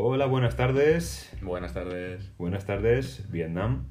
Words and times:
Hola, 0.00 0.26
buenas 0.26 0.54
tardes. 0.54 1.28
Buenas 1.42 1.74
tardes. 1.74 2.30
Buenas 2.38 2.64
tardes, 2.64 3.28
Vietnam. 3.32 3.88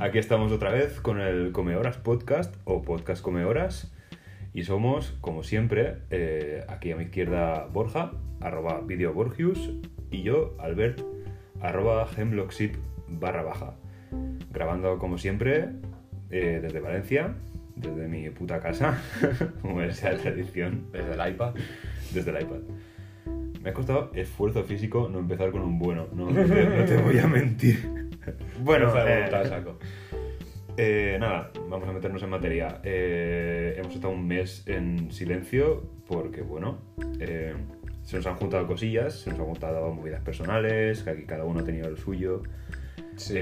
Aquí 0.00 0.18
estamos 0.18 0.52
otra 0.52 0.70
vez 0.70 1.00
con 1.00 1.20
el 1.20 1.50
Come 1.50 1.74
Horas 1.74 1.96
Podcast 1.96 2.54
o 2.62 2.82
Podcast 2.82 3.20
Come 3.20 3.44
Horas. 3.44 3.92
Y 4.52 4.62
somos, 4.62 5.10
como 5.20 5.42
siempre, 5.42 5.96
eh, 6.10 6.64
aquí 6.68 6.92
a 6.92 6.96
mi 6.96 7.02
izquierda 7.06 7.66
Borja, 7.66 8.12
arroba 8.40 8.80
videoborgius, 8.82 9.72
y 10.12 10.22
yo, 10.22 10.54
Albert, 10.60 11.00
arroba 11.60 12.08
hemlockship 12.16 12.76
barra 13.08 13.42
baja. 13.42 13.74
Grabando, 14.52 14.98
como 15.00 15.18
siempre, 15.18 15.70
eh, 16.30 16.60
desde 16.62 16.78
Valencia, 16.78 17.34
desde 17.74 18.06
mi 18.06 18.30
puta 18.30 18.60
casa, 18.60 19.02
como 19.62 19.82
es 19.82 20.00
la 20.04 20.16
tradición, 20.16 20.86
Desde 20.92 21.20
el 21.20 21.32
iPad. 21.32 21.54
desde 22.12 22.30
el 22.30 22.40
iPad. 22.40 22.60
Me 23.64 23.70
ha 23.70 23.72
costado 23.72 24.10
esfuerzo 24.14 24.62
físico 24.62 25.08
no 25.10 25.18
empezar 25.20 25.50
con 25.50 25.62
un 25.62 25.78
bueno, 25.78 26.06
no, 26.12 26.30
no 26.30 26.44
te, 26.44 26.64
no 26.66 26.84
te 26.84 26.96
voy 26.98 27.18
a 27.18 27.26
mentir. 27.26 28.04
Bueno, 28.60 28.90
eh, 29.06 29.28
saco. 29.46 29.78
eh, 30.78 31.18
nada, 31.20 31.50
vamos 31.68 31.86
a 31.86 31.92
meternos 31.92 32.22
en 32.22 32.30
materia. 32.30 32.80
Eh, 32.82 33.74
hemos 33.76 33.94
estado 33.94 34.14
un 34.14 34.26
mes 34.26 34.62
en 34.66 35.10
silencio 35.12 35.82
porque, 36.06 36.40
bueno, 36.40 36.78
eh, 37.20 37.54
se 38.02 38.16
nos 38.16 38.26
han 38.26 38.36
juntado 38.36 38.66
cosillas, 38.66 39.12
se 39.20 39.28
nos 39.30 39.40
han 39.40 39.44
juntado 39.46 39.92
movidas 39.92 40.22
personales, 40.22 41.02
que 41.02 41.10
aquí 41.10 41.24
cada 41.24 41.44
uno 41.44 41.60
ha 41.60 41.64
tenido 41.64 41.90
lo 41.90 41.98
suyo. 41.98 42.42
Sí. 43.16 43.34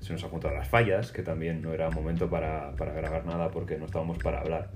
Se 0.00 0.12
nos 0.12 0.24
han 0.24 0.30
juntado 0.30 0.54
las 0.54 0.68
fallas, 0.68 1.12
que 1.12 1.22
también 1.22 1.60
no 1.60 1.74
era 1.74 1.90
momento 1.90 2.30
para, 2.30 2.74
para 2.76 2.94
grabar 2.94 3.26
nada 3.26 3.50
porque 3.50 3.76
no 3.76 3.84
estábamos 3.84 4.16
para 4.16 4.40
hablar. 4.40 4.70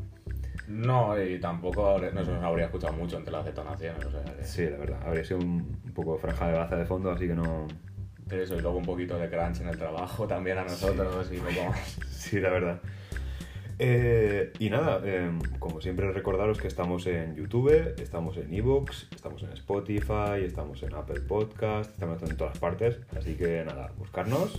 No, 0.69 1.21
y 1.23 1.39
tampoco 1.39 1.99
no 2.13 2.25
se 2.25 2.31
nos 2.33 2.43
habría 2.43 2.67
escuchado 2.67 2.93
mucho 2.95 3.17
entre 3.19 3.33
las 3.33 3.45
detonaciones. 3.45 4.05
O 4.05 4.11
sea, 4.11 4.23
que- 4.25 4.45
Sí, 4.45 4.65
la 4.69 4.79
verdad, 4.79 4.99
habría 5.05 5.25
sido 5.25 5.41
un, 5.41 5.79
un 5.85 5.93
poco 5.93 6.17
franja 6.19 6.49
de 6.49 6.59
baza 6.59 6.77
de 6.77 6.85
fondo, 6.87 7.11
así 7.11 7.27
que 7.27 7.35
no. 7.35 7.67
Eso, 8.31 8.57
y 8.57 8.61
luego 8.61 8.79
un 8.79 8.85
poquito 8.87 9.19
de 9.19 9.29
crunch 9.29 9.61
en 9.61 9.69
el 9.69 9.77
trabajo 9.77 10.27
también 10.27 10.57
a 10.59 10.65
nosotros 10.65 11.31
y 11.33 11.37
poco 11.37 11.69
más. 11.71 11.99
Sí, 12.09 12.41
la 12.41 12.49
verdad. 12.51 12.81
Eh, 13.79 14.53
y 14.61 14.71
nada, 14.71 15.01
eh, 15.05 15.31
como 15.59 15.81
siempre 15.81 16.11
recordaros 16.13 16.59
que 16.61 16.69
estamos 16.69 17.07
en 17.07 17.35
YouTube, 17.35 17.95
estamos 18.01 18.37
en 18.37 18.55
Evox, 18.55 19.09
estamos 19.15 19.43
en 19.43 19.51
Spotify, 19.53 20.43
estamos 20.45 20.83
en 20.85 20.95
Apple 20.95 21.21
Podcast, 21.23 21.91
estamos 21.91 22.23
en 22.23 22.37
todas 22.37 22.57
partes, 22.59 23.01
así 23.19 23.35
que 23.35 23.65
nada, 23.65 23.91
buscarnos 23.99 24.57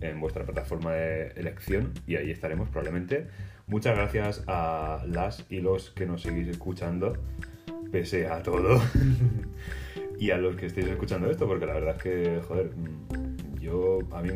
en 0.00 0.20
vuestra 0.20 0.44
plataforma 0.44 0.92
de 0.92 1.28
elección 1.36 1.92
y 2.06 2.16
ahí 2.16 2.30
estaremos 2.32 2.68
probablemente. 2.68 3.28
Muchas 3.68 3.96
gracias 3.96 4.44
a 4.46 5.04
las 5.06 5.44
y 5.50 5.60
los 5.60 5.90
que 5.90 6.06
nos 6.06 6.22
seguís 6.22 6.48
escuchando, 6.48 7.18
pese 7.92 8.26
a 8.26 8.42
todo, 8.42 8.80
y 10.18 10.30
a 10.30 10.38
los 10.38 10.56
que 10.56 10.66
estéis 10.66 10.86
escuchando 10.86 11.30
esto, 11.30 11.46
porque 11.46 11.66
la 11.66 11.74
verdad 11.74 11.96
es 11.96 12.02
que, 12.02 12.40
joder, 12.48 12.70
mm, 12.74 13.60
yo, 13.60 13.98
a 14.12 14.22
mí 14.22 14.30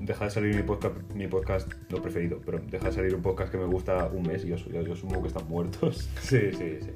deja 0.00 0.24
de 0.24 0.30
salir 0.32 0.56
mi 0.56 0.64
podcast, 0.64 0.96
mi 1.14 1.28
podcast 1.28 1.72
no 1.90 2.02
preferido, 2.02 2.40
pero 2.44 2.58
deja 2.58 2.86
de 2.86 2.92
salir 2.92 3.14
un 3.14 3.22
podcast 3.22 3.52
que 3.52 3.58
me 3.58 3.66
gusta 3.66 4.06
un 4.06 4.22
mes 4.26 4.44
y 4.44 4.48
yo, 4.48 4.56
yo, 4.56 4.92
asumo 4.92 5.22
que 5.22 5.28
están 5.28 5.48
muertos. 5.48 6.10
Sí, 6.20 6.50
sí, 6.50 6.78
sí. 6.80 6.90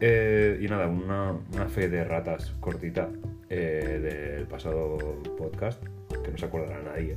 Eh, 0.00 0.58
y 0.60 0.68
nada, 0.68 0.86
una, 0.86 1.32
una 1.50 1.68
fe 1.68 1.88
de 1.88 2.04
ratas 2.04 2.52
cortita 2.60 3.08
eh, 3.48 4.34
del 4.36 4.46
pasado 4.46 4.98
podcast, 5.38 5.82
que 6.22 6.30
no 6.30 6.36
se 6.36 6.44
acordará 6.44 6.82
nadie. 6.82 7.16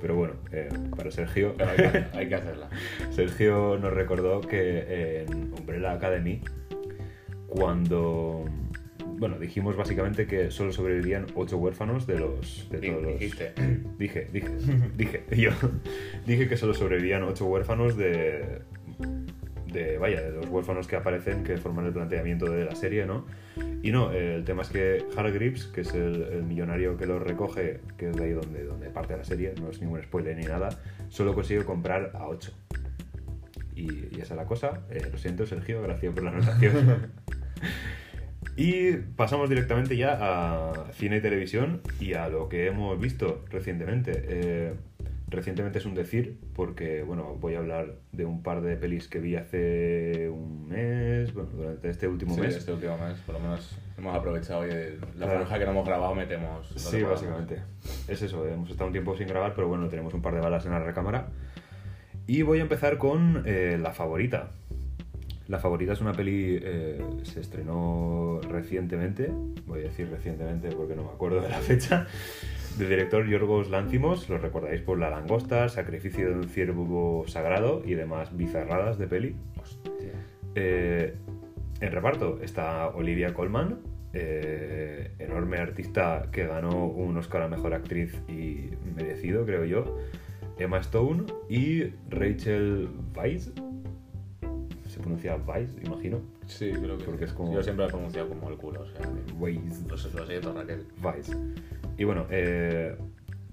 Pero 0.00 0.14
bueno, 0.16 0.34
eh, 0.52 0.68
para 0.96 1.10
Sergio, 1.10 1.54
Pero 1.58 1.70
hay 1.70 1.76
que, 1.76 2.18
hay 2.18 2.28
que 2.28 2.34
hacerla. 2.34 2.68
Sergio 3.10 3.78
nos 3.78 3.92
recordó 3.92 4.40
que 4.40 5.22
en 5.22 5.52
Umbrella 5.58 5.92
Academy, 5.92 6.40
cuando. 7.46 8.44
Bueno, 9.18 9.38
dijimos 9.38 9.76
básicamente 9.76 10.26
que 10.26 10.50
solo 10.50 10.72
sobrevivían 10.72 11.26
ocho 11.34 11.58
huérfanos 11.58 12.06
de 12.06 12.18
los. 12.18 12.68
De 12.70 12.80
Di- 12.80 12.88
todos 12.90 13.02
los- 13.02 13.12
dijiste. 13.18 13.52
Dije, 13.98 14.28
dije, 14.32 14.48
dije. 14.96 15.24
Yo 15.36 15.50
dije 16.26 16.48
que 16.48 16.56
solo 16.56 16.72
sobrevivían 16.74 17.22
ocho 17.24 17.44
huérfanos 17.46 17.96
de. 17.96 18.62
De, 19.72 19.98
vaya, 19.98 20.20
de 20.20 20.32
los 20.32 20.48
huérfanos 20.48 20.86
que 20.86 20.96
aparecen, 20.96 21.44
que 21.44 21.56
forman 21.56 21.86
el 21.86 21.92
planteamiento 21.92 22.50
de 22.50 22.64
la 22.64 22.74
serie, 22.74 23.06
¿no? 23.06 23.26
Y 23.82 23.92
no, 23.92 24.12
eh, 24.12 24.34
el 24.34 24.44
tema 24.44 24.62
es 24.62 24.68
que 24.68 25.04
Hargreaves, 25.16 25.66
que 25.66 25.82
es 25.82 25.94
el, 25.94 26.22
el 26.32 26.42
millonario 26.42 26.96
que 26.96 27.06
los 27.06 27.22
recoge, 27.22 27.80
que 27.96 28.10
es 28.10 28.16
de 28.16 28.24
ahí 28.24 28.32
donde, 28.32 28.64
donde 28.64 28.90
parte 28.90 29.16
la 29.16 29.24
serie, 29.24 29.54
no 29.60 29.70
es 29.70 29.80
ningún 29.80 30.02
spoiler 30.02 30.36
ni 30.36 30.44
nada, 30.44 30.70
solo 31.08 31.34
consigue 31.34 31.64
comprar 31.64 32.12
a 32.14 32.26
8. 32.28 32.52
Y, 33.74 34.16
y 34.16 34.20
esa 34.20 34.34
es 34.34 34.36
la 34.36 34.44
cosa. 34.44 34.82
Eh, 34.90 35.08
lo 35.10 35.18
siento, 35.18 35.46
Sergio, 35.46 35.82
gracias 35.82 36.12
por 36.12 36.22
la 36.22 36.30
anotación. 36.30 37.12
y 38.56 38.92
pasamos 39.16 39.48
directamente 39.48 39.96
ya 39.96 40.18
a 40.20 40.92
cine 40.92 41.18
y 41.18 41.20
televisión 41.20 41.80
y 41.98 42.14
a 42.14 42.28
lo 42.28 42.48
que 42.48 42.66
hemos 42.66 43.00
visto 43.00 43.44
recientemente. 43.50 44.24
Eh, 44.28 44.74
recientemente 45.30 45.78
es 45.78 45.86
un 45.86 45.94
decir, 45.94 46.38
porque 46.54 47.02
bueno, 47.02 47.36
voy 47.40 47.54
a 47.54 47.58
hablar 47.58 47.94
de 48.12 48.24
un 48.24 48.42
par 48.42 48.60
de 48.60 48.76
pelis 48.76 49.08
que 49.08 49.20
vi 49.20 49.36
hace 49.36 50.28
un 50.28 50.68
mes, 50.68 51.32
bueno, 51.32 51.48
durante 51.54 51.88
este 51.88 52.08
último 52.08 52.34
Sí, 52.34 52.40
mes. 52.40 52.56
este 52.56 52.72
último 52.72 52.98
mes, 52.98 53.16
por 53.20 53.36
lo 53.36 53.40
menos 53.40 53.78
hemos 53.96 54.14
aprovechado 54.16 54.66
y 54.66 54.70
la 54.70 55.26
Claro. 55.26 55.32
franja 55.40 55.58
que 55.58 55.64
no 55.66 55.70
hemos 55.70 55.86
grabado 55.86 56.14
metemos. 56.14 56.68
Sí, 56.76 57.02
básicamente. 57.02 57.62
Es 58.08 58.20
eso, 58.22 58.46
hemos 58.46 58.68
estado 58.70 58.86
un 58.88 58.92
tiempo 58.92 59.16
sin 59.16 59.28
grabar, 59.28 59.54
pero 59.54 59.68
bueno, 59.68 59.88
tenemos 59.88 60.12
un 60.14 60.20
par 60.22 60.34
de 60.34 60.40
balas 60.40 60.66
en 60.66 60.72
la 60.72 60.80
recámara. 60.80 61.28
Y 62.26 62.42
voy 62.42 62.58
a 62.58 62.62
empezar 62.62 62.98
con 62.98 63.42
eh, 63.46 63.78
La 63.80 63.92
Favorita. 63.92 64.50
La 65.48 65.58
Favorita 65.58 65.94
es 65.94 66.00
una 66.00 66.12
peli, 66.12 66.60
eh, 66.62 67.02
se 67.24 67.40
estrenó 67.40 68.40
recientemente, 68.48 69.32
voy 69.66 69.80
a 69.80 69.82
decir 69.82 70.08
recientemente 70.08 70.68
porque 70.70 70.94
no 70.94 71.02
me 71.02 71.08
acuerdo 71.10 71.40
de 71.40 71.48
la 71.48 71.58
fecha, 71.58 72.06
del 72.78 72.88
director 72.88 73.26
Yorgos 73.26 73.68
Lántimos, 73.70 74.28
lo 74.28 74.38
recordáis 74.38 74.80
por 74.80 74.98
La 74.98 75.10
Langosta, 75.10 75.68
Sacrificio 75.68 76.28
de 76.30 76.34
un 76.36 76.48
ciervo 76.48 77.24
sagrado 77.26 77.82
y 77.84 77.94
demás 77.94 78.36
bizarradas 78.36 78.98
de 78.98 79.06
peli. 79.06 79.36
Eh, 80.54 81.14
en 81.80 81.92
reparto 81.92 82.38
está 82.42 82.88
Olivia 82.88 83.34
Colman, 83.34 83.78
eh, 84.12 85.12
enorme 85.18 85.58
artista 85.58 86.28
que 86.32 86.46
ganó 86.46 86.86
un 86.86 87.16
Oscar 87.16 87.42
a 87.42 87.48
Mejor 87.48 87.74
Actriz 87.74 88.14
y 88.28 88.70
merecido, 88.96 89.44
creo 89.44 89.64
yo. 89.64 89.98
Emma 90.58 90.78
Stone 90.78 91.24
y 91.48 91.84
Rachel 92.10 92.88
Weisz. 93.16 93.50
Se 94.88 94.98
pronuncia 94.98 95.36
Weisz, 95.36 95.70
imagino. 95.84 96.20
Sí, 96.46 96.70
creo 96.72 96.98
que 96.98 97.04
Porque 97.04 97.26
sí. 97.26 97.30
es 97.30 97.32
como- 97.32 97.54
Yo 97.54 97.62
siempre 97.62 97.84
lo 97.84 97.88
he 97.88 97.92
pronunciado 97.92 98.28
como 98.28 98.50
el 98.50 98.56
culo, 98.56 98.80
o 98.80 98.86
sea. 98.86 99.00
que- 99.00 99.32
Weisz. 99.34 99.82
Lo, 99.88 99.96
lo 100.20 100.26
siento, 100.26 100.52
Raquel. 100.52 100.84
Weisz. 101.02 101.30
Y 102.00 102.04
bueno, 102.04 102.26
eh, 102.30 102.96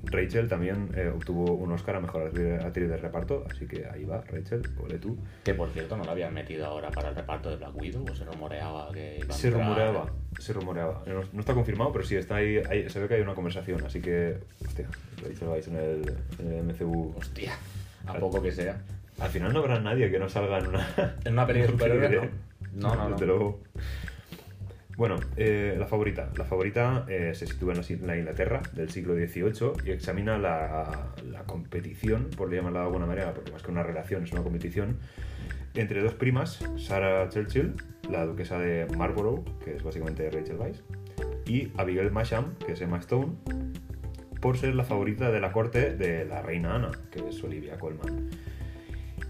Rachel 0.06 0.47
también 0.47 0.90
eh, 0.96 1.12
obtuvo 1.13 1.52
un 1.56 1.69
Oscar 1.74 1.97
a 1.97 2.00
Mejor 2.00 2.31
Actriz 2.63 2.88
de 2.88 2.96
Reparto, 2.96 3.44
así 3.52 3.68
que 3.68 3.85
ahí 3.91 4.06
va, 4.06 4.22
Rachel, 4.22 4.62
ole 4.81 5.00
tú. 5.00 5.18
Que 5.44 5.53
por 5.53 5.68
cierto, 5.72 5.97
¿no 5.97 6.06
la 6.06 6.13
habían 6.13 6.34
metido 6.34 6.66
ahora 6.66 6.90
para 6.90 7.09
el 7.09 7.16
reparto 7.16 7.50
de 7.50 7.57
Black 7.57 7.75
Widow? 7.75 8.06
¿O 8.09 8.16
se 8.16 8.24
rumoreaba 8.24 8.90
que 8.94 9.18
iba 9.22 9.36
a 9.36 9.38
Se 9.38 9.50
entrar? 9.50 9.66
rumoreaba, 9.66 10.13
se 10.40 10.53
rumoreaba. 10.53 11.03
No, 11.07 11.24
no 11.34 11.40
está 11.41 11.53
confirmado, 11.53 11.91
pero 11.91 12.06
sí 12.06 12.16
está 12.16 12.38
ahí, 12.38 12.62
ahí- 12.69 12.90
se 12.90 13.02
ve 13.02 13.09
que 13.09 13.16
hay 13.16 13.22
una 13.22 13.36
conversación, 13.36 13.84
así 13.86 14.00
que, 14.00 14.38
hostia, 14.66 14.88
Rachel 15.22 15.47
Weisz 15.50 15.68
en 15.68 15.75
el, 15.75 16.13
en 16.40 16.52
el 16.53 16.63
MCU. 16.74 17.16
Hostia, 17.18 17.52
a 18.06 18.13
poco 18.13 18.41
que 18.41 18.53
sea. 18.53 18.81
Al 19.19 19.30
final 19.30 19.52
no 19.52 19.59
habrá 19.59 19.81
nadie 19.81 20.09
que 20.09 20.19
no 20.19 20.30
salga 20.30 20.59
en 20.59 20.68
una... 20.68 20.88
En 21.25 21.34
una 21.34 21.46
peli 21.46 21.63
de 21.63 21.68
superhéroes, 21.72 22.31
¿no? 22.75 22.96
No, 22.96 23.09
no, 23.09 23.09
Desde 23.18 23.25
no. 23.28 23.57
Bueno, 24.97 25.19
eh, 25.35 25.75
la 25.78 25.85
favorita. 25.85 26.31
La 26.35 26.44
favorita 26.44 27.06
eh, 27.08 27.31
se 27.35 27.46
sitúa 27.46 27.74
en 27.75 28.08
la, 28.08 28.18
Inglaterra 28.18 28.63
del 28.74 28.90
siglo 28.90 29.13
XVIII 29.13 29.74
y 29.85 29.91
examina 29.91 30.40
la, 30.40 31.13
competición, 31.46 32.31
por 32.35 32.52
llamarla 32.52 32.80
de 32.80 32.85
alguna 32.88 33.06
manera, 33.06 33.31
porque 33.36 33.52
más 33.52 33.62
que 33.62 33.69
una 33.69 33.84
relación 33.84 34.24
es 34.24 34.31
una 34.31 34.41
competición, 34.41 34.97
entre 35.75 36.02
dos 36.02 36.16
primas, 36.16 36.66
Sarah 36.77 37.30
Churchill, 37.30 37.75
la 38.10 38.25
duquesa 38.25 38.57
de 38.57 38.88
Marlborough, 38.98 39.45
que 39.60 39.75
es 39.75 39.83
básicamente 39.83 40.31
Rachel 40.31 40.57
Weisz, 40.57 40.81
y 41.45 41.71
Abigail 41.77 42.12
Masham, 42.12 42.56
que 42.56 42.71
es 42.71 42.81
Emma 42.81 42.98
Stone, 42.98 43.33
por 44.42 44.57
ser 44.57 44.74
la 44.74 44.83
favorita 44.83 45.30
de 45.30 45.39
la 45.39 45.51
corte 45.51 45.94
de 45.94 46.25
la 46.25 46.42
reina 46.42 46.74
Ana, 46.74 46.92
que 47.12 47.19
es 47.30 47.44
Olivia 47.44 47.77
Colman. 47.77 48.30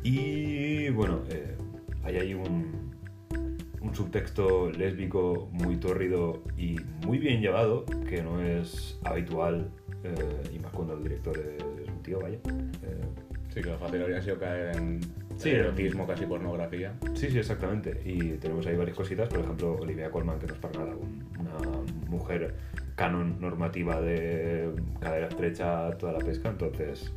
Y 0.01 0.87
bueno, 0.91 1.23
eh, 1.29 1.57
hay 2.05 2.15
ahí 2.15 2.33
un, 2.33 2.96
un 3.81 3.93
subtexto 3.95 4.71
lésbico 4.71 5.49
muy 5.51 5.77
tórrido 5.77 6.41
y 6.57 6.77
muy 7.05 7.17
bien 7.19 7.41
llevado, 7.41 7.85
que 8.09 8.21
no 8.23 8.41
es 8.41 8.99
habitual, 9.03 9.69
eh, 10.03 10.15
y 10.53 10.59
más 10.59 10.71
cuando 10.71 10.93
el 10.95 11.03
director 11.03 11.37
es, 11.37 11.89
un 11.89 12.03
tío, 12.03 12.19
vaya. 12.19 12.37
Eh, 12.83 13.01
Sí, 13.53 13.63
que 13.63 13.69
lo 13.71 13.79
fácil 13.79 14.01
habría 14.03 14.21
sido 14.21 14.37
caer 14.37 14.75
en 14.77 14.99
Sí. 15.37 15.49
erotismo, 15.49 16.05
casi 16.05 16.27
pornografía. 16.27 16.93
Sí, 17.15 17.27
sí, 17.31 17.39
exactamente. 17.39 17.99
Y 18.05 18.33
tenemos 18.33 18.67
ahí 18.67 18.75
varias 18.75 18.95
cositas. 18.95 19.27
Por 19.29 19.39
ejemplo, 19.39 19.77
Olivia 19.81 20.11
Colman, 20.11 20.37
que 20.37 20.45
no 20.45 20.53
es 20.53 20.59
para 20.59 20.79
nada 20.81 20.95
un- 20.95 21.25
una 21.39 21.81
mujer 22.07 22.53
canon 22.95 23.39
normativa 23.41 23.99
de 23.99 24.69
cadera 24.99 25.27
estrecha, 25.29 25.89
toda 25.97 26.11
la 26.13 26.19
pesca. 26.19 26.49
Entonces, 26.49 27.11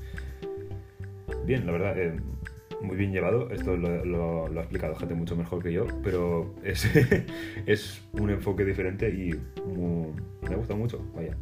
bien, 1.44 1.66
la 1.66 1.72
verdad, 1.72 1.98
eh, 1.98 2.16
muy 2.82 2.96
bien 2.96 3.12
llevado. 3.12 3.50
Esto 3.50 3.76
lo, 3.76 4.46
ha 4.46 4.60
explicado 4.60 4.94
gente 4.96 5.14
mucho 5.14 5.36
mejor 5.36 5.62
que 5.62 5.72
yo, 5.72 5.86
pero 6.02 6.54
es, 6.62 6.88
es 7.66 8.02
un 8.12 8.30
enfoque 8.30 8.64
diferente 8.64 9.08
y 9.10 9.30
me 10.48 10.56
gusta 10.56 10.74
mucho. 10.74 11.04
Vaya, 11.14 11.36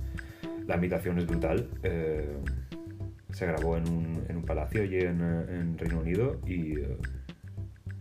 la 0.67 0.75
ambientación 0.75 1.19
es 1.19 1.27
brutal. 1.27 1.69
eh, 1.83 2.37
se 3.31 3.47
grabó 3.47 3.77
en 3.77 3.89
un, 3.89 4.25
en 4.29 4.37
un 4.39 4.45
palacio 4.45 4.83
allí 4.83 4.99
en, 5.01 5.77
Reino 5.79 6.01
Unido 6.01 6.41
y 6.47 6.79
eh, 6.81 6.97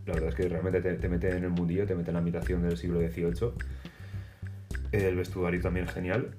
la 0.05 0.13
verdad 0.13 0.29
es 0.29 0.35
que 0.35 0.47
realmente 0.47 0.81
te, 0.81 0.93
te 0.93 1.09
mete 1.09 1.35
en 1.35 1.43
el 1.43 1.49
mundillo, 1.49 1.85
te 1.85 1.95
mete 1.95 2.09
en 2.11 2.13
la 2.13 2.19
ambientación 2.19 2.63
del 2.63 2.77
siglo 2.77 2.99
XVIII. 2.99 3.51
El 4.93 5.15
vestuario 5.15 5.61
también 5.61 5.87
genial. 5.87 6.31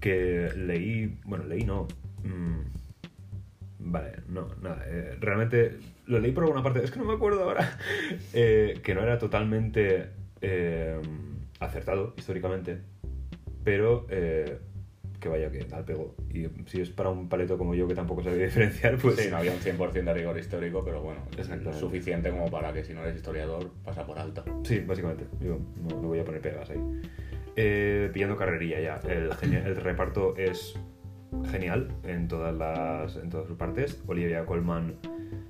Que 0.00 0.50
leí, 0.56 1.18
bueno, 1.24 1.44
leí 1.44 1.64
no. 1.64 1.86
mm, 2.24 2.79
vale, 3.80 4.12
no, 4.28 4.48
nada. 4.62 4.84
eh, 4.86 5.16
realmente 5.20 5.78
lo 6.10 6.18
leí 6.18 6.32
por 6.32 6.44
alguna 6.44 6.62
parte, 6.62 6.84
es 6.84 6.90
que 6.90 6.98
no 6.98 7.04
me 7.04 7.14
acuerdo 7.14 7.44
ahora. 7.44 7.78
eh, 8.32 8.80
que 8.82 8.94
no 8.94 9.02
era 9.02 9.18
totalmente 9.18 10.08
eh, 10.40 11.00
acertado 11.60 12.14
históricamente, 12.16 12.78
pero 13.64 14.06
eh, 14.10 14.58
que 15.20 15.28
vaya 15.28 15.50
que 15.50 15.66
al 15.72 15.84
pego. 15.84 16.16
Y 16.32 16.46
si 16.66 16.80
es 16.80 16.90
para 16.90 17.10
un 17.10 17.28
paleto 17.28 17.56
como 17.56 17.74
yo 17.74 17.86
que 17.86 17.94
tampoco 17.94 18.22
sabía 18.24 18.44
diferenciar, 18.44 18.96
pues. 18.96 19.16
Sí, 19.16 19.28
no 19.30 19.36
había 19.36 19.52
un 19.52 19.60
100% 19.60 19.92
de 19.92 20.14
rigor 20.14 20.38
histórico, 20.38 20.84
pero 20.84 21.00
bueno, 21.00 21.20
es 21.38 21.48
suficiente 21.76 22.30
como 22.30 22.50
para 22.50 22.72
que 22.72 22.82
si 22.84 22.92
no 22.92 23.02
eres 23.02 23.16
historiador, 23.16 23.70
pasa 23.84 24.04
por 24.04 24.18
alto. 24.18 24.44
Sí, 24.64 24.80
básicamente. 24.80 25.26
Yo 25.40 25.58
no, 25.76 26.00
no 26.00 26.08
voy 26.08 26.18
a 26.18 26.24
poner 26.24 26.40
pegas 26.40 26.70
ahí. 26.70 28.10
Pillando 28.12 28.36
carrerilla 28.36 28.80
ya. 28.80 29.00
El, 29.08 29.30
el 29.54 29.76
reparto 29.76 30.34
es 30.36 30.74
genial 31.50 31.88
en 32.04 32.28
todas 32.28 32.54
las 32.54 33.16
en 33.16 33.30
todas 33.30 33.46
sus 33.46 33.56
partes. 33.56 34.02
Olivia 34.06 34.44
Colman 34.46 34.94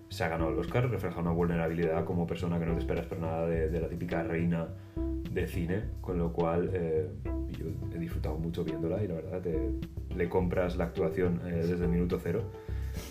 se 0.08 0.24
ha 0.24 0.28
ganado 0.28 0.50
el 0.52 0.58
Oscar, 0.58 0.88
refleja 0.90 1.20
una 1.20 1.30
vulnerabilidad 1.30 2.04
como 2.04 2.26
persona 2.26 2.58
que 2.58 2.66
no 2.66 2.72
te 2.74 2.80
esperas 2.80 3.06
por 3.06 3.18
nada 3.20 3.46
de, 3.46 3.80
la 3.80 3.88
típica 3.88 4.22
reina 4.24 4.68
de 5.30 5.46
cine, 5.46 5.82
con 6.00 6.18
lo 6.18 6.32
cual 6.32 6.70
eh, 6.72 7.06
yo 7.56 7.66
he 7.94 7.98
disfrutado 7.98 8.36
mucho 8.36 8.64
viéndola 8.64 9.02
y 9.04 9.06
la 9.08 9.14
verdad 9.14 9.40
te- 9.40 9.70
le 10.16 10.28
compras 10.28 10.76
la 10.76 10.84
actuación 10.84 11.40
eh, 11.46 11.64
desde 11.64 11.84
el 11.84 11.90
minuto 11.90 12.18
cero 12.20 12.42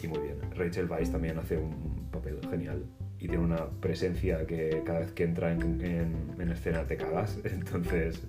y 0.03 0.07
muy 0.07 0.19
bien. 0.19 0.35
Rachel 0.55 0.89
Weisz 0.91 1.09
también 1.11 1.37
hace 1.39 1.57
un 1.57 2.09
papel 2.11 2.37
genial 2.49 2.83
y 3.17 3.27
tiene 3.29 3.43
una 3.45 3.65
presencia 3.79 4.45
que 4.45 4.81
cada 4.85 4.99
vez 4.99 5.11
que 5.13 5.23
entra 5.23 5.53
en, 5.53 5.61
en- 5.81 6.35
en 6.41 6.49
escena 6.51 6.85
te 6.85 6.97
cagas, 6.97 7.39
entonces, 7.45 8.21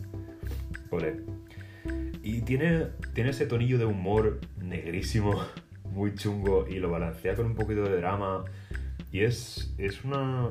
ole. 0.90 1.16
Y 2.22 2.42
tiene, 2.42 2.86
tiene 3.14 3.30
ese 3.30 3.46
tonillo 3.46 3.78
de 3.78 3.84
humor 3.86 4.40
negrísimo, 4.60 5.42
muy 5.84 6.14
chungo, 6.14 6.66
y 6.68 6.78
lo 6.78 6.90
balancea 6.90 7.34
con 7.34 7.46
un 7.46 7.54
poquito 7.54 7.82
de 7.84 7.96
drama. 7.96 8.44
Y 9.12 9.20
es, 9.20 9.74
es 9.78 10.04
una. 10.04 10.50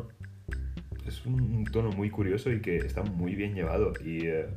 Es 1.07 1.25
un 1.25 1.63
tono 1.65 1.89
muy 1.91 2.09
curioso 2.09 2.51
y 2.51 2.61
que 2.61 2.77
está 2.77 3.01
muy 3.03 3.33
bien 3.35 3.55
llevado. 3.55 3.93
Y, 4.05 4.27
eh, 4.27 4.47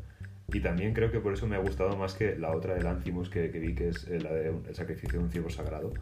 y 0.53 0.61
también 0.61 0.93
creo 0.93 1.11
que 1.11 1.19
por 1.21 1.33
eso 1.33 1.47
me 1.47 1.57
ha 1.57 1.61
gustado 1.61 1.97
más 1.97 2.15
que 2.15 2.37
la 2.37 2.51
otra 2.55 2.75
de 2.75 2.83
Lanthimos 2.83 3.31
que, 3.31 3.51
que 3.51 3.59
vi, 3.59 3.75
que 3.75 3.89
es 3.89 4.07
eh, 4.09 4.21
la 4.21 4.33
de 4.33 4.51
un- 4.51 4.67
el 4.67 4.75
sacrificio 4.75 5.19
de 5.19 5.25
un 5.25 5.31
ciervo 5.31 5.49
sagrado, 5.49 5.93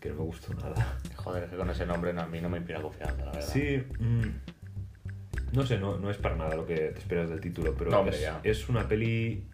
que 0.00 0.08
no 0.08 0.16
me 0.16 0.22
gustó 0.22 0.52
nada. 0.54 0.98
Joder, 1.16 1.44
es 1.44 1.50
que 1.50 1.56
con 1.56 1.70
ese 1.70 1.86
nombre 1.86 2.12
no- 2.12 2.22
a 2.22 2.26
mí 2.26 2.40
no 2.40 2.48
me 2.48 2.56
inspira 2.58 2.80
confianza, 2.82 3.24
la 3.24 3.30
verdad. 3.32 3.46
Sí, 3.52 3.82
mm, 4.00 5.54
no 5.56 5.64
sé, 5.64 5.78
no, 5.78 5.96
no 5.98 6.10
es 6.10 6.16
para 6.16 6.34
nada 6.34 6.56
lo 6.56 6.66
que 6.66 6.74
te 6.74 6.98
esperas 6.98 7.30
del 7.30 7.40
título, 7.40 7.74
pero 7.78 7.90
No, 7.92 8.00
hombre, 8.00 8.16
es, 8.16 8.28
es 8.42 8.68
una 8.68 8.88
peli 8.88 9.44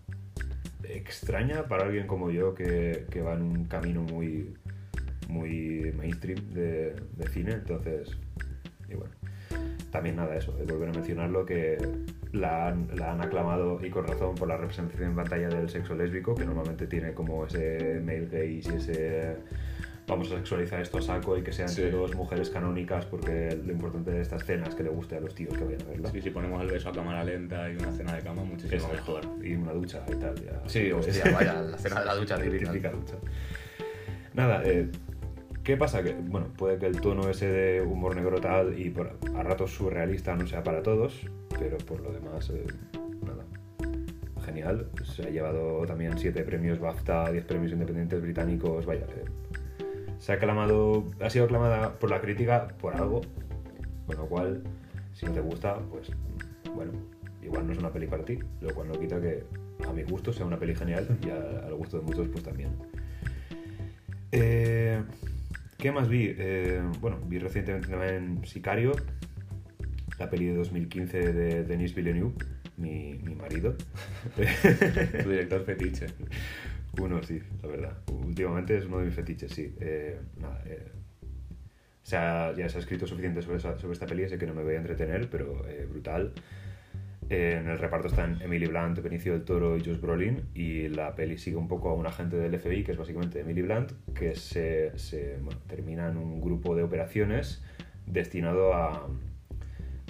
extraña 0.84 1.64
para 1.68 1.84
alguien 1.84 2.06
como 2.06 2.30
yo 2.30 2.54
que, 2.54 3.06
que 3.10 3.20
va 3.20 3.34
en 3.34 3.42
un 3.42 3.64
camino 3.64 4.02
muy, 4.02 4.54
muy 5.28 5.92
mainstream 5.96 6.50
de, 6.50 6.94
de 7.16 7.28
cine, 7.28 7.52
entonces, 7.52 8.16
y 8.88 8.94
bueno. 8.94 9.14
También 9.90 10.16
nada, 10.16 10.36
eso, 10.36 10.52
de 10.52 10.64
volver 10.72 10.90
a 10.90 10.92
mencionarlo, 10.92 11.44
que 11.44 11.76
la 12.32 12.68
han, 12.68 12.88
la 12.94 13.12
han 13.12 13.20
aclamado 13.20 13.84
y 13.84 13.90
con 13.90 14.06
razón 14.06 14.36
por 14.36 14.46
la 14.46 14.56
representación 14.56 15.10
en 15.10 15.16
pantalla 15.16 15.48
del 15.48 15.68
sexo 15.68 15.94
lésbico, 15.96 16.34
que 16.34 16.44
normalmente 16.44 16.86
tiene 16.86 17.12
como 17.12 17.44
ese 17.44 18.00
male 18.04 18.26
gaze 18.26 18.72
y 18.72 18.76
ese 18.76 19.36
vamos 20.10 20.30
a 20.32 20.36
sexualizar 20.36 20.80
esto 20.80 20.98
a 20.98 21.02
saco 21.02 21.36
y 21.38 21.42
que 21.42 21.52
sean 21.52 21.68
entre 21.68 21.86
Sí. 21.86 21.90
dos 21.90 22.14
mujeres 22.14 22.50
canónicas, 22.50 23.06
porque 23.06 23.56
lo 23.64 23.72
importante 23.72 24.10
de 24.10 24.20
esta 24.20 24.36
escena 24.36 24.66
es 24.66 24.74
que 24.74 24.82
le 24.82 24.90
guste 24.90 25.16
a 25.16 25.20
los 25.20 25.34
tíos 25.34 25.56
que 25.56 25.64
vayan 25.64 25.82
a 25.82 25.84
verla. 25.86 26.10
Sí, 26.10 26.20
si 26.20 26.30
ponemos 26.30 26.60
el 26.62 26.68
beso 26.70 26.88
a 26.88 26.92
cámara 26.92 27.24
lenta 27.24 27.70
y 27.70 27.76
una 27.76 27.92
cena 27.92 28.14
de 28.14 28.22
cama, 28.22 28.42
muchísimo 28.44 28.88
mejor. 28.92 29.26
mejor. 29.26 29.46
Y 29.46 29.54
una 29.54 29.72
ducha 29.72 30.02
y 30.08 30.14
tal. 30.16 30.34
Ya. 30.44 30.62
Sí, 30.66 30.90
hostia, 30.92 31.24
vaya, 31.32 31.62
la 31.62 31.78
cena 31.78 32.00
de 32.00 32.06
la 32.06 32.14
ducha 32.14 32.36
típica. 32.42 32.70
Típica 32.72 32.90
ducha. 32.90 33.14
Nada, 34.34 34.62
eh, 34.64 34.88
¿qué 35.64 35.76
pasa? 35.76 36.02
Que, 36.02 36.12
bueno, 36.14 36.48
puede 36.56 36.78
que 36.78 36.86
el 36.86 37.00
tono 37.00 37.28
ese 37.28 37.46
de 37.48 37.80
humor 37.80 38.14
negro 38.16 38.40
tal 38.40 38.78
y 38.78 38.90
por, 38.90 39.16
a 39.34 39.42
ratos 39.42 39.72
surrealista 39.72 40.36
no 40.36 40.46
sea 40.46 40.62
para 40.62 40.82
todos, 40.82 41.26
pero 41.58 41.78
por 41.78 42.00
lo 42.00 42.12
demás, 42.12 42.50
eh, 42.50 42.64
nada. 43.26 43.44
Genial. 44.44 44.86
Se 45.04 45.22
ha 45.24 45.30
llevado 45.30 45.84
también 45.86 46.16
7 46.18 46.42
premios 46.42 46.78
BAFTA, 46.80 47.30
10 47.30 47.44
premios 47.44 47.72
independientes 47.72 48.20
británicos, 48.22 48.86
vaya. 48.86 49.04
eh, 49.04 49.24
se 50.20 50.32
ha 50.32 50.34
aclamado, 50.36 51.06
ha 51.20 51.30
sido 51.30 51.46
aclamada 51.46 51.98
por 51.98 52.10
la 52.10 52.20
crítica 52.20 52.68
por 52.80 52.94
algo, 52.94 53.22
con 54.06 54.16
lo 54.16 54.26
cual, 54.26 54.62
si 55.14 55.26
te 55.26 55.40
gusta, 55.40 55.76
pues 55.90 56.10
bueno, 56.74 56.92
igual 57.42 57.66
no 57.66 57.72
es 57.72 57.78
una 57.78 57.90
peli 57.90 58.06
para 58.06 58.24
ti, 58.24 58.38
lo 58.60 58.72
cual 58.74 58.88
no 58.88 59.00
quita 59.00 59.20
que 59.20 59.44
a 59.88 59.92
mi 59.92 60.02
gusto 60.02 60.32
sea 60.32 60.44
una 60.44 60.58
peli 60.58 60.74
genial 60.74 61.18
y 61.24 61.30
al 61.30 61.74
gusto 61.74 61.98
de 61.98 62.04
muchos 62.04 62.28
pues 62.28 62.44
también. 62.44 62.70
Eh, 64.30 65.02
¿Qué 65.78 65.90
más 65.90 66.08
vi? 66.08 66.34
Eh, 66.36 66.82
bueno, 67.00 67.18
vi 67.26 67.38
recientemente 67.38 67.88
también 67.88 68.44
Sicario, 68.44 68.92
la 70.18 70.28
peli 70.28 70.46
de 70.46 70.54
2015 70.54 71.32
de 71.32 71.64
Denis 71.64 71.94
Villeneuve, 71.94 72.34
mi, 72.76 73.14
mi 73.24 73.34
marido. 73.34 73.74
Tu 74.36 75.30
director 75.30 75.64
fetiche. 75.64 76.08
Uno, 76.98 77.22
sí, 77.22 77.40
la 77.62 77.68
verdad. 77.68 77.98
Últimamente 78.12 78.76
es 78.76 78.86
uno 78.86 78.98
de 78.98 79.06
mis 79.06 79.14
fetiches, 79.14 79.52
sí. 79.52 79.74
Eh, 79.80 80.18
nada, 80.40 80.62
eh, 80.66 80.92
o 82.02 82.06
sea, 82.06 82.52
ya 82.56 82.68
se 82.68 82.78
ha 82.78 82.80
escrito 82.80 83.06
suficiente 83.06 83.42
sobre, 83.42 83.60
sobre 83.60 83.92
esta 83.92 84.06
peli, 84.06 84.28
sé 84.28 84.38
que 84.38 84.46
no 84.46 84.54
me 84.54 84.62
voy 84.62 84.74
a 84.74 84.78
entretener, 84.78 85.28
pero 85.30 85.66
eh, 85.68 85.86
brutal. 85.88 86.32
Eh, 87.28 87.58
en 87.60 87.68
el 87.68 87.78
reparto 87.78 88.08
están 88.08 88.42
Emily 88.42 88.66
Blunt, 88.66 88.98
Benicio 89.00 89.32
del 89.34 89.44
Toro 89.44 89.76
y 89.76 89.84
Josh 89.84 90.00
Brolin, 90.00 90.42
y 90.54 90.88
la 90.88 91.14
peli 91.14 91.38
sigue 91.38 91.56
un 91.56 91.68
poco 91.68 91.90
a 91.90 91.94
un 91.94 92.06
agente 92.06 92.36
del 92.36 92.58
FBI, 92.58 92.82
que 92.82 92.92
es 92.92 92.98
básicamente 92.98 93.40
Emily 93.40 93.62
Blunt, 93.62 93.92
que 94.14 94.34
se, 94.34 94.98
se, 94.98 95.36
bueno, 95.36 95.60
termina 95.68 96.08
en 96.08 96.16
un 96.16 96.40
grupo 96.40 96.74
de 96.74 96.82
operaciones 96.82 97.62
destinado 98.06 98.74
a, 98.74 99.06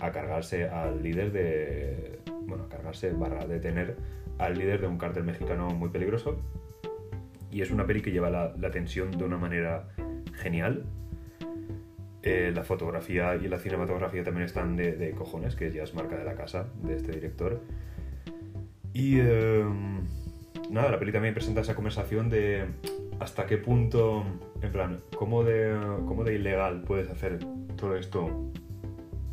a 0.00 0.11
cargarse 0.11 0.69
al 0.69 1.03
líder 1.03 1.32
de... 1.32 2.20
Bueno, 2.46 2.65
a 2.65 2.69
cargarse 2.70 3.10
barra 3.13 3.46
detener 3.46 3.96
al 4.39 4.56
líder 4.56 4.81
de 4.81 4.87
un 4.87 4.96
cártel 4.96 5.25
mexicano 5.25 5.69
muy 5.69 5.91
peligroso. 5.91 6.41
Y 7.51 7.63
es 7.63 7.71
una 7.71 7.87
peli 7.87 8.03
que 8.03 8.11
lleva 8.13 8.31
la, 8.31 8.55
la 8.59 8.71
tensión 8.71 9.11
de 9.11 9.25
una 9.25 9.37
manera 9.37 9.89
genial. 10.35 10.85
Eh, 12.23 12.53
la 12.55 12.65
fotografía 12.65 13.35
y 13.37 13.49
la 13.49 13.59
cinematografía 13.59 14.23
también 14.23 14.45
están 14.45 14.77
de, 14.77 15.15
cojones, 15.17 15.57
que 15.57 15.73
ya 15.73 15.83
es 15.83 15.95
marca 15.95 16.17
de 16.17 16.25
la 16.25 16.35
casa 16.35 16.67
de 16.83 16.97
este 16.97 17.13
director. 17.13 17.61
Y 18.93 19.19
eh, 19.21 19.65
nada, 20.69 20.91
la 20.91 20.99
peli 20.99 21.13
también 21.13 21.33
presenta 21.33 21.63
esa 21.63 21.75
conversación 21.75 22.29
de 22.29 22.67
hasta 23.21 23.47
qué 23.47 23.57
punto, 23.57 24.25
en 24.61 24.71
plan, 24.71 25.01
cómo 25.17 25.45
de, 25.45 25.75
cómo 26.07 26.25
de 26.25 26.35
ilegal 26.35 26.83
puedes 26.83 27.09
hacer 27.09 27.39
todo 27.77 27.97
esto, 27.97 28.51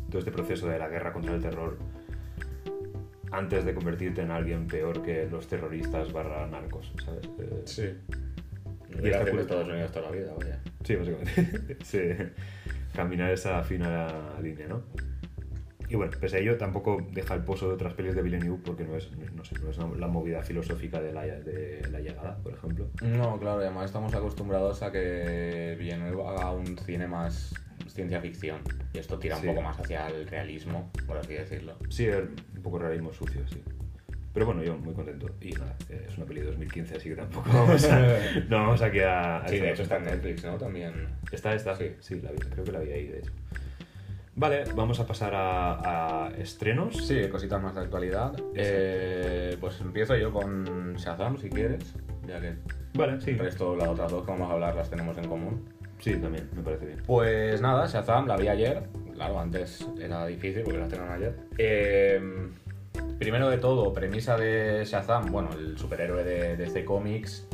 todo 0.08 0.18
este 0.18 0.30
proceso 0.30 0.66
de 0.68 0.78
la 0.78 0.88
guerra 0.88 1.12
contra 1.12 1.34
el 1.34 1.42
terror, 1.42 1.78
antes 3.30 3.64
de 3.64 3.74
convertirte 3.74 4.22
en 4.22 4.30
alguien 4.30 4.66
peor 4.66 5.02
que 5.02 5.26
los 5.26 5.46
terroristas 5.46 6.12
barra 6.12 6.46
narcos, 6.46 6.92
¿sabes? 7.04 7.26
Eh, 7.38 7.62
Sí. 7.64 7.94
Y 9.02 9.08
está 9.08 9.24
de. 9.24 9.40
Estados 9.40 9.68
Unidos 9.68 9.92
toda 9.92 10.10
la 10.10 10.16
vida, 10.16 10.32
vaya. 10.36 10.60
Sí, 10.82 10.96
básicamente. 10.96 11.76
sí, 11.84 12.00
caminar 12.94 13.30
esa 13.30 13.62
fina 13.62 14.08
línea, 14.42 14.66
¿no? 14.66 14.82
Y 15.90 15.96
bueno, 15.96 16.12
pese 16.20 16.36
a 16.36 16.40
ello, 16.40 16.58
tampoco 16.58 17.06
deja 17.12 17.34
el 17.34 17.44
pozo 17.44 17.68
de 17.68 17.74
otras 17.74 17.94
pelis 17.94 18.14
de 18.14 18.20
Villeneuve 18.20 18.60
porque 18.62 18.84
no 18.84 18.96
es, 18.96 19.10
no 19.34 19.42
sé, 19.44 19.54
no 19.58 19.70
es 19.70 19.78
la 19.98 20.06
movida 20.06 20.42
filosófica 20.42 21.00
de 21.00 21.12
la, 21.12 21.22
de 21.22 21.86
la 21.90 22.00
llegada, 22.00 22.36
por 22.42 22.52
ejemplo. 22.52 22.88
No, 23.02 23.38
claro, 23.38 23.60
y 23.62 23.64
además 23.64 23.86
estamos 23.86 24.14
acostumbrados 24.14 24.82
a 24.82 24.92
que 24.92 25.76
Villeneuve 25.78 26.26
haga 26.26 26.52
un 26.52 26.76
cine 26.76 27.08
más 27.08 27.54
ciencia 27.98 28.20
ficción. 28.20 28.60
Y 28.94 28.98
esto 28.98 29.18
tira 29.18 29.36
Sí. 29.36 29.46
un 29.48 29.54
poco 29.54 29.62
más 29.66 29.78
hacia 29.78 30.06
el 30.08 30.26
realismo, 30.28 30.90
por 31.06 31.18
así 31.18 31.34
decirlo. 31.34 31.74
Sí, 31.88 32.06
un 32.08 32.62
poco 32.62 32.78
realismo 32.78 33.12
sucio, 33.12 33.46
sí. 33.48 33.60
Pero 34.32 34.46
bueno, 34.46 34.62
yo 34.62 34.76
muy 34.76 34.94
contento. 34.94 35.26
Y 35.40 35.50
nada, 35.52 35.74
eh, 35.88 36.06
es 36.08 36.16
una 36.16 36.26
peli 36.26 36.40
de 36.40 36.46
2015, 36.46 36.96
así 36.96 37.08
que 37.08 37.16
tampoco 37.16 37.50
vamos 37.52 37.84
a, 37.86 37.98
no 38.48 38.56
vamos 38.58 38.82
aquí 38.82 39.00
a... 39.00 39.38
a 39.38 39.48
Sí, 39.48 39.58
de 39.58 39.70
hecho 39.72 39.82
está 39.82 39.96
en 39.96 40.04
Netflix, 40.04 40.44
¿no? 40.44 40.56
También. 40.56 41.08
Está, 41.32 41.54
está, 41.54 41.74
Sí. 41.74 41.92
sí, 41.98 42.20
la 42.22 42.30
vi, 42.30 42.38
creo 42.38 42.64
que 42.64 42.72
la 42.72 42.78
vi 42.80 42.92
ahí, 42.92 43.06
de 43.08 43.18
hecho. 43.18 43.32
Vale, 44.36 44.62
vamos 44.76 45.00
a 45.00 45.06
pasar 45.06 45.34
a, 45.34 46.26
a 46.26 46.30
estrenos. 46.38 47.08
Sí, 47.08 47.28
cositas 47.28 47.60
más 47.60 47.74
de 47.74 47.80
actualidad. 47.80 48.32
Eh, 48.54 49.56
pues 49.60 49.80
empiezo 49.80 50.14
yo 50.16 50.32
con 50.32 50.94
Shazam, 50.94 51.36
si 51.38 51.48
quieres, 51.50 51.94
ya 52.24 52.40
que 52.40 52.54
Vale, 52.94 53.20
sí. 53.20 53.30
el 53.30 53.40
resto, 53.40 53.74
las 53.74 53.88
otras 53.88 54.12
dos 54.12 54.24
que 54.24 54.30
vamos 54.30 54.48
a 54.48 54.52
hablar, 54.54 54.76
las 54.76 54.88
tenemos 54.88 55.18
en 55.18 55.26
común. 55.26 55.64
Sí, 55.98 56.16
también, 56.16 56.48
me 56.54 56.62
parece 56.62 56.86
bien. 56.86 57.02
Pues 57.06 57.60
nada, 57.60 57.86
Shazam 57.86 58.26
la 58.26 58.36
vi 58.36 58.48
ayer. 58.48 58.84
Claro, 59.14 59.40
antes 59.40 59.86
era 60.00 60.26
difícil 60.26 60.62
porque 60.62 60.78
la 60.78 60.84
estrenaron 60.84 61.14
ayer. 61.14 61.36
Eh, 61.58 62.20
primero 63.18 63.50
de 63.50 63.58
todo, 63.58 63.92
premisa 63.92 64.36
de 64.36 64.84
Shazam, 64.84 65.32
bueno, 65.32 65.50
el 65.58 65.76
superhéroe 65.76 66.22
de 66.22 66.56
DC 66.56 66.84
Comics, 66.84 67.46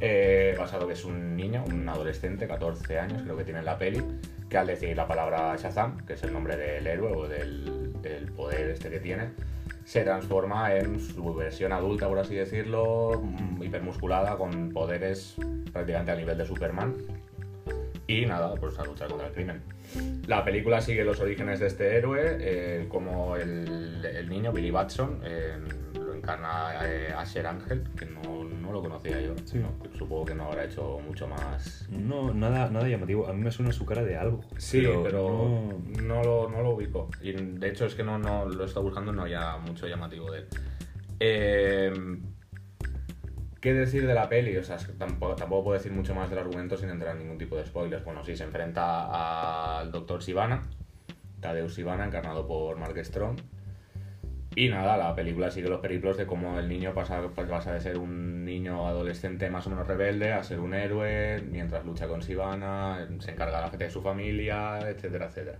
eh, 0.00 0.54
basado 0.58 0.86
que 0.86 0.94
es 0.94 1.04
un 1.04 1.36
niño, 1.36 1.64
un 1.66 1.88
adolescente, 1.88 2.46
14 2.46 2.98
años, 2.98 3.22
creo 3.22 3.36
que 3.36 3.44
tiene 3.44 3.60
en 3.60 3.66
la 3.66 3.78
peli, 3.78 4.02
que 4.48 4.56
al 4.56 4.66
decir 4.66 4.96
la 4.96 5.06
palabra 5.06 5.54
Shazam, 5.56 6.04
que 6.06 6.14
es 6.14 6.22
el 6.22 6.32
nombre 6.32 6.56
del 6.56 6.86
héroe 6.86 7.12
o 7.12 7.28
del, 7.28 7.92
del 8.00 8.32
poder 8.32 8.70
este 8.70 8.88
que 8.88 9.00
tiene, 9.00 9.30
se 9.84 10.02
transforma 10.02 10.74
en 10.74 10.98
su 10.98 11.34
versión 11.34 11.72
adulta, 11.72 12.08
por 12.08 12.18
así 12.18 12.34
decirlo, 12.34 13.20
mm, 13.22 13.62
hipermusculada, 13.62 14.36
con 14.36 14.70
poderes 14.70 15.36
prácticamente 15.72 16.12
a 16.12 16.16
nivel 16.16 16.38
de 16.38 16.46
Superman. 16.46 16.94
Y 18.06 18.26
nada, 18.26 18.54
pues 18.56 18.78
a 18.78 18.84
luchar 18.84 19.08
contra 19.08 19.28
el 19.28 19.32
crimen. 19.32 19.62
La 20.26 20.44
película 20.44 20.80
sigue 20.80 21.04
los 21.04 21.20
orígenes 21.20 21.60
de 21.60 21.68
este 21.68 21.96
héroe, 21.96 22.36
eh, 22.40 22.86
como 22.88 23.36
el, 23.36 24.04
el 24.04 24.28
niño, 24.28 24.52
Billy 24.52 24.70
Batson, 24.70 25.20
eh, 25.24 25.56
lo 25.94 26.12
encarna 26.14 26.74
eh, 26.82 27.14
Asher 27.16 27.46
Angel, 27.46 27.84
que 27.98 28.04
no, 28.06 28.44
no 28.44 28.72
lo 28.72 28.82
conocía 28.82 29.20
yo. 29.20 29.34
Sí. 29.44 29.58
no, 29.58 29.70
supongo 29.96 30.24
que 30.26 30.34
no 30.34 30.44
habrá 30.46 30.64
hecho 30.64 31.00
mucho 31.06 31.26
más. 31.28 31.86
No, 31.90 32.34
nada, 32.34 32.68
nada 32.68 32.88
llamativo. 32.88 33.26
A 33.26 33.32
mí 33.32 33.40
me 33.42 33.50
suena 33.50 33.72
su 33.72 33.86
cara 33.86 34.02
de 34.04 34.16
algo. 34.16 34.40
Sí, 34.58 34.86
pero, 35.02 35.72
no- 35.96 36.02
no, 36.02 36.22
lo, 36.22 36.50
no 36.50 36.62
lo 36.62 36.70
ubico. 36.72 37.08
Y 37.22 37.32
de 37.32 37.68
hecho 37.70 37.86
es 37.86 37.94
que 37.94 38.02
no, 38.02 38.18
no 38.18 38.44
lo 38.46 38.64
he 38.64 38.66
estado 38.66 38.84
buscando, 38.84 39.12
no 39.12 39.22
había 39.22 39.56
mucho 39.58 39.86
llamativo 39.86 40.30
de 40.30 40.40
él. 40.40 40.46
Eh, 41.20 41.92
¿Qué 43.64 43.72
decir 43.72 44.06
de 44.06 44.12
la 44.12 44.28
peli? 44.28 44.54
O 44.58 44.62
sea, 44.62 44.76
tampoco, 44.98 45.64
puedo 45.64 45.72
decir 45.72 45.90
mucho 45.90 46.14
más 46.14 46.28
del 46.28 46.38
argumento 46.38 46.76
sin 46.76 46.90
entrar 46.90 47.16
en 47.16 47.22
ningún 47.22 47.38
tipo 47.38 47.56
de 47.56 47.64
spoilers. 47.64 48.04
Bueno, 48.04 48.22
sí, 48.22 48.36
se 48.36 48.44
enfrenta 48.44 49.78
al 49.78 49.90
Dr. 49.90 50.22
Sivana, 50.22 50.60
Tadeusz 51.40 51.74
Sivana, 51.74 52.04
encarnado 52.04 52.46
por 52.46 52.76
Mark 52.76 53.02
Strong. 53.02 53.40
Y 54.54 54.68
nada, 54.68 54.98
la 54.98 55.14
película 55.14 55.50
sigue 55.50 55.70
los 55.70 55.80
periplos 55.80 56.18
de 56.18 56.26
cómo 56.26 56.58
el 56.58 56.68
niño 56.68 56.92
pasa, 56.92 57.22
pues, 57.34 57.48
pasa 57.48 57.72
de 57.72 57.80
ser 57.80 57.96
un 57.96 58.44
niño 58.44 58.86
adolescente 58.86 59.48
más 59.48 59.66
o 59.66 59.70
menos 59.70 59.86
rebelde 59.86 60.34
a 60.34 60.42
ser 60.42 60.60
un 60.60 60.74
héroe, 60.74 61.40
mientras 61.50 61.86
lucha 61.86 62.06
con 62.06 62.20
Sivana, 62.20 63.08
se 63.20 63.30
encarga 63.30 63.56
de 63.56 63.62
la 63.62 63.70
gente 63.70 63.84
de 63.84 63.90
su 63.90 64.02
familia, 64.02 64.78
etcétera, 64.90 65.28
etcétera. 65.28 65.58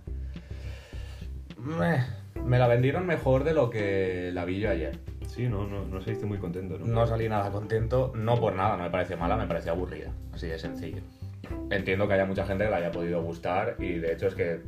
Meh, 1.65 2.03
Me 2.43 2.59
la 2.59 2.67
vendieron 2.67 3.05
mejor 3.07 3.43
de 3.43 3.53
lo 3.53 3.69
que 3.69 4.29
la 4.33 4.45
vi 4.45 4.59
yo 4.59 4.69
ayer. 4.69 4.99
Sí, 5.27 5.47
no, 5.49 5.67
no, 5.67 5.85
no 5.85 5.99
saliste 6.01 6.25
muy 6.25 6.37
contento, 6.37 6.77
¿no? 6.77 6.85
No 6.85 7.07
salí 7.07 7.27
nada 7.27 7.49
contento, 7.51 8.13
no 8.15 8.35
por 8.39 8.53
nada, 8.53 8.77
no 8.77 8.83
me 8.83 8.89
parece 8.89 9.15
mala, 9.15 9.35
me 9.35 9.47
parece 9.47 9.69
aburrida, 9.69 10.11
así 10.31 10.47
de 10.47 10.57
sencillo. 10.59 11.01
Entiendo 11.71 12.07
que 12.07 12.13
haya 12.13 12.25
mucha 12.25 12.45
gente 12.45 12.63
que 12.65 12.69
le 12.69 12.75
haya 12.75 12.91
podido 12.91 13.21
gustar 13.23 13.75
y 13.79 13.93
de 13.93 14.13
hecho 14.13 14.27
es 14.27 14.35
que 14.35 14.61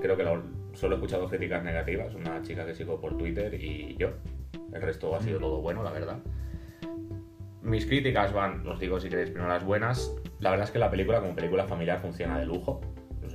creo 0.00 0.16
que 0.16 0.24
lo- 0.24 0.42
solo 0.72 0.94
he 0.94 0.98
escuchado 0.98 1.28
críticas 1.28 1.62
negativas, 1.62 2.14
una 2.14 2.40
chica 2.42 2.64
que 2.64 2.74
sigo 2.74 3.00
por 3.00 3.16
Twitter 3.18 3.52
y 3.54 3.96
yo. 3.98 4.08
El 4.72 4.80
resto 4.82 5.14
ha 5.14 5.20
sido 5.20 5.38
todo 5.38 5.60
bueno, 5.60 5.82
la 5.82 5.90
verdad. 5.92 6.18
Mis 7.62 7.84
críticas 7.86 8.32
van, 8.32 8.66
os 8.66 8.80
digo 8.80 8.98
si 8.98 9.10
queréis 9.10 9.30
primero 9.30 9.52
las 9.52 9.64
buenas. 9.64 10.10
La 10.38 10.50
verdad 10.50 10.64
es 10.66 10.70
que 10.72 10.78
la 10.78 10.90
película 10.90 11.20
como 11.20 11.34
película 11.34 11.66
familiar 11.66 12.00
funciona 12.00 12.38
de 12.38 12.46
lujo. 12.46 12.80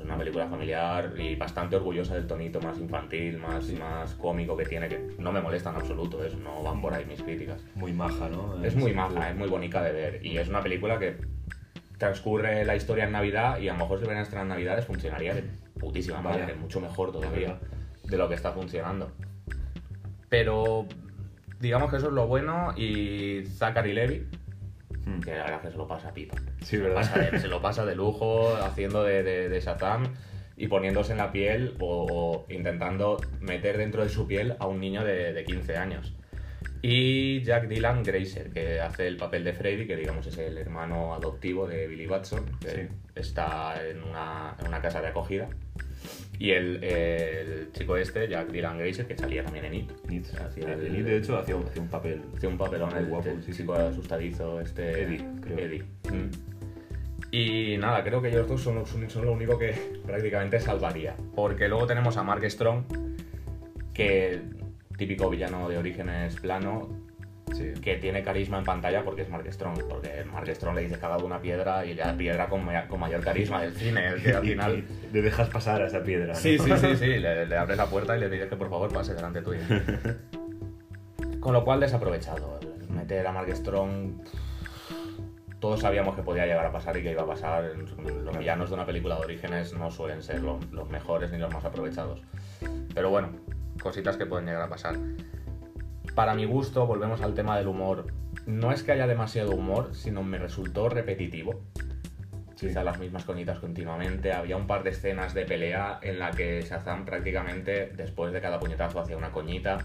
Una 0.06 0.18
película 0.18 0.48
familiar 0.48 1.14
y 1.18 1.36
bastante 1.36 1.76
orgullosa 1.76 2.14
del 2.14 2.28
tonito 2.28 2.62
más 2.62 2.80
infantil, 2.80 3.38
más, 3.40 3.68
más 3.72 4.14
cómico 4.14 4.56
que 4.56 4.66
tiene, 4.66 4.88
que 4.88 5.16
no 5.18 5.32
me 5.32 5.42
molesta 5.42 5.72
en 5.72 5.78
absoluto, 5.78 6.24
eso, 6.24 6.38
no 6.38 6.62
van 6.62 6.80
por 6.80 6.94
ahí 6.94 7.06
mis 7.06 7.22
críticas. 7.22 7.64
Muy 7.74 7.92
maja, 7.92 8.30
¿no? 8.30 8.64
Es 8.64 8.76
muy 8.76 8.94
maja, 8.94 9.32
es 9.32 9.36
muy 9.36 9.50
bonita 9.50 9.82
de 9.82 9.92
ver. 9.92 10.26
Y 10.26 10.38
es 10.38 10.48
una 10.48 10.62
película 10.62 11.00
que 11.00 11.18
transcurre 11.98 12.66
la 12.66 12.76
historia 12.76 13.06
en 13.06 13.14
Navidad 13.14 13.60
y 13.60 13.68
a 13.68 13.74
lo 13.74 13.80
mejor 13.80 13.98
si 13.98 14.06
hubieran 14.06 14.22
estrenado 14.22 14.46
en 14.46 14.50
Navidades 14.50 14.86
funcionaría 14.86 15.34
de 15.34 15.44
putísima 15.80 16.22
Vaya. 16.22 16.40
madre, 16.40 16.56
mucho 16.56 16.80
mejor 16.80 17.12
todavía 17.12 17.58
de 18.04 18.18
lo 18.18 18.30
que 18.30 18.36
está 18.36 18.52
funcionando. 18.52 19.12
Pero 20.30 20.86
digamos 21.60 21.90
que 21.90 21.98
eso 21.98 22.08
es 22.08 22.14
lo 22.14 22.28
bueno 22.28 22.74
y 22.78 23.46
Zachary 23.46 23.94
Levy, 23.94 24.28
Hmm. 25.06 25.20
que 25.22 25.32
la 25.36 25.44
verdad 25.44 25.62
que 25.62 25.72
se 25.72 25.78
lo 25.78 25.88
pasa 25.88 26.14
pipa. 26.14 26.36
Sí, 26.62 26.66
Se 26.66 26.78
¿verdad? 26.80 26.96
pasa 26.96 27.20
de- 27.20 27.40
se 27.40 27.48
lo 27.48 27.62
pasa 27.62 27.86
de 27.86 27.96
lujo 27.96 28.56
haciendo 28.58 29.04
de, 29.04 29.24
de, 29.24 29.50
de 29.50 29.60
Shazam 29.62 30.14
y 30.58 30.68
poniéndose 30.68 31.12
en 31.12 31.18
la 31.20 31.32
piel 31.32 31.76
o, 31.80 32.46
o 32.48 32.52
intentando 32.54 33.18
meter 33.42 33.78
dentro 33.78 34.04
de 34.04 34.10
su 34.10 34.26
piel 34.28 34.56
a 34.60 34.68
un 34.68 34.80
niño 34.80 35.04
de, 35.04 35.34
de 35.34 35.44
15 35.46 35.78
años. 35.78 36.14
Y 36.82 37.42
Jack 37.44 37.68
Dylan 37.68 38.04
Grazer, 38.04 38.52
que 38.52 38.80
hace 38.80 39.08
el 39.08 39.18
papel 39.18 39.44
de 39.44 39.54
Freddy, 39.54 39.88
que 39.88 39.96
digamos 39.96 40.28
es 40.28 40.38
el 40.38 40.58
hermano 40.58 41.16
adoptivo 41.16 41.68
de 41.68 41.88
Billy 41.88 42.06
Batson, 42.06 42.46
que 42.60 42.70
Sí. 42.70 42.82
está 43.16 43.84
en 43.88 44.04
una, 44.04 44.56
en 44.60 44.68
una 44.68 44.82
casa 44.82 45.02
de 45.02 45.08
acogida. 45.08 45.50
Y 46.38 46.52
el, 46.52 46.84
el 46.84 47.72
chico 47.72 47.96
este, 47.98 48.28
Jack 48.28 48.50
Dylan 48.52 48.78
Grazer, 48.78 49.08
que 49.08 49.18
salía 49.18 49.44
también 49.44 49.66
en 49.66 49.74
It. 49.76 49.92
Nit. 50.10 50.26
Hacía 50.36 50.74
el- 50.74 51.06
de 51.06 51.18
hecho, 51.18 51.38
hacía 51.38 51.56
un, 51.56 51.66
hacía 51.66 51.82
un 51.82 51.88
papel. 51.88 52.22
Un 52.44 52.58
papelón 52.58 52.96
el, 52.98 53.06
guapo, 53.06 53.30
el 53.30 53.42
sí, 53.44 53.54
sí. 53.54 53.60
chico 53.62 53.74
asustadizo, 53.74 54.60
este... 54.60 55.04
Eddie, 55.04 55.26
creo. 55.42 55.58
Eddie. 55.60 55.84
Mm. 56.12 56.30
Y 57.32 57.78
nada, 57.78 58.04
creo 58.04 58.22
que 58.22 58.30
ellos 58.30 58.48
dos 58.48 58.62
son, 58.62 58.76
los- 58.76 58.90
son 58.90 59.26
lo 59.26 59.32
único 59.32 59.58
que 59.58 59.74
prácticamente 60.06 60.60
salvaría. 60.60 61.16
Porque 61.36 61.68
luego 61.70 61.88
tenemos 61.88 62.18
a 62.18 62.24
Mark 62.24 62.44
Strong, 62.50 62.84
que 63.94 64.42
típico 64.98 65.30
villano 65.30 65.70
de 65.70 65.78
orígenes 65.78 66.36
plano, 66.40 66.90
Sí. 67.54 67.74
que 67.82 67.96
tiene 67.98 68.24
carisma 68.24 68.58
en 68.58 68.64
pantalla 68.66 69.04
porque 69.04 69.22
es 69.22 69.30
Mark 69.30 69.46
Strong. 69.52 69.84
Porque 69.88 70.26
Mark 70.32 70.48
Strong 70.54 70.76
le 70.76 70.82
dice 70.82 70.96
haga 70.96 71.18
una 71.18 71.40
piedra 71.40 71.86
y 71.86 71.94
la 71.94 72.16
piedra 72.18 72.48
con, 72.48 72.66
ma- 72.66 72.88
con 72.88 73.00
mayor 73.00 73.22
carisma 73.22 73.62
del 73.62 73.74
cine, 73.76 74.16
que 74.24 74.34
al 74.34 74.42
final... 74.46 74.84
le 75.14 75.22
dejas 75.22 75.50
pasar 75.50 75.82
a 75.82 75.88
esa 75.88 76.02
piedra. 76.04 76.28
¿no? 76.34 76.36
Sí, 76.36 76.58
sí, 76.58 76.72
sí, 76.78 76.96
sí. 76.98 77.06
Le, 77.20 77.46
le 77.46 77.58
abres 77.58 77.78
la 77.78 77.86
puerta 77.86 78.18
y 78.18 78.20
le 78.20 78.30
dices 78.30 78.50
que 78.50 78.56
por 78.56 78.70
favor 78.70 78.92
pase 78.92 79.14
delante 79.14 79.42
tuyo. 79.42 79.62
Con 81.40 81.54
lo 81.54 81.64
cual 81.64 81.80
desaprovechado. 81.80 82.60
Meter 82.90 83.28
a 83.28 83.32
Mark 83.32 83.56
Strong. 83.56 84.14
Todos 85.60 85.80
sabíamos 85.82 86.16
que 86.16 86.22
podía 86.24 86.46
llegar 86.46 86.66
a 86.66 86.72
pasar 86.72 86.98
y 86.98 87.04
que 87.04 87.12
iba 87.12 87.22
a 87.24 87.28
pasar. 87.28 87.64
Los 88.24 88.38
villanos 88.38 88.70
de 88.70 88.76
una 88.76 88.86
película 88.86 89.16
de 89.16 89.22
orígenes 89.22 89.74
no 89.74 89.92
suelen 89.92 90.22
ser 90.24 90.42
lo- 90.42 90.60
los 90.72 90.90
mejores 90.90 91.32
ni 91.32 91.38
los 91.38 91.54
más 91.54 91.64
aprovechados. 91.66 92.22
Pero 92.94 93.10
bueno, 93.10 93.30
cositas 93.82 94.18
que 94.18 94.26
pueden 94.26 94.46
llegar 94.48 94.64
a 94.64 94.70
pasar. 94.70 94.96
Para 96.16 96.34
mi 96.34 96.46
gusto, 96.46 96.86
volvemos 96.88 97.22
al 97.22 97.34
tema 97.34 97.58
del 97.58 97.68
humor. 97.68 98.08
No 98.46 98.72
es 98.72 98.84
que 98.84 98.92
haya 98.94 99.08
demasiado 99.08 99.52
humor, 99.52 99.90
sino 99.94 100.24
me 100.24 100.38
resultó 100.38 100.88
repetitivo 100.90 101.62
Sí. 102.56 102.68
quizá 102.68 102.86
las 102.86 103.00
mismas 103.00 103.26
coñitas 103.26 103.60
continuamente. 103.60 104.32
Había 104.32 104.56
un 104.56 104.66
par 104.66 104.84
de 104.84 104.92
escenas 104.92 105.34
de 105.34 105.44
pelea 105.46 106.00
en 106.02 106.20
la 106.20 106.32
que 106.32 106.62
Shazam 106.62 107.04
prácticamente 107.04 107.88
después 107.88 108.32
de 108.32 108.40
cada 108.40 108.60
puñetazo 108.60 109.02
hacía 109.02 109.18
una 109.18 109.32
coñita. 109.34 109.80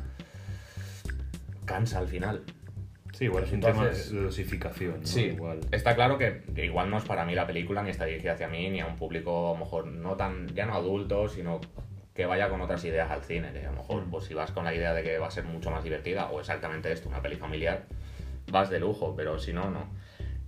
Cansa 1.64 1.98
al 1.98 2.06
final. 2.06 2.42
Sí, 3.12 3.24
igual 3.24 3.42
es 3.42 3.52
un 3.52 3.60
tema 3.60 3.86
de 3.86 4.20
dosificación, 4.22 5.00
¿no? 5.00 5.06
Sí, 5.06 5.22
Igual. 5.24 5.60
está 5.72 5.96
claro 5.96 6.16
que, 6.16 6.42
que 6.54 6.64
igual 6.64 6.90
no 6.90 6.96
es 6.98 7.04
para 7.04 7.24
mí 7.24 7.34
la 7.34 7.44
película, 7.46 7.82
ni 7.82 7.90
está 7.90 8.04
dirigida 8.04 8.34
hacia 8.34 8.46
mí, 8.48 8.70
ni 8.70 8.80
a 8.80 8.86
un 8.86 8.94
público 8.96 9.50
a 9.50 9.52
lo 9.54 9.58
mejor 9.58 9.86
no 9.88 10.14
tan, 10.16 10.46
ya 10.54 10.64
no 10.64 10.74
adulto, 10.74 11.28
sino 11.28 11.60
que 12.20 12.26
vaya 12.26 12.50
con 12.50 12.60
otras 12.60 12.84
ideas 12.84 13.10
al 13.10 13.22
cine, 13.22 13.50
que 13.50 13.64
a 13.64 13.70
lo 13.70 13.78
mejor 13.78 14.04
pues 14.10 14.26
si 14.26 14.34
vas 14.34 14.50
con 14.50 14.62
la 14.62 14.74
idea 14.74 14.92
de 14.92 15.02
que 15.02 15.16
va 15.16 15.28
a 15.28 15.30
ser 15.30 15.44
mucho 15.44 15.70
más 15.70 15.82
divertida, 15.82 16.30
o 16.30 16.38
exactamente 16.38 16.92
esto, 16.92 17.08
una 17.08 17.22
peli 17.22 17.36
familiar, 17.36 17.86
vas 18.52 18.68
de 18.68 18.78
lujo, 18.78 19.14
pero 19.16 19.38
si 19.38 19.54
no, 19.54 19.70
no. 19.70 19.86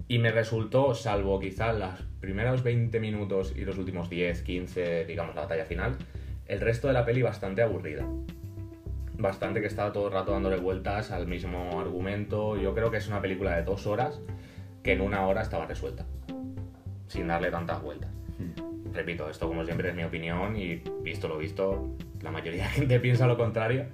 Y 0.06 0.18
me 0.18 0.32
resultó, 0.32 0.94
salvo 0.94 1.40
quizá 1.40 1.72
los 1.72 2.02
primeros 2.20 2.62
20 2.62 3.00
minutos 3.00 3.54
y 3.56 3.64
los 3.64 3.78
últimos 3.78 4.10
10, 4.10 4.42
15, 4.42 5.06
digamos 5.06 5.34
la 5.34 5.40
batalla 5.40 5.64
final, 5.64 5.96
el 6.44 6.60
resto 6.60 6.88
de 6.88 6.92
la 6.92 7.06
peli 7.06 7.22
bastante 7.22 7.62
aburrida. 7.62 8.06
Bastante 9.16 9.62
que 9.62 9.66
estaba 9.66 9.94
todo 9.94 10.08
el 10.08 10.12
rato 10.12 10.32
dándole 10.32 10.58
vueltas 10.58 11.10
al 11.10 11.26
mismo 11.26 11.80
argumento. 11.80 12.58
Yo 12.58 12.74
creo 12.74 12.90
que 12.90 12.98
es 12.98 13.08
una 13.08 13.22
película 13.22 13.56
de 13.56 13.62
dos 13.62 13.86
horas 13.86 14.20
que 14.82 14.92
en 14.92 15.00
una 15.00 15.26
hora 15.26 15.40
estaba 15.40 15.64
resuelta. 15.64 16.04
Sin 17.08 17.28
darle 17.28 17.50
tantas 17.50 17.80
vueltas. 17.80 18.10
Mm. 18.38 18.71
Repito, 18.92 19.28
esto 19.28 19.48
como 19.48 19.64
siempre 19.64 19.88
es 19.88 19.94
mi 19.94 20.04
opinión 20.04 20.56
y 20.56 20.82
visto 21.02 21.28
lo 21.28 21.38
visto, 21.38 21.96
la 22.20 22.30
mayoría 22.30 22.64
de 22.68 22.70
gente 22.70 23.00
piensa 23.00 23.26
lo 23.26 23.36
contrario. 23.36 23.86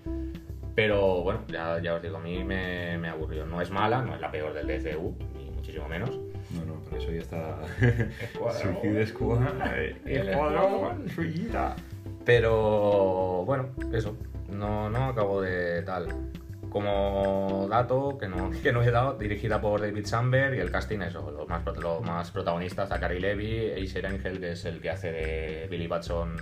Pero 0.75 1.23
bueno, 1.23 1.40
ya, 1.49 1.81
ya 1.83 1.95
os 1.95 2.02
digo, 2.02 2.19
a 2.19 2.21
mí 2.21 2.45
me, 2.45 2.97
me 2.99 3.09
aburrió. 3.09 3.45
No 3.47 3.61
es 3.61 3.71
mala, 3.71 4.02
no 4.02 4.14
es 4.14 4.21
la 4.21 4.31
peor 4.31 4.55
del 4.55 4.67
DCU, 4.67 5.17
ni 5.37 5.50
muchísimo 5.50 5.88
menos. 5.88 6.11
No, 6.50 6.64
no, 6.64 6.75
por 6.85 6.99
eso 6.99 7.11
ya 7.11 7.21
está. 7.21 7.59
Suicide 8.52 9.07
Squad. 9.07 9.43
Escuadrón. 10.07 11.09
Pero 12.25 13.45
bueno, 13.45 13.71
eso. 13.93 14.17
No, 14.50 14.88
no 14.88 15.07
acabo 15.07 15.43
de 15.43 15.83
tal. 15.83 16.09
Como 16.70 17.66
dato 17.70 18.18
que 18.18 18.28
no, 18.28 18.50
que 18.62 18.72
no 18.72 18.82
he 18.82 18.90
dado, 18.90 19.18
dirigida 19.18 19.60
por 19.60 19.80
David 19.80 20.06
Samberg 20.06 20.54
y 20.56 20.60
el 20.60 20.70
casting 20.70 21.00
eso, 21.00 21.30
los 21.30 21.48
más, 21.48 21.62
los 21.80 22.02
más 22.02 22.30
protagonistas, 22.30 22.88
Zachary 22.88 23.20
Levy, 23.20 23.82
Acer 23.82 24.06
Angel, 24.06 24.38
que 24.40 24.52
es 24.52 24.64
el 24.64 24.80
que 24.80 24.90
hace 24.90 25.10
de 25.12 25.66
Billy 25.70 25.87
Batson 25.87 26.37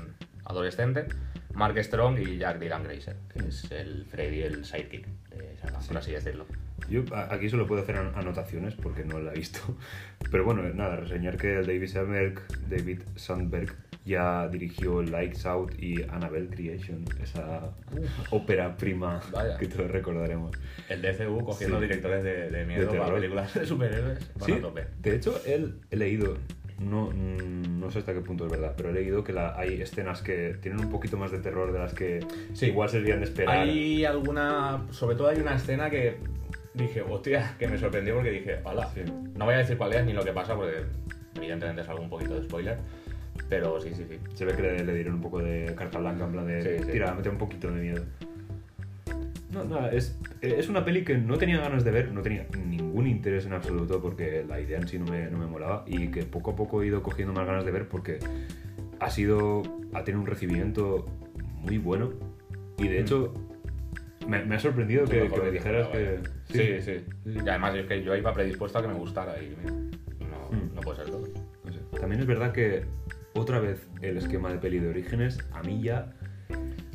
adolescente, 0.45 1.07
Mark 1.55 1.77
Strong 1.83 2.19
y 2.19 2.39
Jack 2.39 2.59
Dylan 2.59 2.83
Grazer, 2.85 3.17
que 3.33 3.49
es 3.49 3.71
el 3.71 4.05
Freddy, 4.07 4.43
el 4.43 4.65
sidekick 4.65 5.07
de 5.31 5.57
Shazam, 5.63 5.83
por 5.87 5.97
así 5.99 6.13
decirlo. 6.13 6.47
Yo 6.91 7.03
aquí 7.31 7.49
solo 7.49 7.67
puedo 7.67 7.83
hacer 7.83 7.97
an- 7.97 8.13
anotaciones 8.15 8.75
porque 8.75 9.05
no 9.05 9.19
la 9.19 9.33
he 9.33 9.37
visto. 9.37 9.61
Pero 10.31 10.45
bueno, 10.45 10.63
nada, 10.75 10.97
reseñar 10.97 11.37
que 11.37 11.57
el 11.59 11.67
David 11.67 11.89
Sandberg, 11.89 12.43
David 12.69 13.01
Sandberg 13.17 13.75
ya 14.07 14.49
dirigió 14.49 15.03
Lights 15.03 15.45
Out 15.47 15.75
y 15.83 16.03
Annabelle 16.05 16.49
Creation, 16.49 17.05
esa 17.23 17.73
ópera 18.31 18.77
prima 18.77 19.21
Vaya. 19.33 19.59
que 19.59 19.67
todos 19.67 19.91
recordaremos. 19.91 20.53
El 20.89 21.03
DCU 21.03 21.45
cogiendo 21.45 21.79
Sí. 21.79 21.83
directores 21.83 22.23
de, 22.25 22.51
de 22.51 22.65
miedo 22.65 22.93
De 22.93 22.99
para 22.99 23.13
películas 23.15 23.53
de 23.55 23.67
superhéroes. 23.67 24.31
Van 24.39 24.47
Sí, 24.47 24.53
a 24.53 24.61
tope. 24.61 24.85
de 25.03 25.17
hecho, 25.17 25.41
él, 25.45 25.81
he 25.91 25.97
leído, 25.97 26.39
no, 26.79 27.11
mm, 27.11 27.81
no 27.81 27.91
sé 27.91 27.99
hasta 27.99 28.15
qué 28.15 28.21
punto 28.21 28.47
es 28.47 28.53
verdad, 28.53 28.75
pero 28.77 28.91
he 28.91 28.93
leído 28.93 29.25
que 29.25 29.33
la- 29.33 29.59
hay 29.59 29.83
escenas 29.83 30.23
que 30.23 30.57
tienen 30.63 30.81
un 30.85 30.91
poquito 30.91 31.17
más 31.17 31.33
de 31.33 31.39
terror 31.41 31.73
de 31.73 31.79
las 31.81 31.93
que 31.93 32.21
Sí. 32.53 32.67
igual 32.67 32.89
se 32.89 32.99
deberían 32.99 33.19
de 33.21 33.27
esperar. 33.27 33.59
Hay 33.59 34.05
alguna. 34.05 34.87
Sobre 34.91 35.17
todo 35.17 35.29
hay 35.29 35.41
una 35.41 35.57
escena 35.57 35.91
que 35.91 36.19
dije, 36.75 37.03
hostia, 37.03 37.57
que 37.59 37.67
me 37.67 37.77
sorprendió 37.77 38.15
porque 38.15 38.31
dije, 38.31 38.61
hola. 38.63 38.89
No 39.35 39.47
voy 39.47 39.55
a 39.55 39.59
decir 39.59 39.77
cuál 39.77 39.95
es 39.95 40.05
ni 40.07 40.13
lo 40.13 40.23
que 40.23 40.33
pasa 40.33 40.55
porque 40.55 40.85
evidentemente 41.35 41.83
es 41.83 41.89
algo 41.89 42.03
un 42.03 42.11
poquito 42.11 42.39
de 42.39 42.47
spoiler. 42.47 42.79
Pero 43.49 43.81
sí, 43.81 43.91
sí, 43.95 44.05
sí. 44.09 44.19
Se 44.35 44.45
ve 44.45 44.55
que 44.55 44.63
le, 44.63 44.85
le 44.85 44.95
dieron 44.95 45.15
un 45.15 45.21
poco 45.21 45.39
de 45.41 45.73
carta 45.77 45.99
blanca, 45.99 46.25
en 46.25 46.33
plan 46.33 46.47
de 46.47 46.63
Sí, 46.79 46.85
sí. 46.85 46.93
tira, 46.93 47.15
mete 47.15 47.29
un 47.29 47.39
poquito 47.39 47.71
de 47.71 47.81
miedo. 47.81 48.03
No, 49.53 49.65
nada, 49.65 49.91
es, 49.93 50.19
es 50.43 50.69
una 50.69 50.85
peli 50.85 51.05
que 51.05 51.17
no 51.17 51.39
tenía 51.39 51.59
ganas 51.61 51.85
de 51.85 51.91
ver, 51.91 52.13
no 52.13 52.21
tenía 52.23 52.47
ningún 52.67 53.07
interés 53.07 53.47
en 53.47 53.53
absoluto 53.55 54.03
porque 54.03 54.45
la 54.47 54.61
idea 54.61 54.79
en 54.79 54.89
sí 54.89 54.99
no 54.99 55.07
me, 55.07 55.31
no 55.31 55.39
me 55.39 55.47
molaba 55.47 55.85
y 55.87 56.09
que 56.09 56.25
poco 56.25 56.51
a 56.51 56.57
poco 56.57 56.83
he 56.83 56.89
ido 56.89 57.03
cogiendo 57.03 57.33
más 57.33 57.47
ganas 57.47 57.65
de 57.65 57.71
ver 57.71 57.89
porque 57.89 58.19
ha 58.99 59.09
sido, 59.11 59.63
ha 59.95 60.03
tenido 60.05 60.21
un 60.21 60.27
recibimiento 60.27 61.07
muy 61.63 61.79
bueno 61.79 62.11
y 62.79 62.89
de 62.89 62.99
Mm. 62.99 63.03
hecho 63.03 63.35
me, 64.29 64.45
me 64.45 64.57
ha 64.57 64.59
sorprendido 64.59 65.05
que, 65.07 65.23
mejor 65.23 65.39
que 65.39 65.45
me 65.47 65.51
que 65.53 65.59
dijeras 65.59 65.89
que... 65.89 66.05
vaya. 66.05 66.21
Sí, 66.51 66.83
sí, 66.83 67.05
Y 67.45 67.49
además 67.49 67.75
es 67.77 67.87
que 67.87 68.03
yo 68.03 68.15
iba 68.17 68.33
predispuesto 68.35 68.79
a 68.79 68.83
que 68.83 68.89
me 68.89 68.95
gustara 68.95 69.37
y 69.43 69.57
no, 70.21 70.51
Mm. 70.51 70.75
no 70.75 70.81
puede 70.83 70.97
ser 70.99 71.07
todo. 71.11 71.27
No 71.65 71.73
sé. 71.73 71.79
También 71.99 72.21
es 72.21 72.27
verdad 72.27 72.53
que 72.53 72.85
otra 73.37 73.59
vez 73.61 73.87
el 74.03 74.17
esquema 74.17 74.51
de 74.53 74.59
peli 74.59 74.79
de 74.79 74.89
orígenes 74.89 75.39
a 75.53 75.63
mí 75.63 75.83
ya... 75.83 76.13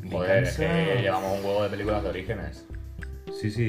me 0.02 0.10
Joder, 0.10 0.42
es 0.44 0.56
cansa. 0.56 0.74
que 0.94 1.02
llevamos 1.02 1.36
un 1.38 1.42
juego 1.42 1.62
de 1.64 1.70
películas 1.70 2.02
de 2.02 2.08
orígenes. 2.10 2.66
Sí, 3.40 3.50
sí, 3.50 3.62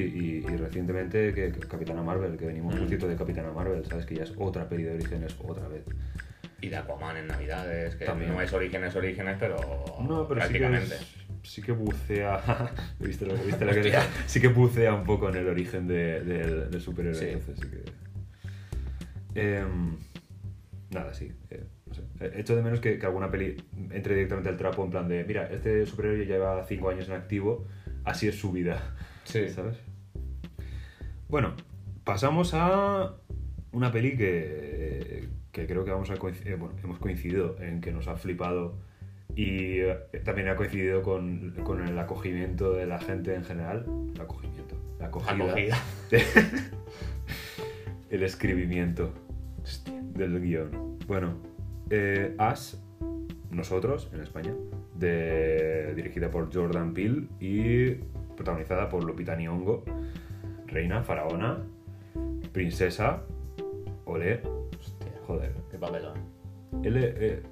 y, 0.44 0.52
y 0.52 0.58
recientemente 0.58 1.34
que, 1.34 1.52
que 1.52 1.60
Capitana 1.62 2.02
Marvel, 2.02 2.36
que 2.38 2.46
venimos, 2.46 2.76
por 2.76 2.84
Mm. 2.84 2.90
de 2.90 3.16
Capitana 3.16 3.52
Marvel, 3.52 3.86
¿sabes? 3.86 4.06
Que 4.06 4.16
ya 4.16 4.24
es 4.24 4.34
otra 4.38 4.68
peli 4.68 4.84
de 4.84 4.94
orígenes 4.96 5.36
otra 5.44 5.68
vez. 5.68 5.84
Y 6.62 6.70
de 6.70 6.78
Aquaman 6.78 7.18
en 7.18 7.28
Navidades, 7.28 7.96
que 7.96 8.06
También. 8.06 8.32
no 8.34 8.42
es 8.42 8.52
orígenes, 8.54 8.96
orígenes, 8.96 9.38
pero. 9.40 9.58
No, 10.02 10.28
pero 10.28 10.42
sí 10.48 10.54
que, 10.54 10.60
prácticamente. 10.60 10.96
es- 10.96 11.16
sí 11.44 11.62
que 11.62 11.72
bucea. 11.74 12.42
¿Viste 13.00 13.26
lo, 13.26 13.34
viste 13.36 13.66
lo 13.66 13.72
que. 13.74 13.94
Sí 14.28 14.40
que 14.42 14.48
bucea 14.48 14.94
un 14.94 15.04
poco 15.04 15.30
en 15.30 15.36
el 15.36 15.48
origen 15.50 15.88
de- 15.88 16.22
del, 16.24 16.70
del 16.72 16.82
superhéroe. 16.82 17.20
Sí. 17.20 17.26
Entonces 17.30 17.60
sí 17.60 17.70
que. 19.34 19.52
Em, 19.58 19.98
nada, 20.92 21.14
sí. 21.14 21.32
eh, 21.50 21.64
no 22.02 22.20
sé. 22.20 22.26
He 22.36 22.42
hecho 22.42 22.56
de 22.56 22.62
menos 22.62 22.80
que, 22.80 22.98
que 22.98 23.06
alguna 23.06 23.30
peli 23.30 23.58
entre 23.92 24.16
directamente 24.16 24.50
al 24.50 24.58
trapo 24.58 24.84
en 24.84 24.92
plan 24.92 25.08
de: 25.08 25.24
mira, 25.24 25.48
este 25.52 25.86
superhéroe 25.86 26.26
lleva 26.26 26.64
5 26.66 26.90
años 26.90 27.08
en 27.08 27.16
activo, 27.16 27.68
así 28.04 28.28
es 28.28 28.36
su 28.36 28.52
vida. 28.52 28.96
Sí. 29.26 29.48
¿Sabes? 29.48 29.78
Bueno, 31.30 31.54
pasamos 32.04 32.54
a 32.54 33.14
una 33.72 33.90
peli 33.90 34.18
que, 34.18 35.30
que 35.54 35.66
creo 35.66 35.86
que 35.86 35.92
vamos 35.92 36.10
a 36.12 36.16
coinc- 36.16 36.46
eh, 36.46 36.56
bueno, 36.56 36.76
hemos 36.84 37.00
coincidido 37.00 37.56
en 37.62 37.80
que 37.80 37.94
nos 37.94 38.10
ha 38.10 38.18
flipado 38.18 38.78
y 39.34 39.80
eh, 39.80 39.96
también 40.26 40.50
ha 40.50 40.58
coincidido 40.58 41.04
con, 41.04 41.52
con 41.64 41.88
el 41.88 41.98
acogimiento 41.98 42.74
de 42.74 42.86
la 42.86 43.00
gente 43.00 43.34
en 43.34 43.46
general. 43.46 43.86
El 44.14 44.20
acogimiento. 44.20 44.76
La 45.00 45.06
acogida. 45.06 45.32
Acogida. 45.46 45.78
el 48.10 48.24
escribimiento 48.24 49.14
del 50.16 50.40
guion. 50.42 51.00
Bueno, 51.08 51.38
eh, 51.90 52.36
As, 52.38 52.82
nosotros, 53.52 54.10
en 54.14 54.22
España, 54.22 54.54
de, 54.96 55.94
dirigida 55.96 56.30
por 56.30 56.54
Jordan 56.54 56.94
Peele 56.94 57.28
y 57.40 57.92
protagonizada 58.36 58.90
por 58.90 59.04
Lupita 59.04 59.36
Nyong'o, 59.36 59.84
reina, 60.68 61.04
faraona, 61.04 61.60
princesa, 62.52 63.24
olé, 64.06 64.42
Hostia, 64.80 65.12
joder. 65.28 65.54
qué 65.70 65.78
papelón. 65.78 66.18
Él, 66.84 66.98
eh, 66.98 67.44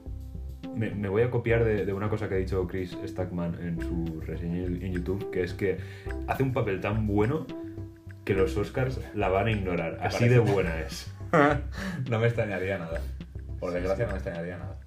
me, 0.76 0.92
me 0.92 1.10
voy 1.10 1.22
a 1.22 1.30
copiar 1.30 1.64
de, 1.64 1.86
de 1.86 1.94
una 1.94 2.10
cosa 2.10 2.28
que 2.28 2.36
ha 2.36 2.38
dicho 2.38 2.68
Chris 2.68 2.98
Stackman 3.06 3.56
en 3.62 3.82
su 3.82 4.22
reseña 4.22 4.64
en 4.64 4.94
YouTube, 4.94 5.30
que 5.32 5.44
es 5.44 5.54
que 5.54 5.78
hace 6.28 6.44
un 6.44 6.54
papel 6.54 6.82
tan 6.82 7.08
bueno 7.08 7.46
que 8.26 8.34
los 8.34 8.56
Oscars 8.58 9.00
la 9.14 9.30
van 9.30 9.48
a 9.48 9.52
ignorar. 9.52 9.98
¿Te 9.98 10.04
Así 10.04 10.28
de 10.28 10.40
buena 10.40 10.80
es. 10.82 11.14
no 12.10 12.20
me 12.20 12.28
extrañaría 12.28 12.78
nada. 12.78 13.02
Por 13.62 13.72
desgracia, 13.72 14.06
no 14.06 14.12
me 14.12 14.18
extrañaría 14.18 14.58
nada. 14.58 14.78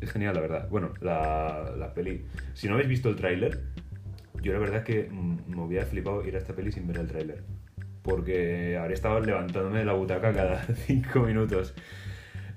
Es 0.00 0.12
genial, 0.12 0.34
la 0.34 0.40
verdad. 0.40 0.68
Bueno, 0.68 0.92
la, 1.00 1.72
la 1.76 1.94
peli. 1.94 2.24
Si 2.54 2.68
no 2.68 2.74
habéis 2.74 2.88
visto 2.88 3.08
el 3.08 3.16
tráiler, 3.16 3.62
yo 4.42 4.52
la 4.52 4.58
verdad 4.60 4.78
es 4.78 4.84
que 4.84 5.08
mm, 5.10 5.38
me 5.48 5.62
hubiera 5.62 5.84
flipado 5.86 6.24
ir 6.24 6.34
a 6.34 6.38
esta 6.38 6.54
peli 6.54 6.70
sin 6.70 6.86
ver 6.86 6.98
el 6.98 7.06
tráiler. 7.08 7.42
Porque 8.02 8.76
habría 8.76 8.94
estado 8.94 9.18
levantándome 9.20 9.78
de 9.80 9.84
la 9.84 9.92
butaca 9.94 10.32
cada 10.32 10.62
cinco 10.86 11.20
minutos. 11.20 11.74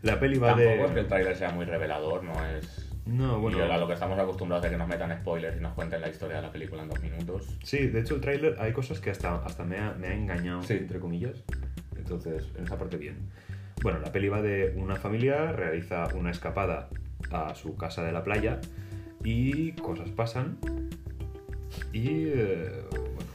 La 0.01 0.19
peli 0.19 0.37
va 0.37 0.49
Tampoco 0.49 0.69
de. 0.69 0.83
es 0.85 0.91
que 0.91 0.99
el 0.99 1.07
tráiler 1.07 1.35
sea 1.35 1.51
muy 1.51 1.65
revelador, 1.65 2.23
no 2.23 2.33
es. 2.45 2.91
No, 3.05 3.39
bueno. 3.39 3.59
Y 3.59 3.61
a 3.61 3.77
lo 3.77 3.85
que 3.87 3.93
estamos 3.93 4.17
acostumbrados 4.17 4.65
a 4.65 4.69
que 4.71 4.77
nos 4.77 4.87
metan 4.87 5.15
spoilers 5.19 5.57
y 5.57 5.61
nos 5.61 5.73
cuenten 5.73 6.01
la 6.01 6.09
historia 6.09 6.37
de 6.37 6.41
la 6.41 6.51
película 6.51 6.81
en 6.81 6.89
dos 6.89 6.99
minutos. 7.01 7.55
Sí, 7.63 7.87
de 7.87 7.99
hecho 8.01 8.15
el 8.15 8.21
tráiler 8.21 8.55
hay 8.59 8.73
cosas 8.73 8.99
que 8.99 9.11
hasta, 9.11 9.35
hasta 9.45 9.63
me, 9.63 9.77
ha, 9.77 9.93
me 9.93 10.07
ha 10.07 10.13
engañado, 10.15 10.63
Sí. 10.63 10.73
entre 10.73 10.99
comillas. 10.99 11.43
Entonces, 11.95 12.49
en 12.57 12.63
esa 12.65 12.77
parte 12.79 12.97
bien. 12.97 13.29
Bueno, 13.81 13.99
la 13.99 14.11
peli 14.11 14.29
va 14.29 14.41
de 14.41 14.73
una 14.77 14.95
familia, 14.95 15.51
realiza 15.51 16.07
una 16.15 16.31
escapada 16.31 16.89
a 17.31 17.53
su 17.55 17.75
casa 17.75 18.03
de 18.03 18.11
la 18.11 18.23
playa 18.23 18.59
y 19.23 19.73
cosas 19.73 20.09
pasan. 20.09 20.57
Y 21.91 22.27
eh, 22.27 22.71
bueno, 22.91 23.31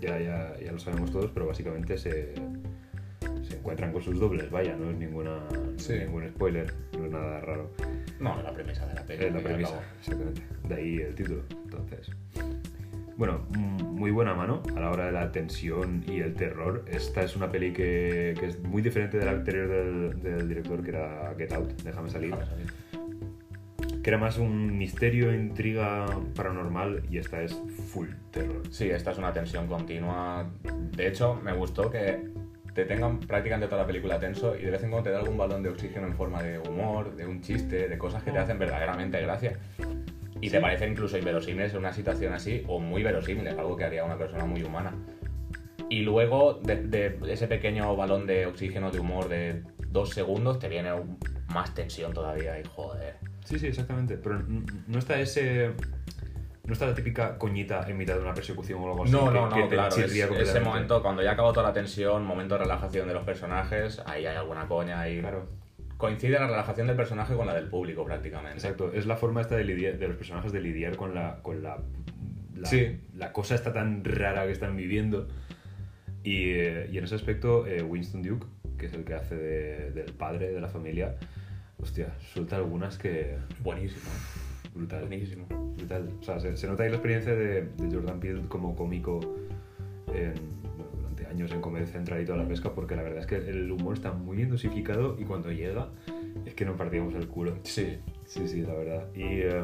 ya, 0.00 0.18
ya, 0.20 0.58
ya 0.64 0.72
lo 0.72 0.78
sabemos 0.78 1.10
todos, 1.10 1.30
pero 1.32 1.46
básicamente 1.46 1.98
se, 1.98 2.34
se 3.42 3.56
encuentran 3.56 3.92
con 3.92 4.02
sus 4.02 4.18
dobles, 4.18 4.50
vaya, 4.50 4.76
no 4.76 4.90
es 4.90 4.96
ninguna 4.96 5.40
Sí. 5.76 5.94
ningún 5.98 6.28
spoiler, 6.28 6.72
no 6.98 7.06
es 7.06 7.10
nada 7.12 7.40
raro. 7.40 7.70
No, 8.20 8.42
la 8.42 8.52
premisa 8.52 8.86
de 8.86 8.94
la 8.94 9.02
peli. 9.04 9.24
Es 9.26 9.32
la 9.32 9.40
premisa, 9.40 9.80
exactamente. 10.00 10.42
De 10.68 10.74
ahí 10.74 10.96
el 10.98 11.14
título. 11.14 11.42
Entonces. 11.64 12.10
Bueno, 13.18 13.40
mm, 13.48 13.82
muy 13.82 14.12
buena 14.12 14.32
mano 14.32 14.62
a 14.76 14.78
la 14.78 14.92
hora 14.92 15.06
de 15.06 15.12
la 15.12 15.32
tensión 15.32 16.04
y 16.06 16.20
el 16.20 16.34
terror. 16.34 16.84
Esta 16.86 17.24
es 17.24 17.34
una 17.34 17.50
peli 17.50 17.72
que, 17.72 18.36
que 18.38 18.46
es 18.46 18.60
muy 18.60 18.80
diferente 18.80 19.18
de 19.18 19.24
la 19.24 19.32
anterior 19.32 19.68
del, 19.68 20.22
del 20.22 20.48
director, 20.48 20.84
que 20.84 20.90
era 20.90 21.34
Get 21.36 21.52
Out, 21.52 21.82
Déjame 21.82 22.10
salir. 22.10 22.30
Déjame 22.30 22.46
salir. 22.46 24.02
Que 24.04 24.10
era 24.10 24.18
más 24.18 24.38
un 24.38 24.78
misterio, 24.78 25.34
intriga 25.34 26.06
paranormal 26.36 27.02
y 27.10 27.18
esta 27.18 27.42
es 27.42 27.60
full 27.92 28.06
terror. 28.30 28.62
Sí, 28.70 28.88
esta 28.88 29.10
es 29.10 29.18
una 29.18 29.32
tensión 29.32 29.66
continua. 29.66 30.48
De 30.96 31.08
hecho, 31.08 31.34
me 31.42 31.52
gustó 31.52 31.90
que 31.90 32.30
te 32.72 32.84
tengan 32.84 33.18
prácticamente 33.18 33.66
toda 33.66 33.80
la 33.82 33.86
película 33.88 34.20
tenso 34.20 34.56
y 34.56 34.62
de 34.62 34.70
vez 34.70 34.84
en 34.84 34.90
cuando 34.90 35.10
te 35.10 35.12
da 35.12 35.18
algún 35.18 35.36
balón 35.36 35.64
de 35.64 35.70
oxígeno 35.70 36.06
en 36.06 36.14
forma 36.14 36.40
de 36.40 36.60
humor, 36.60 37.16
de 37.16 37.26
un 37.26 37.40
chiste, 37.40 37.88
de 37.88 37.98
cosas 37.98 38.22
que 38.22 38.30
te 38.30 38.38
hacen 38.38 38.60
verdaderamente 38.60 39.20
gracia. 39.20 39.58
Y 40.40 40.50
te 40.50 40.60
parecen 40.60 40.92
incluso 40.92 41.18
inverosímiles 41.18 41.72
en 41.72 41.78
una 41.78 41.92
situación 41.92 42.32
así, 42.32 42.62
o 42.68 42.78
muy 42.78 43.02
verosímiles, 43.02 43.56
algo 43.58 43.76
que 43.76 43.84
haría 43.84 44.04
una 44.04 44.16
persona 44.16 44.44
muy 44.44 44.62
humana. 44.62 44.92
Y 45.90 46.00
luego, 46.02 46.54
de, 46.62 46.76
de 46.86 47.18
ese 47.32 47.48
pequeño 47.48 47.96
balón 47.96 48.26
de 48.26 48.46
oxígeno 48.46 48.90
de 48.90 49.00
humor 49.00 49.28
de 49.28 49.62
dos 49.88 50.10
segundos, 50.10 50.58
te 50.58 50.68
viene 50.68 50.92
un- 50.92 51.18
más 51.52 51.74
tensión 51.74 52.12
todavía 52.12 52.60
y 52.60 52.64
joder. 52.64 53.16
Sí, 53.44 53.58
sí, 53.58 53.68
exactamente. 53.68 54.18
Pero 54.18 54.42
no 54.86 54.98
está 54.98 55.18
ese. 55.18 55.70
No 56.64 56.74
está 56.74 56.84
la 56.86 56.94
típica 56.94 57.38
coñita 57.38 57.88
en 57.88 57.96
mitad 57.96 58.14
de 58.16 58.20
una 58.20 58.34
persecución 58.34 58.78
o 58.82 58.86
algo 58.90 59.04
así. 59.04 59.12
No, 59.12 59.28
que- 59.32 59.38
no, 59.38 59.48
que 59.48 59.60
no, 59.60 59.68
te 59.68 59.74
claro. 59.76 59.96
es- 59.96 60.12
ese 60.14 60.60
momento, 60.60 61.00
cuando 61.02 61.22
ya 61.22 61.30
acabó 61.32 61.54
toda 61.54 61.66
la 61.68 61.72
tensión, 61.72 62.26
momento 62.26 62.56
de 62.58 62.64
relajación 62.64 63.08
de 63.08 63.14
los 63.14 63.24
personajes, 63.24 64.02
ahí 64.04 64.26
hay 64.26 64.36
alguna 64.36 64.68
coña 64.68 65.00
ahí. 65.00 65.20
Claro. 65.20 65.48
Coincide 65.98 66.38
la 66.38 66.46
relajación 66.46 66.86
del 66.86 66.96
personaje 66.96 67.34
con 67.34 67.46
la 67.46 67.54
del 67.54 67.66
público 67.68 68.04
prácticamente. 68.04 68.54
Exacto, 68.56 68.92
es 68.94 69.04
la 69.04 69.16
forma 69.16 69.40
esta 69.42 69.56
de 69.56 69.64
lidiar, 69.64 69.98
de 69.98 70.08
los 70.08 70.16
personajes 70.16 70.52
de 70.52 70.60
lidiar 70.60 70.96
con 70.96 71.14
la, 71.14 71.40
con 71.42 71.62
la, 71.62 71.78
la, 72.56 72.66
Sí. 72.68 73.00
la 73.14 73.32
cosa 73.32 73.54
esta 73.56 73.72
tan 73.72 74.02
rara 74.04 74.46
que 74.46 74.52
están 74.52 74.76
viviendo. 74.76 75.28
Y, 76.22 76.50
eh, 76.50 76.88
y 76.90 76.98
en 76.98 77.04
ese 77.04 77.14
aspecto, 77.16 77.66
eh, 77.66 77.82
Winston 77.82 78.22
Duke, 78.22 78.46
que 78.78 78.86
es 78.86 78.92
el 78.94 79.04
que 79.04 79.14
hace 79.14 79.34
de- 79.36 79.90
del 79.90 80.12
padre 80.14 80.52
de 80.52 80.60
la 80.60 80.68
familia, 80.68 81.16
hostia, 81.78 82.14
suelta 82.32 82.56
algunas 82.56 82.96
que... 82.96 83.36
Buenísimo. 83.62 84.08
Brutal. 84.74 85.00
Buenísimo. 85.00 85.46
Brutal. 85.76 86.10
O 86.20 86.22
sea, 86.22 86.38
se, 86.38 86.56
se 86.56 86.66
nota 86.68 86.84
ahí 86.84 86.90
la 86.90 86.96
experiencia 86.96 87.34
de, 87.34 87.62
de 87.76 87.94
Jordan 87.94 88.20
Peele 88.20 88.42
como 88.48 88.76
cómico 88.76 89.18
en, 90.14 90.34
años 91.28 91.52
en 91.52 91.60
Comedia 91.60 91.86
Central 91.86 92.22
y 92.22 92.24
toda 92.24 92.38
la 92.38 92.48
pesca, 92.48 92.74
porque 92.74 92.96
la 92.96 93.02
verdad 93.02 93.20
es 93.20 93.26
que 93.26 93.36
el 93.36 93.70
humor 93.70 93.94
está 93.94 94.12
muy 94.12 94.36
bien 94.36 94.50
dosificado 94.50 95.16
y 95.18 95.24
cuando 95.24 95.50
llega 95.52 95.88
es 96.44 96.54
que 96.54 96.64
nos 96.64 96.76
partíamos 96.76 97.14
el 97.14 97.28
culo. 97.28 97.56
Sí. 97.62 97.98
Sí, 98.26 98.46
sí, 98.48 98.62
la 98.62 98.74
verdad. 98.74 99.08
Y, 99.14 99.22
eh, 99.22 99.62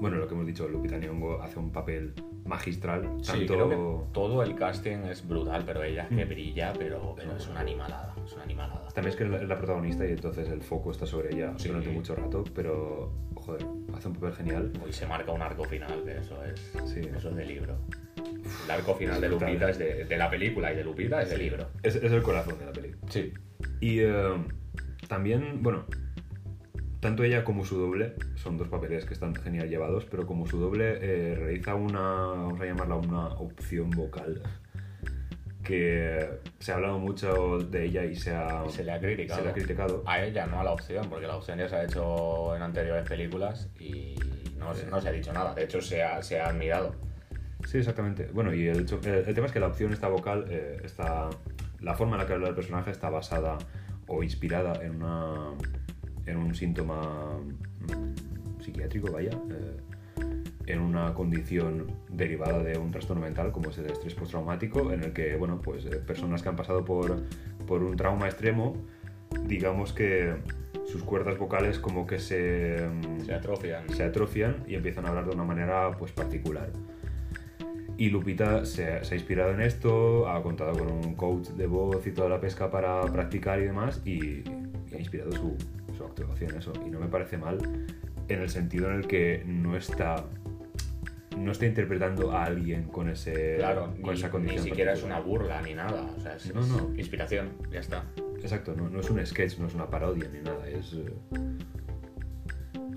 Bueno, 0.00 0.16
lo 0.16 0.26
que 0.26 0.34
hemos 0.34 0.46
dicho, 0.46 0.66
Lupita 0.68 0.98
Nyong'o 0.98 1.40
hace 1.42 1.60
un 1.60 1.70
papel 1.70 2.12
magistral. 2.44 3.08
Sí, 3.22 3.46
Tanto... 3.46 3.54
creo 3.54 3.68
que 3.68 4.12
todo 4.12 4.42
el 4.42 4.56
casting 4.56 4.96
es 5.08 5.26
brutal, 5.28 5.62
pero 5.64 5.84
ella 5.84 6.04
es 6.04 6.08
que 6.16 6.24
Mm. 6.24 6.28
brilla, 6.28 6.72
pero, 6.76 7.14
pero 7.16 7.36
es 7.36 7.46
una 7.46 7.60
animalada, 7.60 8.12
es 8.24 8.32
una 8.32 8.42
animalada. 8.42 8.88
También 8.88 9.10
es 9.12 9.16
que 9.16 9.24
es 9.36 9.48
la, 9.48 9.56
protagonista 9.58 10.04
y 10.04 10.10
entonces 10.12 10.48
el 10.48 10.60
foco 10.60 10.90
está 10.90 11.06
sobre 11.06 11.32
ella 11.36 11.52
Sí. 11.56 11.68
durante 11.68 11.90
mucho 11.90 12.16
rato, 12.16 12.42
pero, 12.52 13.12
joder, 13.36 13.64
hace 13.94 14.08
un 14.08 14.14
papel 14.14 14.32
genial. 14.32 14.72
Y 14.88 14.92
se 14.92 15.06
marca 15.06 15.30
un 15.30 15.42
arco 15.42 15.64
final, 15.64 16.02
que 16.04 16.18
eso 16.18 16.42
es, 16.44 16.72
Sí. 16.86 17.00
eso 17.16 17.28
es 17.30 17.36
de 17.36 17.44
libro. 17.46 17.76
El 18.64 18.70
arco 18.70 18.94
final 18.94 19.20
de. 19.20 19.28
Lupita 19.28 19.70
es 19.70 19.78
de, 19.78 20.04
de 20.04 20.16
la 20.16 20.30
película 20.30 20.72
y 20.72 20.76
de 20.76 20.84
Lupita 20.84 21.22
es 21.22 21.30
de 21.30 21.36
Sí. 21.36 21.42
libro. 21.42 21.68
Es, 21.82 21.96
es 21.96 22.12
el 22.12 22.22
corazón 22.22 22.58
de 22.58 22.66
la 22.66 22.72
peli. 22.72 22.92
Sí. 23.08 23.32
Y 23.80 24.00
eh, 24.00 24.12
también, 25.08 25.62
bueno, 25.62 25.86
tanto 27.00 27.24
ella 27.24 27.42
como 27.44 27.64
su 27.64 27.78
doble 27.78 28.14
son 28.36 28.56
dos 28.58 28.68
papeles 28.68 29.04
que 29.04 29.14
están 29.14 29.34
genial 29.34 29.68
llevados, 29.68 30.04
pero 30.04 30.26
como 30.26 30.46
su 30.46 30.58
doble 30.58 30.98
eh, 31.00 31.34
realiza 31.34 31.74
una, 31.74 32.00
vamos 32.00 32.60
a 32.60 32.64
llamarla 32.64 32.94
una 32.96 33.26
opción 33.28 33.90
vocal, 33.90 34.42
que 35.64 36.28
se 36.58 36.72
ha 36.72 36.76
hablado 36.76 36.98
mucho 36.98 37.58
de 37.58 37.84
ella 37.84 38.04
y 38.04 38.16
se 38.16 38.32
ha, 38.34 38.68
Se 38.68 38.84
le 38.84 38.92
ha 38.92 39.00
criticado. 39.00 39.38
se 39.40 39.44
le 39.44 39.50
ha 39.50 39.54
criticado. 39.54 40.02
A 40.06 40.22
ella, 40.24 40.46
no 40.46 40.60
a 40.60 40.64
la 40.64 40.72
opción, 40.72 41.08
porque 41.08 41.26
la 41.26 41.36
opción 41.36 41.58
ya 41.58 41.68
se 41.68 41.76
ha 41.76 41.84
hecho 41.84 42.54
en 42.56 42.62
anteriores 42.62 43.08
películas 43.08 43.68
y 43.78 44.14
no, 44.58 44.74
se- 44.74 44.86
no 44.86 45.00
se 45.00 45.08
ha 45.08 45.12
dicho 45.12 45.32
nada. 45.32 45.54
De 45.54 45.64
hecho, 45.64 45.80
se 45.80 46.02
ha, 46.02 46.20
se 46.22 46.40
ha 46.40 46.48
admirado. 46.48 46.94
Sí, 47.66 47.78
exactamente. 47.78 48.28
Bueno, 48.32 48.52
y 48.54 48.66
el, 48.66 48.78
el 48.80 49.34
tema 49.34 49.46
es 49.46 49.52
que 49.52 49.60
la 49.60 49.68
opción 49.68 49.92
esta 49.92 50.08
vocal 50.08 50.46
eh, 50.50 50.80
está. 50.84 51.30
La 51.80 51.94
forma 51.94 52.12
en 52.14 52.20
la 52.22 52.26
que 52.26 52.34
habla 52.34 52.48
el 52.48 52.54
personaje 52.54 52.90
está 52.90 53.10
basada 53.10 53.58
o 54.06 54.22
inspirada 54.22 54.74
en 54.84 54.96
una. 55.02 55.50
en 56.26 56.36
un 56.36 56.54
síntoma 56.54 57.38
mm, 57.38 58.60
psiquiátrico, 58.62 59.10
vaya. 59.12 59.30
eh, 59.50 59.76
en 60.66 60.78
una 60.78 61.12
condición 61.14 61.88
derivada 62.08 62.62
de 62.62 62.78
un 62.78 62.92
trastorno 62.92 63.22
mental 63.22 63.50
como 63.50 63.70
es 63.70 63.78
el 63.78 63.86
estrés 63.86 64.14
postraumático, 64.14 64.92
en 64.92 65.02
el 65.02 65.12
que, 65.12 65.34
bueno, 65.36 65.60
pues 65.60 65.84
eh, 65.86 65.96
personas 65.96 66.40
que 66.42 66.48
han 66.50 66.56
pasado 66.56 66.84
por, 66.84 67.20
por 67.66 67.82
un 67.82 67.96
trauma 67.96 68.26
extremo, 68.26 68.76
digamos 69.44 69.92
que 69.92 70.36
sus 70.86 71.02
cuerdas 71.02 71.36
vocales 71.38 71.78
como 71.80 72.06
que 72.06 72.18
se, 72.20 72.76
mm, 72.88 73.20
Se 73.24 73.34
atrofian. 73.34 73.88
se 73.88 74.04
atrofian 74.04 74.62
y 74.68 74.74
empiezan 74.76 75.04
a 75.06 75.08
hablar 75.08 75.26
de 75.26 75.34
una 75.34 75.44
manera 75.44 75.90
pues 75.98 76.12
particular. 76.12 76.70
Y 78.02 78.10
Lupita 78.10 78.64
se, 78.64 79.04
se 79.04 79.14
ha 79.14 79.16
inspirado 79.16 79.52
en 79.52 79.60
esto, 79.60 80.28
ha 80.28 80.42
contado 80.42 80.72
con 80.72 80.90
un 80.90 81.14
coach 81.14 81.50
de 81.50 81.68
voz 81.68 82.04
y 82.04 82.10
toda 82.10 82.28
la 82.28 82.40
pesca 82.40 82.68
para 82.68 83.00
practicar 83.02 83.60
y 83.60 83.64
demás, 83.66 84.02
y, 84.04 84.40
y 84.40 84.44
ha 84.94 84.98
inspirado 84.98 85.30
su, 85.30 85.56
su 85.96 86.04
actuación 86.04 86.56
eso. 86.58 86.72
Y 86.84 86.90
no 86.90 86.98
me 86.98 87.06
parece 87.06 87.38
mal 87.38 87.58
en 88.28 88.40
el 88.42 88.48
sentido 88.48 88.90
en 88.90 88.96
el 88.96 89.06
que 89.06 89.44
no 89.46 89.76
está 89.76 90.24
no 91.38 91.52
está 91.52 91.64
interpretando 91.66 92.32
a 92.32 92.44
alguien 92.44 92.82
con 92.88 93.08
ese 93.08 93.54
Claro, 93.58 93.94
con 94.02 94.14
ni, 94.14 94.18
esa 94.18 94.26
ni 94.26 94.32
condición 94.32 94.64
siquiera 94.64 94.92
es 94.94 95.02
una 95.04 95.16
particular. 95.18 95.40
burla 95.42 95.62
ni 95.62 95.74
nada. 95.74 96.10
O 96.16 96.20
sea, 96.20 96.34
es, 96.34 96.52
No, 96.52 96.60
no. 96.66 96.90
inspiración, 96.96 97.50
ya 97.70 97.78
está. 97.80 98.04
Exacto, 98.40 98.74
no, 98.76 98.88
no 98.90 98.98
es 99.00 99.08
un 99.10 99.24
sketch, 99.24 99.58
no 99.58 99.66
es 99.68 99.74
una 99.74 99.88
parodia 99.88 100.28
ni 100.28 100.40
nada, 100.40 100.68
es... 100.68 100.92
eh, 100.94 101.12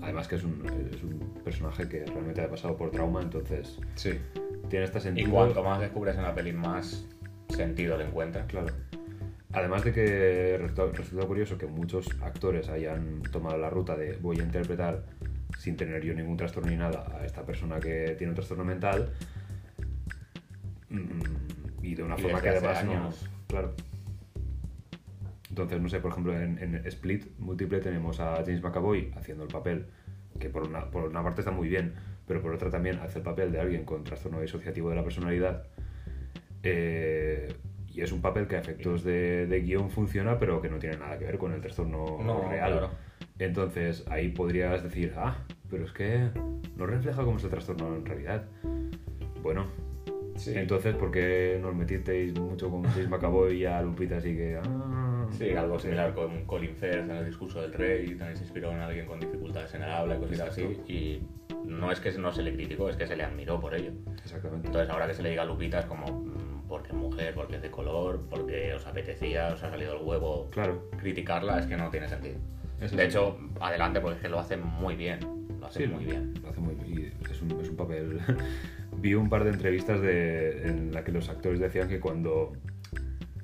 Además 0.02 0.26
que 0.28 0.34
es 0.36 0.44
un, 0.44 0.62
es 0.92 1.02
un 1.02 1.18
personaje 1.44 1.88
que 1.88 2.04
realmente 2.04 2.40
ha 2.40 2.48
pasado 2.50 2.76
por 2.76 2.90
trauma, 2.90 3.22
entonces 3.22 3.78
Sí. 3.94 4.10
Tiene 4.68 4.84
este 4.84 5.12
Y 5.14 5.24
cuanto 5.26 5.62
más 5.62 5.80
descubres 5.80 6.16
en 6.16 6.22
la 6.22 6.34
peli, 6.34 6.52
más 6.52 7.06
sentido 7.48 7.96
le 7.96 8.04
encuentras. 8.04 8.46
Claro. 8.46 8.68
Además 9.52 9.84
de 9.84 9.92
que 9.92 10.58
resulta, 10.58 11.26
curioso 11.26 11.56
que 11.56 11.66
muchos 11.66 12.08
actores 12.20 12.68
hayan 12.68 13.22
tomado 13.32 13.56
la 13.56 13.70
ruta 13.70 13.96
de 13.96 14.16
voy 14.16 14.40
a 14.40 14.42
interpretar 14.42 15.04
sin 15.58 15.76
tener 15.76 16.04
yo 16.04 16.12
ningún 16.14 16.36
trastorno 16.36 16.70
ni 16.70 16.76
nada 16.76 17.06
a 17.18 17.24
esta 17.24 17.44
persona 17.44 17.80
que 17.80 18.14
tiene 18.18 18.32
un 18.32 18.34
trastorno 18.34 18.64
mental 18.64 19.12
mm, 20.90 21.82
y 21.82 21.94
de 21.94 22.02
una 22.02 22.18
Y 22.18 22.22
forma 22.22 22.42
que 22.42 22.50
además 22.50 22.84
no... 22.84 23.10
Claro. 23.46 23.72
Entonces, 25.48 25.80
no 25.80 25.88
sé, 25.88 26.00
por 26.00 26.10
ejemplo, 26.10 26.38
en, 26.38 26.58
en 26.58 26.86
Split 26.86 27.38
múltiple 27.38 27.80
tenemos 27.80 28.20
a 28.20 28.36
James 28.44 28.62
McAvoy 28.62 29.10
haciendo 29.16 29.44
el 29.44 29.50
papel, 29.50 29.86
que 30.38 30.50
por 30.50 30.64
una, 30.64 30.90
por 30.90 31.04
una 31.04 31.22
parte 31.22 31.40
está 31.40 31.50
muy 31.50 31.68
bien, 31.68 31.94
pero 32.26 32.42
por 32.42 32.52
otra 32.52 32.70
también 32.70 32.98
hace 32.98 33.18
el 33.18 33.24
papel 33.24 33.52
de 33.52 33.60
alguien 33.60 33.84
con 33.84 34.04
trastorno 34.04 34.40
disociativo 34.40 34.90
de 34.90 34.96
la 34.96 35.04
personalidad. 35.04 35.64
Eh, 36.62 37.48
y 37.92 38.00
es 38.02 38.12
un 38.12 38.20
papel 38.20 38.46
que 38.46 38.56
a 38.56 38.60
efectos 38.60 39.04
de, 39.04 39.46
de 39.46 39.60
guion 39.60 39.90
funciona, 39.90 40.38
pero 40.38 40.60
que 40.60 40.68
no 40.68 40.78
tiene 40.78 40.96
nada 40.98 41.18
que 41.18 41.24
ver 41.24 41.38
con 41.38 41.52
el 41.52 41.60
trastorno 41.60 42.18
No, 42.22 42.48
real. 42.48 42.72
claro. 42.72 42.90
Entonces, 43.38 44.04
ahí 44.08 44.28
podrías 44.28 44.82
decir, 44.82 45.12
ah, 45.16 45.36
pero 45.70 45.84
es 45.84 45.92
que 45.92 46.28
no 46.76 46.86
refleja 46.86 47.22
cómo 47.24 47.36
es 47.38 47.44
el 47.44 47.50
trastorno 47.50 47.96
en 47.96 48.04
realidad. 48.04 48.44
Bueno, 49.42 49.66
Sí. 50.36 50.52
entonces, 50.54 50.94
¿por 50.94 51.10
qué 51.10 51.58
nos 51.62 51.74
metisteis 51.74 52.38
mucho 52.38 52.68
con 52.70 52.82
James 52.84 53.08
McAvoy 53.08 53.56
y 53.62 53.64
a 53.64 53.80
Lupita 53.80 54.18
así 54.18 54.36
que... 54.36 54.58
Ah, 54.62 55.15
Sí, 55.32 55.50
algo 55.54 55.78
similar 55.78 56.14
con 56.14 56.44
Colin 56.44 56.74
Firth 56.76 56.94
en 57.04 57.10
el 57.10 57.26
discurso 57.26 57.60
del 57.62 57.72
rey, 57.72 58.06
también 58.14 58.36
se 58.36 58.44
inspiró 58.44 58.70
en 58.72 58.78
alguien 58.80 59.06
con 59.06 59.18
dificultades 59.20 59.74
en 59.74 59.82
el 59.82 59.90
habla 59.90 60.16
y 60.16 60.18
cositas 60.20 60.48
así. 60.50 60.62
Y 60.88 61.22
no 61.64 61.90
es 61.92 62.00
que 62.00 62.12
no 62.12 62.32
se 62.32 62.42
le 62.42 62.52
criticó, 62.54 62.88
es 62.88 62.96
que 62.96 63.06
se 63.06 63.16
le 63.16 63.24
admiró 63.24 63.60
por 63.60 63.74
ello. 63.74 63.92
Exactamente. 64.24 64.66
Entonces, 64.68 64.90
ahora 64.90 65.06
que 65.06 65.14
se 65.14 65.22
le 65.22 65.30
diga 65.30 65.42
a 65.42 65.46
Lupita 65.46 65.80
es 65.80 65.86
como 65.86 66.06
mm, 66.06 66.68
porque 66.68 66.88
es 66.88 66.94
mujer, 66.94 67.34
porque 67.34 67.56
es 67.56 67.62
de 67.62 67.70
color, 67.70 68.26
porque 68.30 68.74
os 68.74 68.86
apetecía, 68.86 69.48
os 69.52 69.62
ha 69.62 69.70
salido 69.70 69.96
el 69.96 70.02
huevo 70.02 70.48
Claro. 70.50 70.88
criticarla, 70.98 71.58
es 71.60 71.66
que 71.66 71.76
no 71.76 71.90
tiene 71.90 72.08
sentido. 72.08 72.36
Eso 72.80 72.94
De 72.96 73.02
sí. 73.04 73.08
hecho, 73.08 73.38
adelante 73.60 74.00
porque 74.00 74.16
es 74.16 74.22
que 74.22 74.28
lo 74.28 74.38
hace 74.38 74.56
muy 74.56 74.96
bien. 74.96 75.18
Lo 75.60 75.66
hace 75.66 75.84
Sí, 75.84 75.86
muy 75.88 76.04
bien. 76.04 76.34
Lo 76.42 76.50
hace 76.50 76.60
muy 76.60 76.74
bien. 76.74 77.14
y 77.20 77.30
Es 77.30 77.40
un, 77.42 77.50
es 77.60 77.68
un 77.70 77.76
papel. 77.76 78.20
Vi 78.98 79.14
un 79.14 79.28
par 79.28 79.44
de 79.44 79.50
entrevistas 79.50 80.00
de, 80.00 80.66
en 80.68 80.92
la 80.92 81.02
que 81.04 81.12
los 81.12 81.28
actores 81.28 81.58
decían 81.60 81.88
que 81.88 82.00
cuando. 82.00 82.52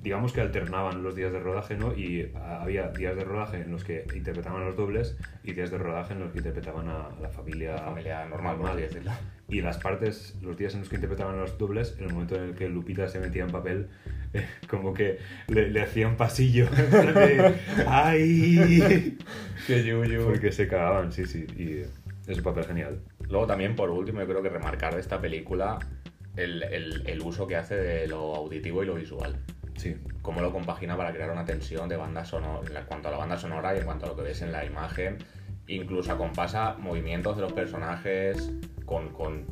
Digamos 0.02 0.32
que 0.32 0.40
alternaban 0.40 1.02
los 1.04 1.14
días 1.14 1.32
de 1.32 1.38
rodaje, 1.38 1.76
¿no? 1.76 1.94
Y 1.96 2.32
a- 2.34 2.62
había 2.62 2.88
días 2.88 3.14
de 3.14 3.22
rodaje 3.24 3.58
en 3.62 3.70
los 3.70 3.84
que 3.84 4.04
interpretaban 4.14 4.62
a 4.62 4.66
los 4.66 4.76
dobles 4.76 5.16
y 5.44 5.52
días 5.52 5.70
de 5.70 5.78
rodaje 5.78 6.12
en 6.14 6.20
los 6.20 6.32
que 6.32 6.38
interpretaban 6.38 6.88
a 6.88 7.08
la 7.20 7.28
familia, 7.28 7.74
La 7.76 7.82
familia 7.82 8.24
normal, 8.26 8.76
decirlo. 8.76 9.12
Y 9.48 9.60
las 9.60 9.78
partes, 9.78 10.36
los 10.42 10.56
días 10.56 10.74
en 10.74 10.80
los 10.80 10.88
que 10.88 10.96
interpretaban 10.96 11.36
a 11.36 11.42
los 11.42 11.56
dobles, 11.56 11.94
en 11.98 12.04
el 12.06 12.12
momento 12.14 12.34
en 12.36 12.42
el 12.44 12.54
que 12.54 12.68
Lupita 12.68 13.06
se 13.08 13.20
metía 13.20 13.44
en 13.44 13.50
papel, 13.50 13.88
eh, 14.34 14.44
como 14.68 14.92
que 14.92 15.18
le, 15.48 15.70
le 15.70 15.82
hacían 15.82 16.16
pasillo. 16.16 16.66
de, 16.70 17.54
¡Ay! 17.86 19.18
Qué 19.66 19.84
yuyu. 19.84 20.24
Porque 20.24 20.50
se 20.52 20.66
cagaban, 20.68 21.12
sí, 21.12 21.26
sí. 21.26 21.46
Y 21.56 22.30
es 22.30 22.38
un 22.38 22.42
papel 22.44 22.64
genial. 22.64 23.00
Luego 23.28 23.46
también, 23.46 23.76
por 23.76 23.90
último, 23.90 24.20
yo 24.20 24.26
creo 24.26 24.42
que 24.42 24.48
remarcar 24.48 24.94
de 24.94 25.00
esta 25.00 25.20
película 25.20 25.78
el, 26.36 26.62
el- 26.64 27.06
el 27.06 27.20
uso 27.20 27.46
que 27.46 27.56
hace 27.56 27.76
de 27.76 28.08
lo 28.08 28.34
auditivo 28.34 28.82
y 28.82 28.86
lo 28.86 28.94
visual. 28.94 29.36
Sí. 29.82 29.96
Cómo 30.22 30.40
lo 30.40 30.52
compagina 30.52 30.96
para 30.96 31.12
crear 31.12 31.30
una 31.30 31.44
tensión 31.44 31.88
de 31.88 31.96
banda 31.96 32.24
sonora, 32.24 32.60
en 32.80 32.86
cuanto 32.86 33.08
a 33.08 33.10
la 33.10 33.16
banda 33.16 33.36
sonora 33.36 33.74
y 33.74 33.78
en 33.78 33.84
cuanto 33.84 34.06
a 34.06 34.10
lo 34.10 34.16
que 34.16 34.22
ves 34.22 34.40
en 34.42 34.52
la 34.52 34.64
imagen. 34.64 35.18
Incluso 35.66 36.12
acompasa 36.12 36.74
movimientos 36.78 37.36
de 37.36 37.42
los 37.42 37.52
personajes 37.52 38.52
con, 38.84 39.08
con 39.10 39.46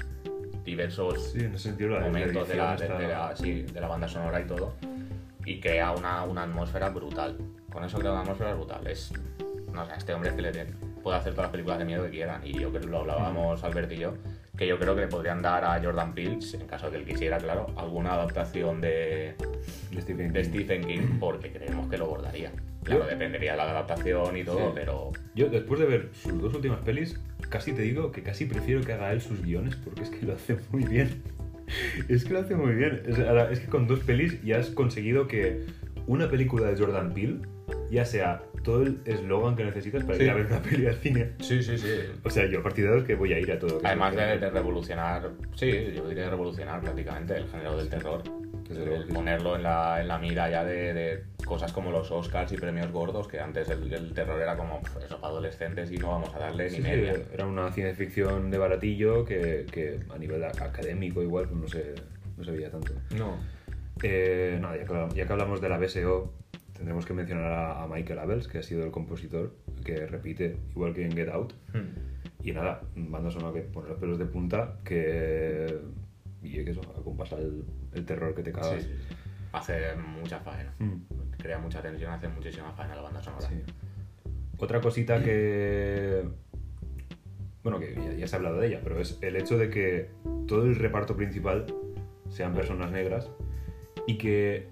diversos 0.65 1.33
Sí, 1.33 1.41
en 1.41 1.55
ese 1.55 1.71
sentido 1.71 1.91
la 1.99 2.01
momentos 2.07 2.47
de 2.49 2.55
la, 2.57 2.77
de- 2.77 3.09
la- 3.09 3.37
sí, 3.37 3.63
de 3.63 3.81
la 3.81 3.89
banda 3.89 4.07
sonora 4.09 4.41
y 4.41 4.45
todo. 4.47 4.75
Y 5.45 5.59
crea 5.61 5.93
una, 5.93 6.23
una 6.25 6.43
atmósfera 6.45 6.91
brutal. 6.91 7.37
Con 7.73 7.85
eso 7.85 7.99
crea 7.99 8.13
una 8.13 8.21
atmósfera 8.23 8.55
brutal. 8.55 8.87
Es, 8.87 9.13
no 9.73 9.85
sé, 9.87 9.93
a 9.93 9.97
este 9.97 10.13
hombre 10.15 10.31
es 10.31 10.37
que 10.37 10.43
le 10.43 10.53
tiene- 10.53 10.73
puede 11.03 11.17
hacer 11.17 11.33
todas 11.33 11.47
las 11.47 11.53
películas 11.53 11.79
de 11.79 11.85
miedo 11.87 12.05
que 12.05 12.11
quieran. 12.11 12.41
Y 12.47 12.53
yo 12.59 12.69
creo 12.71 12.83
que 12.83 12.87
lo 12.89 12.99
hablábamos 13.01 13.65
Albert 13.65 13.91
y 13.93 13.97
yo, 13.99 14.15
que 14.61 14.67
yo 14.67 14.79
creo 14.79 14.95
que 14.95 15.01
le 15.01 15.07
podrían 15.09 15.41
dar 15.41 15.65
a 15.65 15.83
Jordan 15.83 16.13
Peele, 16.15 16.37
en 16.53 16.67
caso 16.67 16.91
de 16.91 16.93
que 16.93 16.97
él 16.99 17.05
quisiera, 17.09 17.39
claro, 17.39 17.69
alguna 17.77 18.13
adaptación 18.13 18.79
de, 18.83 19.35
de 19.91 20.03
Stephen 20.03 20.35
de 20.35 20.43
King. 20.43 20.49
Stephen 20.51 20.85
King, 20.87 21.19
porque 21.19 21.51
creemos 21.51 21.89
que 21.89 21.97
lo 21.97 22.07
bordaría. 22.09 22.53
Claro, 22.85 23.05
Yo- 23.05 23.09
dependería 23.09 23.53
de 23.53 23.57
la 23.57 23.71
adaptación 23.71 24.37
y 24.37 24.45
todo, 24.45 24.59
Sí. 24.59 24.73
pero 24.75 25.13
Yo, 25.35 25.49
después 25.49 25.81
de 25.81 25.87
ver 25.87 26.09
sus 26.13 26.39
dos 26.43 26.53
últimas 26.55 26.81
pelis, 26.81 27.19
casi 27.49 27.73
te 27.73 27.81
digo 27.81 28.13
que 28.13 28.23
casi 28.23 28.45
prefiero 28.45 28.83
que 28.83 28.93
haga 28.93 29.11
él 29.15 29.23
sus 29.23 29.41
guiones 29.43 29.77
porque 29.77 30.03
es 30.03 30.11
que 30.11 30.27
lo 30.27 30.35
hace 30.35 30.59
muy 30.71 30.85
bien. 30.85 31.23
Es 32.11 32.25
que 32.25 32.35
lo 32.35 32.41
hace 32.41 32.55
muy 32.55 32.75
bien. 32.75 33.01
Es 33.07 33.61
que 33.61 33.67
con 33.69 33.87
dos 33.87 34.01
pelis 34.01 34.43
ya 34.43 34.59
has 34.59 34.69
conseguido 34.69 35.27
que 35.27 35.65
una 36.07 36.29
película 36.29 36.67
de 36.71 36.77
Jordan 36.77 37.15
Peele 37.15 37.39
ya 37.91 38.05
sea 38.05 38.43
todo 38.63 38.83
el 38.83 39.01
eslogan 39.05 39.57
que 39.57 39.65
necesitas 39.65 40.05
para 40.05 40.17
Sí. 40.19 40.25
ir 40.25 40.31
a 40.31 40.35
ver 40.35 40.47
una 40.47 40.61
peli 40.63 40.87
al 40.87 40.97
cine. 40.97 41.33
Sí, 41.41 41.63
sí, 41.63 41.79
sí. 41.79 41.95
O 42.25 42.31
sea, 42.31 42.47
yo 42.47 42.61
a 42.61 42.63
partir 42.63 42.85
de 42.85 42.91
ahora 42.91 43.01
es 43.03 43.07
que 43.07 43.15
voy 43.15 43.33
a 43.33 43.39
ir 43.39 43.51
a 43.53 43.59
todo. 43.59 43.81
Además 43.83 44.15
de, 44.15 44.39
de 44.39 44.51
revolucionar, 44.51 45.31
sí, 45.57 45.93
yo 45.95 46.09
diría 46.09 46.29
revolucionar 46.31 46.81
prácticamente 46.81 47.37
el 47.37 47.49
género 47.49 47.77
del 47.77 47.89
terror. 47.89 48.23
El 48.71 49.09
ponerlo 49.09 49.57
en 49.57 49.65
la, 49.65 50.01
en 50.01 50.07
la 50.07 50.17
mira 50.19 50.49
ya 50.49 50.65
de, 50.65 50.95
de 50.95 51.25
cosas 51.45 51.73
como 51.73 51.91
los 51.91 52.09
Oscars 52.13 52.53
y 52.53 52.57
premios 52.57 52.93
gordos, 52.93 53.27
que 53.27 53.41
antes 53.41 53.69
el, 53.69 53.93
el 53.93 54.13
terror 54.15 54.41
era 54.41 54.57
como 54.57 54.81
"Pf, 54.81 55.07
eso 55.07 55.21
para 55.21 55.33
adolescentes 55.33 55.91
y 55.91 55.97
no 55.97 56.11
vamos 56.11 56.33
a 56.37 56.39
darle 56.39 56.71
Sí, 56.71 56.77
ni 56.79 56.85
sí, 56.85 56.89
media. 56.91 57.15
era 57.35 57.47
una 57.47 57.73
ciencia 57.73 57.97
ficción 57.97 58.49
de 58.49 58.59
baratillo 58.59 59.25
que, 59.25 59.67
que 59.73 59.99
a 60.09 60.17
nivel 60.19 60.45
académico 60.45 61.21
igual 61.21 61.49
pues 61.49 61.61
no 61.61 61.67
se, 61.67 61.95
no 62.37 62.45
se 62.45 62.53
veía 62.53 62.71
tanto. 62.71 62.93
No. 63.17 63.41
Eh, 64.05 64.57
nada, 64.61 64.77
ya 64.77 64.85
que, 64.85 65.15
ya 65.17 65.27
que 65.27 65.33
hablamos 65.33 65.61
de 65.61 65.69
la 65.69 65.77
BSO, 65.79 66.33
tendremos 66.81 67.05
que 67.05 67.13
mencionar 67.13 67.53
a, 67.53 67.83
a 67.83 67.87
Michael 67.87 68.21
Abels, 68.21 68.49
que 68.49 68.57
ha 68.57 68.63
sido 68.63 68.85
el 68.85 68.91
compositor, 68.91 69.55
que 69.85 70.07
repite 70.07 70.57
igual 70.71 70.95
que 70.95 71.05
en 71.05 71.13
Get 71.13 71.29
Out. 71.29 71.53
Hmm. 71.75 72.43
Y 72.43 72.53
nada, 72.53 72.81
banda 72.97 73.31
sonora 73.31 73.53
que 73.53 73.61
pone 73.61 73.91
los 73.91 73.99
pelos 73.99 74.19
de 74.19 74.25
punta, 74.25 74.79
que. 74.83 75.79
Y 76.43 76.65
que 76.65 76.71
eso, 76.71 76.81
acompasa 76.99 77.37
el, 77.37 77.67
el 77.93 78.07
terror 78.07 78.35
que 78.35 78.43
te 78.43 78.51
cagas. 78.51 78.83
Sí, 78.83 78.89
sí, 78.89 78.97
sí. 78.97 79.15
Hace 79.53 79.95
mucha 79.95 80.41
faena. 80.41 80.73
Mm. 80.79 81.03
Crea 81.37 81.59
mucha 81.59 81.83
tensión, 81.83 82.13
hace 82.13 82.29
muchísima 82.29 82.73
faena 82.73 82.97
la 82.97 83.03
banda 83.03 83.23
sonora. 83.23 83.47
Otra 84.57 84.81
cosita 84.81 85.23
que. 85.23 86.25
Bueno, 87.63 87.79
que 87.79 87.95
ya, 87.95 88.15
ya 88.15 88.27
se 88.27 88.37
ha 88.37 88.39
hablado 88.39 88.59
de 88.59 88.69
ella, 88.69 88.81
pero 88.83 88.99
es 88.99 89.19
el 89.21 89.37
hecho 89.37 89.59
de 89.59 89.69
que 89.69 90.09
todo 90.49 90.65
el 90.65 90.77
reparto 90.77 91.15
principal 91.15 91.67
sean 92.31 92.55
personas 92.55 92.91
negras 92.91 93.31
y 94.07 94.17
que 94.17 94.71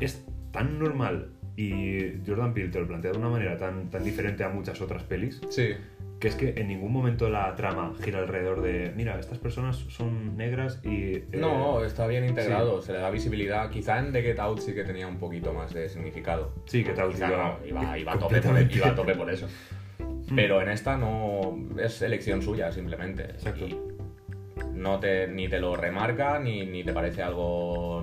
es 0.00 0.26
tan 0.52 0.78
normal 0.78 1.28
y 1.56 2.12
Jordan 2.26 2.54
Peele 2.54 2.70
te 2.70 2.80
lo 2.80 2.86
plantea 2.86 3.12
de 3.12 3.18
una 3.18 3.28
manera 3.28 3.56
tan, 3.56 3.90
tan 3.90 4.02
diferente 4.04 4.44
a 4.44 4.48
muchas 4.48 4.80
otras 4.80 5.02
pelis 5.02 5.40
Sí. 5.50 5.74
que 6.18 6.28
es 6.28 6.34
que 6.34 6.54
en 6.56 6.68
ningún 6.68 6.92
momento 6.92 7.28
la 7.28 7.54
trama 7.54 7.92
gira 8.02 8.20
alrededor 8.20 8.62
de 8.62 8.92
mira, 8.96 9.18
estas 9.18 9.38
personas 9.38 9.76
son 9.76 10.36
negras 10.36 10.80
y... 10.84 11.14
eh, 11.16 11.24
No, 11.32 11.84
está 11.84 12.06
bien 12.06 12.24
integrado, 12.24 12.80
se 12.82 12.92
le 12.92 12.98
da 12.98 13.10
visibilidad. 13.10 13.70
Quizá 13.70 13.98
en 13.98 14.12
The 14.12 14.22
Get 14.22 14.38
Out 14.38 14.60
sí 14.60 14.72
que 14.74 14.84
tenía 14.84 15.06
un 15.06 15.18
poquito 15.18 15.52
más 15.52 15.72
de 15.74 15.88
significado. 15.88 16.54
Sí, 16.66 16.82
que 16.84 16.92
tal 16.92 17.10
Quizá 17.10 17.28
no, 17.28 17.58
iba, 17.66 17.98
iba 17.98 18.12
a 18.12 18.18
tope 18.18 18.36
por, 18.36 18.42
completamente. 18.42 18.76
iba 18.76 18.88
a 18.88 18.94
tope 18.94 19.14
por 19.14 19.30
eso. 19.30 19.46
Pero 20.34 20.62
en 20.62 20.68
esta 20.68 20.96
no 20.96 21.58
es 21.78 22.00
elección 22.02 22.40
suya 22.40 22.70
simplemente. 22.70 23.24
Exacto. 23.24 23.66
Y 23.66 23.76
no 24.74 25.00
te, 25.00 25.26
ni 25.26 25.48
te 25.48 25.58
lo 25.58 25.74
remarca 25.76 26.38
ni, 26.38 26.64
ni 26.66 26.84
te 26.84 26.92
parece 26.92 27.22
algo 27.22 28.00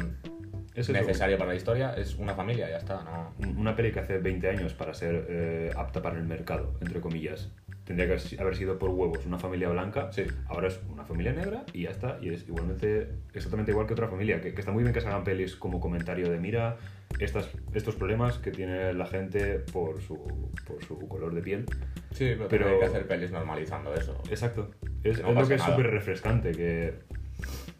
Es 0.77 0.87
eso. 0.89 0.93
necesario 0.93 1.37
para 1.37 1.49
la 1.49 1.55
historia. 1.55 1.93
Es 1.97 2.15
una 2.15 2.35
familia, 2.35 2.69
ya 2.69 2.77
está. 2.77 3.03
No. 3.03 3.33
Una 3.59 3.75
peli 3.75 3.91
que 3.91 3.99
hace 3.99 4.19
20 4.19 4.47
años 4.49 4.73
para 4.73 4.93
ser 4.93 5.25
eh, 5.27 5.71
apta 5.75 6.01
para 6.01 6.17
el 6.17 6.23
mercado, 6.23 6.75
entre 6.81 7.01
comillas. 7.01 7.49
Tendría 7.83 8.07
que 8.15 8.37
haber 8.41 8.55
sido 8.55 8.77
por 8.77 8.89
huevos 8.91 9.25
una 9.25 9.39
familia 9.39 9.69
blanca. 9.69 10.11
Sí. 10.11 10.23
Ahora 10.47 10.67
es 10.67 10.79
una 10.91 11.03
familia 11.03 11.33
negra 11.33 11.63
y 11.73 11.83
ya 11.83 11.89
está. 11.89 12.19
Y 12.21 12.29
es 12.29 12.47
igualmente 12.47 13.09
exactamente 13.33 13.71
igual 13.71 13.87
que 13.87 13.93
otra 13.93 14.07
familia. 14.07 14.39
Que, 14.39 14.53
que 14.53 14.59
está 14.59 14.71
muy 14.71 14.83
bien 14.83 14.93
que 14.93 15.01
se 15.01 15.07
hagan 15.07 15.23
pelis 15.23 15.55
como 15.55 15.79
comentario 15.79 16.29
de 16.29 16.37
mira 16.37 16.77
estas, 17.19 17.49
estos 17.73 17.95
problemas 17.95 18.37
que 18.37 18.51
tiene 18.51 18.93
la 18.93 19.05
gente 19.07 19.59
por 19.71 19.99
su, 20.01 20.51
por 20.67 20.83
su 20.83 20.99
color 21.07 21.33
de 21.33 21.41
piel. 21.41 21.65
Sí, 22.11 22.33
pero, 22.37 22.49
Pero- 22.49 22.69
hay 22.69 22.79
que 22.79 22.85
hacer 22.85 23.07
pelis 23.07 23.31
normalizando 23.31 23.93
eso. 23.95 24.21
Exacto. 24.29 24.69
Es, 25.03 25.21
No 25.23 25.29
es 25.29 25.35
lo 25.35 25.47
que 25.47 25.55
es 25.55 25.61
súper 25.63 25.89
refrescante. 25.89 26.51
Que 26.51 26.93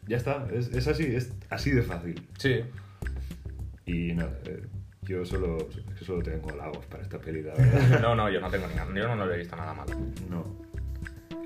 ya 0.08 0.18
está. 0.18 0.48
Es, 0.52 0.70
es 0.74 0.88
así, 0.88 1.16
es 1.16 1.34
así 1.50 1.72
de 1.72 1.84
fácil. 1.84 2.28
Sí. 2.40 2.64
Y 3.88 4.14
nada, 4.14 4.38
eh, 4.46 4.62
yo 5.04 5.26
solo, 5.26 5.58
solo 6.02 6.22
tengo 6.22 6.50
halagos 6.52 6.86
para 6.88 7.02
esta 7.04 7.18
peli, 7.20 7.42
la 7.42 7.54
verdad. 7.58 8.02
No, 8.02 8.16
no, 8.16 8.30
yo 8.30 8.40
no 8.42 8.50
tengo 8.50 8.68
ni 8.68 8.76
nada. 8.76 8.94
Yo 8.94 9.16
no, 9.16 9.26
le 9.26 9.34
he 9.34 9.38
visto 9.40 9.56
nada 9.56 9.74
malo. 9.74 9.94
No. 10.30 10.44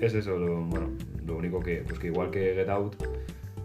Es 0.00 0.12
eso, 0.14 0.36
lo, 0.36 0.60
bueno, 0.64 0.90
lo 1.24 1.36
único 1.36 1.60
que, 1.60 1.76
pues 1.86 1.98
que 2.00 2.08
igual 2.08 2.30
que 2.30 2.54
Get 2.54 2.68
Out, 2.68 2.96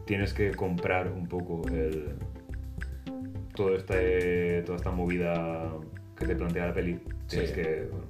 tienes 0.06 0.34
que 0.36 0.52
comprar 0.52 1.12
un 1.12 1.28
poco 1.28 1.68
el, 1.70 2.14
todo 3.56 3.76
este, 3.76 4.62
toda 4.62 4.78
esta 4.78 4.92
movida 4.92 5.72
que 6.16 6.28
te 6.28 6.36
plantea 6.36 6.68
la 6.68 6.74
peli. 6.74 7.00
Tienes 7.28 7.50
Sí. 7.50 7.56
que, 7.56 7.90
bueno, 7.92 8.06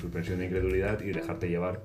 suspensión 0.00 0.38
de 0.38 0.44
incredulidad 0.46 1.00
y 1.02 1.10
dejarte 1.10 1.48
llevar. 1.48 1.80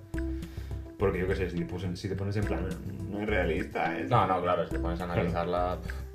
Porque 0.99 1.19
yo 1.19 1.27
qué 1.27 1.35
sé, 1.35 1.49
si, 1.49 1.57
te 1.57 1.65
pones- 1.65 1.95
si 1.99 2.07
te 2.07 2.15
pones 2.15 2.37
en 2.37 2.43
plan, 2.45 2.67
no 3.09 3.19
es 3.21 3.27
realista, 3.27 3.97
es... 3.99 4.09
No, 4.09 4.27
no, 4.27 4.41
claro, 4.43 4.63
si 4.65 4.71
te 4.75 4.79
pones 4.79 5.01
a 5.01 5.05
analizarla, 5.05 5.79
pff, 5.81 6.12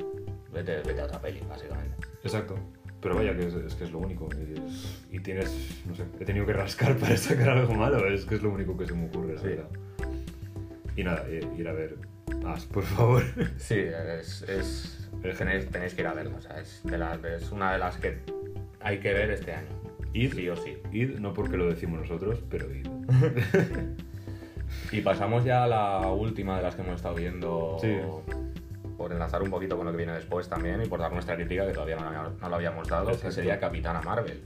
vete, 0.53 0.77
vete 0.83 1.01
a 1.01 1.05
otra 1.05 1.21
peli, 1.21 1.41
básicamente. 1.49 1.97
Exacto. 2.23 2.57
Pero 3.01 3.15
vaya, 3.15 3.37
que 3.37 3.47
es, 3.47 3.55
es 3.55 3.75
que 3.77 3.85
es 3.85 3.93
lo 3.93 3.99
único. 4.01 4.29
Y, 4.37 4.55
es- 4.59 5.05
y 5.13 5.21
tienes, 5.21 5.83
no 5.87 5.95
sé, 5.95 6.05
he 6.21 6.25
tenido 6.25 6.45
que 6.47 6.53
rascar 6.53 6.97
para 6.99 7.17
sacar 7.17 7.51
algo 7.51 7.75
malo. 7.75 8.07
Es 8.09 8.25
que 8.25 8.35
es 8.37 8.43
lo 8.43 8.51
único 8.51 8.77
que 8.77 8.87
se 8.87 8.95
me 8.95 9.07
ocurre, 9.07 9.35
la 9.35 9.41
Sí. 9.41 9.47
verdad. 9.49 9.69
Y 10.97 11.05
nada, 11.05 11.25
eh, 11.29 11.41
ir 11.57 11.69
a 11.69 11.73
ver 11.73 11.97
más, 12.43 12.65
por 12.67 12.83
favor. 12.85 13.23
Sí, 13.59 13.77
es, 13.79 14.43
es- 14.43 15.09
Es 15.23 15.39
tenéis, 15.39 15.69
tenéis 15.71 15.95
que 15.95 16.03
ir 16.03 16.07
a 16.09 16.13
verlo. 16.15 16.37
O 16.37 16.41
sea, 16.41 16.61
es, 16.61 16.81
de 16.85 17.37
es 17.37 17.51
una 17.53 17.73
de 17.73 17.79
las 17.79 17.97
que 17.99 18.19
hay 18.81 18.99
que 19.01 19.13
ver 19.13 19.31
este 19.31 19.53
año. 19.53 19.69
Id, 20.13 20.33
Sí 20.35 20.49
o 20.49 20.57
sí. 20.57 20.79
id, 20.93 21.19
no 21.19 21.33
porque 21.35 21.57
lo 21.57 21.67
decimos 21.69 22.01
nosotros, 22.01 22.43
pero 22.51 22.67
id. 22.75 22.87
Y 24.93 25.01
pasamos 25.01 25.45
ya 25.45 25.65
a 25.65 25.67
la 25.67 26.09
última 26.11 26.57
de 26.59 26.63
las 26.63 26.75
que 26.75 26.83
hemos 26.83 26.97
estado 26.97 27.15
viendo. 27.15 27.79
Sí. 27.81 27.97
Por 28.99 29.13
enlazar 29.13 29.43
un 29.43 29.49
poquito 29.51 29.77
con 29.79 29.87
lo 29.87 29.93
que 29.93 29.97
viene 29.97 30.13
después 30.13 30.49
también 30.51 30.83
y 30.83 30.87
por 30.89 30.99
dar 31.01 31.11
nuestra 31.13 31.37
crítica 31.37 31.67
que 31.67 31.73
todavía 31.73 31.97
no, 31.97 32.31
no 32.31 32.49
lo 32.51 32.55
habíamos 32.57 32.87
dado, 32.89 33.19
que 33.19 33.31
sería 33.33 33.59
Capitana 33.59 34.03
Marvel. 34.03 34.43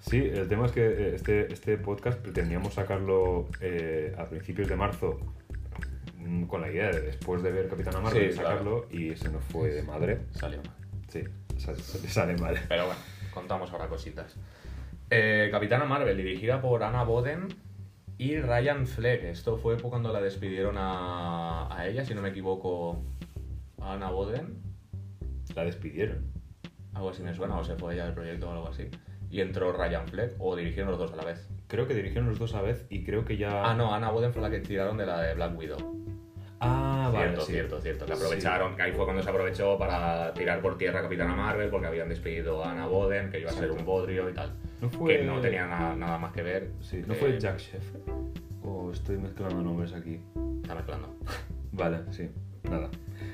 Sí, 0.00 0.16
el 0.34 0.48
tema 0.48 0.66
es 0.66 0.72
que 0.72 0.84
eh, 0.84 1.14
este, 1.14 1.52
este 1.52 1.76
podcast 1.78 2.18
pretendíamos 2.18 2.74
sacarlo 2.74 3.46
eh, 3.60 4.16
a 4.18 4.24
principios 4.26 4.66
de 4.66 4.74
marzo 4.74 5.20
mm, 6.18 6.44
con 6.46 6.60
la 6.62 6.70
idea 6.70 6.90
de 6.90 7.02
después 7.02 7.42
de 7.42 7.52
ver 7.52 7.68
Capitana 7.68 8.00
Marvel 8.00 8.30
Sí, 8.32 8.36
sacarlo 8.36 8.86
y 8.90 9.14
se 9.14 9.28
nos 9.30 9.44
fue 9.44 9.68
de 9.70 9.82
madre. 9.84 10.18
Salió 10.32 10.58
mal. 10.58 10.72
Sí, 11.08 11.22
sa- 11.58 11.76
sa- 11.76 12.08
sale 12.08 12.36
mal. 12.38 12.58
Pero 12.68 12.86
bueno, 12.86 13.00
contamos 13.32 13.70
ahora 13.72 13.86
cositas. 13.88 14.34
Eh, 15.10 15.48
Capitana 15.52 15.84
Marvel, 15.84 16.16
dirigida 16.16 16.60
por 16.62 16.82
Anna 16.82 17.04
Boden 17.04 17.48
y 18.18 18.38
Ryan 18.38 18.86
Fleck. 18.86 19.24
Esto 19.24 19.58
fue 19.58 19.76
cuando 19.78 20.12
la 20.12 20.20
despidieron 20.22 20.76
a, 20.78 21.68
a 21.76 21.86
ella, 21.86 22.04
si 22.04 22.14
no 22.14 22.22
me 22.22 22.30
equivoco, 22.30 23.02
a 23.82 23.94
Anna 23.94 24.10
Boden. 24.10 24.58
La 25.54 25.64
despidieron. 25.64 26.30
Algo 26.94 27.10
así 27.10 27.22
me 27.22 27.34
suena, 27.34 27.56
o 27.58 27.64
se 27.64 27.74
fue 27.76 27.94
ella 27.94 28.04
del 28.04 28.14
proyecto 28.14 28.48
o 28.48 28.52
algo 28.52 28.68
así. 28.68 28.88
Y 29.30 29.40
entró 29.40 29.72
Ryan 29.72 30.06
Fleck, 30.08 30.34
o 30.38 30.54
dirigieron 30.56 30.90
los 30.90 30.98
dos 31.00 31.12
a 31.12 31.16
la 31.16 31.24
vez. 31.24 31.48
Creo 31.66 31.86
que 31.86 31.94
dirigieron 31.94 32.28
los 32.28 32.38
dos 32.38 32.52
a 32.54 32.58
la 32.58 32.62
vez 32.64 32.86
y 32.90 33.02
creo 33.02 33.24
que 33.24 33.36
ya... 33.38 33.70
Ah, 33.70 33.74
no, 33.74 33.94
Anna 33.94 34.10
Boden 34.10 34.32
fue 34.32 34.42
la 34.42 34.50
que 34.50 34.60
tiraron 34.60 34.98
de 34.98 35.06
la 35.06 35.22
de 35.22 35.34
Black 35.34 35.56
Widow. 35.58 35.78
Ah, 36.60 37.10
vale, 37.12 37.28
cierto, 37.28 37.40
sí. 37.46 37.52
cierto, 37.52 37.80
cierto. 37.80 38.06
Que 38.06 38.12
aprovecharon, 38.12 38.76
que 38.76 38.82
ahí 38.82 38.92
fue 38.92 39.04
cuando 39.04 39.22
se 39.22 39.30
aprovechó 39.30 39.76
para 39.78 40.32
tirar 40.34 40.60
por 40.60 40.76
tierra 40.78 41.00
a 41.00 41.02
Capitana 41.02 41.34
Marvel, 41.34 41.70
porque 41.70 41.86
habían 41.88 42.08
despedido 42.10 42.62
a 42.62 42.70
Anna 42.72 42.86
Boden, 42.86 43.30
que 43.30 43.40
iba 43.40 43.50
a 43.50 43.54
ser 43.54 43.70
un 43.72 43.84
bodrio 43.84 44.28
y 44.28 44.34
tal. 44.34 44.52
No 44.80 44.88
fue... 44.90 45.16
Que 45.16 45.24
no 45.24 45.40
tenía 45.40 45.66
na- 45.66 45.96
nada 45.96 46.18
más 46.18 46.32
que 46.32 46.42
ver. 46.42 46.70
Sí, 46.80 47.02
¿no 47.06 47.14
Eh, 47.14 47.16
fue 47.16 47.40
Jack 47.40 47.58
Sheffer? 47.58 48.02
O 48.62 48.92
estoy 48.92 49.16
mezclando 49.16 49.60
nombres 49.62 49.92
aquí. 49.94 50.20
Está 50.62 50.74
mezclando. 50.76 51.16
Vale, 51.72 52.00
sí. 52.10 52.30
Nada. 52.70 52.90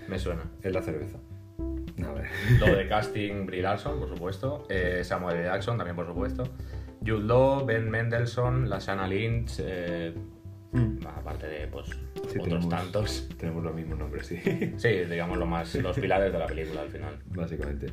Me 0.08 0.18
suena. 0.18 0.42
Es 0.62 0.72
la 0.72 0.82
cerveza. 0.82 1.18
A 2.06 2.12
ver. 2.12 2.26
Lo 2.60 2.66
de 2.76 2.86
casting, 2.88 3.46
Brie 3.46 3.62
Larson, 3.62 3.98
por 3.98 4.08
supuesto. 4.08 4.66
eh, 4.68 5.02
Samuel 5.04 5.36
L. 5.38 5.44
Jackson, 5.46 5.76
también, 5.76 5.96
por 5.96 6.06
supuesto. 6.06 6.44
Jude 7.04 7.24
Law, 7.24 7.64
Ben 7.64 7.88
Mendelssohn, 7.90 8.68
Lashana 8.68 9.06
Lynch, 9.06 9.56
eh, 9.60 10.12
aparte 11.06 11.46
de 11.46 11.66
pues, 11.68 11.86
Sí, 11.88 12.38
otros 12.38 12.44
tenemos- 12.44 12.68
tantos. 12.68 13.28
Tenemos 13.38 13.62
los 13.64 13.74
mismos 13.74 13.98
nombres, 13.98 14.26
sí. 14.26 14.40
Sí, 14.76 14.88
digamos 15.10 15.38
lo 15.38 15.46
más, 15.46 15.74
los 15.76 15.96
pilares 16.00 16.32
de 16.32 16.38
la 16.38 16.46
película 16.46 16.82
al 16.82 16.88
final. 16.90 17.18
Básicamente. 17.26 17.86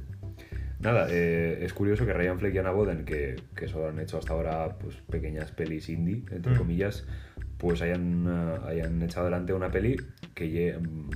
Nada, 0.79 1.07
eh, 1.09 1.59
es 1.61 1.73
curioso 1.73 2.05
que 2.05 2.13
Ryan 2.13 2.37
Fleck 2.37 2.53
y 2.53 2.57
Anna 2.57 2.71
Boden, 2.71 3.05
que, 3.05 3.35
que 3.55 3.67
solo 3.67 3.87
han 3.87 3.99
hecho 3.99 4.17
hasta 4.17 4.33
ahora 4.33 4.77
pues, 4.77 4.95
pequeñas 5.09 5.51
pelis 5.51 5.89
indie, 5.89 6.23
entre 6.31 6.53
Mm. 6.53 6.57
comillas, 6.57 7.07
pues 7.57 7.81
hayan, 7.81 8.25
eh, 8.27 8.57
hayan 8.67 9.01
echado 9.01 9.27
adelante 9.27 9.53
una 9.53 9.71
peli 9.71 9.95
que 10.33 10.45
lle- 10.51 10.77
mm, 10.79 11.09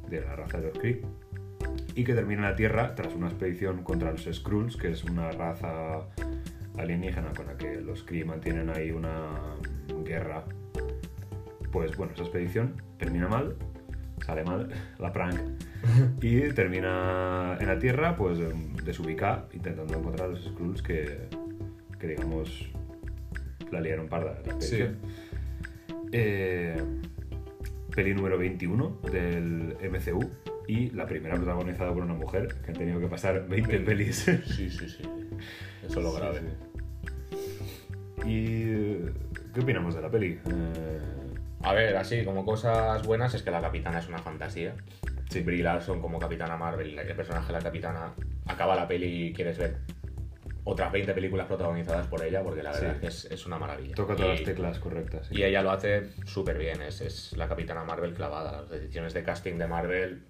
de 0.07 0.21
la 0.21 0.35
raza 0.35 0.59
de 0.59 0.67
los 0.67 0.77
Kree, 0.77 1.01
y 1.95 2.03
que 2.03 2.13
termina 2.13 2.43
en 2.43 2.49
la 2.51 2.55
Tierra 2.55 2.93
tras 2.93 3.15
una 3.15 3.29
expedición 3.29 3.83
contra 3.83 4.11
los 4.11 4.29
Skrulls, 4.31 4.77
que 4.77 4.91
es 4.91 5.03
una 5.03 5.31
raza 5.31 6.07
alienígena 6.77 7.33
con 7.35 7.47
la 7.47 7.57
que 7.57 7.81
los 7.81 8.03
Kree 8.03 8.25
mantienen 8.25 8.69
ahí 8.69 8.91
una 8.91 9.57
guerra. 10.03 10.45
Pues 11.71 11.97
bueno, 11.97 12.13
esa 12.13 12.23
expedición 12.23 12.79
termina 12.99 13.27
mal, 13.27 13.55
sale 14.25 14.43
mal, 14.43 14.69
la 14.99 15.11
prank, 15.11 15.39
y 16.21 16.41
termina 16.53 17.57
en 17.59 17.67
la 17.67 17.79
Tierra, 17.79 18.15
pues 18.15 18.39
em, 18.39 18.75
desubicada, 18.77 19.47
intentando 19.53 19.97
encontrar 19.97 20.29
a 20.29 20.31
los 20.31 20.45
Skrulls 20.45 20.81
que, 20.81 21.27
que 21.99 22.07
digamos, 22.07 22.69
la 23.71 23.81
liaron 23.81 24.07
parda 24.07 24.33
la 24.33 24.39
expedición. 24.39 24.97
Eh, 26.11 26.81
peli 27.95 28.13
número 28.13 28.37
21 28.37 28.99
del 29.11 29.77
MCU, 29.89 30.29
y 30.67 30.89
la 30.91 31.05
primera 31.05 31.35
protagonizada 31.35 31.93
por 31.93 32.03
una 32.03 32.13
mujer, 32.13 32.55
que 32.63 32.71
han 32.71 32.77
tenido 32.77 32.99
que 32.99 33.07
pasar 33.07 33.47
20 33.47 33.79
pelis. 33.79 34.17
Sí, 34.45 34.69
sí, 34.69 34.87
sí. 34.87 35.03
Eso 35.85 35.99
es 35.99 36.05
lo 36.05 36.13
grave. 36.13 36.39
Sí, 36.39 37.37
sí. 38.23 38.29
¿Y 38.29 39.53
qué 39.53 39.59
opinamos 39.59 39.95
de 39.95 40.01
la 40.01 40.09
peli? 40.09 40.39
Eh, 40.45 41.20
A 41.63 41.73
ver, 41.73 41.95
así 41.95 42.23
como 42.25 42.45
cosas 42.45 43.05
buenas 43.05 43.33
es 43.33 43.43
que 43.43 43.51
la 43.51 43.61
capitana 43.61 43.99
es 43.99 44.07
una 44.07 44.17
fantasía. 44.17 44.75
Sí. 45.29 45.41
Brie 45.41 45.63
Larson 45.63 46.01
como 46.01 46.19
capitana 46.19 46.57
Marvel, 46.57 46.97
el 46.97 47.15
personaje 47.15 47.47
de 47.47 47.53
la 47.53 47.59
capitana, 47.59 48.13
acaba 48.47 48.75
la 48.75 48.87
peli 48.87 49.27
y 49.27 49.33
quieres 49.33 49.57
ver 49.57 49.77
otras 50.63 50.91
20 50.91 51.13
películas 51.13 51.47
protagonizadas 51.47 52.07
por 52.07 52.23
ella, 52.23 52.43
porque 52.43 52.61
la 52.63 52.71
verdad 52.71 52.97
Sí. 52.99 53.07
es 53.07 53.25
que 53.27 53.33
es, 53.35 53.45
una 53.45 53.57
maravilla. 53.57 53.95
toca 53.95 54.15
todas 54.15 54.33
Y- 54.39 54.43
las 54.43 54.43
teclas 54.43 54.79
correctas. 54.79 55.27
sí. 55.27 55.35
Y 55.37 55.43
ella 55.43 55.61
lo 55.61 55.71
hace 55.71 56.09
súper 56.25 56.57
bien, 56.57 56.81
es, 56.81 57.01
es 57.01 57.37
la 57.37 57.47
capitana 57.47 57.83
Marvel 57.83 58.13
clavada. 58.13 58.61
Las 58.61 58.69
decisiones 58.69 59.13
de 59.13 59.23
casting 59.23 59.57
de 59.57 59.67
Marvel, 59.67 60.23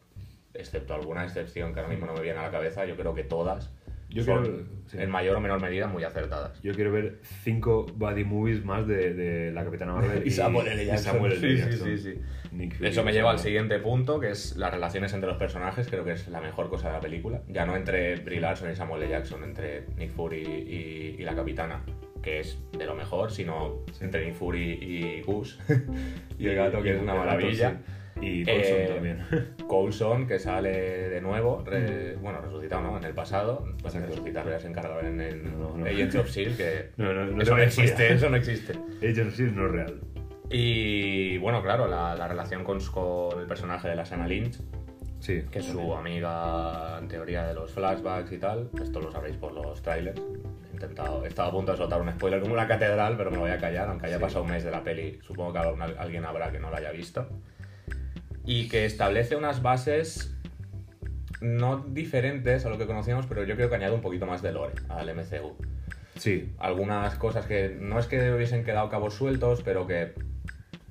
excepto 0.54 0.94
alguna 0.94 1.24
excepción 1.24 1.74
que 1.74 1.80
ahora 1.80 1.90
mismo 1.92 2.06
no 2.06 2.14
me 2.14 2.22
viene 2.22 2.40
a 2.40 2.44
la 2.44 2.52
cabeza, 2.52 2.86
yo 2.86 2.96
creo 2.96 3.14
que 3.16 3.24
todas 3.24 3.72
Yo 4.12 4.24
son, 4.24 4.68
sí. 4.88 4.98
en 5.00 5.10
mayor 5.10 5.36
o 5.38 5.40
menor 5.40 5.62
medida, 5.62 5.88
muy 5.88 6.04
acertadas. 6.04 6.62
Yo 6.62 6.74
quiero 6.74 6.92
ver 6.92 7.20
cinco 7.44 7.86
buddy 7.96 8.24
movies 8.26 8.64
más 8.66 8.86
de, 8.88 9.14
de 9.14 9.52
la 9.52 9.64
Capitana 9.64 9.94
Marvel 9.94 10.22
Y 10.26 10.32
Samuel 10.32 10.68
L. 10.68 10.84
y 10.84 10.86
Jackson. 10.86 11.14
Samuel 11.14 11.32
L. 11.34 11.42
Sí, 11.42 11.48
sí, 11.56 11.58
Jackson. 11.62 11.88
sí, 11.88 11.98
sí. 11.98 12.22
Nick 12.52 12.76
Fury, 12.76 12.90
Eso 12.90 13.04
me 13.04 13.14
lleva 13.14 13.32
al 13.32 13.40
siguiente 13.40 13.80
punto, 13.80 14.20
que 14.20 14.32
es 14.32 14.58
las 14.58 14.72
relaciones 14.72 15.14
entre 15.14 15.30
los 15.30 15.38
personajes. 15.38 15.88
Creo 15.88 16.04
que 16.04 16.12
es 16.12 16.28
la 16.28 16.42
mejor 16.42 16.70
cosa 16.70 16.88
de 16.88 16.94
la 16.96 17.00
película. 17.00 17.42
Ya 17.48 17.66
no 17.66 17.76
entre 17.78 18.18
Brie 18.18 18.42
Larson 18.42 18.70
y 18.72 18.76
Samuel 18.76 19.04
L. 19.04 19.12
Jackson, 19.12 19.44
entre 19.44 19.86
Nick 19.98 20.12
Fury 20.12 20.42
y, 20.42 21.16
y 21.20 21.24
la 21.24 21.34
capitana, 21.34 21.82
que 22.22 22.42
es 22.42 22.60
de 22.78 22.86
lo 22.86 22.94
mejor, 22.96 23.32
sino 23.32 23.86
entre 24.02 24.26
Nick 24.26 24.36
Fury 24.36 24.72
y 24.82 25.22
Gus. 25.22 25.58
y 26.38 26.48
el 26.48 26.56
gato, 26.56 26.82
que 26.84 26.96
es 26.96 27.02
una 27.02 27.14
gato, 27.14 27.26
maravilla. 27.26 27.70
sí. 27.72 27.92
Y 28.22 28.46
Coulson 28.46 28.76
Eh, 28.78 28.92
también. 28.94 29.26
Coulson, 29.68 30.28
que 30.28 30.38
sale 30.40 30.72
de 31.10 31.22
nuevo, 31.22 31.64
re- 31.66 32.16
bueno, 32.18 32.40
resucitado, 32.42 32.82
¿no? 32.84 32.98
En 32.98 33.04
el 33.04 33.14
pasado. 33.14 33.66
Pues 33.82 33.96
Mm. 33.96 34.04
Resucitarlo 34.06 34.52
ya 34.52 34.60
se 34.60 34.68
encargaba 34.68 35.02
en, 35.02 35.20
en 35.20 35.60
No, 35.60 35.76
no. 35.76 35.86
Agents 35.86 36.16
of 36.16 36.28
S.H.I.E.L.D., 36.28 36.58
que 36.58 36.90
No, 37.04 37.14
no, 37.14 37.42
eso 37.42 37.56
no 37.58 37.64
existe, 37.64 38.14
eso 38.14 38.30
no 38.30 38.38
existe. 38.38 38.74
Agent 38.74 39.20
of 39.28 39.34
S.H.I.E.L.D. 39.34 39.52
no 39.56 39.66
es 39.66 39.72
real. 39.72 40.00
Y 40.50 41.38
bueno, 41.38 41.62
claro, 41.64 41.88
la, 41.88 42.14
la 42.16 42.28
relación 42.28 42.64
con, 42.64 42.80
con 42.86 43.40
el 43.40 43.48
personaje 43.48 43.88
de 43.88 43.96
la 43.96 44.06
Sana 44.06 44.28
Lynch, 44.28 44.60
Sí. 45.20 45.44
que 45.52 45.60
es 45.60 45.66
su 45.66 45.94
amiga 45.94 46.98
en 47.00 47.08
teoría 47.08 47.46
de 47.48 47.54
los 47.54 47.72
flashbacks 47.72 48.32
y 48.32 48.38
tal. 48.38 48.70
Esto 48.82 49.00
lo 49.00 49.12
sabréis 49.12 49.38
por 49.38 49.54
los 49.54 49.82
trailers. 49.82 50.20
He 50.20 50.74
intentado, 50.74 51.24
he 51.24 51.28
estado 51.28 51.50
a 51.50 51.52
punto 51.52 51.72
de 51.72 51.78
soltar 51.78 52.02
un 52.02 52.12
spoiler 52.12 52.42
como 52.42 52.54
una 52.54 52.68
catedral, 52.68 53.16
pero 53.18 53.30
me 53.30 53.36
lo 53.38 53.44
voy 53.44 53.52
a 53.52 53.60
callar, 53.60 53.88
aunque 53.88 54.08
haya 54.08 54.18
Sí. 54.18 54.22
pasado 54.22 54.44
un 54.44 54.50
mes 54.52 54.64
de 54.64 54.72
la 54.72 54.84
peli. 54.84 55.20
Supongo 55.22 55.54
que 55.54 55.60
alguien 56.00 56.26
habrá 56.26 56.52
que 56.52 56.60
no 56.60 56.70
la 56.72 56.78
haya 56.78 56.92
visto. 56.92 57.28
Y 58.46 58.68
que 58.70 58.86
establece 58.86 59.36
unas 59.36 59.62
bases 59.62 60.36
no 61.42 61.78
diferentes 61.88 62.66
a 62.66 62.70
lo 62.70 62.78
que 62.78 62.86
conocíamos, 62.86 63.26
pero 63.26 63.44
yo 63.44 63.56
creo 63.56 63.70
que 63.70 63.76
añade 63.76 63.94
un 63.96 64.02
poquito 64.02 64.26
más 64.26 64.42
de 64.42 64.52
lore 64.52 64.74
al 64.90 65.10
MCU. 65.16 65.56
Sí. 66.18 66.52
Algunas 66.60 67.16
cosas 67.16 67.46
que 67.48 67.76
no 67.80 67.98
es 68.00 68.06
que 68.06 68.32
hubiesen 68.32 68.64
quedado 68.64 68.90
cabos 68.90 69.16
sueltos, 69.16 69.62
pero 69.64 69.88
que, 69.88 70.14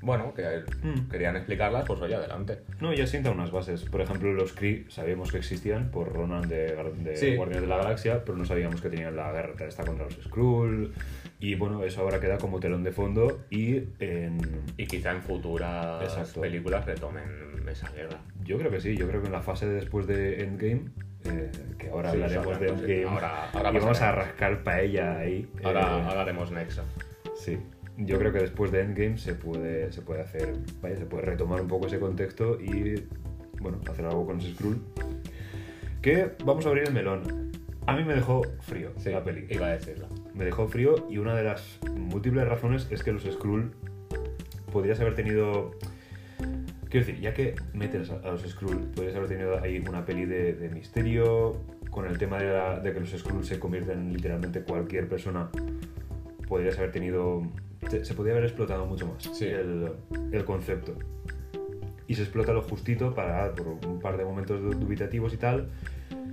bueno, 0.00 0.34
que 0.34 0.64
Mm. 0.82 1.08
querían 1.08 1.36
explicarlas, 1.36 1.84
pues 1.86 2.00
oye, 2.00 2.16
adelante. 2.16 2.58
No, 2.80 2.92
ya 2.92 3.06
sienta 3.06 3.30
unas 3.30 3.52
bases. 3.52 3.84
Por 3.84 4.00
ejemplo, 4.00 4.32
los 4.32 4.52
Kree 4.52 4.86
sabíamos 4.88 5.30
que 5.30 5.38
existían 5.38 5.90
por 5.92 6.12
Ronan 6.12 6.48
de, 6.48 6.74
de 7.04 7.16
Sí. 7.16 7.36
Guardianes 7.36 7.62
de 7.62 7.68
la 7.68 7.76
Galaxia, 7.76 8.24
pero 8.24 8.36
no 8.36 8.44
sabíamos 8.44 8.80
que 8.80 8.88
tenían 8.88 9.14
la 9.14 9.30
guerra 9.30 9.54
esta 9.68 9.84
contra 9.84 10.06
los 10.06 10.14
Skrull. 10.24 10.92
Y 11.40 11.54
bueno, 11.54 11.82
eso 11.84 12.02
ahora 12.02 12.20
queda 12.20 12.36
como 12.38 12.60
telón 12.60 12.84
de 12.84 12.92
fondo 12.92 13.40
y 13.50 13.76
en... 13.98 14.38
Y 14.76 14.86
quizá 14.86 15.12
en 15.12 15.22
futuras 15.22 16.02
Exacto. 16.02 16.42
películas 16.42 16.84
retomen 16.84 17.24
esa 17.66 17.88
guerra. 17.90 18.18
Yo 18.44 18.58
creo 18.58 18.70
que 18.70 18.80
sí, 18.80 18.94
yo 18.96 19.08
creo 19.08 19.20
que 19.22 19.26
en 19.28 19.32
la 19.32 19.40
fase 19.40 19.66
de 19.66 19.74
después 19.74 20.06
de 20.06 20.42
Endgame, 20.44 20.82
eh, 21.24 21.50
que 21.78 21.88
ahora 21.88 22.10
Sí, 22.10 22.16
hablaremos 22.16 22.60
de. 22.60 22.68
Endgame, 22.68 23.04
Ahora- 23.04 23.50
ahora 23.52 23.70
y 23.72 23.78
vamos 23.78 24.00
a 24.02 24.12
rascar 24.12 24.62
paella 24.62 25.18
ahí. 25.18 25.48
Ahora, 25.62 25.80
eh, 25.80 26.02
ahora 26.08 26.20
haremos 26.22 26.50
Nexo. 26.50 26.82
Sí, 27.36 27.58
yo 27.96 28.18
creo 28.18 28.32
que 28.32 28.40
después 28.40 28.70
de 28.72 28.80
Endgame 28.82 29.16
se 29.18 29.34
puede, 29.34 29.92
se 29.92 30.02
puede 30.02 30.20
hacer, 30.22 30.52
vaya, 30.82 30.96
se 30.96 31.06
puede 31.06 31.24
retomar 31.24 31.60
un 31.62 31.68
poco 31.68 31.86
ese 31.86 31.98
contexto 31.98 32.58
y, 32.60 33.02
bueno, 33.60 33.80
hacer 33.90 34.04
algo 34.04 34.26
con 34.26 34.40
ese 34.40 34.52
Skrull. 34.52 34.82
Que 36.02 36.32
vamos 36.44 36.66
a 36.66 36.68
abrir 36.70 36.84
el 36.88 36.92
melón. 36.94 37.50
A 37.86 37.96
mí 37.96 38.04
me 38.04 38.14
dejó 38.14 38.42
frío 38.60 38.92
Sí, 38.98 39.10
la 39.10 39.22
peli. 39.24 39.46
iba 39.50 39.66
a 39.66 39.70
decirlo. 39.70 40.06
Me 40.40 40.46
dejó 40.46 40.66
frío 40.68 40.94
y 41.10 41.18
una 41.18 41.36
de 41.36 41.44
las 41.44 41.78
múltiples 41.98 42.48
razones 42.48 42.88
es 42.90 43.02
que 43.04 43.12
los 43.12 43.24
Skrull 43.24 43.72
podrías 44.72 44.98
haber 44.98 45.14
tenido... 45.14 45.72
Quiero 46.88 47.06
decir, 47.06 47.20
ya 47.20 47.34
que 47.34 47.56
metes 47.74 48.08
a, 48.10 48.30
los 48.30 48.40
Skrull, 48.48 48.86
podrías 48.94 49.14
haber 49.16 49.28
tenido 49.28 49.60
ahí 49.60 49.84
una 49.86 50.06
peli 50.06 50.24
de, 50.24 50.54
de 50.54 50.70
misterio, 50.70 51.58
con 51.90 52.06
el 52.06 52.16
tema 52.16 52.38
de, 52.38 52.50
la- 52.54 52.80
de 52.80 52.90
que 52.94 53.00
los 53.00 53.10
Skrull 53.10 53.44
se 53.44 53.58
convierten 53.58 53.98
en 53.98 54.12
literalmente 54.14 54.62
cualquier 54.62 55.10
persona, 55.10 55.50
podrías 56.48 56.78
haber 56.78 56.90
tenido... 56.90 57.42
Se, 57.90 58.02
se 58.06 58.14
podría 58.14 58.32
haber 58.32 58.44
explotado 58.46 58.86
mucho 58.86 59.08
más 59.08 59.22
Sí. 59.36 59.44
el, 59.44 59.92
el 60.32 60.44
concepto. 60.46 60.94
Y 62.10 62.14
se 62.16 62.22
explota 62.22 62.52
lo 62.52 62.60
justito 62.62 63.14
para, 63.14 63.54
por 63.54 63.68
un 63.86 64.00
par 64.00 64.16
de 64.16 64.24
momentos 64.24 64.60
du- 64.60 64.74
dubitativos 64.74 65.32
y 65.32 65.36
tal, 65.36 65.68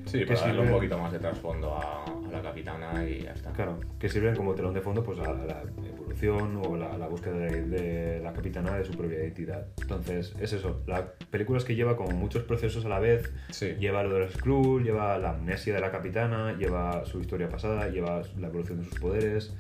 Sí, 0.06 0.20
Que 0.20 0.26
para 0.28 0.40
darle 0.40 0.62
un 0.62 0.70
poquito 0.72 0.98
más 0.98 1.12
de 1.12 1.20
trasfondo 1.20 1.76
a, 1.76 2.06
a 2.06 2.32
la 2.32 2.42
capitana 2.42 3.06
y 3.06 3.24
ya 3.24 3.34
está. 3.34 3.52
Claro, 3.52 3.78
que 4.00 4.08
sirven 4.08 4.36
como 4.38 4.56
telón 4.56 4.74
de 4.74 4.80
fondo 4.80 5.04
pues 5.04 5.20
a 5.20 5.34
la 5.34 5.64
evolución 5.86 6.62
o 6.66 6.78
la, 6.78 6.98
la 6.98 7.08
búsqueda 7.08 7.36
de, 7.38 7.62
de 7.68 8.20
la 8.22 8.32
capitana 8.32 8.78
de 8.78 8.86
su 8.86 8.94
propia 8.94 9.18
identidad. 9.20 9.68
Entonces, 9.82 10.34
es 10.40 10.54
eso, 10.54 10.82
la 10.88 11.12
película 11.30 11.58
es 11.60 11.66
que 11.66 11.76
lleva 11.76 11.98
como 11.98 12.12
muchos 12.12 12.44
procesos 12.44 12.86
a 12.86 12.90
la 12.90 13.00
vez, 13.00 13.32
Sí. 13.50 13.76
lleva 13.80 14.02
lo 14.02 14.14
de 14.14 14.20
los 14.22 14.34
Skrull, 14.34 14.84
lleva 14.86 15.18
la 15.18 15.32
amnesia 15.32 15.76
de 15.76 15.82
la 15.82 15.92
capitana, 15.92 16.54
lleva 16.58 17.04
su 17.06 17.20
historia 17.20 17.50
pasada, 17.50 17.90
lleva 17.90 18.22
la 18.40 18.48
evolución 18.48 18.80
de 18.80 18.86
sus 18.86 19.00
poderes, 19.00 19.54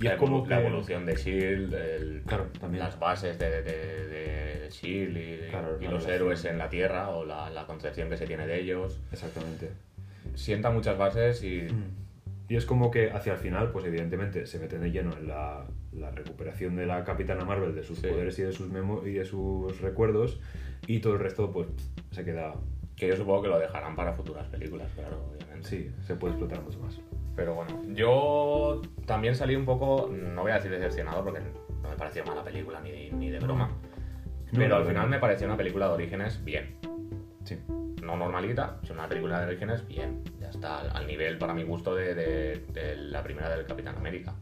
y 0.00 0.04
la, 0.04 0.12
es 0.12 0.18
como 0.18 0.44
evolu- 0.44 0.48
la 0.48 0.58
que- 0.60 0.66
evolución 0.66 1.06
de 1.06 1.12
S.H.I.E.L.D., 1.12 1.96
el- 1.96 2.22
Claro, 2.26 2.46
también. 2.60 2.84
las 2.84 2.98
bases 2.98 3.38
de, 3.38 3.50
de, 3.50 3.62
de 3.62 4.66
S.H.I.E.L.D. 4.68 5.46
y, 5.46 5.50
Claro, 5.50 5.78
y 5.80 5.84
la 5.84 5.90
los 5.90 6.02
relación. 6.04 6.14
héroes 6.14 6.44
en 6.44 6.58
la 6.58 6.68
Tierra 6.68 7.10
o 7.10 7.24
la, 7.24 7.50
la 7.50 7.66
concepción 7.66 8.08
que 8.10 8.16
se 8.16 8.26
tiene 8.26 8.46
de 8.46 8.60
ellos. 8.60 9.00
Exactamente. 9.12 9.70
Sienta 10.34 10.70
muchas 10.70 10.96
bases 10.98 11.42
y 11.42 11.66
Y 12.50 12.56
es 12.56 12.64
como 12.64 12.90
que 12.90 13.10
hacia 13.10 13.32
el 13.34 13.38
final, 13.38 13.72
pues 13.72 13.84
evidentemente 13.84 14.46
se 14.46 14.58
meten 14.58 14.80
de 14.80 14.90
lleno 14.90 15.12
en 15.18 15.28
la, 15.28 15.66
la 15.92 16.10
recuperación 16.12 16.76
de 16.76 16.86
la 16.86 17.04
Capitana 17.04 17.44
Marvel, 17.44 17.74
de 17.74 17.82
sus 17.82 17.98
Sí. 17.98 18.06
poderes 18.06 18.38
y 18.38 18.42
de 18.42 18.52
sus, 18.52 18.70
memo 18.70 19.02
y 19.06 19.12
de 19.12 19.24
sus 19.26 19.78
recuerdos, 19.82 20.40
y 20.86 21.00
todo 21.00 21.12
el 21.14 21.18
resto 21.20 21.50
pues 21.52 21.66
se 22.10 22.24
queda... 22.24 22.54
que 22.96 23.06
yo 23.08 23.16
supongo 23.16 23.42
que 23.42 23.48
lo 23.48 23.58
dejarán 23.58 23.94
para 23.94 24.14
futuras 24.14 24.46
películas, 24.48 24.88
claro, 24.94 25.28
obviamente. 25.30 25.68
Sí, 25.68 25.90
se 26.06 26.14
puede 26.16 26.32
explotar 26.34 26.62
mucho 26.62 26.78
más. 26.80 26.98
Pero 27.38 27.54
bueno, 27.54 27.80
yo 27.94 28.82
también 29.06 29.36
salí 29.36 29.54
un 29.54 29.64
poco, 29.64 30.10
no 30.12 30.42
voy 30.42 30.50
a 30.50 30.56
decir 30.56 30.72
decepcionado 30.72 31.22
porque 31.22 31.38
no 31.82 31.88
me 31.88 31.94
pareció 31.94 32.24
mala 32.24 32.42
película 32.42 32.80
ni, 32.80 33.10
ni 33.12 33.30
de 33.30 33.38
broma. 33.38 33.68
No, 33.68 34.58
pero 34.58 34.74
al 34.74 34.82
no. 34.82 34.88
final 34.88 35.08
me 35.08 35.20
pareció 35.20 35.46
una 35.46 35.56
película 35.56 35.86
de 35.86 35.94
orígenes 35.94 36.44
bien. 36.44 36.74
Sí. 37.44 37.56
No 38.02 38.16
normalita, 38.16 38.80
sino 38.82 38.94
una 38.94 39.08
película 39.08 39.38
de 39.38 39.46
orígenes 39.46 39.86
bien. 39.86 40.24
Ya 40.40 40.48
está 40.50 40.80
al, 40.80 40.90
al 40.96 41.06
nivel, 41.06 41.38
para 41.38 41.54
mi 41.54 41.62
gusto, 41.62 41.94
de, 41.94 42.12
de- 42.16 42.66
de 42.72 42.96
la 42.96 43.22
primera 43.22 43.48
del 43.50 43.64
Capitán 43.66 43.96
América. 43.96 44.34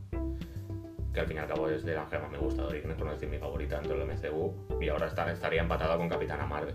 Que 1.17 1.21
al 1.23 1.27
fin 1.29 1.39
y 1.39 1.41
al 1.41 1.47
cabo 1.49 1.71
es 1.71 1.83
de 1.83 1.95
las 1.95 2.11
que 2.11 2.19
más 2.19 2.31
me 2.31 2.37
gusta 2.37 2.67
de 2.67 2.83
no 2.83 3.11
decir 3.11 3.27
mi 3.31 3.39
favorita 3.39 3.81
dentro 3.81 3.97
del 3.99 4.07
MCU. 4.07 4.53
Y 4.83 4.89
ahora 4.91 5.07
está, 5.07 5.33
estaría 5.33 5.63
empatada 5.63 5.97
con 5.97 6.11
Capitana 6.11 6.45
Marvel. 6.45 6.75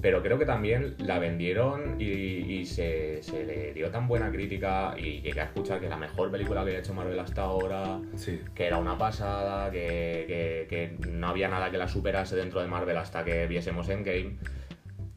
Pero 0.00 0.22
creo 0.22 0.38
que 0.38 0.46
también 0.46 0.94
la 0.98 1.18
vendieron 1.18 2.00
y, 2.00 2.04
y 2.04 2.66
se, 2.66 3.20
se 3.24 3.42
le 3.42 3.72
dio 3.74 3.90
tan 3.90 4.06
buena 4.06 4.30
crítica 4.30 4.94
y 4.96 5.22
llegué 5.22 5.40
a 5.40 5.44
escuchar 5.46 5.80
que 5.80 5.88
la 5.88 5.96
mejor 5.96 6.30
película 6.30 6.60
que 6.62 6.68
había 6.68 6.78
hecho 6.78 6.94
Marvel 6.94 7.18
hasta 7.18 7.42
ahora, 7.42 7.98
Sí. 8.14 8.40
que 8.54 8.66
era 8.68 8.76
una 8.78 8.96
pasada, 8.96 9.72
que, 9.72 10.66
que- 10.68 10.98
que 11.00 11.08
no 11.08 11.26
había 11.26 11.48
nada 11.48 11.68
que 11.72 11.78
la 11.78 11.88
superase 11.88 12.36
dentro 12.36 12.60
de 12.60 12.68
Marvel 12.68 12.96
hasta 12.96 13.24
que 13.24 13.48
viésemos 13.48 13.88
Endgame. 13.88 14.36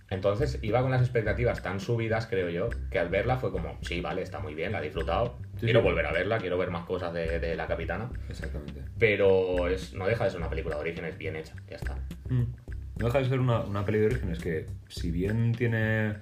Entonces 0.10 0.60
iba 0.62 0.82
con 0.82 0.92
las 0.92 1.02
expectativas 1.02 1.62
tan 1.62 1.80
subidas, 1.82 2.28
creo 2.28 2.50
yo, 2.50 2.70
que 2.90 2.98
al 3.00 3.10
verla 3.10 3.38
fue 3.38 3.52
como, 3.52 3.78
sí, 3.82 4.00
vale, 4.00 4.22
está 4.22 4.40
muy 4.40 4.56
bien, 4.56 4.72
la 4.72 4.80
he 4.80 4.84
disfrutado, 4.84 5.38
Sí, 5.60 5.66
quiero 5.66 5.82
sí. 5.82 5.86
volver 5.88 6.06
a 6.06 6.14
verla, 6.14 6.38
quiero 6.38 6.58
ver 6.58 6.72
más 6.72 6.86
cosas 6.86 7.14
de, 7.14 7.40
de 7.40 7.56
la 7.56 7.68
capitana, 7.68 8.10
Exactamente. 8.30 8.82
pero 8.98 9.68
es, 9.68 9.94
no 9.94 10.08
deja 10.08 10.24
de 10.24 10.30
ser 10.30 10.40
una 10.40 10.50
película 10.50 10.76
de 10.76 10.82
orígenes 10.82 11.18
bien 11.18 11.36
hecha, 11.36 11.54
ya 11.70 11.76
está. 11.76 11.98
No 12.30 13.06
deja 13.06 13.20
de 13.20 13.26
ser 13.26 13.40
una, 13.40 13.60
una 13.62 13.84
peli 13.86 14.00
de 14.00 14.06
orígenes 14.06 14.40
que, 14.40 14.66
si 14.88 15.12
bien 15.12 15.52
tiene, 15.52 16.14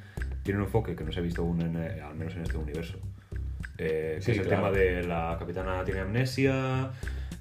tiene 0.43 0.59
un 0.59 0.65
enfoque 0.65 0.95
que 0.95 1.03
no 1.03 1.11
se 1.11 1.19
ha 1.19 1.23
visto 1.23 1.43
aún, 1.43 1.61
en, 1.61 1.75
eh, 1.77 2.01
al 2.01 2.15
menos 2.15 2.36
en 2.36 2.41
este 2.41 2.57
universo, 2.57 2.97
eh, 3.77 4.15
que 4.17 4.21
Sí, 4.23 4.31
es 4.31 4.38
el 4.39 4.45
claro. 4.47 4.63
tema 4.63 4.77
de 4.77 5.03
la 5.03 5.36
capitana 5.38 5.83
tiene 5.86 5.99
amnesia, 5.99 6.89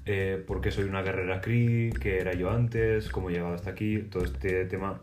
eh, 0.05 0.43
por 0.45 0.61
qué 0.61 0.69
soy 0.69 0.83
una 0.83 1.01
guerrera 1.01 1.41
Kree, 1.41 1.89
qué 1.99 2.19
era 2.19 2.33
yo 2.33 2.51
antes, 2.51 3.09
cómo 3.09 3.29
he 3.31 3.33
llegado 3.33 3.55
hasta 3.55 3.71
aquí, 3.71 3.97
todo 4.11 4.23
este 4.23 4.65
tema 4.65 5.01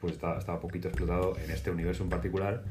pues 0.00 0.14
está, 0.14 0.38
está 0.38 0.58
poquito 0.58 0.88
explotado 0.88 1.36
en 1.44 1.50
este 1.50 1.70
universo 1.70 2.02
en 2.02 2.08
particular 2.08 2.62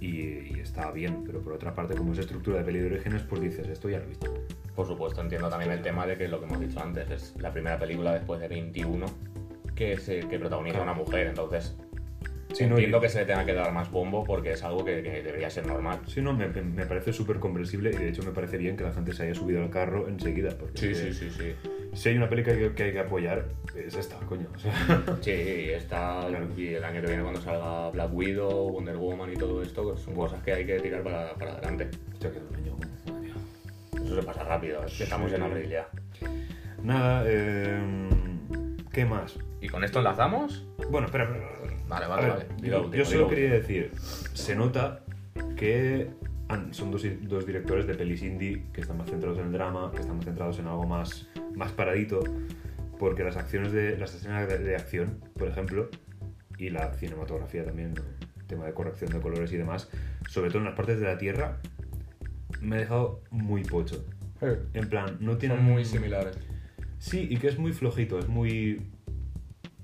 y, 0.00 0.56
y 0.56 0.60
está 0.60 0.90
bien, 0.90 1.22
pero 1.24 1.40
por 1.40 1.52
otra 1.52 1.74
parte 1.74 1.94
como 1.94 2.12
es 2.12 2.18
estructura 2.18 2.58
de 2.58 2.64
peli 2.64 2.80
de 2.80 2.86
orígenes 2.86 3.22
pues 3.22 3.40
dices, 3.40 3.68
esto 3.68 3.88
ya 3.88 3.98
lo 3.98 4.04
he 4.04 4.08
visto. 4.08 4.32
Por 4.74 4.86
supuesto, 4.86 5.20
entiendo 5.20 5.48
también 5.48 5.70
el 5.70 5.82
tema 5.82 6.06
de 6.06 6.16
que 6.16 6.26
lo 6.28 6.40
que 6.40 6.46
hemos 6.46 6.60
dicho 6.60 6.80
antes 6.82 7.08
es 7.10 7.34
la 7.38 7.52
primera 7.52 7.78
película 7.78 8.12
después 8.14 8.40
de 8.40 8.48
21 8.48 9.06
que, 9.74 9.96
se, 9.98 10.20
que 10.20 10.38
protagoniza 10.38 10.78
Claro. 10.78 10.90
una 10.92 11.00
mujer, 11.00 11.26
entonces 11.28 11.76
Sí, 12.52 12.64
no, 12.66 12.72
Entiendo 12.74 13.00
que 13.00 13.08
se 13.08 13.20
le 13.20 13.24
tenga 13.24 13.46
que 13.46 13.54
dar 13.54 13.72
más 13.72 13.90
bombo 13.90 14.24
porque 14.24 14.52
es 14.52 14.62
algo 14.62 14.84
que, 14.84 15.02
que 15.02 15.22
debería 15.22 15.48
ser 15.48 15.66
normal. 15.66 16.00
Sí, 16.06 16.20
no, 16.20 16.34
me, 16.34 16.48
me 16.48 16.84
parece 16.84 17.10
súper 17.14 17.38
comprensible 17.38 17.90
y 17.90 17.96
de 17.96 18.10
hecho 18.10 18.22
me 18.24 18.32
parece 18.32 18.58
bien 18.58 18.76
que 18.76 18.84
la 18.84 18.92
gente 18.92 19.14
se 19.14 19.22
haya 19.22 19.34
subido 19.34 19.62
al 19.62 19.70
carro 19.70 20.06
enseguida. 20.06 20.50
Porque 20.58 20.76
Sí, 20.78 20.94
sí, 20.94 21.14
sí, 21.14 21.30
sí. 21.30 21.54
Si 21.92 22.08
hay 22.08 22.16
una 22.16 22.28
peli 22.28 22.42
que 22.42 22.50
hay 22.52 22.58
que, 22.58 22.72
que 22.74 22.82
hay 22.84 22.92
que 22.92 23.00
apoyar, 23.00 23.44
es 23.76 23.94
esta, 23.94 24.16
coño. 24.26 24.46
O 24.54 24.58
sea, 24.58 24.72
Sí, 25.20 25.70
Claro. 25.88 26.48
y 26.56 26.68
el 26.74 26.84
año 26.84 27.00
que 27.00 27.06
viene 27.08 27.22
cuando 27.22 27.40
salga 27.40 27.90
Black 27.90 28.12
Widow, 28.12 28.70
Wonder 28.72 28.96
Woman 28.96 29.32
y 29.32 29.36
todo 29.36 29.62
esto, 29.62 29.82
pues 29.84 30.00
son 30.00 30.14
cosas 30.14 30.42
que 30.42 30.52
hay 30.52 30.64
que 30.66 30.80
tirar 30.80 31.02
para, 31.02 31.34
para 31.34 31.52
adelante. 31.52 31.88
hostia. 32.12 32.30
Eso 34.04 34.16
se 34.16 34.22
pasa 34.22 34.42
rápido, 34.44 34.84
es 34.84 34.96
que 34.96 35.04
estamos 35.04 35.30
Sí. 35.30 35.36
en 35.36 35.42
abril 35.42 35.68
ya. 35.68 35.88
Nada, 36.82 37.22
eh, 37.26 37.78
¿qué 38.92 39.04
más? 39.04 39.38
¿Y 39.60 39.68
con 39.68 39.84
esto 39.84 39.98
enlazamos? 39.98 40.64
Bueno, 40.90 41.06
espera, 41.06 41.24
espera. 41.24 41.48
Vale, 41.88 42.06
vale, 42.06 42.22
ver, 42.22 42.48
vale. 42.60 42.90
Yo, 42.96 43.04
solo 43.04 43.20
lo 43.22 43.28
quería 43.28 43.52
decir, 43.52 43.92
se 44.32 44.54
nota 44.56 45.00
que 45.56 46.08
son 46.70 46.90
dos, 46.90 47.04
dos 47.22 47.46
directores 47.46 47.86
de 47.86 47.94
pelis 47.94 48.22
indie 48.22 48.64
que 48.72 48.80
están 48.80 48.98
más 48.98 49.10
centrados 49.10 49.38
en 49.38 49.46
el 49.46 49.52
drama, 49.52 49.90
que 49.92 50.00
están 50.00 50.16
más 50.16 50.24
centrados 50.24 50.58
en 50.58 50.66
algo 50.66 50.86
más, 50.86 51.28
más 51.54 51.72
paradito, 51.72 52.20
porque 52.98 53.24
las 53.24 53.36
acciones 53.36 53.72
de 53.72 53.96
las 53.98 54.14
escenas 54.14 54.48
de, 54.48 54.58
de 54.58 54.76
acción, 54.76 55.20
por 55.38 55.48
ejemplo, 55.48 55.88
y 56.58 56.70
la 56.70 56.92
cinematografía 56.94 57.64
también, 57.64 57.94
¿no? 57.94 58.02
tema 58.46 58.66
de 58.66 58.74
corrección 58.74 59.10
de 59.10 59.20
colores 59.20 59.52
y 59.52 59.56
demás, 59.56 59.88
sobre 60.28 60.50
todo 60.50 60.58
en 60.58 60.66
las 60.66 60.74
partes 60.74 61.00
de 61.00 61.06
la 61.06 61.18
Tierra, 61.18 61.58
me 62.60 62.76
ha 62.76 62.78
dejado 62.80 63.22
muy 63.30 63.64
pocho. 63.64 64.04
En 64.74 64.88
plan, 64.88 65.18
no 65.20 65.36
tienen 65.36 65.58
Son 65.58 65.66
muy 65.66 65.84
similares. 65.84 66.36
Sí, 66.98 67.28
y 67.30 67.36
que 67.36 67.48
es 67.48 67.58
muy 67.58 67.72
flojito, 67.72 68.18
es 68.18 68.28
muy. 68.28 68.82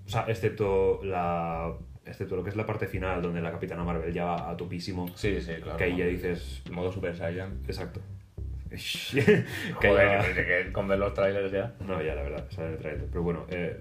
O 0.07 0.09
sea, 0.09 0.25
excepto 0.29 1.01
la. 1.05 1.75
Excepto 2.09 2.35
lo 2.37 2.43
que 2.43 2.51
es 2.51 2.57
la 2.57 2.67
parte 2.67 2.87
final, 2.87 3.21
donde 3.23 3.41
la 3.41 3.51
Capitana 3.53 3.85
Marvel 3.85 4.13
ya 4.13 4.25
va 4.25 4.51
a 4.51 4.57
topísimo. 4.57 5.09
Sí, 5.15 5.41
sí, 5.41 5.53
claro. 5.63 5.77
que 5.77 5.85
ahí 5.85 5.97
ya 5.97 6.07
dices. 6.07 6.63
Modo 6.71 6.91
Super 6.91 7.15
Saiyan. 7.17 7.59
Exacto. 7.67 8.01
que 8.71 9.45
Joder, 9.75 10.35
ya- 10.37 10.65
que 10.67 10.73
con 10.73 10.89
ver 10.89 10.99
los 10.99 11.15
trailers 11.15 11.53
ya. 11.53 11.75
No, 11.87 12.03
ya, 12.03 12.15
la 12.15 12.23
verdad, 12.23 12.47
sale 12.51 12.73
el 12.73 12.79
trailer. 12.79 13.07
Pero 13.07 13.23
bueno, 13.23 13.47
eh, 13.51 13.81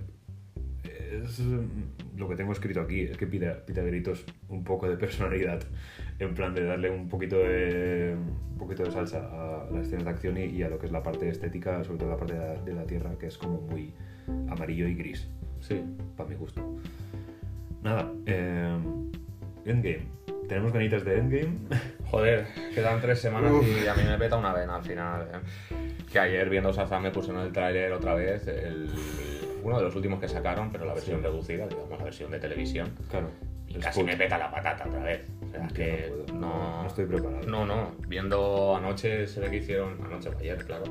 es 1.24 1.40
mm, 1.40 2.18
lo 2.18 2.28
que 2.30 2.36
tengo 2.36 2.52
escrito 2.52 2.82
aquí, 2.82 3.02
es 3.02 3.18
que 3.18 3.28
pide, 3.28 3.52
pide 3.66 3.82
a 3.82 3.84
gritos 3.84 4.24
un 4.50 4.64
poco 4.64 4.90
de 4.90 4.98
personalidad, 4.98 5.62
en 6.20 6.34
plan 6.34 6.54
de 6.54 6.64
darle 6.64 6.90
un 6.90 7.10
poquito 7.10 7.38
de, 7.38 8.16
un 8.52 8.58
poquito 8.58 8.84
de 8.84 8.92
salsa 8.92 9.28
a 9.32 9.70
las 9.72 9.88
escenas 9.88 10.06
de 10.06 10.10
acción 10.12 10.38
y, 10.38 10.46
y 10.46 10.64
a 10.64 10.70
lo 10.70 10.80
que 10.80 10.86
es 10.86 10.92
la 10.92 11.04
parte 11.04 11.28
estética, 11.30 11.84
sobre 11.84 12.00
todo 12.00 12.10
la 12.10 12.18
parte 12.18 12.34
de 12.34 12.40
la, 12.40 12.54
de 12.62 12.74
la 12.74 12.84
tierra, 12.86 13.12
que 13.20 13.28
es 13.28 13.38
como 13.38 13.62
muy 13.62 13.94
amarillo 14.50 14.88
y 14.88 14.96
gris, 14.96 15.28
Sí. 15.60 15.82
para 16.16 16.30
mi 16.30 16.36
gusto. 16.36 16.62
Nada, 17.88 18.12
eh, 18.26 18.78
Endgame. 19.66 20.08
Tenemos 20.50 20.74
ganitas 20.74 21.06
de 21.06 21.18
Endgame. 21.20 21.58
Joder, 22.12 22.46
quedan 22.76 23.00
tres 23.00 23.20
semanas 23.22 23.52
Uf. 23.54 23.66
y 23.66 23.88
a 23.88 23.94
mí 23.96 24.04
me 24.04 24.18
peta 24.18 24.36
una 24.36 24.52
vena 24.54 24.76
al 24.76 24.84
final. 24.84 25.22
eh. 25.34 25.38
Que 26.12 26.20
ayer 26.20 26.50
viendo 26.50 26.72
Shazam 26.74 27.04
me 27.04 27.12
pusieron 27.12 27.44
el 27.46 27.52
tráiler 27.54 27.92
otra 27.94 28.14
vez, 28.16 28.46
el, 28.48 28.90
uno 29.64 29.78
de 29.78 29.84
los 29.86 29.96
últimos 29.96 30.20
que 30.20 30.28
sacaron, 30.28 30.70
pero 30.72 30.84
la 30.86 30.94
versión 30.96 31.20
Sí. 31.20 31.24
reducida, 31.24 31.68
digamos, 31.68 31.98
la 31.98 32.04
versión 32.04 32.30
de 32.32 32.40
televisión. 32.40 32.90
Claro. 33.10 33.30
Y 33.70 33.76
casi 33.76 34.04
me 34.04 34.16
peta 34.18 34.38
la 34.38 34.52
patata 34.52 34.86
otra 34.88 35.04
vez. 35.04 35.22
O 35.46 35.50
sea, 35.50 35.68
Que 35.70 35.74
que 35.74 36.10
no 36.10 36.26
puedo, 36.26 36.40
no, 36.40 36.82
no 36.84 36.88
estoy 36.88 37.06
preparado. 37.06 37.48
No, 37.48 37.66
no. 37.66 37.92
Viendo 38.08 38.76
anoche, 38.76 39.28
se 39.28 39.40
ve 39.40 39.50
que 39.50 39.58
hicieron, 39.58 39.98
anoche 40.06 40.28
o 40.30 40.38
ayer, 40.38 40.66
claro, 40.66 40.84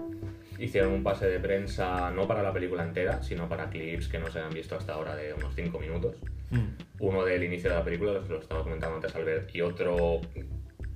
hicieron 0.59 0.93
un 0.93 1.03
pase 1.03 1.27
de 1.27 1.39
prensa 1.39 2.11
no 2.11 2.27
para 2.27 2.43
la 2.43 2.53
película 2.53 2.83
entera, 2.83 3.23
sino 3.23 3.49
para 3.49 3.69
clips 3.69 4.09
que 4.09 4.19
no 4.19 4.31
se 4.31 4.41
han 4.41 4.51
visto 4.51 4.77
hasta 4.77 4.95
ahora 4.95 5.15
de 5.15 5.35
unos 5.35 5.55
5 5.55 5.79
minutos. 5.79 6.17
Mm. 6.51 6.67
Uno 7.01 7.25
del 7.25 7.45
inicio 7.45 7.71
de 7.71 7.77
la 7.77 7.85
película, 7.85 8.13
los 8.13 8.25
que 8.25 8.33
lo 8.33 8.41
estaba 8.41 8.63
comentando 8.63 8.97
antes 8.97 9.15
Albert, 9.15 9.55
y 9.55 9.61
otro 9.61 10.21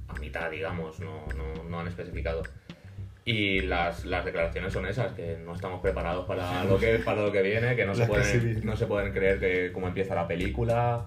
a 0.09 0.19
mitad, 0.19 0.51
digamos, 0.51 1.01
no, 1.01 1.27
no, 1.37 1.65
no 1.65 1.81
han 1.81 1.89
especificado. 1.89 2.43
Y 3.25 3.61
las, 3.61 4.05
las 4.07 4.25
declaraciones 4.25 4.73
son 4.73 4.87
esas, 4.87 5.13
que 5.13 5.37
no 5.45 5.55
estamos 5.55 5.81
preparados 5.81 6.27
para 6.27 6.65
lo 6.65 6.79
que, 6.79 6.99
para 6.99 7.23
lo 7.23 7.31
que 7.31 7.43
viene, 7.43 7.77
que 7.77 7.85
no 7.85 7.95
se, 7.97 8.07
pueden, 8.07 8.65
no 8.65 8.77
se 8.77 8.87
pueden 8.87 9.13
creer 9.13 9.39
que 9.39 9.73
cómo 9.73 9.89
empieza 9.89 10.15
la 10.15 10.27
película. 10.27 11.07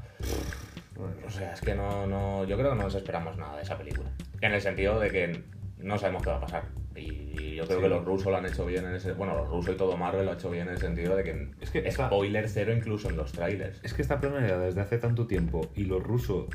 O 1.25 1.29
sea, 1.29 1.53
es 1.53 1.61
que 1.61 1.73
no, 1.73 2.05
no, 2.05 2.45
yo 2.45 2.55
creo 2.55 2.69
que 2.71 2.77
no 2.77 2.83
nos 2.83 2.95
esperamos 2.95 3.35
nada 3.37 3.57
de 3.57 3.63
esa 3.63 3.77
película. 3.77 4.09
En 4.41 4.53
el 4.53 4.61
sentido 4.61 4.99
de 4.99 5.09
que 5.09 5.43
no 5.83 5.97
sabemos 5.97 6.23
qué 6.23 6.29
va 6.29 6.37
a 6.37 6.41
pasar. 6.41 6.63
Y 6.95 7.55
yo 7.55 7.65
creo 7.65 7.77
Sí. 7.77 7.83
que 7.83 7.89
los 7.89 8.05
rusos 8.05 8.27
lo 8.31 8.37
han 8.37 8.45
hecho 8.45 8.65
bien 8.65 8.85
en 8.85 8.95
ese... 8.95 9.13
Bueno, 9.13 9.35
los 9.35 9.49
rusos 9.49 9.73
y 9.73 9.77
todo 9.77 9.97
Marvel 9.97 10.25
lo 10.25 10.31
ha 10.31 10.35
hecho 10.35 10.49
bien 10.51 10.67
en 10.67 10.73
el 10.73 10.79
sentido 10.79 11.15
de 11.15 11.23
que, 11.23 11.47
Es 11.61 11.71
que 11.71 11.91
spoiler 11.91 12.47
cero 12.49 12.71
incluso 12.75 13.09
en 13.09 13.17
los 13.17 13.31
trailers. 13.31 13.79
Es 13.83 13.93
que 13.93 14.01
está 14.03 14.19
planeada 14.19 14.63
desde 14.65 14.81
hace 14.81 14.97
tanto 14.99 15.25
tiempo 15.27 15.61
y 15.75 15.85
los 15.85 16.03
rusos 16.03 16.45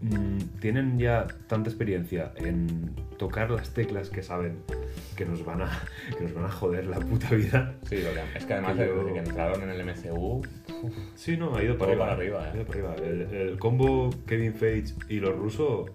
mm, 0.00 0.38
tienen 0.60 0.98
ya 0.98 1.26
tanta 1.48 1.70
experiencia 1.70 2.32
en 2.36 2.94
tocar 3.18 3.50
las 3.50 3.70
teclas 3.74 4.10
que 4.10 4.22
saben 4.22 4.58
que 5.16 5.24
nos 5.24 5.44
van 5.44 5.62
a, 5.62 5.70
que 6.18 6.24
nos 6.24 6.34
van 6.34 6.44
a 6.44 6.50
joder 6.50 6.86
la 6.86 6.98
puta 7.00 7.30
vida. 7.30 7.74
Sí, 7.88 7.96
lo 7.96 8.10
que- 8.12 8.38
es 8.38 8.44
que 8.44 8.52
además 8.54 8.76
Que 8.76 8.86
yo- 8.86 8.98
desde 8.98 9.12
que 9.12 9.18
entraron 9.28 9.62
en 9.62 9.70
el 9.70 9.80
MCU, 9.84 10.42
Sí, 11.14 11.36
no, 11.36 11.54
ha 11.56 11.62
ido 11.62 11.76
para 11.78 11.96
para 11.98 12.12
arriba. 12.12 12.42
arriba, 12.44 12.46
eh. 12.46 12.50
ha 12.52 12.76
ido 12.76 12.86
para 12.86 12.92
arriba. 12.94 13.08
El, 13.30 13.34
el 13.50 13.58
combo 13.58 14.10
Kevin 14.26 14.54
Feige 14.54 14.94
y 15.08 15.18
los 15.20 15.36
rusos. 15.36 15.90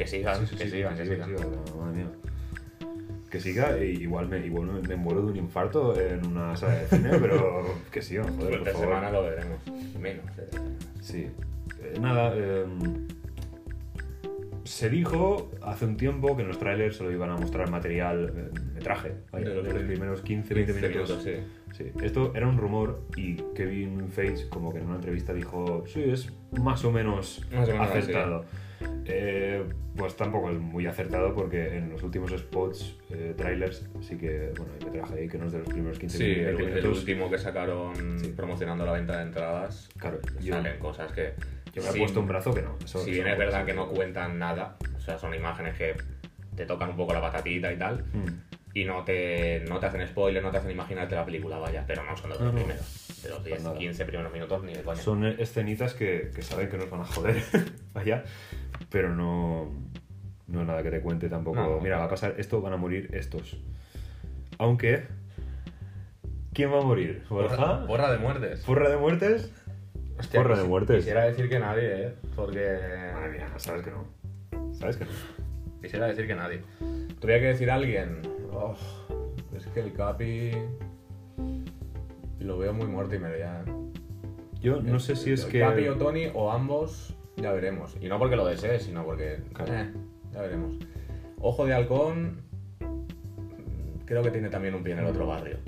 Que 0.00 0.06
sigan, 0.06 0.46
que 0.46 0.66
sigan, 0.66 0.96
que 0.96 1.04
siga, 1.04 1.26
sigan. 1.26 1.28
que 1.28 1.36
siga, 1.36 1.76
madre 1.76 1.96
mía. 1.98 2.10
Que 3.30 3.38
siga, 3.38 3.78
igual 3.78 4.28
me, 4.28 4.38
igual 4.46 4.82
me, 4.88 4.96
muero 4.96 5.20
de 5.20 5.32
un 5.32 5.36
infarto 5.36 5.94
en 6.00 6.26
una 6.26 6.56
sala 6.56 6.76
de 6.76 6.86
cine, 6.88 7.10
pero 7.20 7.66
que 7.92 8.00
sigan, 8.00 8.34
joder, 8.38 8.60
por 8.60 8.68
favor. 8.72 8.88
semana 8.88 9.10
lo 9.10 9.22
veremos. 9.24 9.58
Menos. 10.00 10.24
eh. 10.38 10.48
Sí. 11.02 11.28
Eh, 11.82 11.98
nada, 12.00 12.32
eh, 12.34 12.64
se 14.64 14.90
dijo 14.90 15.50
hace 15.62 15.84
un 15.86 15.96
tiempo 15.96 16.36
que 16.36 16.42
en 16.42 16.48
los 16.48 16.58
trailers 16.58 16.96
solo 16.96 17.10
iban 17.12 17.30
a 17.30 17.36
mostrar 17.36 17.70
material, 17.70 18.32
eh, 18.36 18.58
metraje, 18.74 19.12
vaya, 19.32 19.48
De 19.50 19.62
de 19.62 19.72
los 19.72 19.82
primeros 19.84 20.20
15, 20.22 20.54
20 20.54 20.72
15 20.72 20.88
minutos. 20.88 21.22
sí. 21.22 21.32
Sí, 21.72 21.84
esto 22.02 22.32
era 22.34 22.48
un 22.48 22.58
rumor 22.58 23.00
y 23.16 23.36
Kevin 23.54 24.08
Feige 24.10 24.48
como 24.48 24.72
que 24.72 24.80
en 24.80 24.86
una 24.86 24.96
entrevista 24.96 25.32
dijo, 25.32 25.84
sí, 25.86 26.02
es 26.04 26.32
más 26.60 26.84
o 26.84 26.90
menos 26.90 27.46
Más 27.52 27.68
o 27.68 27.72
menos 27.72 27.88
acertado. 27.90 28.44
Eh, 29.06 29.64
pues 29.96 30.16
tampoco 30.16 30.50
es 30.50 30.58
muy 30.58 30.86
acertado 30.86 31.32
porque 31.34 31.76
en 31.76 31.90
los 31.90 32.02
últimos 32.02 32.30
spots, 32.32 32.96
eh, 33.10 33.34
trailers, 33.36 33.86
sí 34.00 34.16
que, 34.16 34.52
bueno, 34.56 34.72
hay 34.80 34.84
metraje 34.86 35.14
ahí 35.20 35.28
que 35.28 35.38
no 35.38 35.46
es 35.46 35.52
de 35.52 35.58
los 35.60 35.68
primeros 35.68 35.98
15 35.98 36.18
Sí, 36.18 36.24
el, 36.24 36.56
20 36.56 36.62
el 36.62 36.68
minutos. 36.76 36.98
último 36.98 37.30
que 37.30 37.38
sacaron 37.38 37.92
promocionando 38.36 38.84
la 38.84 38.92
venta 38.92 39.18
de 39.18 39.22
entradas, 39.24 39.88
Claro, 39.96 40.18
yo, 40.40 40.54
salen 40.54 40.78
cosas 40.78 41.12
que... 41.12 41.34
yo 41.72 41.82
me 41.82 41.88
he 41.90 41.98
puesto 41.98 42.20
un 42.20 42.26
brazo 42.28 42.52
que 42.54 42.62
no. 42.62 42.76
Eso, 42.84 42.98
si 43.00 43.10
bien 43.12 43.26
es 43.28 43.38
verdad 43.38 43.64
que 43.64 43.74
no 43.74 43.88
cuentan 43.88 44.38
nada, 44.38 44.76
o 44.96 45.00
sea, 45.00 45.18
son 45.18 45.34
imágenes 45.34 45.76
que 45.76 45.96
te 46.56 46.66
tocan 46.66 46.90
un 46.90 46.96
poco 46.96 47.12
la 47.14 47.20
patatita 47.20 47.72
y 47.72 47.76
tal, 47.78 48.04
Mm. 48.12 48.26
y 48.74 48.84
no 48.84 49.04
te, 49.04 49.64
no 49.68 49.78
te 49.78 49.86
hacen 49.86 50.06
spoiler, 50.06 50.42
no 50.42 50.50
te 50.50 50.58
hacen 50.58 50.70
imaginarte 50.70 51.14
la 51.14 51.24
película, 51.24 51.58
vaya, 51.58 51.84
pero 51.86 52.04
no 52.04 52.16
son 52.16 52.30
los 52.30 52.40
No, 52.40 52.46
no. 52.46 52.54
primeros, 52.58 53.20
de 53.22 53.28
los 53.30 53.44
10, 53.44 53.62
nada. 53.64 53.78
15 53.78 54.04
primeros 54.04 54.32
minutos 54.32 54.62
ni 54.64 54.72
de 54.74 54.82
coña. 54.82 55.00
Son 55.00 55.24
escenitas 55.24 55.94
que, 55.94 56.30
que 56.34 56.42
saben 56.42 56.68
que 56.68 56.76
nos 56.76 56.90
van 56.90 57.00
a 57.02 57.04
joder, 57.04 57.42
vaya, 57.94 58.24
pero 58.90 59.14
no, 59.14 59.72
no 60.48 60.60
es 60.60 60.66
nada 60.66 60.82
que 60.82 60.90
te 60.90 61.00
cuente 61.00 61.28
tampoco. 61.28 61.60
No, 61.60 61.80
Mira, 61.80 61.98
va 61.98 62.04
a 62.04 62.08
pasar 62.08 62.34
esto, 62.38 62.60
van 62.60 62.72
a 62.72 62.76
morir 62.76 63.08
estos. 63.12 63.56
Aunque, 64.58 65.04
¿quién 66.52 66.72
va 66.72 66.78
a 66.80 66.82
morir? 66.82 67.22
¿Borja? 67.30 67.86
porra 67.86 68.10
de 68.12 68.18
muertes. 68.18 68.60
¿Porra 68.60 68.88
de 68.90 68.96
muertes? 68.96 69.52
Hostia, 70.20 70.40
porra 70.42 70.56
de 70.56 70.62
quisi- 70.64 70.68
muertes. 70.68 70.96
Quisiera 70.98 71.24
decir 71.24 71.48
que 71.48 71.58
nadie, 71.58 72.06
¿eh? 72.06 72.14
Porque... 72.36 72.78
Madre 73.14 73.30
mía, 73.32 73.48
sabes 73.56 73.82
que 73.84 73.90
no. 73.90 74.74
Sabes 74.74 74.96
que 74.96 75.04
no. 75.04 75.10
Quisiera 75.82 76.06
decir 76.06 76.26
que 76.26 76.34
nadie. 76.34 76.62
Tuviera 77.20 77.40
que 77.40 77.46
decir 77.48 77.70
a 77.70 77.74
alguien. 77.74 78.20
Oh, 78.52 78.74
es 79.56 79.66
que 79.68 79.80
el 79.80 79.92
Capi. 79.92 80.52
Lo 82.38 82.58
veo 82.58 82.72
muy 82.72 82.86
muerto 82.86 83.14
y 83.14 83.18
medio 83.18 83.38
ya. 83.38 83.64
Yo 84.60 84.80
no 84.82 84.98
sé 84.98 85.16
si 85.16 85.32
es 85.32 85.44
El 85.44 85.50
que. 85.52 85.60
Capi 85.60 85.88
o 85.88 85.96
Tony 85.96 86.28
o 86.34 86.50
ambos, 86.50 87.14
ya 87.36 87.52
veremos. 87.52 87.96
Y 88.00 88.08
no 88.08 88.18
porque 88.18 88.36
lo 88.36 88.46
desee, 88.46 88.78
sino 88.80 89.04
porque. 89.04 89.38
Claro. 89.52 89.72
eh, 89.74 89.90
ya 90.32 90.40
veremos. 90.42 90.74
Ojo 91.40 91.64
de 91.66 91.74
halcón. 91.74 92.42
Creo 94.04 94.22
que 94.22 94.30
tiene 94.30 94.48
también 94.50 94.74
un 94.74 94.82
pie 94.82 94.92
en 94.94 94.98
el 95.00 95.06
otro 95.06 95.26
barrio. 95.26 95.58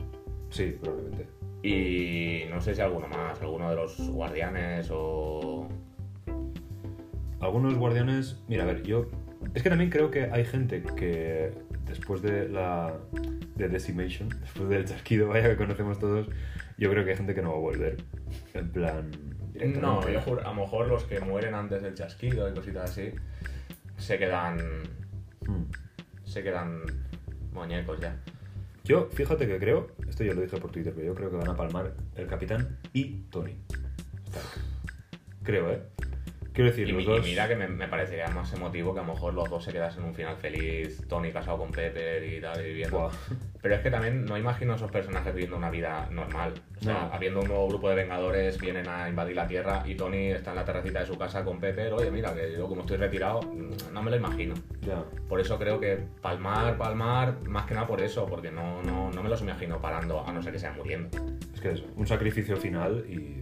Sí, 0.51 0.77
probablemente. 0.83 1.27
Y 1.63 2.45
no 2.51 2.61
sé 2.61 2.75
si 2.75 2.81
alguno 2.81 3.09
más, 3.09 3.41
alguno 3.41 3.71
de 3.71 3.77
los 3.77 3.99
guardianes 4.11 4.89
o. 4.91 5.69
Algunos 7.41 7.75
guardianes. 7.75 8.43
Mira, 8.49 8.65
a 8.65 8.67
ver, 8.67 8.83
yo. 8.83 9.07
Es 9.55 9.63
que 9.63 9.71
también 9.71 9.91
creo 9.91 10.11
que 10.11 10.25
hay 10.25 10.45
gente 10.45 10.83
que 10.83 11.53
después 11.87 12.23
de 12.23 12.49
la. 12.49 12.95
de 13.57 13.69
Decimation, 13.69 14.29
después 14.29 14.69
del 14.69 14.85
chasquido, 14.85 15.29
vaya 15.29 15.51
que 15.51 15.57
conocemos 15.57 15.99
todos, 15.99 16.29
yo 16.79 16.91
creo 16.91 17.05
que 17.05 17.11
hay 17.11 17.17
gente 17.17 17.35
que 17.35 17.43
no 17.43 17.51
va 17.51 17.57
a 17.57 17.61
volver. 17.61 17.97
En 18.55 18.71
plan. 18.71 19.11
No, 19.81 20.09
yo 20.09 20.21
juro, 20.21 20.41
a 20.41 20.49
lo 20.49 20.55
mejor 20.55 20.89
los 20.89 21.05
que 21.05 21.21
mueren 21.21 21.55
antes 21.55 21.83
del 21.83 21.95
chasquido 21.95 22.49
y 22.49 22.55
cositas 22.55 22.91
así 22.91 23.13
se 23.99 24.19
quedan. 24.19 24.59
Mm. 25.47 25.65
se 26.25 26.43
quedan 26.43 26.83
muñecos 27.53 28.01
ya. 28.01 28.17
Yo, 28.85 29.09
fíjate 29.13 29.47
que 29.47 29.59
creo, 29.59 29.89
esto 30.09 30.25
ya 30.25 30.35
lo 30.35 30.41
dije 30.41 30.57
por 30.57 30.73
Twitter, 30.73 30.93
pero 30.95 31.07
yo 31.07 31.15
creo 31.15 31.31
que 31.31 31.37
van 31.37 31.49
a 31.49 31.57
palmar 31.57 31.95
el 32.17 32.27
capitán 32.27 32.79
y 32.93 33.23
Tony. 33.31 33.57
Creo, 35.43 35.71
¿eh? 35.71 35.83
Quiero 36.53 36.69
decir, 36.71 36.87
Y, 36.89 36.93
los 36.93 37.07
dos... 37.07 37.21
y 37.27 37.31
mira 37.31 37.49
que 37.49 37.57
me, 37.57 37.67
me 37.67 37.89
parecería 37.89 38.29
más 38.29 38.53
emotivo 38.53 38.93
que 38.93 39.01
a 39.01 39.05
lo 39.05 39.15
mejor 39.15 39.33
los 39.33 39.49
dos 39.49 39.65
se 39.65 39.73
quedasen 39.73 40.03
en 40.03 40.09
un 40.11 40.15
final 40.15 40.37
feliz, 40.37 41.03
Tony 41.09 41.33
casado 41.33 41.57
con 41.59 41.71
Pepper 41.71 42.23
y 42.25 42.41
tal, 42.43 42.61
y 42.61 42.65
viviendo. 42.69 42.99
Buah. 42.99 43.11
Pero 43.63 43.75
es 43.77 43.81
que 43.81 43.91
también 43.91 44.25
no 44.27 44.37
imagino 44.37 44.73
a 44.75 44.77
esos 44.77 44.91
personajes 44.91 45.33
viviendo 45.33 45.57
una 45.57 45.71
vida 45.71 46.09
normal. 46.11 46.53
O 46.81 46.85
sea, 46.85 46.93
No. 47.09 47.15
habiendo 47.15 47.41
un 47.41 47.49
nuevo 47.49 47.69
grupo 47.69 47.89
de 47.89 47.95
vengadores, 47.95 48.61
vienen 48.61 48.87
a 48.89 49.09
invadir 49.09 49.37
la 49.37 49.47
Tierra 49.47 49.83
y 49.87 49.95
Tony 49.95 50.31
está 50.33 50.51
en 50.51 50.57
la 50.57 50.65
terracita 50.65 51.01
de 51.01 51.07
su 51.07 51.17
casa 51.17 51.43
con 51.45 51.59
Pepper. 51.59 51.93
Oye, 51.95 52.11
mira, 52.11 52.35
que 52.35 52.53
yo 52.53 52.69
como 52.69 52.83
estoy 52.83 52.99
retirado, 52.99 53.41
no 53.93 54.03
me 54.03 54.11
lo 54.11 54.17
imagino. 54.17 54.55
Ya. 54.83 55.05
Por 55.29 55.41
eso 55.41 55.59
creo 55.59 55.81
que 55.81 56.01
palmar, 56.21 56.77
palmar, 56.77 57.41
más 57.49 57.65
que 57.67 57.75
nada 57.75 57.87
por 57.87 58.03
eso, 58.03 58.27
porque 58.27 58.51
no, 58.51 58.83
no, 58.83 59.11
no 59.11 59.23
me 59.23 59.29
los 59.31 59.41
imagino 59.41 59.81
parando, 59.81 60.23
a 60.27 60.33
no 60.33 60.43
ser 60.43 60.53
que 60.53 60.59
sea 60.59 60.73
muriendo. 60.73 61.09
Es 61.55 61.61
que 61.63 61.71
eso, 61.73 61.87
un 61.97 62.07
sacrificio 62.07 62.57
final 62.59 63.05
y, 63.09 63.39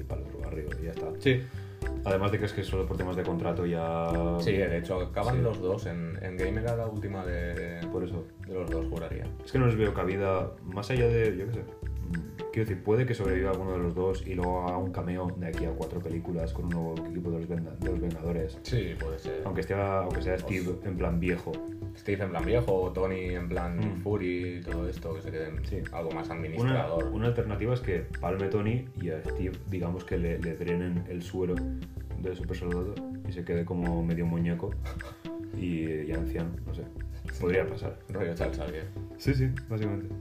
y 0.00 0.02
para 0.04 0.22
el 0.22 0.28
otro 0.28 0.38
barrio 0.40 0.68
y 0.80 0.84
ya 0.84 0.90
está. 0.92 1.08
Sí. 1.18 1.42
Además 2.04 2.32
de 2.32 2.38
que 2.38 2.44
es 2.46 2.52
que 2.52 2.62
solo 2.64 2.86
por 2.86 2.96
temas 2.96 3.16
de 3.16 3.22
contrato 3.22 3.64
ya... 3.66 4.08
Sí, 4.40 4.52
de 4.52 4.78
hecho, 4.78 5.00
acaban 5.00 5.36
Sí. 5.36 5.40
los 5.42 5.60
dos. 5.60 5.86
En, 5.86 6.18
en 6.22 6.36
Game 6.36 6.60
era 6.60 6.76
la 6.76 6.86
última 6.86 7.24
de, 7.24 7.86
Por 7.92 8.04
eso. 8.04 8.24
de 8.46 8.54
los 8.54 8.70
dos, 8.70 8.86
juraría. 8.90 9.24
Es 9.44 9.52
que 9.52 9.58
no 9.58 9.66
les 9.66 9.76
veo 9.76 9.94
cabida, 9.94 10.52
más 10.64 10.90
allá 10.90 11.06
de, 11.08 11.36
yo 11.36 11.46
qué 11.46 11.52
sé. 11.54 11.64
Quiero 12.52 12.68
decir, 12.68 12.84
puede 12.84 13.04
que 13.06 13.14
sobreviva 13.14 13.50
alguno 13.50 13.72
de 13.72 13.78
los 13.78 13.94
dos 13.94 14.24
y 14.26 14.34
luego 14.34 14.62
haga 14.68 14.78
un 14.78 14.92
cameo 14.92 15.26
de 15.36 15.48
aquí 15.48 15.64
a 15.64 15.70
cuatro 15.70 15.98
películas 16.00 16.52
con 16.52 16.66
un 16.66 16.70
nuevo 16.70 16.94
equipo 17.08 17.30
de 17.30 17.38
los, 17.40 17.48
Venga- 17.48 17.74
de 17.80 17.90
los 17.90 18.00
Vengadores. 18.00 18.58
Sí, 18.62 18.94
puede 19.00 19.18
ser. 19.18 19.42
Aunque, 19.44 19.62
esté, 19.62 19.74
aunque 19.74 20.22
sea 20.22 20.38
Steve 20.38 20.76
en 20.84 20.96
plan 20.96 21.18
viejo. 21.18 21.50
Steve 21.96 22.24
en 22.24 22.30
plan 22.30 22.44
viejo, 22.44 22.74
o 22.74 22.92
Tony 22.92 23.30
en 23.34 23.48
plan 23.48 23.78
Mm. 23.78 24.02
Fury, 24.02 24.60
todo 24.64 24.88
esto, 24.88 25.14
que 25.14 25.22
se 25.22 25.30
queden 25.30 25.64
Sí. 25.64 25.78
algo 25.92 26.10
más 26.10 26.26
Una, 26.26 26.36
administrador. 26.36 27.04
una 27.04 27.26
alternativa 27.28 27.72
es 27.74 27.80
que 27.80 28.00
palme 28.20 28.48
Tony 28.48 28.86
y 29.00 29.10
a 29.10 29.22
Steve, 29.22 29.52
digamos 29.70 30.04
que 30.04 30.18
le, 30.18 30.38
le 30.38 30.56
drenen 30.56 31.04
el 31.08 31.22
suero 31.22 31.54
de 32.20 32.34
super 32.34 32.56
soldado 32.56 32.94
y 33.28 33.32
se 33.32 33.44
quede 33.44 33.64
como 33.64 34.02
medio 34.02 34.26
muñeco 34.26 34.70
y, 35.56 35.84
y 36.02 36.12
anciano, 36.12 36.50
no 36.66 36.74
sé. 36.74 36.82
Podría 37.40 37.66
pasar. 37.66 37.98
Rollo 38.10 38.34
Charles 38.34 38.58
Xavier. 38.58 38.86
Sí, 39.18 39.34
sí, 39.34 39.48
básicamente. 39.68 40.14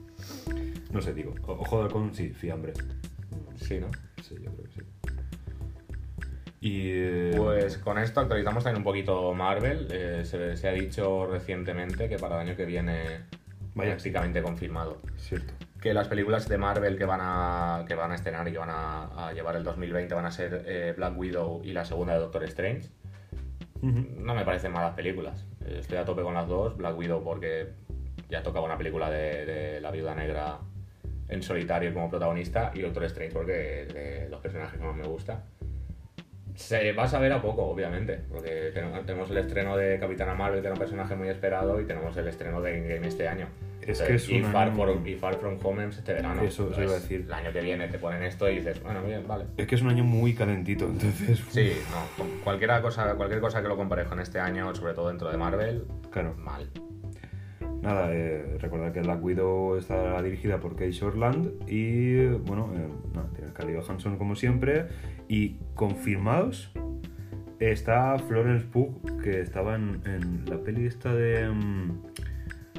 No 0.92 1.02
sé, 1.02 1.14
digo. 1.14 1.34
Ojo 1.46 1.78
de 1.80 1.84
halcón, 1.84 2.14
sí, 2.14 2.30
fiambre. 2.30 2.74
Sí, 3.56 3.80
¿no? 3.80 3.88
Sí, 4.22 4.36
yo 4.42 4.52
creo 4.52 4.64
que 4.66 4.72
sí. 4.72 4.82
Y. 6.64 6.90
eh, 6.92 7.34
Pues 7.36 7.78
con 7.78 7.98
esto 7.98 8.22
actualizamos 8.22 8.64
también 8.64 8.78
un 8.80 8.84
poquito 8.86 9.34
Marvel. 9.34 9.88
Eh, 9.92 10.22
se, 10.24 10.56
se 10.56 10.68
ha 10.70 10.72
dicho 10.72 11.26
recientemente 11.28 12.08
que 12.08 12.18
para 12.18 12.36
el 12.42 12.48
año 12.48 12.56
que 12.56 12.66
viene 12.66 13.26
Vaya. 13.76 13.92
prácticamente 13.92 14.42
confirmado. 14.42 15.02
Cierto. 15.18 15.54
Que 15.82 15.94
las 15.94 16.08
películas 16.08 16.48
de 16.48 16.58
Marvel 16.58 16.98
que 16.98 17.04
van 17.04 17.20
a, 17.22 17.84
que 17.86 17.96
van 17.96 18.14
a 18.14 18.16
estrenar 18.16 18.48
y 18.48 18.54
que 18.54 18.58
van 18.58 18.70
a, 18.70 19.28
a 19.28 19.34
llevar 19.34 19.58
el 19.58 19.64
2020 19.66 20.16
van 20.16 20.26
a 20.26 20.32
ser 20.32 20.64
eh, 20.66 20.94
Black 20.96 21.18
Widow 21.18 21.62
y 21.66 21.74
la 21.74 21.84
segunda 21.84 22.14
de 22.14 22.20
Doctor 22.20 22.44
Strange. 22.46 22.90
No 23.82 24.34
me 24.34 24.46
parecen 24.46 24.72
malas 24.72 24.94
películas. 24.96 25.46
Estoy 25.68 25.98
a 25.98 26.06
tope 26.06 26.22
con 26.22 26.34
las 26.34 26.48
dos. 26.48 26.78
Black 26.78 26.98
Widow 26.98 27.22
porque 27.22 27.74
ya 28.30 28.42
tocaba 28.42 28.66
una 28.66 28.78
película 28.78 29.10
de, 29.10 29.46
de 29.46 29.82
la 29.82 29.92
viuda 29.92 30.16
negra 30.16 30.60
en 31.28 31.44
solitario 31.44 31.94
como 31.94 32.10
protagonista 32.10 32.72
y 32.74 32.80
Doctor 32.82 33.04
Strange 33.04 33.34
porque 33.34 33.82
es 33.82 33.94
de 33.94 34.30
los 34.30 34.40
personajes 34.40 34.80
que 34.80 34.86
más 34.86 34.96
me 34.96 35.04
gusta. 35.06 35.44
Se 36.56 36.92
va 36.94 37.04
a 37.04 37.08
saber 37.08 37.32
a 37.34 37.42
poco, 37.42 37.64
obviamente, 37.66 38.20
porque 38.32 38.72
ten- 38.74 38.92
tenemos 39.06 39.30
el 39.32 39.38
estreno 39.38 39.76
de 39.76 40.00
Capitana 40.00 40.34
Marvel, 40.36 40.62
que 40.62 40.68
era 40.68 40.74
un 40.74 40.80
personaje 40.80 41.16
muy 41.16 41.28
esperado, 41.30 41.80
y 41.82 41.86
tenemos 41.86 42.16
el 42.18 42.28
estreno 42.28 42.62
de 42.62 42.78
Endgame 42.78 43.08
este 43.08 43.28
año. 43.28 43.48
Es 43.82 44.02
que 44.02 44.14
es 44.16 44.30
y, 44.30 44.40
un 44.42 44.50
Far 44.52 44.72
y 45.06 45.16
Far 45.16 45.36
From 45.36 45.58
Home 45.62 45.88
es 45.88 45.98
este 45.98 46.14
verano. 46.14 46.42
Eso- 46.42 46.70
eso 46.72 46.82
iba 46.82 46.94
a 46.94 46.96
Entonces, 46.96 47.02
decir. 47.10 47.26
El 47.28 47.34
año 47.34 47.52
que 47.52 47.60
viene 47.62 47.88
te 47.90 48.00
ponen 48.00 48.24
esto 48.24 48.50
y 48.50 48.56
dices, 48.58 48.82
bueno, 48.82 49.04
bien, 49.04 49.28
vale. 49.28 49.46
Es 49.58 49.68
que 49.68 49.76
es 49.76 49.82
un 49.82 49.90
año 49.90 50.06
muy 50.06 50.34
calentito, 50.34 50.86
entonces. 50.86 51.44
Sí, 51.50 51.74
no, 51.92 52.06
con 52.24 52.40
cualquiera 52.44 52.82
cosa, 52.82 53.14
cualquier 53.16 53.42
cosa 53.42 53.62
que 53.62 53.68
lo 53.68 53.76
compares 53.76 54.08
con 54.08 54.22
este 54.22 54.40
año, 54.40 54.74
sobre 54.74 54.94
todo 54.94 55.10
dentro 55.10 55.30
de 55.30 55.38
Marvel, 55.38 55.86
Claro. 56.12 56.34
mal. 56.38 56.70
Nada, 57.84 58.16
eh, 58.16 58.58
recordad 58.62 58.94
que 58.94 59.02
Black 59.02 59.22
Widow 59.22 59.76
está 59.76 60.22
dirigida 60.22 60.62
por 60.62 60.72
Kate 60.72 60.94
Shortland 60.94 61.70
y, 61.70 62.28
bueno, 62.28 62.72
eh, 62.74 62.88
nada, 63.14 63.28
tiene 63.36 63.52
Scarlett 63.52 63.84
Johansson 63.84 64.18
como 64.18 64.38
siempre. 64.38 64.88
Y 65.28 65.58
confirmados 65.76 66.72
está 67.60 68.18
Florence 68.20 68.66
Pugh, 68.68 69.22
que 69.22 69.42
estaba 69.42 69.76
en, 69.76 70.00
en 70.06 70.46
la 70.46 70.64
peli 70.64 70.86
esta 70.86 71.14
de 71.14 71.50
mm, 71.50 72.04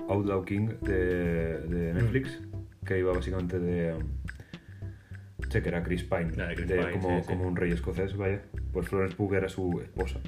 Outlaw 0.08 0.42
King 0.46 0.68
de, 0.80 1.58
de 1.58 1.92
Netflix, 1.92 2.40
que 2.86 2.98
iba 2.98 3.12
básicamente 3.12 3.60
de... 3.60 3.92
mm, 3.92 5.48
Che, 5.50 5.62
que 5.62 5.68
era 5.68 5.82
Chris 5.82 6.02
Pine, 6.02 6.30
de 6.30 6.54
Chris 6.54 6.66
de 6.66 6.78
Pine, 6.78 6.92
como, 6.92 7.08
sí, 7.18 7.20
sí. 7.20 7.26
como 7.26 7.46
un 7.46 7.56
rey 7.56 7.72
escocés, 7.72 8.16
vaya. 8.16 8.40
Pues 8.72 8.88
Florence 8.88 9.14
Pugh 9.14 9.34
era 9.34 9.50
su 9.50 9.82
esposa, 9.82 10.18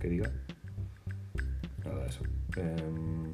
que 0.00 0.08
diga. 0.08 0.30
Nada, 1.84 2.06
eso. 2.06 2.22
Em, 2.56 3.32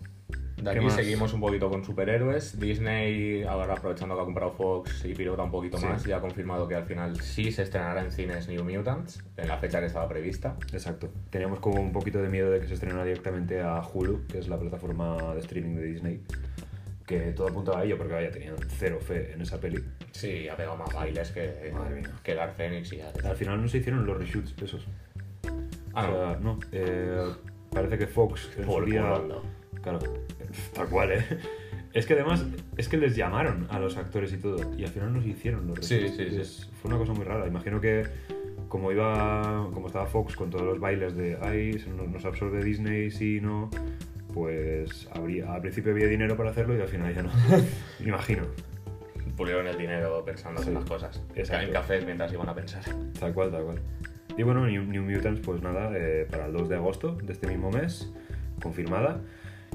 De 0.63 0.73
¿Qué 0.73 0.79
aquí 0.79 0.91
seguimos 0.91 1.33
un 1.33 1.41
poquito 1.41 1.71
con 1.71 1.83
superhéroes. 1.85 2.59
Disney, 2.61 3.43
ahora 3.45 3.73
aprovechando 3.75 4.15
que 4.15 4.21
ha 4.21 4.25
comprado 4.25 4.53
Fox 4.53 5.05
y 5.07 5.15
pilota 5.15 5.43
un 5.43 5.51
poquito 5.51 5.79
Sí. 5.79 5.87
más, 5.87 6.05
ya 6.05 6.19
ha 6.19 6.21
confirmado 6.21 6.69
que 6.69 6.75
al 6.75 6.85
final 6.85 7.19
sí 7.21 7.51
se 7.51 7.63
estrenará 7.63 8.03
en 8.03 8.13
cines 8.13 8.47
New 8.49 8.63
Mutants, 8.65 9.25
en 9.37 9.49
la 9.49 9.57
fecha 9.59 9.81
que 9.81 9.87
estaba 9.87 10.07
prevista. 10.09 10.57
Exacto. 10.73 11.09
Teníamos 11.31 11.61
como 11.61 11.81
un 11.81 11.93
poquito 11.93 12.21
de 12.21 12.29
miedo 12.29 12.51
de 12.51 12.61
que 12.61 12.69
se 12.69 12.75
estrenara 12.75 13.05
directamente 13.05 13.61
a 13.63 13.81
Hulu, 13.81 14.27
que 14.27 14.39
es 14.39 14.49
la 14.49 14.59
plataforma 14.59 15.17
de 15.35 15.41
streaming 15.41 15.77
de 15.77 15.83
Disney. 15.85 16.21
Que 17.07 17.33
todo 17.33 17.49
apuntaba 17.49 17.81
a 17.81 17.85
ello, 17.85 17.97
porque 17.99 18.13
vaya, 18.13 18.31
tenían 18.31 18.55
cero 18.69 18.99
fe 19.01 19.33
en 19.33 19.41
esa 19.41 19.59
peli. 19.59 19.83
Sí, 20.13 20.49
ha 20.49 20.57
pegado 20.57 20.77
más 20.77 20.93
bailes 20.95 21.31
que, 21.33 21.73
que 22.23 22.35
Dark 22.35 22.55
Phoenix 22.55 22.93
y 22.93 22.99
ya. 22.99 23.11
Al 23.25 23.35
final 23.35 23.61
no 23.61 23.67
se 23.67 23.79
hicieron 23.79 24.07
los 24.07 24.17
reshoots 24.17 24.55
esos. 24.63 24.87
Ah, 25.95 26.09
O 26.09 26.13
sea, 26.13 26.39
no. 26.41 26.61
eh, 26.71 27.33
parece 27.73 27.99
que 27.99 28.07
Fox 28.07 28.51
en 28.59 28.65
su 28.65 28.85
día-. 28.85 29.21
Claro, 29.83 29.99
tal 30.75 30.89
cual, 30.89 31.13
¿eh? 31.13 31.25
Es 31.93 32.07
que 32.07 32.13
además, 32.15 32.45
es 32.77 32.89
que 32.89 32.97
les 32.97 33.17
llamaron 33.17 33.67
a 33.71 33.79
los 33.81 33.97
actores 33.97 34.33
y 34.33 34.37
todo, 34.37 34.57
y 34.79 34.85
al 34.85 34.91
final 34.91 35.13
no 35.13 35.21
se 35.23 35.29
hicieron 35.29 35.67
los 35.67 35.85
Sí, 35.85 36.09
sí, 36.09 36.31
sí. 36.45 36.67
Fue 36.81 36.89
una 36.89 36.99
cosa 36.99 37.13
muy 37.13 37.25
rara. 37.25 37.47
Imagino 37.49 37.81
que 37.81 38.05
como 38.69 38.93
iba, 38.93 39.69
como 39.75 39.89
estaba 39.89 40.07
Fox 40.07 40.37
con 40.37 40.51
todos 40.51 40.65
los 40.65 40.79
bailes 40.79 41.17
de, 41.17 41.37
ay, 41.43 41.79
se 41.81 41.91
nos, 41.91 42.07
nos 42.09 42.25
absorbe 42.25 42.63
Disney, 42.63 43.11
si 43.11 43.41
no, 43.41 43.69
pues 44.33 45.09
habría, 45.13 45.53
al 45.53 45.61
principio 45.61 45.91
había 45.91 46.07
dinero 46.07 46.37
para 46.37 46.51
hacerlo 46.51 46.77
y 46.77 46.81
al 46.81 46.87
final 46.89 47.13
ya 47.13 47.23
no. 47.25 47.31
Imagino. 48.07 48.45
Pulieron 49.37 49.67
el 49.67 49.77
dinero 49.79 50.23
pensando 50.25 50.63
Sí. 50.63 50.69
en 50.69 50.75
las 50.75 50.85
cosas. 50.85 51.21
Exacto. 51.35 51.67
En 51.67 51.73
cafés 51.73 52.05
mientras 52.05 52.33
iban 52.33 52.49
a 52.49 52.55
pensar. 52.55 52.83
Tal 53.19 53.33
cual, 53.33 53.51
tal 53.51 53.65
cual. 53.65 53.81
Y 54.37 54.43
bueno, 54.45 54.65
New, 54.67 54.85
New 54.85 55.03
Mutants, 55.03 55.41
pues 55.41 55.61
nada, 55.63 55.91
eh, 55.97 56.27
para 56.31 56.47
el 56.47 56.53
2 56.53 56.69
de 56.69 56.77
agosto 56.77 57.13
de 57.17 57.33
este 57.33 57.49
mismo 57.49 57.71
mes, 57.73 58.13
confirmada. 58.63 59.21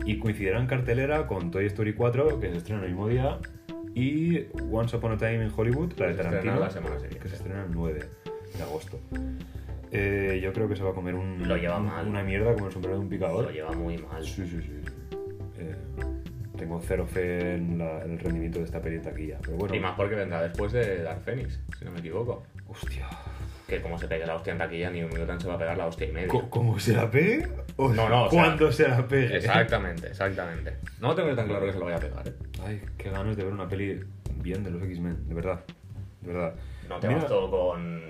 Y 0.06 0.18
coincidirá 0.20 0.60
en 0.60 0.68
cartelera 0.68 1.26
con 1.28 1.52
Toy 1.52 1.66
Story 1.68 1.93
4, 1.93 2.39
que 2.39 2.52
se 2.52 2.58
estrena 2.58 2.82
el 2.84 2.89
mismo 2.89 3.08
día, 3.08 3.39
y 3.93 4.46
Once 4.72 4.96
Upon 4.98 5.14
a 5.14 5.18
Time 5.18 5.46
in 5.46 5.52
Hollywood, 5.56 5.93
la 5.98 6.08
de 6.08 6.14
Tarantino, 6.16 6.60
la 6.60 6.70
semana 6.70 6.96
siguiente. 6.96 7.20
que 7.20 7.30
se 7.30 7.36
estrena 7.36 7.64
el 7.64 7.72
9 7.72 8.00
de 8.58 8.64
agosto. 8.64 9.00
Eh, 9.91 10.39
yo 10.43 10.52
creo 10.52 10.68
que 10.68 10.76
se 10.76 10.84
va 10.84 10.89
a 10.89 10.93
comer 10.93 11.16
un, 11.16 11.48
Lo 11.48 11.56
lleva 11.56 11.78
un- 11.78 11.86
mal. 11.86 12.08
una 12.08 12.24
mierda 12.24 12.54
como 12.54 12.68
el 12.68 12.74
sombrero 12.74 12.98
de 12.98 13.02
un 13.04 13.10
picador. 13.10 13.46
Lo 13.46 13.52
lleva 13.52 13.72
muy 13.72 13.98
mal. 14.00 14.24
Sí, 14.26 14.46
sí, 14.46 14.62
sí. 14.62 14.82
Eh, 15.58 15.76
tengo 16.58 16.82
cero 16.82 17.06
fe 17.08 17.56
en, 17.56 17.78
la- 17.78 18.04
en 18.04 18.12
el 18.12 18.20
rendimiento 18.20 18.60
de 18.60 18.66
esta 18.66 18.82
peli 18.82 18.98
en 18.98 19.02
taquilla. 19.04 19.38
Pero 19.41 19.58
bueno, 19.58 19.74
Y 19.76 19.80
más 19.80 19.96
porque 19.96 20.16
vendrá 20.16 20.41
después 20.41 20.74
de 20.74 21.04
Dark 21.04 21.22
Phoenix, 21.22 21.62
si 21.80 21.86
no 21.86 21.91
me 21.91 22.00
equivoco. 22.00 22.43
hostia. 22.68 23.08
Que 23.68 23.82
como 23.82 23.97
se 23.97 24.07
pegue 24.07 24.26
la 24.28 24.36
hostia 24.36 24.53
en 24.53 24.59
taquilla, 24.59 24.91
ni 24.91 25.01
un 25.03 25.09
minuto 25.09 25.39
se 25.39 25.47
va 25.47 25.55
a 25.55 25.57
pegar 25.57 25.76
la 25.78 25.88
hostia 25.88 26.07
y 26.07 26.11
media. 26.11 26.28
¿Cómo 26.49 26.78
se 26.80 26.93
la 26.93 27.09
pegue? 27.09 27.47
O 27.78 27.89
No, 27.93 28.07
no, 28.09 28.26
o 28.26 28.30
sea, 28.30 28.39
¿Cuándo 28.43 28.72
se 28.72 28.88
la 28.88 29.07
pegue? 29.07 29.38
Exactamente, 29.38 30.07
exactamente. 30.07 30.78
No 30.99 31.16
tengo 31.16 31.34
tan 31.36 31.47
claro 31.47 31.66
que 31.66 31.74
se 31.74 31.80
lo 31.80 31.86
vaya 31.86 31.97
a 31.97 31.99
pegar, 31.99 32.28
¿eh? 32.28 32.34
Ay, 32.66 32.82
qué 32.97 33.09
ganas 33.09 33.36
de 33.36 33.43
ver 33.43 33.53
una 33.53 33.68
peli 33.68 34.01
bien 34.36 34.63
de 34.63 34.70
los 34.72 34.84
X-Men, 34.84 35.28
de 35.28 35.34
verdad. 35.36 35.61
De 36.22 36.34
verdad. 36.34 36.53
No 36.88 36.99
te 36.99 37.07
Mira, 37.07 37.20
vas 37.22 37.28
todo 37.30 37.49
con. 37.51 38.01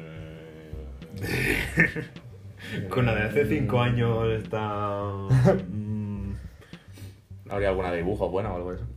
Con 2.89 3.05
la 3.05 3.13
de 3.15 3.21
hace 3.23 3.45
5 3.45 3.79
años 3.79 4.27
está. 4.33 5.03
mm, 5.69 6.33
¿Habría 7.49 7.69
alguna 7.69 7.91
de 7.91 7.97
dibujo 7.97 8.29
buena 8.29 8.51
o 8.51 8.55
algo 8.57 8.71
de 8.71 8.77
eso? 8.77 8.87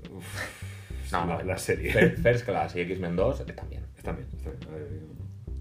No, 1.12 1.26
la, 1.26 1.36
no, 1.38 1.42
la 1.42 1.58
serie. 1.58 1.92
Fir- 1.92 2.16
First 2.16 2.44
Class 2.46 2.74
y 2.76 2.80
X-Men 2.80 3.14
2 3.16 3.40
están 3.40 3.68
bien. 3.68 3.84
Está 3.96 4.12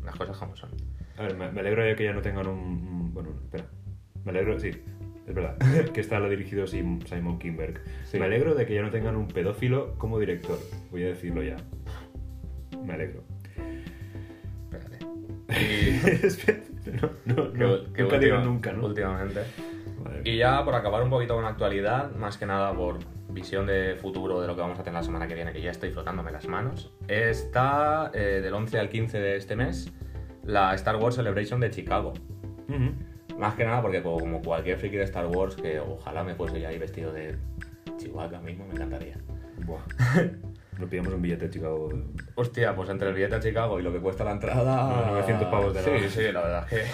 Las 0.07 0.15
cosas 0.15 0.37
como 0.37 0.55
son. 0.55 0.71
a 1.17 1.21
ver, 1.23 1.35
me, 1.37 1.51
me 1.51 1.59
alegro 1.59 1.83
de 1.83 1.95
que 1.95 2.03
ya 2.05 2.13
no 2.13 2.21
tengan 2.21 2.47
un. 2.47 3.13
Bueno, 3.13 3.29
espera. 3.43 3.65
Me 4.25 4.31
alegro, 4.31 4.59
sí, 4.59 4.69
es 5.27 5.33
verdad. 5.35 5.57
que 5.93 6.01
está 6.01 6.19
lo 6.19 6.29
dirigido 6.29 6.65
Sim- 6.67 7.01
Simon 7.05 7.37
Kinberg. 7.39 7.81
Sí. 8.05 8.17
Me 8.19 8.25
alegro 8.25 8.55
de 8.55 8.65
que 8.65 8.73
ya 8.73 8.81
no 8.81 8.89
tengan 8.89 9.15
un 9.15 9.27
pedófilo 9.27 9.95
como 9.97 10.17
director. 10.19 10.57
Voy 10.91 11.03
a 11.03 11.07
decirlo 11.07 11.43
ya. 11.43 11.57
Me 12.83 12.93
alegro. 12.93 13.23
Espérate. 14.71 14.97
Y- 15.49 16.25
Espera, 16.25 16.59
no, 16.85 17.11
no, 17.25 17.51
que- 17.53 17.57
no, 17.59 17.93
que 17.93 18.01
nunca 18.03 18.19
digo 18.19 18.35
última- 18.37 18.43
nunca, 18.43 18.73
¿no? 18.73 18.85
Últimamente. 18.87 19.41
Y 20.23 20.37
ya 20.37 20.63
por 20.63 20.75
acabar 20.75 21.03
un 21.03 21.09
poquito 21.09 21.33
con 21.35 21.43
la 21.43 21.49
actualidad, 21.49 22.11
más 22.15 22.37
que 22.37 22.45
nada 22.45 22.73
por 22.73 22.97
visión 23.29 23.65
de 23.67 23.95
futuro 23.95 24.41
de 24.41 24.47
lo 24.47 24.55
que 24.55 24.61
vamos 24.61 24.79
a 24.79 24.83
tener 24.83 24.95
la 24.99 25.03
semana 25.03 25.27
que 25.27 25.35
viene, 25.35 25.51
que 25.53 25.61
ya 25.61 25.71
estoy 25.71 25.91
frotándome 25.91 26.31
las 26.31 26.47
manos, 26.47 26.91
está 27.07 28.11
eh, 28.13 28.39
del 28.41 28.53
11 28.53 28.79
al 28.79 28.89
15 28.89 29.19
de 29.19 29.35
este 29.37 29.55
mes 29.55 29.91
la 30.43 30.73
Star 30.75 30.95
Wars 30.95 31.15
Celebration 31.15 31.59
de 31.59 31.69
Chicago. 31.71 32.13
Ujú. 32.69 33.37
Más 33.37 33.53
que 33.55 33.65
nada 33.65 33.81
porque 33.81 34.01
como 34.01 34.41
cualquier 34.41 34.77
friki 34.79 34.97
de 34.97 35.03
Star 35.03 35.27
Wars, 35.27 35.55
que 35.55 35.79
ojalá 35.79 36.23
me 36.23 36.33
fuese 36.35 36.59
ya 36.59 36.69
ahí 36.69 36.77
vestido 36.79 37.11
de 37.13 37.35
Chihuahua 37.97 38.39
mismo, 38.39 38.65
me 38.65 38.73
encantaría. 38.73 39.17
Buah. 39.65 39.81
Nos 40.79 40.89
pillamos 40.89 41.13
un 41.13 41.21
billete 41.21 41.45
de 41.47 41.51
Chicago. 41.53 41.89
Hostia, 42.35 42.75
pues 42.75 42.89
entre 42.89 43.09
el 43.09 43.15
billete 43.15 43.35
a 43.35 43.39
Chicago 43.39 43.79
y 43.79 43.83
lo 43.83 43.91
que 43.91 43.99
cuesta 43.99 44.23
la 44.23 44.31
entrada... 44.31 44.85
Unos 44.87 45.07
900 45.07 45.47
pavos 45.49 45.73
de 45.73 45.81
Sí, 45.83 45.89
nada. 45.89 46.09
sí, 46.09 46.31
la 46.31 46.41
verdad 46.41 46.63
es 46.63 46.69
que 46.69 46.87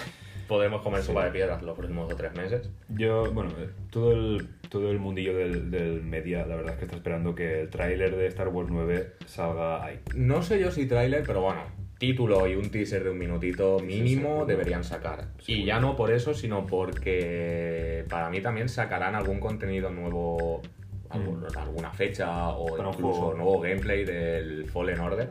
podemos 0.47 0.81
comer 0.81 1.01
sopa 1.01 1.25
de 1.25 1.31
piedras 1.31 1.61
los 1.63 1.75
próximos 1.77 2.05
dos 2.05 2.13
o 2.13 2.17
tres 2.17 2.33
meses. 2.35 2.69
Yo, 2.89 3.31
bueno, 3.31 3.51
eh, 3.59 3.69
todo 3.89 4.11
el, 4.11 4.47
todo 4.69 4.91
el 4.91 4.99
mundillo 4.99 5.35
del, 5.37 5.71
del 5.71 6.01
media, 6.03 6.45
la 6.45 6.55
verdad 6.55 6.73
es 6.73 6.79
que 6.79 6.85
está 6.85 6.97
esperando 6.97 7.35
que 7.35 7.61
el 7.61 7.69
tráiler 7.69 8.15
de 8.15 8.27
Star 8.27 8.47
Wars 8.49 8.69
9 8.71 9.13
salga 9.25 9.83
ahí. 9.85 9.99
No 10.15 10.41
sé 10.43 10.59
yo 10.59 10.71
si 10.71 10.85
tráiler, 10.85 11.23
pero 11.25 11.41
bueno, 11.41 11.61
título 11.97 12.47
y 12.47 12.55
un 12.55 12.69
teaser 12.69 13.03
de 13.03 13.09
un 13.11 13.17
minutito 13.17 13.79
mínimo 13.79 14.27
seguro. 14.29 14.45
deberían 14.45 14.83
sacar. 14.83 15.27
Y 15.47 15.63
ya 15.65 15.79
no 15.79 15.95
por 15.95 16.11
eso, 16.11 16.33
sino 16.33 16.65
porque 16.65 18.05
para 18.09 18.29
mí 18.29 18.41
también 18.41 18.69
sacarán 18.69 19.15
algún 19.15 19.39
contenido 19.39 19.89
nuevo, 19.89 20.61
algún- 21.09 21.45
alguna 21.55 21.91
fecha 21.91 22.49
o 22.49 22.73
Mm. 22.73 22.77
Para 22.77 22.89
incluso 22.89 23.33
nuevo 23.35 23.59
gameplay 23.61 24.03
del 24.03 24.65
Fallen 24.69 24.99
Order. 24.99 25.29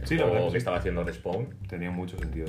el 0.00 0.06
Sí, 0.06 0.14
la 0.16 0.22
juego 0.22 0.34
verdad 0.34 0.46
que 0.46 0.46
que 0.46 0.50
sí. 0.52 0.56
estaba 0.58 0.76
haciendo 0.78 1.04
Respawn. 1.04 1.48
Tenía 1.68 1.90
mucho 1.90 2.18
sentido. 2.18 2.46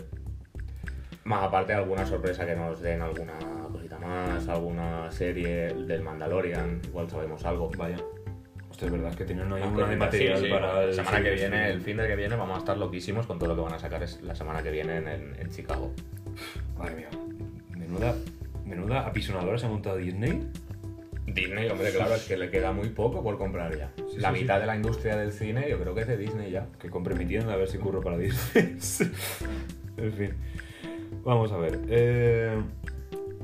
Más 1.27 1.43
aparte 1.43 1.73
alguna 1.73 2.05
sorpresa 2.05 2.45
que 2.45 2.55
nos 2.55 2.79
den 2.81 3.01
alguna 3.01 3.33
cosita 3.71 3.99
más, 3.99 4.47
alguna 4.47 5.11
serie 5.11 5.73
del 5.73 6.01
Mandalorian, 6.01 6.79
igual 6.85 7.09
sabemos 7.09 7.43
algo. 7.45 7.69
Vaya. 7.77 7.97
Hostia, 8.69 8.85
es 8.85 8.91
verdad 8.93 9.09
es 9.11 9.15
que 9.17 9.25
tienen 9.25 9.51
ahí 9.51 9.61
una 9.63 9.87
de 9.87 9.95
material 9.97 10.37
sí, 10.37 10.45
sí. 10.45 10.49
para 10.51 10.83
el 10.83 10.89
La 10.95 11.03
semana 11.03 11.23
que 11.23 11.31
viene, 11.31 11.69
el 11.69 11.81
fin 11.81 11.97
de 11.97 12.07
que 12.07 12.15
viene, 12.15 12.35
vamos 12.37 12.55
a 12.55 12.59
estar 12.59 12.77
loquísimos 12.77 13.25
con 13.27 13.39
todo 13.39 13.49
lo 13.49 13.55
que 13.55 13.61
van 13.61 13.73
a 13.73 13.79
sacar 13.79 14.05
la 14.21 14.35
semana 14.35 14.63
que 14.63 14.71
viene 14.71 14.97
en, 14.97 15.07
en- 15.09 15.35
en 15.37 15.49
Chicago. 15.49 15.91
Madre 16.77 16.95
mía. 16.95 17.09
Menuda, 17.75 18.13
menuda 18.65 19.05
apisonadora 19.07 19.57
se 19.57 19.65
ha 19.65 19.69
montado 19.69 19.97
Disney. 19.97 20.47
Disney, 21.25 21.69
hombre, 21.69 21.91
claro, 21.91 22.15
es 22.15 22.25
que 22.25 22.37
le 22.37 22.49
queda 22.49 22.71
muy 22.71 22.87
poco 22.89 23.21
por 23.21 23.37
comprar 23.37 23.75
ya. 23.77 23.91
Sí, 24.09 24.17
la 24.19 24.33
sí, 24.33 24.41
mitad 24.41 24.55
sí. 24.55 24.61
de 24.61 24.65
la 24.67 24.75
industria 24.77 25.15
del 25.17 25.33
cine 25.33 25.69
yo 25.69 25.77
creo 25.77 25.93
que 25.93 26.01
es 26.01 26.07
de 26.07 26.15
Disney 26.15 26.51
ya. 26.51 26.67
Que 26.79 26.89
compre 26.89 27.15
mi 27.15 27.25
tienda 27.25 27.51
a 27.53 27.57
ver 27.57 27.67
si 27.67 27.77
curro 27.79 27.99
para 28.01 28.17
Disney. 28.17 28.77
en 29.97 30.13
fin. 30.13 30.33
Vamos 31.23 31.51
a 31.51 31.57
ver. 31.57 31.79
eh, 31.89 32.61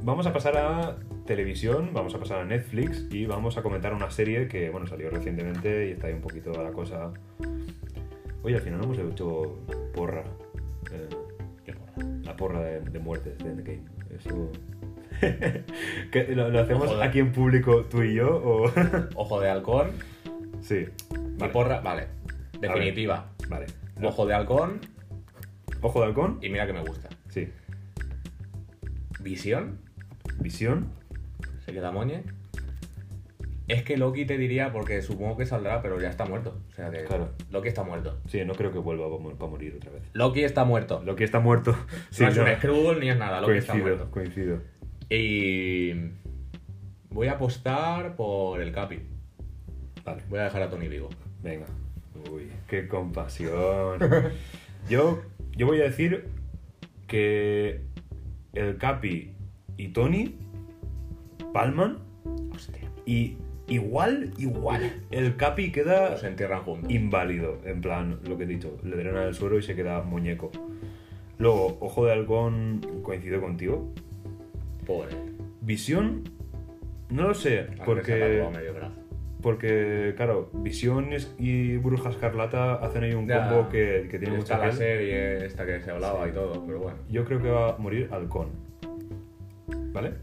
vamos 0.01 0.26
a 0.28 0.34
pasar 0.34 0.57
a 0.57 0.97
televisión, 1.26 1.91
vamos 1.93 2.14
a 2.16 2.20
pasar 2.20 2.39
a 2.39 2.45
Netflix 2.45 3.07
y 3.11 3.26
vamos 3.26 3.57
a 3.57 3.61
comentar 3.64 3.93
una 3.93 4.09
serie 4.11 4.47
que, 4.47 4.70
bueno, 4.70 4.88
salió 4.88 5.09
recientemente 5.09 5.88
y 5.88 5.91
está 5.91 6.07
ahí 6.07 6.14
un 6.14 6.22
poquito 6.22 6.51
a 6.59 6.64
la 6.64 6.72
cosa. 6.72 7.11
Oye, 8.43 8.55
al 8.55 8.61
final 8.61 8.80
no 8.80 8.86
hemos 8.93 8.99
hecho 8.99 9.59
porra. 9.95 10.24
eh, 10.91 11.07
Qué 11.66 11.74
porra. 11.74 12.07
la 12.24 12.36
porra 12.36 12.59
de, 12.61 12.82
de 12.82 12.99
muertes 12.99 13.38
de 13.38 13.49
Endgame. 13.51 13.84
Eso. 14.18 14.51
¿Qué, 16.11 16.28
lo, 16.36 16.49
lo 16.49 16.59
hacemos 16.59 16.91
aquí 17.01 17.20
en 17.20 17.32
público 17.32 17.86
tú 17.86 18.03
y 18.03 18.16
yo? 18.16 18.36
O... 18.43 18.66
Ojo 19.16 19.39
de 19.39 19.49
halcón 19.49 19.91
sí. 20.61 20.86
y 20.86 21.38
Vale. 21.39 21.53
porra, 21.53 21.80
vale. 21.80 22.07
Definitiva. 22.59 23.30
Vale. 23.49 23.68
Ojo 24.01 24.26
de 24.26 24.34
halcón 24.34 24.80
Ojo 25.82 26.01
de 26.01 26.07
halcón. 26.07 26.39
y 26.41 26.49
mira 26.49 26.66
que 26.68 26.74
me 26.74 26.82
gusta. 26.82 27.07
Sí. 27.34 27.50
Visión, 29.22 29.80
Visión. 30.40 30.90
se 31.66 31.72
queda 31.74 31.92
moñe. 31.92 32.24
Es 33.70 33.84
que 33.84 33.96
Loki 33.96 34.26
te 34.26 34.38
diría, 34.38 34.74
porque 34.74 35.02
supongo 35.02 35.38
que 35.38 35.46
saldrá, 35.46 35.82
pero 35.82 36.00
ya 36.00 36.10
está 36.10 36.26
muerto. 36.26 36.60
O 36.70 36.76
sea 36.76 36.92
que 36.92 37.06
Claro. 37.06 37.30
Loki 37.50 37.70
está 37.70 37.84
muerto. 37.84 38.20
Sí, 38.28 38.44
no 38.46 38.54
creo 38.54 38.72
que 38.74 38.80
vuelva 38.80 39.08
para 39.38 39.50
morir 39.50 39.76
otra 39.78 39.92
vez. 39.92 40.04
Loki 40.14 40.44
está 40.44 40.66
muerto. 40.66 41.02
Loki 41.06 41.24
está 41.24 41.40
muerto. 41.40 41.76
Sí, 42.12 42.24
no 42.24 42.30
es 42.30 42.38
no. 42.38 42.44
un 42.44 42.50
Skrull 42.58 43.00
ni 43.00 43.10
es 43.10 43.18
nada, 43.18 43.40
Loki 43.42 43.54
está 43.58 43.74
coincido, 43.74 44.12
coincido. 44.12 44.62
Y 45.10 45.94
voy 47.10 47.28
a 47.28 47.34
apostar 47.34 48.16
por 48.18 48.60
el 48.62 48.72
Capi. 48.74 49.00
Vale, 50.04 50.24
Voy 50.30 50.40
a 50.40 50.44
dejar 50.44 50.62
a 50.64 50.70
Tony 50.70 50.88
vivo. 50.90 51.10
venga. 51.42 51.66
Uy, 52.30 52.50
qué 52.68 52.88
compasión. 52.88 54.00
Yo, 54.90 55.22
yo 55.56 55.66
voy 55.66 55.80
a 55.80 55.86
decir 55.86 56.28
que 57.14 57.82
el 58.53 58.78
Capi 58.80 59.36
y 59.78 59.89
Tony 59.89 60.34
palman 61.53 61.99
Hostia. 62.51 62.89
y 63.05 63.38
igual, 63.68 64.34
igual, 64.39 65.03
el 65.11 65.36
Capi 65.36 65.72
queda 65.72 66.18
entierran 66.28 66.64
juntos. 66.64 66.91
inválido. 66.91 67.59
En 67.66 67.82
plan, 67.82 68.20
lo 68.28 68.36
que 68.36 68.45
he 68.45 68.47
dicho, 68.47 68.80
le 68.84 68.95
drenan 68.95 69.28
el 69.28 69.36
suero 69.36 69.59
y 69.59 69.61
se 69.61 69.76
queda 69.76 70.01
muñeco. 70.01 70.49
Luego, 71.38 71.78
Ojo 71.82 72.03
de 72.07 72.14
Halcón, 72.14 72.82
coincido 73.03 73.39
contigo. 73.39 73.93
Pobre. 74.88 75.11
Visión, 75.61 76.24
no 77.11 77.28
lo 77.28 77.36
sé, 77.36 77.68
se 77.68 77.84
porque, 77.86 78.18
tatuado 78.18 78.49
medio 78.49 78.74
brazo. 78.74 79.03
Porque 79.44 80.14
claro, 80.16 80.50
Visión 80.54 81.10
y 81.38 81.78
Bruja 81.78 82.10
Escarlata 82.10 82.76
hacen 82.76 83.04
ahí 83.04 83.14
un 83.14 83.28
Ya. 83.28 83.48
combo 83.50 83.70
que, 83.70 84.08
que 84.10 84.18
tiene 84.18 84.38
mucha 84.38 84.58
la 84.58 84.72
serie 84.72 85.46
esta 85.46 85.66
que 85.66 85.82
se 85.82 85.91
hablaba 85.91 86.28
y 86.28 86.32
todo, 86.32 86.66
pero 86.66 86.80
bueno. 86.80 86.98
Yo 87.10 87.26
creo 87.26 87.39
que 87.41 87.50
va 87.50 87.76
a 87.76 87.78
morir 87.78 88.10
Halcón. 88.12 88.50
¿Vale? 89.91 90.14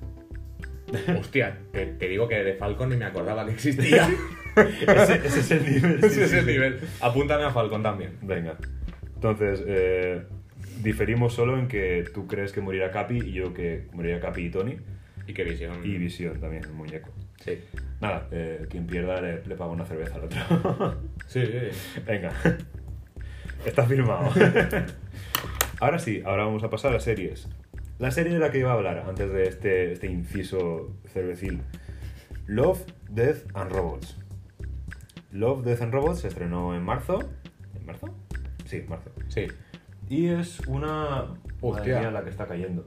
Hostia, 1.21 1.57
te, 1.71 1.87
te 1.87 2.09
digo 2.09 2.27
que 2.27 2.43
de 2.43 2.55
Falcon 2.55 2.89
ni 2.89 2.97
me 2.97 3.05
acordaba 3.05 3.45
que 3.47 3.53
existía. 3.53 4.09
ese, 4.57 5.15
ese 5.27 5.41
es 5.41 5.51
el 5.53 5.65
nivel. 5.65 5.99
Ese 6.05 6.11
sí, 6.11 6.21
es 6.23 6.33
el 6.33 6.47
nivel. 6.47 6.81
Apúntame 7.01 7.45
a 7.45 7.51
Falcon 7.51 7.83
también. 7.83 8.17
Venga. 8.23 8.57
Entonces, 9.15 9.63
eh, 9.67 10.23
diferimos 10.83 11.35
solo 11.35 11.59
en 11.59 11.69
que 11.69 12.05
tú 12.13 12.27
crees 12.27 12.53
que 12.53 12.61
morirá 12.61 12.91
Capi 12.91 13.19
y 13.19 13.33
yo 13.33 13.55
que 13.55 13.87
morirá 13.93 14.19
Capi 14.19 14.47
y 14.47 14.51
Tony. 14.51 14.77
Y 15.27 15.35
qué 15.35 15.45
visión. 15.45 15.75
Y 15.85 15.99
Visión 15.99 16.41
también, 16.41 16.65
el 16.65 16.73
muñeco. 16.73 17.11
Sí. 17.41 17.59
Nada, 18.01 18.29
eh, 18.31 18.67
quien 18.69 18.87
pierda 18.87 19.21
le, 19.21 19.45
le 19.45 19.57
paga 19.57 19.71
una 19.71 19.85
cerveza 19.85 20.17
al 20.17 20.25
otro. 20.25 20.97
Sí, 21.27 21.45
sí. 21.47 22.01
Venga. 22.07 22.33
Está 23.65 23.87
firmado. 23.87 24.31
ahora 25.81 25.99
sí, 25.99 26.23
ahora 26.25 26.45
vamos 26.45 26.65
a 26.65 26.71
pasar 26.71 26.95
a 26.95 27.01
series. 27.01 27.49
La 27.99 28.11
serie 28.11 28.33
de 28.33 28.39
la 28.39 28.51
que 28.51 28.59
iba 28.59 28.71
a 28.71 28.75
hablar 28.75 29.05
antes 29.07 29.31
de 29.33 29.45
este, 29.47 29.93
este 29.93 30.07
inciso 30.09 30.97
cervecil. 31.07 31.63
Love, 32.47 32.85
Death 33.09 33.45
and 33.55 33.71
Robots. 33.71 34.17
Love, 35.31 35.65
Death 35.65 35.83
and 35.83 35.93
Robots 35.93 36.21
se 36.21 36.29
estrenó 36.29 36.75
en 36.75 36.83
marzo. 36.83 37.21
¿En 37.75 37.87
marzo? 37.87 38.09
Sí, 38.65 38.79
en 38.79 38.89
marzo. 38.89 39.11
Sí. 39.29 39.47
Y 40.09 40.29
es 40.29 40.61
una... 40.67 41.35
Hostia. 41.61 41.95
Madre 41.95 42.01
mía, 42.01 42.11
la 42.11 42.25
que 42.25 42.31
está 42.31 42.47
cayendo. 42.47 42.85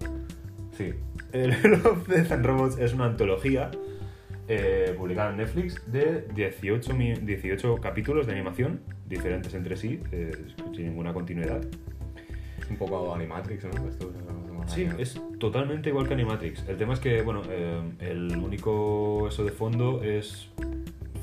Sí. 0.76 0.94
El 1.32 1.52
Love, 1.64 2.08
Death 2.08 2.32
and 2.32 2.46
Robots 2.46 2.78
es 2.78 2.94
una 2.94 3.06
antología 3.06 3.72
eh, 4.48 4.94
publicada 4.98 5.32
en 5.32 5.38
Netflix 5.38 5.82
de 5.92 6.28
18, 6.36 6.94
mi- 6.94 7.14
18 7.14 7.78
capítulos 7.78 8.26
de 8.28 8.34
animación, 8.34 8.82
diferentes 9.08 9.54
entre 9.54 9.76
sí, 9.78 10.00
eh, 10.12 10.32
sin 10.76 10.86
ninguna 10.88 11.14
continuidad. 11.14 11.62
Es 12.60 12.70
un 12.70 12.78
poco 12.78 13.14
Animatrix, 13.14 13.64
¿no? 13.66 13.88
Esto 13.88 14.10
es- 14.12 14.24
Sí, 14.74 14.88
es 14.98 15.22
totalmente 15.40 15.90
igual 15.90 16.08
que 16.08 16.14
Animatrix. 16.14 16.68
El 16.70 16.78
tema 16.78 16.94
es 16.94 17.00
que, 17.02 17.22
bueno, 17.22 17.42
eh, 17.50 17.82
el 18.00 18.38
único 18.38 19.28
eso 19.28 19.44
de 19.44 19.52
fondo 19.52 20.02
es 20.02 20.50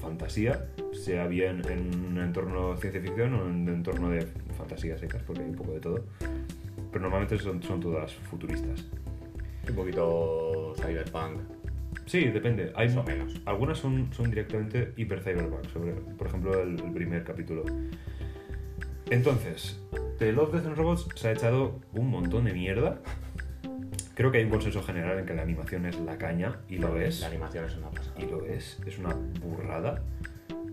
fantasía, 0.00 0.66
sea 0.92 1.26
bien 1.26 1.62
en 1.70 1.94
un 2.04 2.18
entorno 2.18 2.72
de 2.74 2.80
ciencia 2.80 3.00
ficción 3.00 3.32
o 3.34 3.46
en 3.46 3.50
un 3.62 3.68
entorno 3.68 4.10
de 4.10 4.26
fantasía 4.56 4.98
secas, 4.98 5.22
porque 5.22 5.42
hay 5.42 5.48
un 5.48 5.56
poco 5.56 5.72
de 5.72 5.80
todo. 5.80 6.04
Pero 6.92 7.00
normalmente 7.02 7.38
son, 7.38 7.62
son 7.62 7.80
todas 7.80 8.12
futuristas. 8.14 8.84
Un 9.68 9.74
poquito 9.74 10.74
cyberpunk. 10.76 11.40
Sí, 12.10 12.24
depende. 12.24 12.72
Hay 12.74 12.88
o 12.96 13.04
menos. 13.04 13.40
Algunas 13.46 13.78
son, 13.78 14.12
son 14.12 14.30
directamente 14.30 14.92
hiper 14.96 15.22
cyberpunk, 15.22 15.64
sobre, 15.72 15.92
por 15.92 16.26
ejemplo, 16.26 16.60
el, 16.60 16.70
el 16.70 16.92
primer 16.92 17.22
capítulo. 17.22 17.64
Entonces, 19.10 19.80
de 20.18 20.32
Love, 20.32 20.54
Death 20.54 20.66
and 20.66 20.76
Robots 20.76 21.06
se 21.14 21.28
ha 21.28 21.30
echado 21.30 21.78
un 21.92 22.10
montón 22.10 22.46
de 22.46 22.52
mierda. 22.52 22.98
Creo 24.16 24.32
que 24.32 24.38
hay 24.38 24.44
un 24.44 24.50
consenso 24.50 24.82
general 24.82 25.20
en 25.20 25.26
que 25.26 25.34
la 25.34 25.42
animación 25.42 25.86
es 25.86 26.00
la 26.00 26.18
caña, 26.18 26.58
y 26.68 26.78
lo 26.78 27.00
es. 27.00 27.20
La 27.20 27.28
animación 27.28 27.66
es 27.66 27.76
una 27.76 27.90
pasada. 27.90 28.20
Y 28.20 28.28
lo 28.28 28.44
es, 28.44 28.80
es 28.84 28.98
una 28.98 29.14
burrada. 29.14 30.02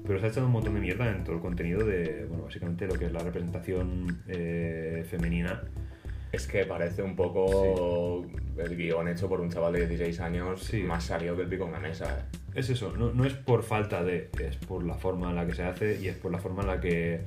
Pero 0.08 0.20
se 0.20 0.26
ha 0.26 0.30
echado 0.30 0.48
un 0.48 0.54
montón 0.54 0.74
de 0.74 0.80
mierda 0.80 1.08
en 1.08 1.24
todo 1.24 1.36
el 1.36 1.42
contenido 1.44 1.86
de, 1.86 2.26
bueno, 2.28 2.46
básicamente 2.46 2.88
lo 2.88 2.96
que 2.96 3.06
es 3.06 3.12
la 3.12 3.20
representación 3.20 4.24
eh, 4.28 5.06
femenina. 5.08 5.66
Es 6.32 6.46
que 6.48 6.66
parece 6.66 7.02
un 7.02 7.16
poco 7.16 8.26
el 8.58 8.76
guion 8.76 9.08
hecho 9.08 9.30
por 9.30 9.40
un 9.42 9.50
chaval 9.50 9.74
de 9.74 9.80
16 9.88 10.20
años 10.20 10.62
Sí. 10.64 10.84
más 10.84 11.06
salido 11.06 11.36
que 11.36 11.44
el 11.44 11.48
pico 11.48 11.64
en 11.64 11.70
una 11.70 11.80
mesa. 11.80 12.20
¿eh? 12.34 12.38
Es 12.56 12.70
eso, 12.70 12.94
no, 12.98 13.14
no 13.14 13.24
es 13.26 13.34
por 13.34 13.64
falta 13.64 14.04
de, 14.04 14.30
es 14.44 14.58
por 14.58 14.84
la 14.84 14.96
forma 14.96 15.30
en 15.30 15.36
la 15.36 15.46
que 15.46 15.54
se 15.54 15.64
hace 15.64 16.00
y 16.02 16.08
es 16.08 16.18
por 16.18 16.32
la 16.32 16.40
forma 16.40 16.62
en 16.64 16.68
la 16.68 16.80
que 16.82 17.22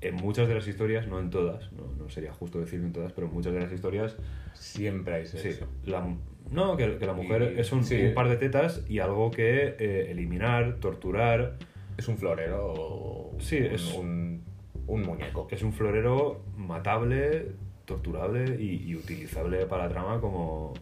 en 0.00 0.14
muchas 0.14 0.48
de 0.48 0.54
las 0.54 0.66
historias, 0.66 1.06
no 1.08 1.20
en 1.20 1.28
todas, 1.28 1.70
no, 1.72 1.86
no 1.98 2.08
sería 2.08 2.32
justo 2.32 2.58
decir 2.58 2.80
en 2.80 2.92
todas, 2.92 3.12
pero 3.12 3.26
en 3.26 3.34
muchas 3.34 3.52
de 3.52 3.60
las 3.60 3.72
historias, 3.72 4.16
Siempre 4.54 5.14
hay 5.16 5.26
sí, 5.26 5.38
sexo. 5.38 5.66
la, 5.84 6.06
no, 6.50 6.76
que, 6.78 6.96
que 6.96 7.06
la 7.06 7.12
mujer 7.12 7.52
Y- 7.56 7.60
es 7.60 7.70
un, 7.72 7.84
sí. 7.84 8.00
un 8.00 8.14
par 8.14 8.28
de 8.30 8.36
tetas 8.36 8.82
y 8.88 9.00
algo 9.00 9.30
que 9.30 9.74
eh, 9.78 10.06
eliminar, 10.10 10.76
torturar, 10.80 11.56
Es 11.98 12.08
un 12.08 12.16
florero. 12.16 13.32
Sí, 13.40 13.58
un, 13.58 13.64
es- 13.66 13.94
un, 13.94 14.42
un 14.86 15.02
muñeco. 15.02 15.48
es 15.50 15.62
un 15.62 15.72
florero 15.74 16.42
matable, 16.56 17.48
torturable 17.90 18.56
y, 18.62 18.88
y 18.88 18.94
utilizable 18.94 19.66
para 19.66 19.84
la 19.84 19.88
trama 19.90 20.20
como... 20.20 20.72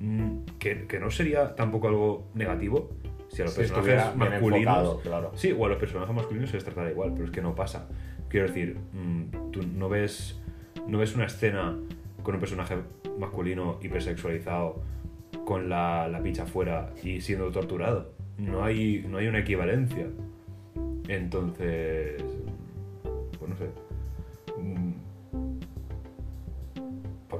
mm, 0.00 0.58
que, 0.58 0.86
que 0.86 0.98
no 0.98 1.10
sería 1.10 1.54
tampoco 1.54 1.88
algo 1.88 2.24
negativo 2.34 2.90
si 3.28 3.42
a 3.42 3.44
los 3.44 3.54
personajes 3.54 4.16
masculinos... 4.16 5.00
claro. 5.02 5.32
Sí, 5.34 5.54
o 5.56 5.66
a 5.66 5.68
los 5.68 5.78
personajes 5.78 6.14
masculinos 6.14 6.50
se 6.50 6.56
les 6.56 6.64
tratará 6.64 6.90
igual, 6.90 7.12
pero 7.12 7.26
es 7.26 7.30
que 7.30 7.42
no 7.42 7.54
pasa. 7.54 7.88
Quiero 8.28 8.46
decir, 8.46 8.78
mm, 8.92 9.50
tú 9.52 9.60
no 9.62 9.88
ves, 9.88 10.40
no 10.86 10.98
ves 10.98 11.14
una 11.14 11.26
escena 11.26 11.76
con 12.22 12.34
un 12.34 12.40
personaje 12.40 12.76
masculino 13.18 13.78
hipersexualizado 13.82 14.82
con 15.44 15.68
la, 15.68 16.08
la 16.08 16.22
picha 16.22 16.44
afuera 16.44 16.90
y 17.02 17.20
siendo 17.20 17.50
torturado. 17.50 18.12
No 18.38 18.64
hay, 18.64 19.04
no 19.08 19.18
hay 19.18 19.26
una 19.26 19.40
equivalencia. 19.40 20.06
Entonces, 21.08 22.22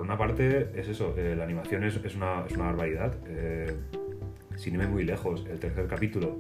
una 0.09 0.17
parte, 0.17 0.71
es 0.75 0.89
eso, 0.89 1.15
eh, 1.19 1.35
la 1.37 1.45
animación 1.45 1.85
es, 1.85 1.97
es 2.03 2.15
una, 2.15 2.47
es 2.47 2.55
una 2.55 2.65
barbaridad. 2.65 3.13
Eh, 3.27 3.77
sin 4.57 4.73
irme 4.73 4.87
muy 4.87 5.05
lejos, 5.05 5.45
el 5.51 5.61
tercer 5.61 5.87
capítulo, 5.87 6.39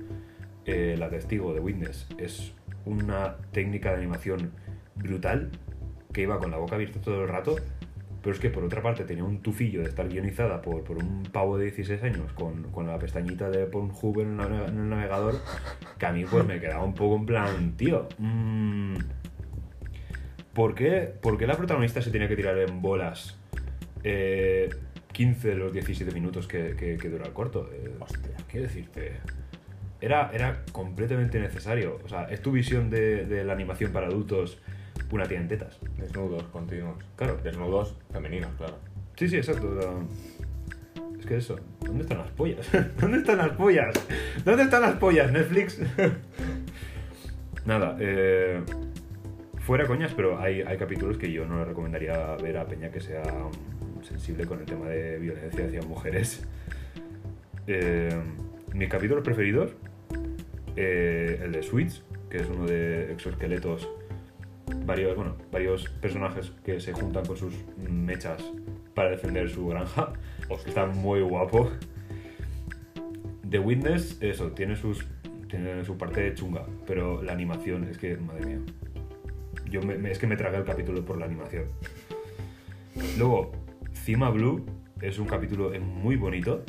eh, 0.64 0.96
La 0.98 1.10
Testigo 1.10 1.52
de 1.52 1.60
Witness, 1.60 2.08
es 2.16 2.54
una 2.86 3.36
técnica 3.52 3.90
de 3.90 3.98
animación 3.98 4.52
brutal 4.94 5.50
que 6.14 6.22
iba 6.22 6.38
con 6.38 6.50
la 6.50 6.56
boca 6.56 6.76
abierta 6.76 6.98
todo 7.02 7.22
el 7.24 7.28
rato, 7.28 7.56
pero 8.22 8.34
es 8.34 8.40
que 8.40 8.48
por 8.48 8.64
otra 8.64 8.80
parte 8.80 9.04
tenía 9.04 9.24
un 9.24 9.42
tufillo 9.42 9.82
de 9.82 9.90
estar 9.90 10.08
guionizada 10.08 10.62
por, 10.62 10.82
por 10.82 10.96
un 10.96 11.24
pavo 11.24 11.58
de 11.58 11.64
16 11.64 12.02
años 12.04 12.32
con, 12.32 12.72
con 12.72 12.86
la 12.86 12.98
pestañita 12.98 13.50
de 13.50 13.66
Pornhub 13.66 14.20
en, 14.20 14.40
en 14.40 14.78
el 14.78 14.88
navegador, 14.88 15.34
que 15.98 16.06
a 16.06 16.12
mí 16.12 16.24
pues 16.24 16.46
me 16.46 16.58
quedaba 16.58 16.84
un 16.84 16.94
poco 16.94 17.16
en 17.16 17.26
plan, 17.26 17.76
tío, 17.76 18.08
mm, 18.16 18.96
¿por, 20.54 20.74
qué, 20.74 21.12
por 21.20 21.36
qué 21.36 21.46
la 21.46 21.54
protagonista 21.54 22.00
se 22.00 22.10
tiene 22.10 22.28
que 22.28 22.34
tirar 22.34 22.56
en 22.56 22.80
bolas 22.80 23.37
eh, 24.04 24.68
15 25.12 25.48
de 25.48 25.54
los 25.56 25.72
17 25.72 26.12
minutos 26.12 26.46
que, 26.46 26.74
que- 26.76 26.96
que 26.96 27.08
dura 27.08 27.26
el 27.26 27.32
corto? 27.32 27.70
Eh, 27.72 27.90
Hostia. 28.00 28.36
Quiero 28.50 28.66
decirte, 28.66 29.12
era, 30.00 30.30
era 30.32 30.64
completamente 30.72 31.40
necesario. 31.40 31.98
O 32.04 32.08
sea, 32.08 32.24
es 32.24 32.40
tu 32.42 32.52
visión 32.52 32.90
de, 32.90 33.24
de 33.26 33.44
la 33.44 33.52
animación 33.52 33.92
para 33.92 34.06
adultos 34.06 34.60
una 35.10 35.24
tía 35.26 35.38
en 35.40 35.48
tetas. 35.48 35.78
Desnudos 35.98 36.42
continuos. 36.44 36.98
Claro. 37.16 37.38
Desnudos 37.42 37.96
femeninos, 38.12 38.50
claro. 38.58 38.78
Sí, 39.16 39.28
sí, 39.28 39.36
exacto. 39.36 40.06
es 41.18 41.26
que 41.26 41.36
eso, 41.38 41.58
¿dónde 41.80 42.02
están 42.02 42.18
las 42.18 42.30
pollas? 42.30 42.68
¿Dónde 43.00 43.18
están 43.18 43.38
las 43.38 43.50
pollas? 43.50 43.94
¿Dónde 44.44 44.62
están 44.64 44.82
las 44.82 44.94
pollas, 44.96 45.32
Netflix? 45.32 45.80
Nada, 47.66 47.96
eh, 48.00 48.62
fuera 49.60 49.86
coñas, 49.86 50.12
pero 50.14 50.38
hay, 50.38 50.62
hay 50.62 50.76
capítulos 50.78 51.18
que 51.18 51.30
yo 51.32 51.44
no 51.46 51.58
le 51.58 51.64
recomendaría 51.66 52.36
ver 52.36 52.56
a 52.58 52.66
Peña 52.66 52.90
que 52.90 53.00
sea 53.00 53.22
mm, 53.22 53.77
sensible 54.08 54.46
con 54.46 54.60
el 54.60 54.66
tema 54.66 54.86
de 54.88 55.18
violencia 55.18 55.66
hacia 55.66 55.82
mujeres. 55.82 56.44
Eh, 57.66 58.16
mis 58.74 58.88
capítulos 58.88 59.22
preferidos, 59.24 59.72
eh, 60.76 61.40
el 61.44 61.52
de 61.52 61.62
Switch, 61.62 62.02
que 62.30 62.38
es 62.38 62.46
uno 62.48 62.66
de 62.66 63.12
exoesqueletos, 63.12 63.88
varios, 64.84 65.16
bueno, 65.16 65.36
varios 65.52 65.88
personajes 65.88 66.52
que 66.64 66.80
se 66.80 66.92
juntan 66.92 67.24
con 67.26 67.36
sus 67.36 67.54
mechas 67.88 68.42
para 68.94 69.10
defender 69.10 69.48
su 69.50 69.66
granja. 69.68 70.12
Está 70.66 70.86
muy 70.86 71.20
guapo. 71.20 71.70
The 73.48 73.58
Witness, 73.58 74.18
eso, 74.20 74.50
tiene 74.52 74.76
sus 74.76 75.06
tiene 75.48 75.82
su 75.86 75.96
parte 75.96 76.34
chunga, 76.34 76.66
pero 76.86 77.22
la 77.22 77.32
animación 77.32 77.84
es 77.84 77.96
que, 77.96 78.18
madre 78.18 78.44
mía. 78.44 78.58
Yo 79.70 79.80
me- 79.82 79.96
me- 79.96 80.10
es 80.10 80.18
que 80.18 80.26
me 80.26 80.36
tragué 80.36 80.58
el 80.58 80.64
capítulo 80.64 81.02
por 81.06 81.16
la 81.16 81.24
animación. 81.24 81.64
Luego, 83.16 83.52
Cima 84.08 84.30
Blue 84.30 84.64
es 85.02 85.18
un 85.18 85.26
capítulo 85.26 85.70
muy 85.80 86.16
bonito. 86.16 86.64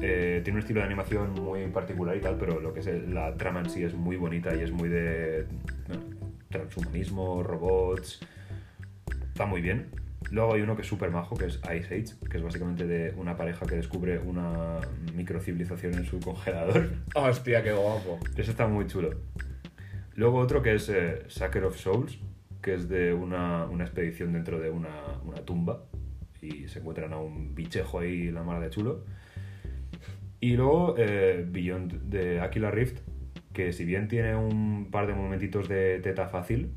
Eh, 0.00 0.40
tiene 0.42 0.56
un 0.56 0.60
estilo 0.60 0.80
de 0.80 0.86
animación 0.86 1.34
muy 1.34 1.66
particular 1.66 2.16
y 2.16 2.22
tal, 2.22 2.38
pero 2.38 2.58
lo 2.58 2.72
que 2.72 2.80
es 2.80 2.86
el- 2.86 3.12
la 3.12 3.34
trama 3.36 3.60
en 3.60 3.68
sí 3.68 3.82
es 3.84 3.92
muy 3.92 4.16
bonita 4.16 4.56
y 4.56 4.60
es 4.62 4.72
muy 4.72 4.88
de 4.88 5.44
bueno, 5.88 6.04
transhumanismo, 6.48 7.42
robots. 7.42 8.20
Está 9.30 9.44
muy 9.44 9.60
bien. 9.60 9.90
Luego 10.30 10.54
hay 10.54 10.62
uno 10.62 10.74
que 10.74 10.80
es 10.80 10.88
súper 10.88 11.10
majo, 11.10 11.36
que 11.36 11.44
es 11.44 11.56
Ice 11.76 11.94
Age, 11.94 12.28
que 12.30 12.38
es 12.38 12.42
básicamente 12.42 12.86
de 12.86 13.12
una 13.18 13.36
pareja 13.36 13.66
que 13.66 13.74
descubre 13.74 14.18
una 14.18 14.78
microcivilización 15.14 15.92
en 15.96 16.06
su 16.06 16.18
congelador. 16.24 16.88
Hostia, 17.14 17.62
qué 17.62 17.72
guapo. 17.74 18.20
Ese 18.38 18.52
está 18.52 18.66
muy 18.66 18.86
chulo. 18.86 19.10
Luego 20.14 20.38
otro 20.38 20.62
que 20.62 20.76
es 20.76 20.88
eh, 20.88 21.24
Sucker 21.26 21.64
of 21.64 21.76
Souls, 21.76 22.18
que 22.62 22.72
es 22.72 22.88
de 22.88 23.12
una, 23.12 23.66
una 23.66 23.84
expedición 23.84 24.32
dentro 24.32 24.58
de 24.58 24.70
una, 24.70 24.94
una 25.26 25.42
tumba 25.44 25.84
y 26.48 26.68
se 26.68 26.80
encuentran 26.80 27.12
a 27.12 27.18
un 27.18 27.54
bichejo 27.54 28.00
ahí 28.00 28.30
la 28.30 28.42
mar 28.42 28.60
de 28.60 28.70
chulo. 28.70 29.04
Y 30.40 30.56
luego 30.56 30.94
eh, 30.98 31.44
Beyond 31.48 32.02
de 32.02 32.40
Aquila 32.40 32.70
Rift, 32.70 33.00
que 33.52 33.72
si 33.72 33.84
bien 33.84 34.08
tiene 34.08 34.36
un 34.36 34.90
par 34.90 35.06
de 35.06 35.14
momentitos 35.14 35.68
de 35.68 36.00
teta 36.00 36.28
fácil, 36.28 36.72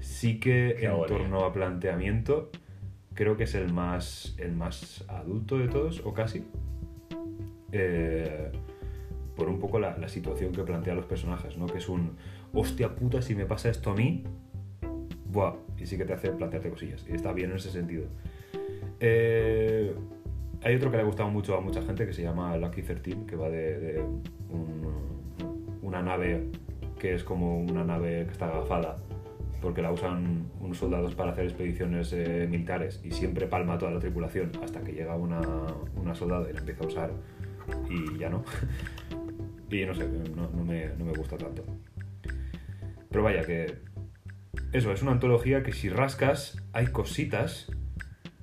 sí 0.00 0.38
que 0.38 0.76
Qué 0.78 0.86
en 0.86 1.06
torno 1.06 1.44
a 1.44 1.52
planteamiento 1.52 2.50
creo 3.14 3.36
que 3.36 3.44
es 3.44 3.54
el 3.54 3.72
más, 3.72 4.34
el 4.38 4.52
más 4.52 5.04
adulto 5.08 5.58
de 5.58 5.68
todos, 5.68 6.00
o 6.04 6.14
casi. 6.14 6.44
Eh, 7.72 8.50
por 9.36 9.48
un 9.48 9.58
poco 9.58 9.78
la, 9.78 9.96
la 9.96 10.08
situación 10.08 10.52
que 10.52 10.62
plantean 10.62 10.96
los 10.96 11.06
personajes, 11.06 11.56
¿no? 11.56 11.66
Que 11.66 11.78
es 11.78 11.88
un, 11.88 12.16
hostia 12.52 12.94
puta, 12.94 13.22
si 13.22 13.34
me 13.34 13.46
pasa 13.46 13.70
esto 13.70 13.90
a 13.90 13.94
mí, 13.94 14.24
buah, 15.26 15.54
y 15.78 15.86
sí 15.86 15.96
que 15.96 16.04
te 16.04 16.12
hace 16.12 16.30
plantearte 16.30 16.70
cosillas. 16.70 17.04
Y 17.08 17.12
está 17.12 17.32
bien 17.32 17.50
en 17.50 17.56
ese 17.56 17.70
sentido. 17.70 18.04
Eh, 19.00 19.94
hay 20.62 20.74
otro 20.74 20.90
que 20.90 20.96
le 20.98 21.02
ha 21.02 21.06
gustado 21.06 21.30
mucho 21.30 21.56
a 21.56 21.60
mucha 21.60 21.82
gente 21.82 22.06
que 22.06 22.12
se 22.12 22.22
llama 22.22 22.56
Lucky 22.56 22.82
13, 22.82 23.26
que 23.26 23.36
va 23.36 23.48
de, 23.48 23.78
de 23.80 24.00
un- 24.50 25.78
una 25.82 26.02
nave 26.02 26.48
que 26.98 27.14
es 27.14 27.24
como 27.24 27.60
una 27.62 27.82
nave 27.82 28.26
que 28.26 28.32
está 28.32 28.46
agafada 28.46 28.98
porque 29.62 29.82
la 29.82 29.90
usan 29.92 30.46
unos 30.60 30.78
soldados 30.78 31.14
para 31.14 31.32
hacer 31.32 31.44
expediciones 31.44 32.12
eh, 32.14 32.46
militares 32.48 33.00
y 33.04 33.10
siempre 33.10 33.46
palma 33.46 33.76
toda 33.78 33.90
la 33.92 33.98
tripulación 34.00 34.52
hasta 34.62 34.80
que 34.82 34.92
llega 34.92 35.16
una, 35.16 35.40
una 35.96 36.14
soldado 36.14 36.48
y 36.48 36.52
la 36.54 36.60
empieza 36.60 36.84
a 36.84 36.86
usar 36.86 37.10
y 37.90 38.18
ya 38.18 38.30
no. 38.30 38.42
y 39.70 39.84
no 39.84 39.94
sé, 39.94 40.06
no 40.34 40.64
me, 40.64 40.88
no 40.96 41.04
me 41.04 41.12
gusta 41.12 41.36
tanto. 41.36 41.64
Pero 43.10 43.22
vaya, 43.22 43.42
que 43.42 43.78
eso, 44.72 44.92
es 44.92 45.02
una 45.02 45.12
antología 45.12 45.62
que 45.62 45.72
si 45.72 45.88
rascas 45.90 46.62
hay 46.72 46.86
cositas, 46.86 47.70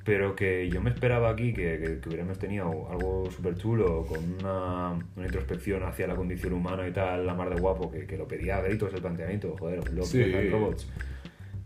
pero 0.08 0.38
que 0.38 0.70
yo 0.70 0.82
me 0.82 0.90
esperaba 0.90 1.30
aquí 1.30 1.52
que, 1.54 1.80
que- 1.80 2.00
que 2.00 2.08
hubiéramos 2.08 2.40
tenido 2.40 2.90
algo 2.90 3.30
súper 3.30 3.56
chulo, 3.58 4.06
con 4.06 4.24
una, 4.40 4.92
una 5.18 5.26
introspección 5.26 5.84
hacia 5.84 6.08
la 6.08 6.16
condición 6.16 6.54
humana 6.54 6.88
y 6.88 6.94
tal, 6.94 7.26
la 7.26 7.34
mar 7.34 7.54
de 7.54 7.60
guapo, 7.60 7.92
que, 7.92 8.08
que 8.08 8.18
lo 8.18 8.26
pedía 8.26 8.56
a 8.56 8.62
gritos 8.62 8.94
el 8.94 9.02
planteamiento, 9.02 9.54
joder, 9.60 9.94
Love, 9.94 10.06
Sí. 10.08 10.24
Robots. 10.50 10.88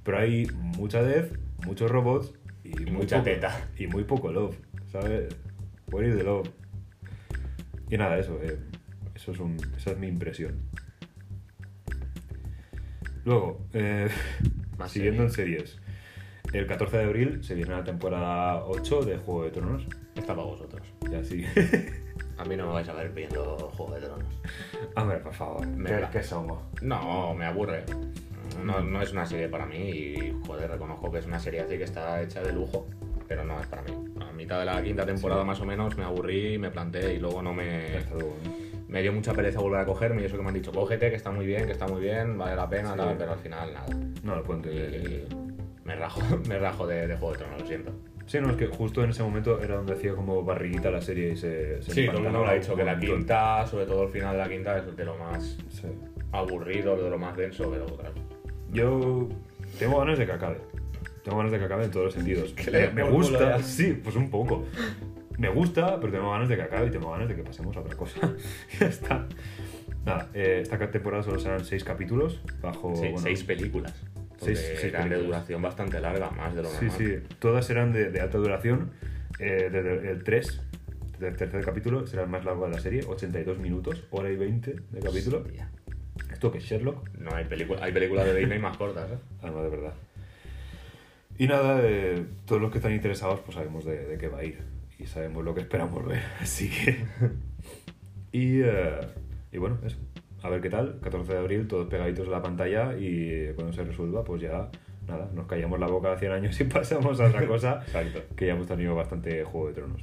Pero 0.04 0.18
hay 0.18 0.48
mucha 0.76 1.04
death, 1.04 1.32
muchos 1.68 1.92
robots 1.92 2.34
y 2.64 2.70
Mucha 2.90 3.18
poco- 3.18 3.26
teta. 3.30 3.70
Y 3.78 3.86
muy 3.86 4.06
poco 4.06 4.32
love, 4.32 4.58
¿sabes? 4.92 5.36
Where 5.92 6.10
is 6.10 6.18
the 6.18 6.24
love? 6.24 6.50
Y 7.92 7.98
nada, 7.98 8.18
eso, 8.18 8.40
eh, 8.42 8.58
eso 9.14 9.34
es 9.34 9.40
un- 9.40 9.58
esa 9.78 9.92
es 9.92 10.00
mi 10.00 10.08
impresión. 10.08 10.56
Luego, 13.24 13.64
eh, 13.74 14.08
siguiendo 14.88 15.22
en 15.22 15.30
series. 15.30 15.78
El 16.54 16.68
14 16.68 16.98
de 16.98 17.04
abril 17.04 17.44
se 17.44 17.56
viene 17.56 17.72
la 17.72 17.84
temporada 17.84 18.66
8 18.66 19.02
de 19.04 19.18
Juego 19.18 19.44
de 19.44 19.52
Tronos. 19.52 19.84
Está 20.16 20.36
para 20.36 20.48
vosotros. 20.48 20.82
Ya 21.10 21.24
sí. 21.24 21.46
A 22.38 22.44
mí 22.46 22.58
no 22.58 22.68
me 22.68 22.74
vais 22.74 22.90
a 22.90 22.94
ver 22.94 23.12
viendo 23.12 23.56
Juego 23.78 23.94
de 23.94 24.02
Tronos. 24.02 24.26
Hombre, 24.96 25.18
por 25.18 25.34
favor. 25.34 25.66
¿Qué, 26.12 26.24
somos? 26.24 26.60
No, 26.82 27.34
me 27.36 27.46
aburre. 27.46 27.84
No, 28.66 28.82
no 28.82 29.02
es 29.02 29.12
una 29.14 29.26
serie 29.26 29.48
para 29.48 29.66
mí 29.66 29.78
y, 29.78 30.36
joder, 30.46 30.70
reconozco 30.72 31.12
que 31.12 31.20
es 31.20 31.26
una 31.26 31.40
serie 31.40 31.62
así 31.62 31.78
que 31.78 31.84
está 31.84 32.22
hecha 32.22 32.42
de 32.42 32.52
lujo, 32.52 32.88
pero 33.28 33.46
no 33.46 33.60
es 33.62 33.68
para 33.68 33.84
mí. 33.84 33.92
A 34.28 34.32
mitad 34.34 34.60
de 34.60 34.66
la 34.66 34.82
quinta 34.84 35.06
temporada 35.06 35.42
Sí. 35.42 35.48
más 35.48 35.60
o 35.62 35.66
menos 35.66 35.96
me 35.98 36.04
aburrí, 36.04 36.58
me 36.58 36.70
planté 36.72 37.14
y 37.14 37.20
luego 37.20 37.42
no 37.42 37.54
me... 37.54 38.00
Me 38.90 39.02
dio 39.02 39.14
mucha 39.14 39.34
pereza 39.34 39.62
volver 39.62 39.80
a 39.80 39.86
cogerme 39.86 40.22
y 40.22 40.26
eso 40.26 40.36
que 40.36 40.42
me 40.42 40.50
han 40.50 40.54
dicho, 40.56 40.74
cógete, 40.74 41.10
que 41.12 41.16
está 41.16 41.32
muy 41.32 41.46
bien, 41.46 41.66
que 41.66 41.72
está 41.72 41.88
muy 41.88 42.02
bien, 42.02 42.38
vale 42.38 42.58
la 42.58 42.68
pena, 42.68 42.92
Sí. 42.92 42.98
tal, 42.98 43.16
pero 43.18 43.32
al 43.32 43.40
final 43.40 43.74
nada. 43.74 43.86
No 44.24 44.36
lo. 44.36 44.42
Y 44.70 45.24
me 45.86 45.96
rajo, 45.96 46.22
me 46.48 46.58
rajo 46.60 46.88
de, 46.88 47.08
de 47.08 47.16
Juego 47.18 47.32
de 47.34 47.38
Tronos, 47.40 47.62
lo 47.62 47.68
siento. 47.68 47.92
Sí, 48.26 48.40
no, 48.40 48.50
es 48.52 48.56
que 48.56 48.68
justo 48.68 49.04
en 49.04 49.10
ese 49.10 49.24
momento 49.24 49.62
era 49.62 49.76
donde 49.76 49.94
hacía 49.94 50.14
como 50.14 50.44
barriguita 50.44 50.90
la 50.92 51.02
serie 51.02 51.32
y 51.34 51.38
se. 51.38 51.82
se 51.82 51.92
Sí, 51.92 52.06
todo 52.06 52.18
el 52.18 52.24
mundo 52.24 52.40
lo 52.40 52.48
ha 52.48 52.54
dicho, 52.54 52.76
que 52.76 52.84
la 52.84 52.98
quinta, 53.00 53.66
sobre 53.68 53.86
todo 53.86 54.04
el 54.04 54.10
final 54.10 54.34
de 54.34 54.38
la 54.38 54.48
quinta, 54.50 54.78
es 54.78 54.96
de 54.96 55.06
lo 55.06 55.18
más 55.18 55.58
Sí. 55.70 55.88
aburrido, 56.32 56.96
de 56.96 57.10
lo 57.10 57.18
más 57.18 57.36
denso, 57.36 57.70
pero 57.70 57.86
claro. 57.98 58.14
Yo 58.72 59.28
tengo 59.80 60.00
ganas 60.00 60.18
de 60.18 60.26
que 60.26 60.32
acabe. 60.32 60.58
Tengo 61.24 61.38
ganas 61.38 61.52
de 61.52 61.60
que 61.60 61.66
acabe 61.66 61.86
en 61.86 61.92
todos 61.92 62.06
los 62.06 62.14
sentidos. 62.14 62.54
Que 62.56 62.72
Me, 62.72 62.90
me 62.92 63.04
gusta, 63.04 63.62
sí, 63.64 64.00
pues 64.02 64.16
un 64.16 64.30
poco. 64.30 64.66
Me 65.38 65.50
gusta, 65.50 66.00
pero 66.00 66.14
tengo 66.14 66.32
ganas 66.32 66.48
de 66.48 66.56
que 66.56 66.62
acabe 66.62 66.88
y 66.88 66.92
tengo 66.92 67.12
ganas 67.12 67.28
de 67.28 67.36
que 67.36 67.44
pasemos 67.44 67.76
a 67.76 67.82
otra 67.82 67.96
cosa. 67.98 68.20
ya 68.80 68.86
está. 68.88 69.28
Nada, 70.06 70.30
eh, 70.34 70.60
esta 70.62 70.78
temporada 70.90 71.22
solo 71.24 71.38
serán 71.40 71.66
seis 71.66 71.84
capítulos, 71.84 72.42
bajo. 72.62 72.96
Sí, 72.96 73.02
bueno, 73.02 73.18
seis 73.18 73.44
películas. 73.44 73.94
Porque 74.42 74.56
Seis- 74.58 74.80
seis 74.82 74.94
eran 74.94 75.08
de 75.10 75.24
duración 75.24 75.62
bastante 75.62 76.02
larga, 76.02 76.30
más 76.32 76.54
de 76.54 76.64
lo 76.64 76.70
Sí, 76.70 76.86
normal. 76.88 76.98
sí, 76.98 77.36
todas 77.40 77.70
eran 77.70 77.94
de, 77.94 78.12
de 78.12 78.20
alta 78.20 78.38
duración. 78.38 78.92
Eh, 79.40 79.70
desde 79.72 80.12
el 80.12 80.24
3, 80.24 80.62
del 81.20 81.36
tercer 81.38 81.64
capítulo, 81.64 82.06
será 82.06 82.24
el 82.24 82.30
más 82.30 82.44
largo 82.44 82.66
de 82.68 82.72
la 82.74 82.80
serie, 82.80 83.04
82 83.08 83.58
minutos, 83.60 84.04
hora 84.12 84.30
y 84.30 84.36
20 84.36 84.76
de 84.92 85.00
capítulo. 85.00 85.40
Hostia. 85.46 85.70
Esto 86.34 86.52
que 86.52 86.58
es 86.58 86.64
Sherlock, 86.66 87.10
No 87.20 87.34
hay 87.36 87.46
películas, 87.46 87.82
hay 87.84 87.92
películas 87.94 88.26
de 88.26 88.36
Disney 88.36 88.60
más 88.60 88.76
cortas, 88.78 89.10
¿eh? 89.12 89.18
además 89.42 89.64
de 89.64 89.70
verdad. 89.70 89.94
Y 91.38 91.48
nada, 91.48 91.80
eh, 91.84 92.26
todos 92.46 92.62
los 92.62 92.72
que 92.72 92.78
están 92.80 92.94
interesados, 92.94 93.40
pues 93.42 93.56
sabemos 93.56 93.86
de, 93.86 94.06
de 94.06 94.18
qué 94.18 94.28
va 94.28 94.40
a 94.40 94.44
ir 94.44 94.60
y 95.00 95.06
sabemos 95.06 95.44
lo 95.46 95.54
que 95.56 95.62
esperamos 95.62 96.06
ver, 96.06 96.22
así 96.42 96.70
que. 96.70 96.98
y, 98.32 98.62
eh, 98.62 99.00
y 99.52 99.58
bueno, 99.58 99.80
eso. 99.86 99.98
A 100.44 100.50
ver 100.50 100.62
qué 100.62 100.70
tal, 100.70 101.00
14 101.02 101.34
de 101.34 101.40
abril, 101.40 101.68
todos 101.68 101.88
pegaditos 101.88 102.28
a 102.28 102.32
la 102.32 102.42
pantalla 102.42 102.96
y 102.98 103.54
cuando 103.54 103.74
se 103.74 103.84
resuelva, 103.84 104.24
pues 104.24 104.42
ya, 104.42 104.70
nada, 105.08 105.30
nos 105.34 105.46
callamos 105.46 105.80
la 105.80 105.88
boca 105.88 106.18
100 106.18 106.32
años 106.32 106.60
y 106.60 106.64
pasamos 106.66 107.20
a 107.20 107.26
otra 107.28 107.46
cosa. 107.48 107.82
Exacto. 107.86 108.22
que 108.36 108.48
ya 108.48 108.54
hemos 108.54 108.68
tenido 108.68 108.96
bastante 108.96 109.44
Juego 109.44 109.68
de 109.68 109.74
Tronos. 109.74 110.02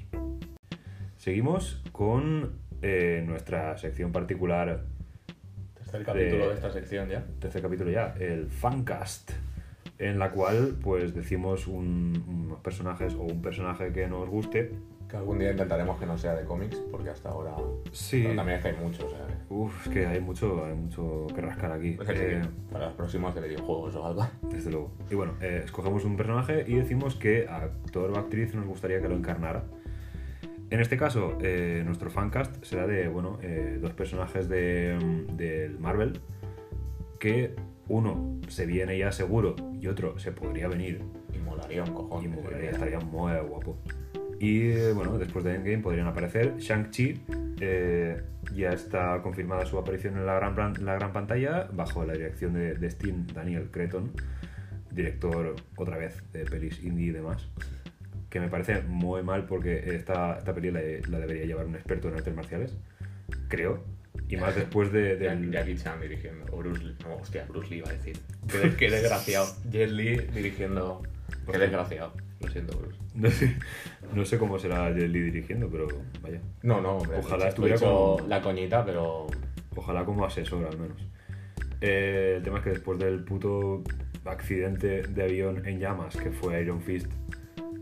Seguimos 1.16 1.82
con 1.92 2.52
eh, 2.82 3.24
nuestra 3.26 3.76
sección 3.78 4.12
particular, 4.12 4.84
Tercer 5.74 6.04
capítulo 6.04 6.42
De- 6.44 6.48
de 6.50 6.54
esta 6.54 6.70
sección 6.70 7.08
ya. 7.08 7.24
tercer 7.40 7.62
capítulo 7.62 7.90
ya, 7.90 8.14
el 8.20 8.46
Fancast, 8.48 9.32
en 9.98 10.18
la 10.20 10.30
cual 10.30 10.76
pues 10.80 11.14
decimos 11.14 11.66
un- 11.66 12.22
unos 12.28 12.60
personajes 12.60 13.14
o 13.14 13.22
un 13.22 13.42
personaje 13.42 13.90
que 13.92 14.06
nos 14.06 14.28
guste. 14.28 14.70
Que 15.08 15.16
algún 15.16 15.38
día 15.38 15.50
intentaremos 15.52 15.98
que 15.98 16.04
no 16.04 16.18
sea 16.18 16.34
de 16.34 16.44
cómics, 16.44 16.76
porque 16.90 17.08
hasta 17.08 17.30
ahora. 17.30 17.54
Sí. 17.92 18.22
Pero 18.24 18.36
también 18.36 18.58
es 18.58 18.62
que 18.62 18.68
hay 18.70 18.76
muchos, 18.76 19.04
o 19.04 19.10
sea. 19.10 19.26
que- 19.26 19.54
Uf, 19.54 19.86
es 19.86 19.92
que 19.92 20.06
hay 20.06 20.20
mucho, 20.20 20.64
hay 20.66 20.74
mucho 20.74 21.26
que 21.34 21.40
rascar 21.40 21.72
aquí. 21.72 21.96
Así 22.00 22.12
Eh, 22.12 22.42
que 22.42 22.48
para 22.72 22.86
los 22.86 22.94
próximos 22.94 23.34
de 23.34 23.40
videojuegos 23.40 23.94
o 23.94 24.04
algo. 24.06 24.26
Desde 24.50 24.70
luego. 24.70 24.92
Y 25.10 25.14
bueno, 25.14 25.32
eh, 25.40 25.62
escogemos 25.64 26.04
un 26.04 26.16
personaje 26.18 26.64
y 26.66 26.74
decimos 26.74 27.14
qué 27.16 27.46
actor 27.48 28.10
o 28.10 28.18
actriz 28.18 28.54
nos 28.54 28.66
gustaría 28.66 29.00
que 29.00 29.08
lo 29.08 29.16
encarnara. 29.16 29.64
En 30.70 30.80
este 30.80 30.98
caso, 30.98 31.38
eh, 31.40 31.82
nuestro 31.86 32.10
fancast 32.10 32.62
será 32.62 32.86
de, 32.86 33.08
bueno, 33.08 33.38
eh, 33.40 33.78
dos 33.80 33.94
personajes 33.94 34.50
de, 34.50 34.98
mm, 35.02 35.36
del 35.38 35.78
Marvel 35.78 36.20
que 37.18 37.54
uno 37.88 38.38
se 38.48 38.66
viene 38.66 38.98
ya 38.98 39.10
seguro 39.10 39.56
y 39.80 39.86
otro 39.86 40.18
se 40.18 40.32
podría 40.32 40.68
venir 40.68 41.00
Y 41.34 41.38
molaría 41.38 41.82
un 41.84 41.94
cojón. 41.94 42.22
y 42.22 42.28
que 42.28 42.42
molaría, 42.42 42.70
estaría 42.72 43.00
muy 43.00 43.32
guapo. 43.48 43.78
Y 44.40 44.92
bueno, 44.92 45.18
después 45.18 45.44
de 45.44 45.56
Endgame 45.56 45.78
podrían 45.78 46.06
aparecer 46.06 46.56
Shang-Chi. 46.58 47.20
eh, 47.60 48.22
ya 48.54 48.70
está 48.70 49.20
confirmada 49.22 49.66
su 49.66 49.78
aparición 49.78 50.16
en 50.16 50.26
la 50.26 50.34
gran, 50.38 50.84
la 50.84 50.94
gran 50.94 51.12
pantalla 51.12 51.68
bajo 51.72 52.04
la 52.04 52.12
dirección 52.14 52.54
de, 52.54 52.74
de 52.74 52.90
Steve 52.90 53.16
Daniel 53.34 53.68
Creton, 53.70 54.12
director 54.90 55.56
otra 55.76 55.98
vez 55.98 56.22
de 56.32 56.44
pelis 56.44 56.82
indie 56.82 57.06
y 57.08 57.10
demás. 57.10 57.48
Que 58.30 58.40
me 58.40 58.48
parece 58.48 58.82
muy 58.82 59.22
mal 59.22 59.46
porque 59.46 59.94
esta, 59.94 60.36
esta 60.38 60.54
peli 60.54 60.70
la, 60.70 60.80
la 61.08 61.18
debería 61.18 61.46
llevar 61.46 61.66
un 61.66 61.74
experto 61.74 62.08
en 62.08 62.14
artes 62.14 62.34
marciales, 62.34 62.76
creo. 63.48 63.84
Y 64.28 64.36
más 64.36 64.54
después 64.54 64.92
de, 64.92 65.16
del, 65.16 65.50
Jackie 65.50 65.76
Chan 65.76 66.00
dirigiendo. 66.00 66.44
O 66.52 66.58
Bruce 66.58 66.84
Lee. 66.84 66.96
No, 67.02 67.16
hostia, 67.16 67.46
Bruce 67.48 67.70
Lee 67.70 67.78
iba 67.78 67.88
a 67.88 67.92
decir. 67.92 68.18
Qué, 68.46 68.74
qué 68.76 68.90
desgraciado. 68.90 69.46
Jet 69.70 69.90
Li 69.90 70.16
dirigiendo. 70.16 71.02
Qué 71.50 71.58
desgraciado. 71.58 72.12
Lo 72.40 72.48
siento, 72.48 72.78
Bruce. 72.78 72.98
No 73.14 73.30
sé, 73.30 73.56
no 74.14 74.24
sé 74.24 74.38
cómo 74.38 74.58
será 74.58 74.90
Jet 74.92 75.08
Li 75.08 75.20
dirigiendo, 75.20 75.68
pero 75.68 75.88
vaya. 76.22 76.40
No, 76.62 76.80
no, 76.80 76.98
hombre. 76.98 77.18
Ojalá 77.18 77.46
he 77.46 77.48
estuviera 77.48 77.76
hecho 77.76 78.16
como- 78.16 78.28
la 78.28 78.40
coñita, 78.42 78.84
pero. 78.84 79.26
Ojalá 79.76 80.04
como 80.04 80.24
asesor 80.24 80.64
al 80.66 80.78
menos. 80.78 80.98
Eh, 81.80 82.34
el 82.38 82.42
tema 82.42 82.58
es 82.58 82.64
que 82.64 82.70
después 82.70 82.98
del 82.98 83.24
puto 83.24 83.82
accidente 84.24 85.02
de 85.02 85.22
avión 85.22 85.66
en 85.66 85.78
llamas 85.80 86.16
que 86.16 86.30
fue 86.30 86.60
Iron 86.60 86.80
Fist, 86.80 87.06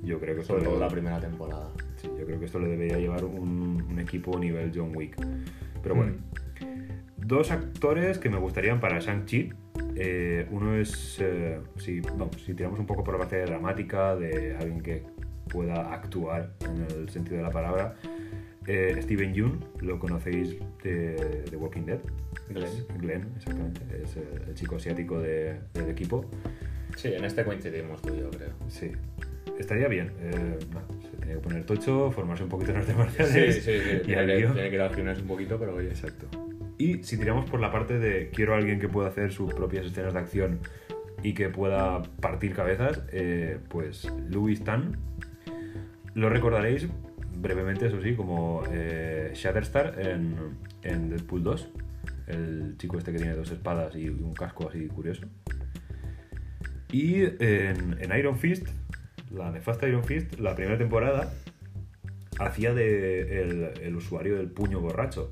yo 0.02 0.20
creo 0.20 0.34
que 0.36 0.40
esto 0.42 0.54
Sobre 0.54 0.64
le- 0.64 0.70
todo 0.70 0.80
la 0.80 0.88
primera 0.88 1.18
temporada. 1.20 1.72
sí, 1.96 2.08
yo 2.18 2.24
creo 2.26 2.38
que 2.38 2.44
esto 2.46 2.58
le 2.58 2.68
debería 2.68 2.98
llevar 2.98 3.24
un, 3.24 3.82
un 3.90 3.98
equipo 4.00 4.38
nivel 4.38 4.70
John 4.74 4.92
Wick. 4.94 5.16
Pero 5.82 5.94
bueno, 5.94 6.14
dos 7.26 7.50
actores 7.50 8.18
que 8.18 8.30
me 8.30 8.38
gustarían 8.38 8.80
para 8.80 8.98
Shang-Chi. 9.00 9.52
Eh, 9.96 10.46
uno 10.50 10.76
es, 10.76 11.18
eh, 11.20 11.58
si, 11.76 12.00
vamos, 12.00 12.28
si 12.44 12.54
tiramos 12.54 12.78
un 12.78 12.86
poco 12.86 13.02
por 13.02 13.14
la 13.14 13.20
parte 13.20 13.40
dramática 13.42 14.14
de 14.16 14.56
alguien 14.56 14.80
que 14.80 15.02
pueda 15.48 15.92
actuar 15.94 16.52
en 16.64 16.86
el 17.00 17.08
sentido 17.08 17.38
de 17.38 17.42
la 17.42 17.50
palabra, 17.50 17.94
eh, 18.66 18.98
Steven 19.00 19.32
Yeun, 19.32 19.64
lo 19.80 19.98
conocéis 19.98 20.56
de, 20.82 21.44
de 21.50 21.56
Walking 21.56 21.82
Dead. 21.82 22.00
Glenn. 22.48 22.70
Glenn, 23.00 23.28
exactamente. 23.36 23.80
Es 24.02 24.16
eh, 24.16 24.24
el 24.48 24.54
chico 24.54 24.76
asiático 24.76 25.20
de- 25.20 25.56
del 25.74 25.88
equipo. 25.90 26.24
Sí, 26.96 27.08
en 27.12 27.24
este 27.24 27.44
coincidimos 27.44 28.00
tú 28.02 28.14
y 28.14 28.20
yo, 28.20 28.30
creo. 28.30 28.50
Sí. 28.68 28.92
Estaría 29.58 29.88
bien. 29.88 30.12
Eh, 30.20 30.58
nada, 30.72 30.86
se 31.10 31.16
tenía 31.18 31.34
que 31.36 31.40
poner 31.40 31.64
tocho, 31.64 32.10
formarse 32.12 32.42
un 32.44 32.48
poquito 32.50 32.72
en 32.72 32.76
artes 32.78 32.94
Sí, 32.94 32.98
marciales. 32.98 33.54
sí, 33.56 33.60
sí. 33.62 33.70
y 34.02 34.04
Tiene 34.04 34.26
que, 34.26 34.46
tiene 34.46 34.68
que 34.70 34.74
ir 34.74 34.80
al 34.80 34.94
gimnasio 34.94 35.22
un 35.22 35.28
poquito, 35.28 35.58
pero 35.58 35.74
oye. 35.76 35.88
Exacto. 35.88 36.26
Y 36.78 37.02
si 37.02 37.16
tiramos 37.16 37.48
por 37.48 37.60
la 37.60 37.72
parte 37.72 37.98
de 37.98 38.30
quiero 38.30 38.54
a 38.54 38.58
alguien 38.58 38.78
que 38.78 38.88
pueda 38.88 39.08
hacer 39.08 39.32
sus 39.32 39.54
propias 39.54 39.86
escenas 39.86 40.12
de 40.12 40.20
acción 40.20 40.60
y 41.22 41.32
que 41.32 41.48
pueda 41.48 42.02
partir 42.20 42.54
cabezas, 42.54 43.02
eh, 43.12 43.58
pues 43.68 44.10
Louis 44.28 44.62
Tan. 44.62 44.96
Lo 46.14 46.28
recordaréis 46.28 46.88
brevemente, 47.38 47.86
eso 47.86 48.00
sí, 48.02 48.14
como 48.14 48.62
eh, 48.70 49.32
Shatterstar 49.34 49.98
en, 49.98 50.36
en 50.82 51.10
Deadpool 51.10 51.42
2. 51.42 51.68
El 52.26 52.74
chico 52.78 52.98
este 52.98 53.12
que 53.12 53.18
tiene 53.18 53.34
dos 53.34 53.50
espadas 53.50 53.94
y 53.94 54.08
un 54.08 54.34
casco 54.34 54.68
así 54.68 54.86
curioso. 54.88 55.26
Y 56.92 57.22
en, 57.22 57.96
en 58.00 58.18
Iron 58.18 58.38
Fist, 58.38 58.68
la 59.30 59.50
nefasta 59.50 59.88
Iron 59.88 60.04
Fist, 60.04 60.38
la 60.38 60.54
primera 60.54 60.78
temporada, 60.78 61.32
hacía 62.38 62.74
de 62.74 63.42
el, 63.42 63.70
el 63.82 63.96
usuario 63.96 64.36
del 64.36 64.50
puño 64.50 64.80
borracho, 64.80 65.30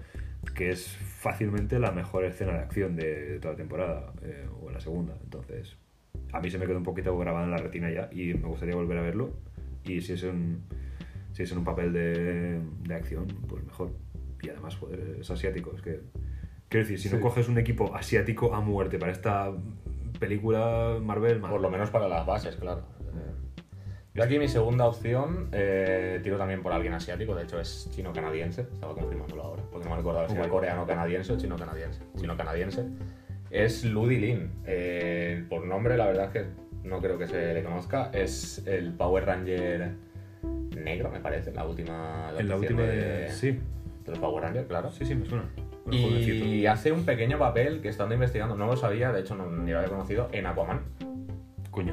que 0.55 0.71
es 0.71 0.97
fácilmente 1.25 1.79
la 1.79 1.91
mejor 1.91 2.25
escena 2.27 2.53
de 2.53 2.59
acción 2.59 2.97
de, 2.97 3.09
de 3.33 3.39
toda 3.41 3.53
la 3.55 3.57
temporada, 3.59 4.13
eh, 4.23 4.47
o 4.61 4.71
la 4.71 4.79
segunda. 4.79 5.15
Entonces, 5.25 5.79
a 6.33 6.39
mí 6.41 6.51
se 6.51 6.59
me 6.59 6.67
quedó 6.67 6.77
un 6.77 6.85
poquito 6.85 7.17
grabada 7.17 7.45
en 7.47 7.51
la 7.51 7.57
retina 7.57 7.91
ya 7.91 8.11
y 8.13 8.35
me 8.35 8.47
gustaría 8.47 8.75
volver 8.75 8.99
a 8.99 9.03
verlo. 9.03 9.31
Y 9.85 10.03
si 10.03 10.13
es 10.13 10.23
un, 10.25 10.65
si 11.33 11.43
es 11.45 11.51
en 11.53 11.59
un 11.59 11.65
papel 11.65 11.93
de, 11.95 12.61
de 12.89 12.95
acción, 12.95 13.27
pues 13.49 13.65
mejor. 13.65 13.91
Y 14.43 14.51
además, 14.51 14.77
joder, 14.77 15.17
es 15.21 15.31
asiático. 15.31 15.73
Es 15.75 15.81
que, 15.81 16.01
quiero 16.69 16.85
decir, 16.87 16.99
si 17.01 17.09
no 17.09 17.17
Sí. 17.17 17.23
coges 17.23 17.49
un 17.49 17.57
equipo 17.57 17.95
asiático 17.95 18.55
a 18.55 18.61
muerte 18.61 18.99
para 18.99 19.11
esta 19.13 19.51
película 20.21 20.99
Marvel, 21.03 21.41
Por 21.41 21.61
lo 21.61 21.71
menos 21.71 21.89
para 21.91 22.07
las 22.07 22.27
bases, 22.27 22.57
claro. 22.57 22.83
Yo 24.15 24.23
aquí 24.23 24.39
mi 24.39 24.47
segunda 24.47 24.87
opción, 24.87 25.49
eh, 25.51 26.21
tiro 26.23 26.39
también 26.39 26.63
por 26.63 26.73
alguien 26.73 26.95
asiático, 26.95 27.35
de 27.35 27.43
hecho 27.43 27.59
es 27.59 27.91
chino-canadiense, 27.91 28.61
estaba 28.61 28.95
confirmándolo 28.95 29.43
ahora, 29.43 29.65
porque 29.73 29.89
no 29.89 29.91
me 29.91 29.97
recordaba 29.97 30.29
si 30.29 30.37
era 30.37 30.49
coreano-canadiense 30.49 31.33
o 31.33 31.37
chino-canadiense. 31.37 32.01
Chino-canadiense. 32.17 32.85
Es 33.51 33.85
Ludi 33.85 34.19
Lin. 34.19 34.53
Eh, 34.67 35.45
por 35.49 35.67
nombre, 35.67 35.97
la 35.97 36.07
verdad 36.07 36.27
es 36.27 36.31
que 36.31 36.47
no 36.89 37.01
creo 37.01 37.19
que 37.19 37.27
se 37.27 37.55
le 37.55 37.65
conozca. 37.65 38.11
Es 38.13 38.65
el 38.67 38.93
Power 38.93 39.27
Ranger 39.27 39.95
negro, 40.77 41.11
me 41.11 41.19
parece, 41.19 41.51
en 41.51 41.57
la 41.57 41.67
última 41.67 42.33
en 42.39 42.49
la 42.49 42.57
última 42.57 42.83
de, 42.83 42.97
de... 42.97 43.29
Sí, 43.31 43.59
de 44.05 44.11
los 44.11 44.19
Power 44.21 44.45
Rangers, 44.45 44.69
claro. 44.69 44.93
sí, 44.93 45.05
sí, 45.05 45.17
me 45.17 45.27
suena. 45.27 45.47
Bueno. 45.87 45.99
Y 46.21 46.67
hace 46.67 46.93
un 46.93 47.05
pequeño 47.05 47.37
papel 47.37 47.81
que 47.81 47.89
estando 47.89 48.15
investigando, 48.15 48.55
no 48.55 48.67
lo 48.67 48.77
sabía, 48.77 49.11
de 49.11 49.23
hecho 49.23 49.35
no, 49.35 49.51
ni 49.51 49.73
lo 49.73 49.79
había 49.79 49.91
conocido, 49.91 50.29
en 50.31 50.47
Aquaman. 50.47 50.83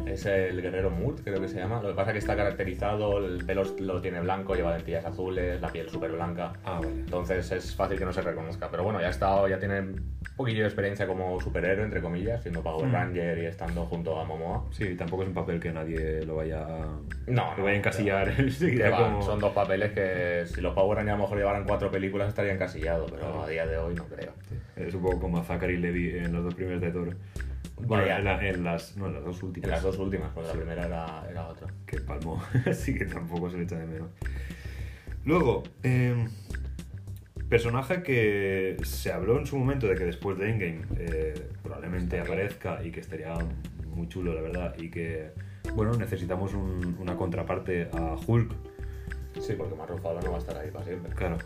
Es 0.08 0.26
el 0.26 0.62
guerrero 0.62 0.90
Murt, 0.92 1.22
creo 1.24 1.40
que 1.42 1.48
se 1.48 1.58
llama. 1.58 1.82
Lo 1.82 1.90
que 1.90 1.96
pasa 1.96 2.12
es 2.12 2.14
que 2.14 2.20
está 2.20 2.36
caracterizado, 2.36 3.18
el 3.18 3.44
pelo 3.46 3.64
lo 3.80 4.02
tiene 4.02 4.20
blanco, 4.22 4.56
lleva 4.56 4.76
lentillas 4.76 5.06
azules, 5.06 5.60
la 5.62 5.70
piel 5.70 5.90
súper 5.90 6.12
blanca. 6.12 6.54
Ah, 6.64 6.76
vale. 6.80 6.92
Entonces 6.92 7.52
es 7.52 7.76
fácil 7.76 7.98
que 7.98 8.06
no 8.06 8.14
se 8.14 8.22
reconozca. 8.22 8.70
Pero 8.70 8.84
bueno, 8.84 9.00
ya 9.02 9.08
ha 9.08 9.10
estado, 9.12 9.48
ya 9.48 9.58
tiene 9.60 9.80
un 9.80 10.18
poquillo 10.36 10.62
de 10.62 10.68
experiencia 10.68 11.08
como 11.08 11.40
superhéroe, 11.42 11.84
entre 11.86 12.02
comillas, 12.02 12.42
siendo 12.42 12.62
Power 12.62 12.88
Mm. 12.88 12.94
Ranger 12.94 13.38
y 13.40 13.46
estando 13.46 13.86
junto 13.86 14.20
a 14.20 14.24
Momoa. 14.26 14.66
Sí, 14.72 14.96
tampoco 14.96 15.24
es 15.24 15.30
un 15.30 15.34
papel 15.36 15.60
que 15.60 15.72
nadie 15.72 16.26
lo 16.26 16.36
vaya 16.38 16.62
a... 16.62 16.86
No, 17.28 17.54
lo 17.58 17.64
vaya 17.64 17.76
a 17.76 17.78
encasillar. 17.78 18.32
Que 18.60 18.90
como- 18.92 19.22
Son 19.22 19.40
dos 19.40 19.54
papeles 19.54 19.92
que 19.94 20.44
si 20.46 20.62
los 20.62 20.74
Power 20.74 20.98
Rangers 20.98 21.14
a 21.16 21.18
lo 21.18 21.24
mejor 21.24 21.38
llevaran 21.38 21.64
cuatro 21.66 21.90
películas 21.92 22.30
estaría 22.30 22.54
encasillado, 22.54 23.06
pero 23.08 23.44
a 23.44 23.48
día 23.50 23.66
de 23.66 23.78
hoy 23.78 23.96
no 23.96 24.06
creo. 24.06 24.32
Es 24.88 24.94
un 24.96 25.02
poco 25.02 25.20
como 25.20 25.44
Zachary 25.44 25.78
Levy 25.78 26.10
en 26.18 26.34
las 26.34 26.44
dos 26.44 26.56
primeras 26.56 26.82
de 26.82 26.92
Thor. 26.92 27.18
Bueno, 27.84 28.04
en, 28.04 28.24
la- 28.24 28.48
en 28.48 28.64
las, 28.64 28.96
no, 28.98 29.08
en 29.08 29.14
las 29.16 29.24
dos 29.24 29.42
últimas. 29.44 29.66
En 29.68 29.72
las 29.72 29.84
dos 29.84 29.98
últimas, 29.98 30.30
porque 30.34 30.50
la 30.50 30.54
primera 30.56 30.86
era, 30.86 31.28
era 31.30 31.48
otra. 31.48 31.68
Que 31.86 32.00
palmó. 32.00 32.42
Así 32.66 32.94
que 32.94 33.06
tampoco 33.06 33.50
se 33.50 33.58
le 33.58 33.64
echa 33.64 33.78
de 33.78 33.88
menos. 33.88 34.10
Luego, 35.26 35.64
eh, 35.84 36.28
personaje 37.50 38.02
que 38.04 38.78
se 38.84 39.12
habló 39.12 39.38
en 39.40 39.46
su 39.46 39.58
momento 39.58 39.88
de 39.88 39.96
que 39.96 40.06
después 40.06 40.38
de 40.38 40.50
Endgame 40.50 40.82
eh, 40.98 41.50
probablemente 41.64 42.20
aparezca 42.20 42.84
y 42.84 42.92
que 42.92 43.00
estaría 43.00 43.34
muy 43.88 44.08
chulo, 44.08 44.34
la 44.34 44.42
verdad. 44.42 44.76
Y 44.78 44.90
que, 44.90 45.32
bueno, 45.76 45.94
necesitamos 45.94 46.54
un- 46.54 46.98
una 47.00 47.16
contraparte 47.16 47.90
a 47.94 48.16
Hulk. 48.26 48.52
Sí, 49.40 49.54
porque 49.58 49.76
Mark 49.76 49.90
Ruffalo 49.92 50.22
no 50.22 50.32
va 50.32 50.38
a 50.38 50.40
estar 50.40 50.58
ahí 50.58 50.70
para 50.72 50.86
siempre. 50.86 51.14
Claro. 51.14 51.38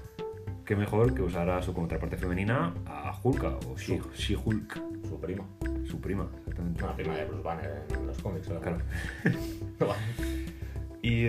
Qué 0.66 0.76
mejor 0.76 1.14
que 1.14 1.22
usar 1.22 1.50
a 1.50 1.62
su 1.62 1.74
contraparte 1.74 2.18
femenina, 2.18 2.74
a 2.86 3.18
Hulka 3.24 3.50
o 3.50 3.76
She- 3.78 4.02
She-Hulk, 4.16 4.82
Su 5.08 5.20
prima. 5.20 5.44
su 5.86 6.00
prima, 6.02 6.28
exactamente. 6.40 6.84
Una 6.84 6.96
prima 6.96 7.16
de 7.16 7.26
Bruce 7.26 7.44
Banner 7.44 7.84
en 7.94 8.08
los 8.08 8.18
cómics. 8.22 8.50
¿verdad? 8.50 8.80
Claro. 9.78 9.94
Y 11.02 11.28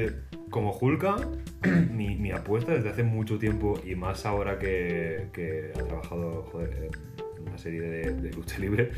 como 0.49 0.73
Hulka, 0.73 1.17
mi, 1.93 2.17
mi 2.17 2.31
apuesta 2.33 2.73
desde 2.73 2.89
hace 2.89 3.03
mucho 3.03 3.39
tiempo 3.39 3.79
y 3.85 3.95
más 3.95 4.25
ahora 4.25 4.59
que, 4.59 5.29
que 5.35 5.71
ha 5.79 5.83
trabajado 5.85 6.45
joder, 6.51 6.89
en 7.39 7.49
una 7.49 7.59
serie 7.59 7.83
de, 7.83 8.15
de 8.15 8.33
lucha 8.33 8.59
libre, 8.59 8.93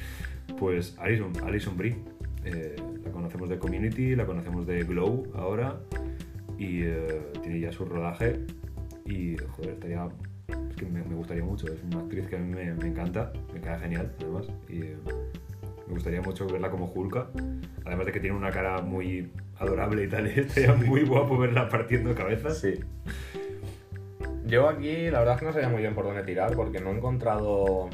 pues 0.56 0.96
Alison, 1.00 1.32
Alison 1.44 1.76
Brie. 1.76 1.96
Eh, 2.44 2.76
la 3.04 3.10
conocemos 3.10 3.48
de 3.48 3.58
Community, 3.58 4.14
la 4.14 4.24
conocemos 4.24 4.66
de 4.68 4.84
Glow 4.84 5.26
ahora 5.34 5.80
y 6.56 6.82
eh, 6.82 7.22
tiene 7.42 7.58
ya 7.58 7.72
su 7.72 7.84
rodaje 7.84 8.38
y 9.04 9.36
joder, 9.36 9.70
estaría... 9.70 10.08
Es 10.48 10.76
que 10.76 10.86
me, 10.86 11.02
me 11.02 11.14
gustaría 11.14 11.44
mucho, 11.44 11.66
es 11.66 11.82
una 11.84 12.00
actriz 12.00 12.26
que 12.26 12.36
a 12.36 12.38
mí 12.38 12.54
me, 12.54 12.74
me 12.74 12.88
encanta, 12.88 13.32
me 13.52 13.60
queda 13.60 13.78
genial 13.78 14.12
además 14.20 14.46
y 14.68 14.82
eh, 14.82 14.96
me 15.86 15.94
gustaría 15.94 16.20
mucho 16.20 16.46
verla 16.46 16.70
como 16.70 16.86
Hulka, 16.86 17.28
además 17.84 18.06
de 18.06 18.12
que 18.12 18.20
tiene 18.20 18.36
una 18.36 18.50
cara 18.50 18.82
muy 18.82 19.30
adorable 19.58 20.04
y 20.04 20.08
tal, 20.08 20.26
estaría 20.26 20.74
muy 20.74 21.04
guapo 21.04 21.38
verla 21.38 21.68
partiendo 21.68 22.14
cabezas. 22.14 22.58
Sí. 22.58 22.80
Yo 24.46 24.68
aquí 24.68 25.10
la 25.10 25.18
verdad 25.18 25.34
es 25.34 25.40
que 25.40 25.46
no 25.46 25.52
sabía 25.52 25.68
muy 25.68 25.80
bien 25.80 25.94
por 25.94 26.04
dónde 26.04 26.22
tirar 26.22 26.54
porque 26.54 26.80
no 26.80 26.90
he 26.90 26.96
encontrado 26.96 27.90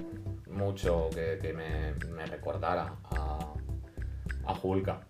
mucho 0.51 1.11
que, 1.13 1.39
que 1.41 1.53
me, 1.53 1.95
me 2.15 2.27
recordara 2.27 2.95
a, 3.11 3.55
a 4.47 4.61
Hulka. 4.63 5.01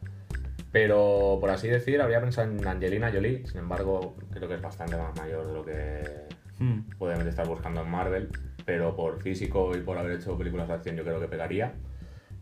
Pero 0.72 1.38
por 1.40 1.50
así 1.50 1.68
decir, 1.68 2.00
habría 2.00 2.20
pensado 2.20 2.50
en 2.50 2.66
Angelina 2.66 3.10
Jolie, 3.12 3.46
sin 3.46 3.58
embargo, 3.58 4.16
creo 4.30 4.48
que 4.48 4.54
es 4.54 4.62
bastante 4.62 4.96
más 4.96 5.16
mayor 5.16 5.46
de 5.46 5.52
lo 5.52 5.64
que 5.64 6.33
Hmm. 6.64 6.80
podemos 6.98 7.26
estar 7.26 7.46
buscando 7.46 7.82
en 7.82 7.90
Marvel, 7.90 8.28
pero 8.64 8.96
por 8.96 9.20
físico 9.22 9.76
y 9.76 9.80
por 9.80 9.98
haber 9.98 10.12
hecho 10.18 10.36
películas 10.38 10.68
de 10.68 10.74
acción 10.74 10.96
yo 10.96 11.04
creo 11.04 11.20
que 11.20 11.28
pegaría. 11.28 11.74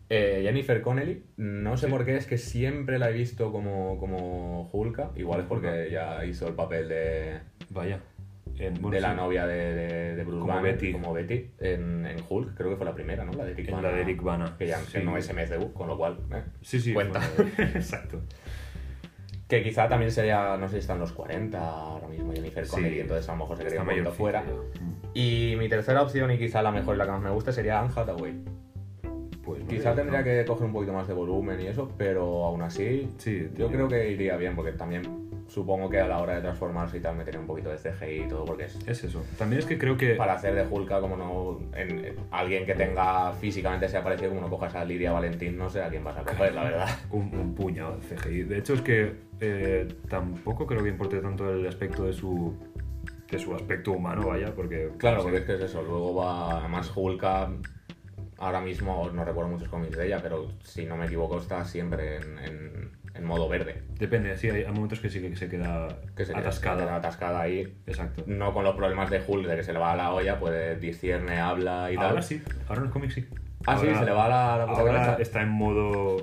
Eh, 0.09 0.41
Jennifer 0.43 0.81
Connelly, 0.81 1.23
no 1.37 1.75
sé 1.77 1.87
Sí. 1.87 1.91
por 1.91 2.05
qué, 2.05 2.15
es 2.17 2.27
que 2.27 2.37
siempre 2.37 2.99
la 2.99 3.09
he 3.09 3.13
visto 3.13 3.51
como, 3.51 3.97
como 3.97 4.69
Hulka, 4.71 5.11
igual 5.15 5.41
es 5.41 5.45
porque 5.47 5.89
ya 5.91 6.23
hizo 6.25 6.47
el 6.47 6.53
papel 6.53 6.87
de, 6.89 7.39
Vaya. 7.69 7.99
En- 8.59 8.75
bueno, 8.75 8.91
de 8.91 9.01
la 9.01 9.11
sí, 9.11 9.15
novia 9.17 9.47
de, 9.47 9.73
de, 9.73 10.15
de 10.15 10.23
Bruce 10.23 10.41
Como 10.41 10.53
Banner, 10.53 10.73
Betty. 10.73 10.91
como 10.91 11.11
Betty 11.13 11.49
en, 11.59 12.05
en 12.05 12.17
Hulk, 12.29 12.53
creo 12.55 12.69
que 12.69 12.75
fue 12.75 12.85
la 12.85 12.93
primera, 12.93 13.25
¿no? 13.25 13.31
La 13.33 13.45
de 13.45 13.53
Eric 13.53 13.71
Bana. 13.71 13.81
la 13.89 13.95
de 13.95 14.01
Eric 14.01 14.21
Bana, 14.21 14.55
Que 14.59 14.67
ya 14.67 14.77
sí. 14.79 14.99
no 15.03 15.17
es 15.17 15.33
MCU, 15.33 15.73
con 15.73 15.87
lo 15.87 15.97
cual, 15.97 16.19
eh, 16.31 16.43
Sí, 16.61 16.79
sí. 16.79 16.93
cuenta. 16.93 17.19
bueno, 17.35 17.51
Exacto. 17.73 18.21
Que 19.53 19.61
quizá 19.61 19.87
también 19.87 20.09
sería, 20.11 20.57
no 20.57 20.67
sé 20.67 20.77
si 20.77 20.79
están 20.79 20.97
los 20.97 21.11
40 21.11 21.59
ahora 21.59 22.07
mismo 22.07 22.33
Jennifer 22.33 22.65
Sí. 22.65 22.71
Connelly, 22.71 23.01
entonces 23.01 23.29
a 23.29 23.33
lo 23.33 23.37
mejor 23.37 23.57
se 23.57 23.63
quedaría 23.65 23.93
Está 23.93 24.09
un 24.09 24.15
fuera. 24.15 24.43
Y 25.13 25.53
mi 25.59 25.69
tercera 25.69 26.01
opción, 26.01 26.31
y 26.31 26.39
quizá 26.39 26.63
la 26.63 26.71
mejor 26.71 26.97
la 26.97 27.05
que 27.05 27.11
más 27.11 27.21
me 27.21 27.29
gusta, 27.29 27.51
sería 27.51 27.79
Anne 27.79 27.91
Hathaway. 27.95 28.33
Pues 29.45 29.61
no 29.61 29.67
Quizá 29.67 29.93
tendría 29.93 30.19
no. 30.19 30.23
que 30.25 30.43
coger 30.45 30.65
un 30.65 30.73
poquito 30.73 30.93
más 30.93 31.07
de 31.07 31.13
volumen 31.13 31.61
y 31.61 31.67
eso, 31.67 31.91
pero 31.99 32.45
aún 32.45 32.63
así 32.63 33.11
Sí, 33.17 33.47
yo 33.55 33.67
creo 33.69 33.87
que 33.87 34.09
iría 34.09 34.37
bien, 34.37 34.55
porque 34.55 34.71
también 34.71 35.03
supongo 35.47 35.89
que 35.89 35.99
a 35.99 36.07
la 36.07 36.19
hora 36.19 36.35
de 36.35 36.41
transformarse 36.41 36.97
y 36.97 36.99
tal 36.99 37.15
metería 37.15 37.39
un 37.39 37.47
poquito 37.47 37.69
de 37.69 37.77
CGI 37.77 38.23
y 38.23 38.27
todo, 38.27 38.45
porque 38.45 38.65
es 38.65 38.87
Es 38.87 39.03
eso. 39.03 39.23
También 39.37 39.59
es 39.59 39.65
que 39.65 39.77
creo 39.77 39.97
que. 39.97 40.15
para 40.15 40.33
hacer 40.33 40.55
de 40.55 40.65
Hulka 40.65 40.99
como 41.01 41.15
no 41.17 41.59
en, 41.77 42.05
en- 42.05 42.15
alguien 42.31 42.65
que 42.65 42.73
tenga 42.75 43.31
físicamente 43.33 43.87
sea 43.89 44.03
parecido 44.03 44.29
como 44.29 44.41
no 44.41 44.49
cojas 44.49 44.73
a 44.75 44.83
Lidia 44.85 45.11
Valentín, 45.11 45.57
no 45.57 45.69
sé 45.69 45.81
a 45.83 45.89
quién 45.89 46.03
vas 46.03 46.17
a 46.17 46.23
coger, 46.23 46.53
la 46.53 46.63
verdad. 46.63 46.87
Un, 47.11 47.33
un 47.37 47.53
puñado 47.55 47.97
de 47.97 48.15
CGI. 48.15 48.43
De 48.43 48.57
hecho, 48.57 48.73
es 48.73 48.81
que 48.81 49.13
eh, 49.39 49.87
tampoco 50.09 50.65
creo 50.65 50.81
que 50.83 50.89
importe 50.89 51.19
tanto 51.19 51.49
el 51.51 51.67
aspecto 51.67 52.05
de 52.05 52.13
su. 52.13 52.55
de 53.29 53.39
su 53.39 53.53
aspecto 53.55 53.91
humano, 53.91 54.27
vaya, 54.27 54.53
porque. 54.55 54.89
Claro, 54.97 55.17
no 55.17 55.23
sé, 55.23 55.29
porque 55.29 55.37
es 55.39 55.45
que 55.45 55.53
es 55.55 55.71
eso, 55.71 55.81
luego 55.83 56.15
va 56.15 56.59
además 56.59 56.91
Hulka 56.95 57.49
ahora 58.37 58.59
mismo 58.61 59.09
no 59.13 59.23
recuerdo 59.23 59.49
muchos 59.51 59.69
cómics 59.69 59.95
de 59.97 60.07
ella, 60.07 60.19
pero 60.21 60.47
si 60.63 60.85
no 60.85 60.97
me 60.97 61.05
equivoco 61.05 61.37
está 61.37 61.63
siempre 61.63 62.17
en, 62.17 62.39
en- 62.39 62.91
en 63.15 63.25
modo 63.25 63.47
verde. 63.47 63.83
Depende, 63.99 64.35
sí, 64.37 64.49
hay, 64.49 64.63
hay 64.63 64.71
momentos 64.73 64.99
que 64.99 65.09
sí 65.09 65.21
que 65.21 65.35
se 65.35 65.47
queda 65.49 65.87
Que 66.15 66.25
se 66.25 66.35
atascada. 66.35 66.77
se 66.79 66.83
queda 66.85 66.95
atascada 66.97 67.41
ahí. 67.41 67.75
Exacto. 67.85 68.23
No 68.27 68.53
con 68.53 68.63
los 68.63 68.75
problemas 68.75 69.09
de 69.11 69.21
Hulk, 69.25 69.47
de 69.47 69.55
que 69.57 69.63
se 69.63 69.73
le 69.73 69.79
va 69.79 69.91
a 69.91 69.95
la 69.95 70.11
olla, 70.13 70.39
pues 70.39 70.79
discierne, 70.81 71.39
habla 71.39 71.91
y 71.91 71.95
Ahora 71.95 72.13
tal. 72.15 72.23
sí, 72.23 72.41
ahora 72.67 72.79
en 72.79 72.83
los 72.85 72.93
cómics 72.93 73.13
sí. 73.13 73.25
Ah, 73.65 73.77
sí, 73.77 73.87
Ahora- 73.87 73.99
se 73.99 74.05
le 74.05 74.11
va 74.11 74.27
la, 74.27 74.57
la 74.57 74.67
puta 74.67 74.79
Ahora 74.81 75.17
está 75.19 75.41
en 75.41 75.49
modo. 75.49 76.15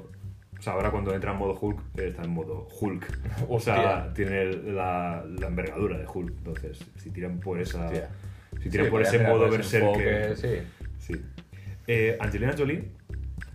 O 0.58 0.62
sea, 0.62 0.74
ahora 0.74 0.90
cuando 0.90 1.14
entra 1.14 1.32
en 1.32 1.38
modo 1.38 1.56
Hulk, 1.58 1.80
está 1.98 2.22
en 2.22 2.30
modo 2.30 2.66
Hulk. 2.80 3.06
O 3.48 3.58
sea, 3.60 3.76
Hostia. 4.08 4.12
tiene 4.14 4.44
la, 4.72 5.24
la 5.38 5.46
envergadura 5.46 5.96
de 5.96 6.04
Hulk. 6.06 6.34
Entonces, 6.38 6.84
si 6.96 7.10
tiran 7.10 7.40
por 7.40 7.58
esa. 7.60 7.86
Hostia. 7.86 8.08
Si 8.60 8.68
tiran 8.68 8.86
Sí, 8.86 8.90
por 8.90 9.00
ese 9.02 9.18
modo 9.20 9.48
por 9.48 9.60
ese 9.60 9.80
berserker. 9.80 10.22
enfoque, 10.32 10.36
sí. 10.36 11.14
Sí. 11.14 11.22
Eh, 11.86 12.18
Angelina 12.20 12.54
Jolie, 12.58 12.90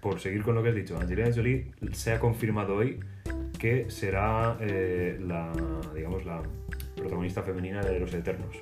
por 0.02 0.20
seguir 0.20 0.42
con 0.42 0.56
lo 0.56 0.64
que 0.64 0.70
has 0.70 0.76
dicho, 0.76 0.98
Angelina 1.00 1.30
Jolie 1.36 1.72
se 1.92 2.14
ha 2.14 2.20
confirmado 2.20 2.76
hoy 2.76 3.00
que 3.58 3.90
será 3.90 4.58
eh, 4.60 5.18
la, 5.22 5.52
digamos, 5.94 6.26
la 6.26 6.42
protagonista 6.96 7.42
femenina 7.44 7.82
de 7.82 8.00
Los 8.00 8.14
Eternos. 8.14 8.56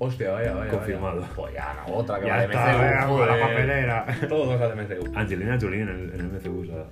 Hostia, 0.00 0.30
vaya, 0.32 0.54
vaya. 0.54 0.70
Confirmado. 0.70 1.20
vaya. 1.20 1.32
Pues 1.34 1.54
ya, 1.54 1.74
no, 1.86 1.94
otra 1.94 2.20
que 2.20 2.26
Ya 2.26 2.32
va 2.34 2.38
de 2.40 2.44
está, 2.46 2.72
MCU. 2.72 3.18
venga, 3.18 3.26
la 3.36 3.40
papelera. 3.40 4.06
Todos 4.28 4.60
a 4.60 4.68
de 4.68 4.82
MCU. 4.82 5.12
Angelina 5.16 5.58
Jolie 5.60 5.82
en 5.82 5.88
el, 5.88 6.14
en 6.14 6.20
el 6.20 6.26
MCU, 6.32 6.62
o 6.62 6.66
sea, 6.66 6.84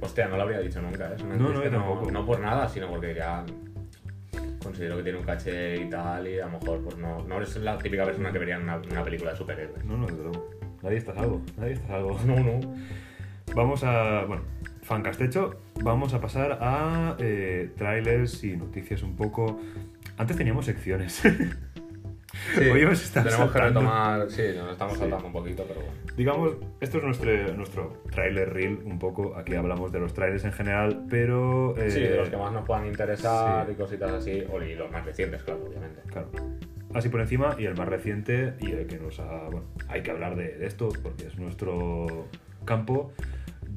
Hostia, 0.00 0.28
no 0.28 0.36
lo 0.36 0.42
habría 0.42 0.58
dicho 0.58 0.82
nunca, 0.82 1.06
¿eh? 1.12 1.16
No, 1.24 1.48
no, 1.48 1.64
yo 1.64 1.70
tampoco. 1.70 2.10
No 2.10 2.26
por 2.26 2.38
nada, 2.40 2.68
sino 2.68 2.88
porque 2.88 3.14
ya 3.14 3.42
considero 4.62 4.96
que 4.96 5.02
tiene 5.02 5.18
un 5.18 5.24
caché 5.24 5.76
y 5.76 5.88
tal, 5.90 6.26
y 6.26 6.38
a 6.38 6.46
lo 6.46 6.58
mejor 6.58 6.82
pues 6.82 6.96
no, 6.98 7.22
no 7.22 7.40
es 7.40 7.56
la 7.56 7.78
típica 7.78 8.04
persona 8.04 8.32
que 8.32 8.38
vería 8.38 8.58
una, 8.58 8.76
una 8.78 9.02
película 9.02 9.30
de 9.32 9.36
superhéroes. 9.36 9.84
no, 9.84 9.96
no, 9.96 10.06
desde 10.06 10.22
luego. 10.22 10.50
Nadie 10.82 10.98
está 10.98 11.14
salvo, 11.14 11.40
nadie 11.56 11.72
está 11.72 11.86
salvo. 11.88 12.18
No, 12.26 12.36
no. 12.36 12.60
Vamos 13.54 13.82
a, 13.84 14.24
bueno, 14.26 14.42
fancast 14.84 15.20
hecho, 15.20 15.60
vamos 15.82 16.14
a 16.14 16.20
pasar 16.20 16.58
a 16.60 17.16
eh, 17.18 17.70
trailers 17.76 18.44
y 18.44 18.56
noticias 18.56 19.02
un 19.02 19.16
poco... 19.16 19.60
Antes 20.16 20.36
teníamos 20.36 20.66
secciones. 20.66 21.22
Sí, 22.58 22.68
Hoy 22.68 22.80
hemos 22.82 23.00
estado 23.02 23.28
tenemos 23.28 23.52
que 23.52 23.58
saltando. 23.58 23.80
retomar, 23.80 24.28
sí, 24.30 24.42
nos 24.56 24.72
estamos 24.72 24.94
Sí. 24.94 25.00
saltando 25.00 25.26
un 25.28 25.32
poquito, 25.32 25.64
pero 25.68 25.80
bueno. 25.80 25.94
Digamos, 26.16 26.56
esto 26.80 26.98
es 26.98 27.04
nuestro, 27.04 27.54
nuestro 27.54 28.02
trailer 28.10 28.52
reel, 28.52 28.80
un 28.84 28.98
poco. 28.98 29.36
Aquí 29.36 29.54
hablamos 29.54 29.92
de 29.92 30.00
los 30.00 30.12
trailers 30.14 30.44
en 30.44 30.52
general, 30.52 31.06
pero. 31.08 31.76
eh, 31.78 31.90
Sí, 31.92 32.00
de 32.00 32.16
los 32.16 32.28
que 32.28 32.36
más 32.36 32.52
nos 32.52 32.66
puedan 32.66 32.86
interesar 32.86 33.66
sí. 33.66 33.72
y 33.72 33.74
cositas 33.76 34.12
así, 34.12 34.42
o- 34.52 34.60
y 34.60 34.74
los 34.74 34.90
más 34.90 35.04
recientes, 35.06 35.44
claro, 35.44 35.64
obviamente. 35.68 36.00
Claro. 36.08 36.28
Así 36.92 37.08
por 37.08 37.20
encima, 37.20 37.54
y 37.56 37.66
el 37.66 37.76
más 37.76 37.88
reciente, 37.88 38.54
y 38.60 38.72
el 38.72 38.86
que 38.88 38.98
nos 38.98 39.20
ha. 39.20 39.44
Bueno, 39.44 39.66
hay 39.88 40.02
que 40.02 40.10
hablar 40.10 40.34
de, 40.34 40.58
de 40.58 40.66
esto 40.66 40.88
porque 41.04 41.28
es 41.28 41.38
nuestro 41.38 42.26
campo. 42.64 43.12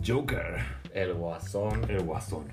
Joker, 0.05 0.57
El 1.01 1.13
Guasón. 1.13 1.89
el 1.89 2.01
guasón. 2.01 2.45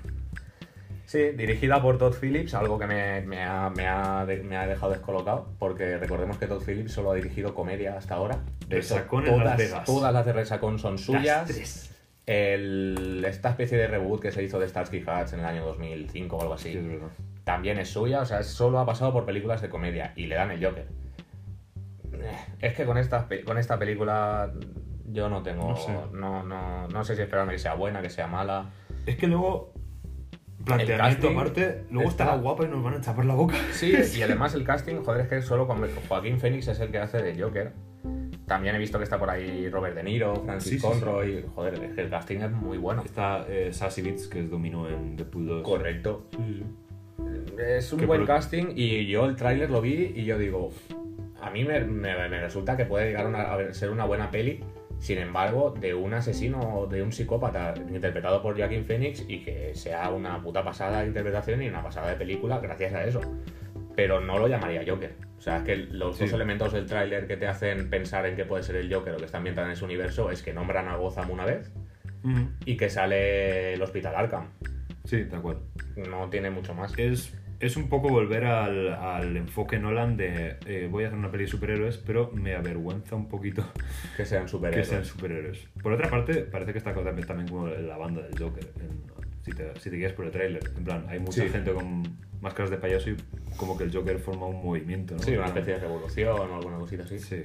Sí, 1.05 1.19
dirigida 1.37 1.81
por 1.81 1.97
Todd 1.99 2.15
Phillips, 2.19 2.55
algo 2.55 2.79
que 2.79 2.87
me, 2.87 3.21
me 3.21 3.43
ha, 3.43 3.69
me 3.69 3.87
ha 3.87 4.25
de- 4.25 4.41
me 4.41 4.57
ha 4.57 4.65
dejado 4.65 4.91
descolocado, 4.91 5.47
porque 5.59 5.97
recordemos 5.97 6.37
que 6.37 6.47
Todd 6.47 6.63
Phillips 6.65 6.91
solo 6.93 7.11
ha 7.11 7.15
dirigido 7.15 7.53
comedia 7.53 7.95
hasta 7.95 8.15
ahora. 8.15 8.39
De 8.67 8.79
hecho, 8.79 8.95
Resacón 8.95 9.25
en 9.27 9.31
Las 9.31 9.39
todas, 9.43 9.57
Vegas. 9.57 9.85
todas 9.85 10.13
las 10.13 10.25
de 10.25 10.33
Resacón 10.33 10.79
son 10.79 10.97
suyas. 10.97 11.47
Las 11.47 11.55
tres. 11.55 11.91
El- 12.25 13.23
esta 13.27 13.49
especie 13.49 13.77
de 13.77 13.87
reboot 13.87 14.19
que 14.19 14.31
se 14.31 14.41
hizo 14.43 14.59
de 14.59 14.67
Starsky 14.67 14.97
Hutch 15.03 15.33
en 15.33 15.41
el 15.41 15.45
año 15.45 15.63
2005 15.65 16.37
o 16.37 16.41
algo 16.41 16.55
así, 16.55 16.71
Sí, 16.71 16.77
es 16.79 16.87
verdad. 16.87 17.07
también 17.43 17.77
es 17.77 17.89
suya, 17.89 18.21
o 18.21 18.25
sea, 18.25 18.41
solo 18.41 18.79
ha 18.79 18.85
pasado 18.87 19.13
por 19.13 19.25
películas 19.25 19.61
de 19.61 19.69
comedia 19.69 20.11
y 20.15 20.25
le 20.25 20.33
dan 20.35 20.49
el 20.49 20.65
Joker. 20.65 20.87
Eh, 22.13 22.31
Es 22.61 22.73
que 22.73 22.83
con 22.85 22.97
esta, 22.97 23.27
pe- 23.27 23.43
con 23.43 23.59
esta 23.59 23.77
película 23.77 24.51
yo 25.11 25.29
no 25.29 25.41
tengo, 25.43 25.69
No 25.69 25.75
sé. 25.75 25.91
no, 26.13 26.43
no, 26.43 26.87
no 26.87 27.03
sé 27.03 27.15
si 27.15 27.21
esperarme 27.21 27.53
que 27.53 27.59
sea 27.59 27.73
buena, 27.75 28.01
que 28.01 28.09
sea 28.09 28.27
mala. 28.27 28.69
Es 29.05 29.15
que 29.17 29.27
luego. 29.27 29.73
Planteamiento 30.63 31.29
aparte, 31.29 31.83
luego 31.91 32.09
está- 32.09 32.23
estará 32.23 32.41
guapa 32.41 32.65
y 32.65 32.69
nos 32.69 32.83
van 32.83 32.95
a 32.95 33.01
chapar 33.01 33.25
la 33.25 33.35
boca. 33.35 33.55
Sí, 33.71 33.93
y 34.17 34.21
además 34.23 34.55
el 34.55 34.63
casting, 34.63 35.03
joder, 35.03 35.21
es 35.21 35.27
que 35.27 35.41
solo 35.43 35.67
con 35.67 35.79
Joaquín 36.07 36.39
Phoenix 36.39 36.67
es 36.69 36.79
el 36.79 36.89
que 36.91 36.97
hace 36.97 37.21
de 37.21 37.39
Joker. 37.39 37.73
También 38.47 38.73
he 38.75 38.79
visto 38.79 38.97
que 38.97 39.03
está 39.03 39.19
por 39.19 39.29
ahí 39.29 39.69
Robert 39.69 39.95
De 39.95 40.03
Niro, 40.03 40.35
Francis 40.43 40.71
Sí, 40.73 40.79
sí, 40.79 40.85
Conroy. 40.87 41.45
Joder, 41.53 41.83
es 41.83 41.93
que 41.93 42.01
el 42.01 42.09
casting 42.09 42.39
es 42.39 42.51
muy 42.51 42.77
bueno. 42.79 43.03
Está 43.03 43.45
eh, 43.47 43.71
Sassy 43.73 44.01
Beats, 44.01 44.27
que 44.27 44.39
es 44.39 44.49
dominó 44.49 44.89
en 44.89 45.15
Deadpool 45.15 45.45
2. 45.47 45.63
Correcto. 45.63 46.27
Es 47.59 47.91
un 47.93 48.05
buen 48.07 48.21
por- 48.21 48.27
casting 48.27 48.67
y 48.75 49.05
yo 49.07 49.25
el 49.25 49.35
tráiler 49.35 49.69
lo 49.69 49.81
vi 49.81 50.13
y 50.15 50.25
yo 50.25 50.37
digo, 50.37 50.71
a 51.41 51.49
mí 51.49 51.63
me, 51.63 51.79
me- 51.81 52.27
me 52.29 52.41
resulta 52.41 52.75
que 52.75 52.85
puede 52.85 53.07
llegar 53.07 53.27
una- 53.27 53.53
a 53.53 53.73
ser 53.73 53.89
una 53.89 54.05
buena 54.05 54.29
peli, 54.31 54.63
sin 54.99 55.17
embargo, 55.19 55.71
de 55.79 55.93
un 55.93 56.13
asesino 56.13 56.59
o 56.79 56.87
de 56.87 57.01
un 57.03 57.11
psicópata 57.11 57.73
interpretado 57.89 58.41
por 58.41 58.57
Joaquin 58.57 58.85
Phoenix 58.85 59.23
y 59.27 59.43
que 59.43 59.75
sea 59.75 60.09
una 60.09 60.41
puta 60.41 60.63
pasada 60.63 61.01
de 61.01 61.07
interpretación 61.07 61.61
y 61.61 61.67
una 61.69 61.83
pasada 61.83 62.09
de 62.09 62.15
película 62.15 62.59
gracias 62.59 62.93
a 62.93 63.03
eso. 63.03 63.21
Pero 63.95 64.19
no 64.19 64.37
lo 64.39 64.47
llamaría 64.47 64.83
Joker. 64.85 65.15
O 65.37 65.41
sea, 65.41 65.57
es 65.57 65.63
que 65.63 65.75
los 65.77 66.17
Sí. 66.17 66.25
dos 66.25 66.33
elementos 66.33 66.73
del 66.73 66.85
tráiler 66.85 67.27
que 67.27 67.37
te 67.37 67.47
hacen 67.47 67.89
pensar 67.89 68.25
en 68.25 68.35
que 68.35 68.45
puede 68.45 68.63
ser 68.63 68.77
el 68.77 68.93
Joker 68.93 69.13
o 69.13 69.17
que 69.17 69.25
está 69.25 69.37
ambientado 69.37 69.67
en 69.67 69.73
ese 69.73 69.85
universo 69.85 70.31
es 70.31 70.41
que 70.41 70.53
nombran 70.53 70.87
a 70.87 70.95
Gotham 70.97 71.29
una 71.31 71.45
vez 71.45 71.71
y 72.65 72.75
que 72.75 72.89
sale 72.89 73.73
el 73.75 73.81
Hospital 73.83 74.15
Arkham. 74.15 74.47
Sí, 75.03 75.25
tal 75.25 75.41
cual. 75.43 75.59
No 76.09 76.27
tiene 76.29 76.49
mucho 76.49 76.73
más. 76.73 76.97
Es, 76.97 77.37
es 77.65 77.77
un 77.77 77.89
poco 77.89 78.09
volver 78.09 78.45
al, 78.45 78.93
al 78.93 79.35
enfoque 79.37 79.79
Nolan 79.79 80.17
de 80.17 80.57
eh, 80.65 80.87
voy 80.89 81.03
a 81.03 81.07
hacer 81.07 81.19
una 81.19 81.31
peli 81.31 81.45
de 81.45 81.49
superhéroes, 81.51 81.97
pero 81.97 82.31
me 82.33 82.55
avergüenza 82.55 83.15
un 83.15 83.27
poquito 83.27 83.63
Que 84.17 84.25
sean 84.25 84.43
que 84.43 84.49
superhéroes. 84.49 84.87
sean 84.87 85.05
superhéroes. 85.05 85.67
Por 85.81 85.91
otra 85.93 86.09
parte, 86.09 86.35
parece 86.41 86.71
que 86.71 86.77
está 86.79 86.93
también, 86.93 87.27
también 87.27 87.47
como 87.49 87.67
la 87.67 87.97
banda 87.97 88.21
del 88.21 88.37
Joker, 88.37 88.65
en- 88.79 89.15
si, 89.43 89.51
te, 89.51 89.79
si 89.79 89.89
te 89.91 89.95
guías 89.97 90.13
por 90.13 90.25
el 90.25 90.31
tráiler. 90.31 90.71
En 90.75 90.83
plan, 90.83 91.05
hay 91.07 91.19
mucha 91.19 91.43
Sí. 91.43 91.49
gente 91.49 91.71
con 91.71 92.01
máscaras 92.41 92.71
de 92.71 92.77
payaso 92.77 93.11
y 93.11 93.17
como 93.57 93.77
que 93.77 93.83
el 93.83 93.93
Joker 93.95 94.17
forma 94.17 94.47
un 94.47 94.63
movimiento, 94.63 95.13
¿no? 95.15 95.21
Sí, 95.21 95.35
una 95.35 95.45
especie 95.47 95.73
de 95.73 95.79
revolución 95.81 96.29
o 96.39 96.55
alguna 96.55 96.77
cosita 96.77 97.03
así. 97.03 97.19
Sí. 97.19 97.43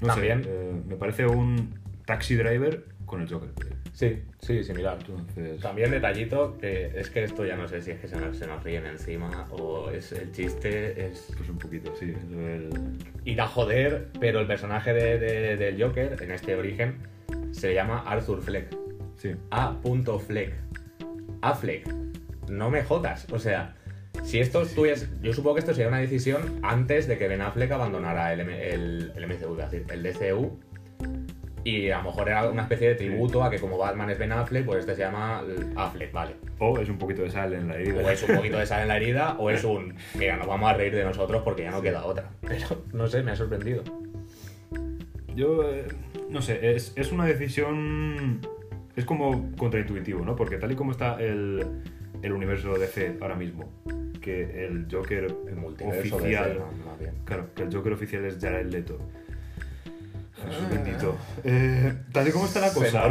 No 0.00 0.08
También- 0.08 0.42
sé, 0.44 0.50
eh, 0.50 0.72
me 0.88 0.96
parece 0.96 1.26
un 1.26 1.74
taxi 2.04 2.34
driver 2.36 2.84
con 3.08 3.20
el 3.22 3.28
Joker. 3.28 3.50
Sí, 3.92 4.22
sí, 4.38 4.62
similar. 4.62 4.98
Entonces, 5.00 5.60
También 5.60 5.90
detallito, 5.90 6.56
que 6.58 6.92
es 6.94 7.10
que 7.10 7.24
esto 7.24 7.44
ya 7.44 7.56
no 7.56 7.66
sé 7.66 7.82
si 7.82 7.90
es 7.90 7.98
que 7.98 8.06
se 8.06 8.16
nos, 8.16 8.36
se 8.36 8.46
nos 8.46 8.62
ríen 8.62 8.86
encima 8.86 9.46
o 9.50 9.90
es 9.90 10.12
el 10.12 10.30
chiste, 10.30 11.06
es 11.06 11.32
pues 11.36 11.48
un 11.48 11.58
poquito, 11.58 11.92
sí. 11.96 12.14
el- 12.30 12.70
ir 13.24 13.40
a 13.40 13.48
joder, 13.48 14.08
pero 14.20 14.38
el 14.40 14.46
personaje 14.46 14.92
de- 14.92 15.18
de- 15.18 15.56
del 15.56 15.82
Joker, 15.82 16.16
en 16.22 16.30
este 16.30 16.54
origen, 16.54 16.98
se 17.50 17.74
llama 17.74 18.04
Arthur 18.06 18.40
Fleck. 18.42 18.68
Sí. 19.16 19.34
A. 19.50 19.74
Fleck. 20.26 20.52
A 21.42 21.54
Fleck. 21.54 21.92
No 22.48 22.70
me 22.70 22.84
jodas. 22.84 23.26
O 23.32 23.38
sea, 23.40 23.74
si 24.22 24.38
esto 24.38 24.62
tuvies- 24.64 25.08
Yo 25.22 25.32
supongo 25.32 25.54
que 25.56 25.60
esto 25.60 25.74
sería 25.74 25.88
una 25.88 25.98
decisión 25.98 26.60
antes 26.62 27.08
de 27.08 27.18
que 27.18 27.26
Ben 27.26 27.40
Affleck 27.40 27.70
abandonara 27.72 28.32
el, 28.32 28.40
M- 28.40 28.68
el, 28.72 29.12
el 29.16 29.24
MCU, 29.26 29.58
es 29.60 29.70
decir, 29.70 29.86
el 29.92 30.02
DCU. 30.04 30.60
Y 31.68 31.90
a 31.90 31.98
lo 31.98 32.04
mejor 32.04 32.30
era 32.30 32.48
una 32.48 32.62
especie 32.62 32.88
de 32.88 32.94
tributo 32.94 33.44
a 33.44 33.50
que 33.50 33.58
como 33.58 33.76
Batman 33.76 34.08
es 34.08 34.18
Ben 34.18 34.32
Affleck, 34.32 34.64
pues 34.64 34.78
este 34.78 34.94
se 34.94 35.02
llama 35.02 35.44
Affleck, 35.76 36.10
vale. 36.12 36.36
O 36.58 36.78
es 36.78 36.88
un 36.88 36.96
poquito 36.96 37.20
de 37.20 37.30
sal 37.30 37.52
en 37.52 37.68
la 37.68 37.76
herida. 37.76 38.02
O 38.02 38.08
es 38.08 38.22
un 38.22 38.36
poquito 38.36 38.56
de 38.56 38.64
sal 38.64 38.80
en 38.80 38.88
la 38.88 38.96
herida, 38.96 39.36
o 39.38 39.50
es 39.50 39.64
un. 39.64 39.94
Mira, 40.14 40.38
nos 40.38 40.46
vamos 40.46 40.70
a 40.70 40.72
reír 40.72 40.94
de 40.94 41.04
nosotros 41.04 41.42
porque 41.42 41.64
ya 41.64 41.70
no 41.70 41.82
queda 41.82 42.06
otra. 42.06 42.30
Pero 42.40 42.84
no 42.94 43.06
sé, 43.06 43.22
me 43.22 43.32
ha 43.32 43.36
sorprendido. 43.36 43.84
Yo, 45.36 45.70
eh, 45.70 45.84
no 46.30 46.40
sé, 46.40 46.74
es, 46.74 46.94
es 46.96 47.12
una 47.12 47.26
decisión. 47.26 48.40
Es 48.96 49.04
como 49.04 49.54
contraintuitivo, 49.58 50.24
¿no? 50.24 50.36
Porque 50.36 50.56
tal 50.56 50.72
y 50.72 50.74
como 50.74 50.92
está 50.92 51.20
el, 51.20 51.66
el 52.22 52.32
universo 52.32 52.78
DC 52.78 53.18
ahora 53.20 53.34
mismo, 53.34 53.70
que 54.22 54.64
el 54.64 54.86
Joker 54.90 55.24
El 55.46 55.58
oficial. 55.86 56.60
más, 56.60 56.86
más 56.86 56.98
bien. 56.98 57.12
Claro, 57.26 57.48
que 57.54 57.64
el 57.64 57.74
Joker 57.74 57.92
oficial 57.92 58.24
es 58.24 58.38
Jared 58.40 58.72
Leto. 58.72 58.98
Jesús 60.46 60.68
bendito. 60.70 61.16
Eh, 61.44 61.92
tal 62.12 62.28
y 62.28 62.30
como 62.30 62.46
está 62.46 62.60
la 62.60 62.72
cosa. 62.72 63.02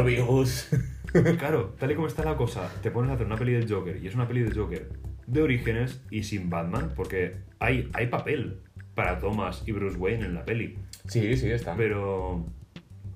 Claro, 1.38 1.74
tal 1.78 1.90
y 1.90 1.94
como 1.94 2.06
está 2.06 2.22
la 2.22 2.36
cosa, 2.36 2.70
te 2.82 2.90
pones 2.90 3.10
a 3.10 3.14
hacer 3.14 3.26
una 3.26 3.36
peli 3.36 3.52
del 3.54 3.66
Joker 3.72 3.96
y 3.96 4.06
es 4.06 4.14
una 4.14 4.28
peli 4.28 4.42
del 4.42 4.54
Joker 4.54 4.90
de 5.26 5.40
orígenes 5.42 6.02
y 6.10 6.22
sin 6.24 6.50
Batman, 6.50 6.92
porque 6.94 7.36
hay, 7.60 7.88
hay 7.94 8.08
papel 8.08 8.60
para 8.94 9.18
Thomas 9.18 9.62
y 9.64 9.72
Bruce 9.72 9.96
Wayne 9.96 10.26
en 10.26 10.34
la 10.34 10.44
peli, 10.44 10.76
Sí, 11.06 11.34
sí, 11.38 11.50
está. 11.50 11.74
pero 11.76 12.44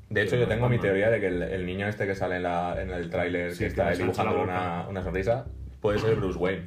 De 0.08 0.22
hecho, 0.22 0.36
yo 0.36 0.48
tengo 0.48 0.70
mi 0.70 0.78
teoría 0.78 1.10
de 1.10 1.20
que 1.20 1.26
el, 1.26 1.42
el 1.42 1.66
niño 1.66 1.86
este 1.86 2.06
que 2.06 2.14
sale 2.14 2.36
en, 2.36 2.44
la- 2.44 2.80
en 2.80 2.90
el 2.90 3.10
tráiler 3.10 3.52
Sí, 3.52 3.58
que 3.58 3.64
que 3.64 3.68
está 3.68 3.90
dibujando 3.90 4.42
una, 4.42 4.86
una 4.88 5.02
sonrisa 5.02 5.44
puede 5.82 5.98
ser 5.98 6.14
Bruce 6.16 6.38
Wayne. 6.38 6.62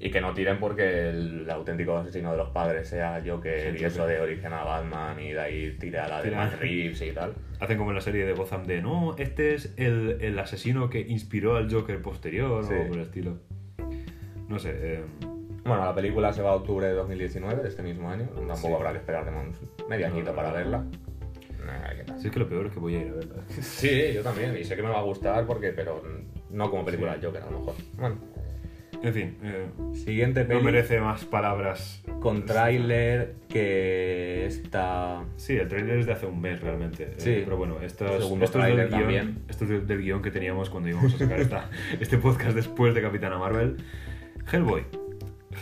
Y 0.00 0.10
que 0.12 0.20
no 0.20 0.32
tiren 0.32 0.60
porque 0.60 1.08
el 1.10 1.50
auténtico 1.50 1.96
asesino 1.96 2.30
de 2.30 2.36
los 2.36 2.50
padres 2.50 2.88
sea 2.88 3.20
Joker 3.26 3.76
Sí, 3.76 3.82
y 3.82 3.84
eso 3.84 4.06
de 4.06 4.20
origen 4.20 4.52
a 4.52 4.62
Batman 4.62 5.18
y 5.20 5.32
de 5.32 5.40
ahí 5.40 5.76
tira 5.80 6.06
la 6.08 6.22
de. 6.22 6.30
Matt 6.30 6.60
Reeves 6.60 7.02
y 7.02 7.10
tal. 7.10 7.34
hacen 7.58 7.76
como 7.78 7.90
en 7.90 7.96
la 7.96 8.00
serie 8.00 8.24
de 8.24 8.32
Gotham 8.32 8.64
de 8.64 8.80
no, 8.80 9.16
este 9.18 9.54
es 9.54 9.74
el, 9.76 10.18
el 10.20 10.38
asesino 10.38 10.88
que 10.88 11.00
inspiró 11.00 11.56
al 11.56 11.68
Joker 11.72 12.00
posterior 12.00 12.64
Sí. 12.64 12.74
o 12.74 12.86
por 12.86 12.96
el 12.96 13.02
estilo. 13.02 13.38
No 14.48 14.58
sé, 14.60 14.70
eh, 14.74 15.04
Bueno, 15.64 15.84
la 15.84 15.94
película 15.94 16.32
se 16.32 16.42
va 16.42 16.50
a 16.50 16.54
octubre 16.54 16.86
de 16.86 16.92
2019, 16.94 17.62
de 17.62 17.68
este 17.68 17.82
mismo 17.82 18.08
año. 18.08 18.26
Tampoco 18.28 18.56
Sí. 18.68 18.72
habrá 18.74 18.92
que 18.92 18.98
esperar 18.98 19.24
de 19.24 19.32
medio 19.88 20.08
No, 20.08 20.14
añito 20.14 20.30
no, 20.30 20.36
para 20.36 20.52
verla. 20.52 20.84
Si 22.18 22.28
es 22.28 22.32
que 22.32 22.38
lo 22.38 22.48
peor 22.48 22.66
es 22.66 22.72
que 22.72 22.78
voy 22.78 22.94
a 22.94 23.00
ir 23.02 23.08
a 23.08 23.14
verla. 23.14 23.42
Sí, 23.60 24.12
yo 24.14 24.22
también, 24.22 24.56
y 24.56 24.64
sé 24.64 24.74
que 24.76 24.82
me 24.82 24.88
va 24.88 25.00
a 25.00 25.02
gustar 25.02 25.44
porque, 25.44 25.72
pero 25.72 26.02
no 26.50 26.70
como 26.70 26.84
película 26.84 27.14
Sí. 27.16 27.20
Joker 27.26 27.42
a 27.42 27.50
lo 27.50 27.58
mejor. 27.58 27.74
Bueno, 27.98 28.16
En 29.02 29.14
fin, 29.14 29.36
eh, 29.44 29.68
siguiente 29.94 30.44
no 30.44 30.60
merece 30.60 31.00
más 31.00 31.24
palabras. 31.24 32.02
con 32.20 32.44
tráiler 32.46 33.36
que 33.48 34.44
está... 34.46 35.22
Sí, 35.36 35.56
el 35.56 35.68
trailer 35.68 35.98
es 36.00 36.06
de 36.06 36.12
hace 36.12 36.26
un 36.26 36.40
mes 36.40 36.60
realmente. 36.60 37.04
eh, 37.04 37.14
Sí. 37.18 37.42
pero 37.44 37.56
bueno, 37.56 37.80
esto 37.80 38.06
es, 38.06 38.24
Segundo 38.24 38.44
esto 38.44 38.58
es 38.58 38.64
del 38.66 38.74
tráiler 38.74 38.88
guion, 38.88 39.00
también. 39.00 39.38
esto 39.48 39.64
es 39.64 39.70
del, 39.70 39.86
del 39.86 39.98
guion 40.02 40.20
que 40.20 40.30
teníamos 40.32 40.68
cuando 40.68 40.88
íbamos 40.88 41.14
a 41.14 41.18
sacar 41.18 41.38
esta- 41.40 41.70
este 42.00 42.18
podcast 42.18 42.56
después 42.56 42.92
de 42.94 43.02
Capitana 43.02 43.38
Marvel. 43.38 43.76
Hellboy. 44.52 44.84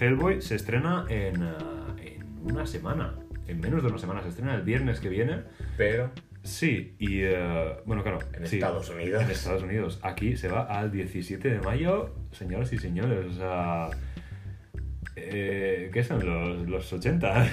Hellboy 0.00 0.40
se 0.40 0.54
estrena 0.54 1.04
en, 1.10 1.42
ah, 1.42 1.94
en 2.02 2.24
una 2.50 2.64
semana. 2.66 3.16
En 3.48 3.60
menos 3.60 3.82
de 3.82 3.88
una 3.88 3.98
semana. 3.98 4.22
Se 4.22 4.28
estrena 4.30 4.54
el 4.54 4.62
viernes 4.62 4.98
que 5.00 5.08
viene. 5.10 5.42
Pero 5.76 6.10
Sí, 6.46 6.94
y 6.98 7.20
eh, 7.22 7.76
bueno, 7.84 8.02
claro. 8.02 8.18
en 8.32 8.46
sí, 8.46 8.56
Estados 8.56 8.88
Unidos. 8.90 9.22
En 9.22 9.30
Estados 9.30 9.62
Unidos. 9.62 9.98
Aquí 10.02 10.36
se 10.36 10.48
va 10.48 10.62
al 10.62 10.90
17 10.92 11.48
de 11.48 11.60
mayo, 11.60 12.14
señoras 12.32 12.72
y 12.72 12.78
señores. 12.78 13.26
O 13.26 13.32
sea. 13.32 13.90
eh, 15.16 15.90
¿Qué 15.92 16.04
son 16.04 16.24
los, 16.24 16.68
los 16.68 16.92
80? 16.92 17.52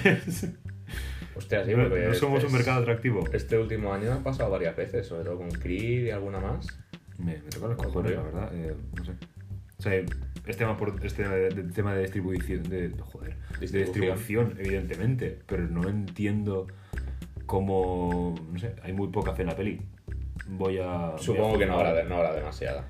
Hostia, 1.36 1.64
sí, 1.64 1.72
no, 1.74 1.88
porque 1.88 2.06
no 2.06 2.14
somos 2.14 2.36
este 2.38 2.46
un 2.46 2.52
mercado 2.52 2.80
atractivo. 2.82 3.28
Este 3.32 3.58
último 3.58 3.92
año 3.92 4.12
ha 4.12 4.22
pasado 4.22 4.50
varias 4.50 4.76
veces, 4.76 5.06
sobre 5.06 5.24
todo 5.24 5.38
con 5.38 5.50
Creed 5.50 6.06
y 6.06 6.10
alguna 6.10 6.38
más. 6.38 6.66
Me, 7.18 7.34
me 7.38 7.50
toca 7.50 7.66
los 7.68 7.76
cojones, 7.76 8.12
la 8.14 8.22
verdad. 8.22 8.50
eh, 8.54 8.74
no 8.96 9.04
sé. 9.04 9.12
O 9.76 9.82
sea, 9.82 9.94
es 10.46 10.56
tema, 10.56 10.76
por, 10.76 10.94
es 11.04 11.14
tema 11.14 11.30
de, 11.34 11.48
de- 11.50 11.72
tema 11.72 11.94
de 11.94 12.02
distribución. 12.02 12.62
De, 12.62 12.90
joder. 13.00 13.34
De 13.60 13.66
distribución, 13.66 14.54
evidentemente. 14.58 15.38
Pero 15.46 15.64
no 15.68 15.88
entiendo 15.88 16.68
cómo. 17.46 18.34
No 18.52 18.58
sé, 18.58 18.74
hay 18.82 18.92
muy 18.92 19.08
poca 19.08 19.34
fe 19.34 19.42
en 19.42 19.48
la 19.48 19.56
peli. 19.56 19.80
Voy 20.48 20.78
a. 20.78 20.86
voy 20.86 21.14
a 21.14 21.18
Supongo 21.18 21.58
que 21.58 21.66
no 21.66 21.74
habrá, 21.74 22.02
no 22.04 22.16
habrá 22.16 22.32
demasiada. 22.34 22.84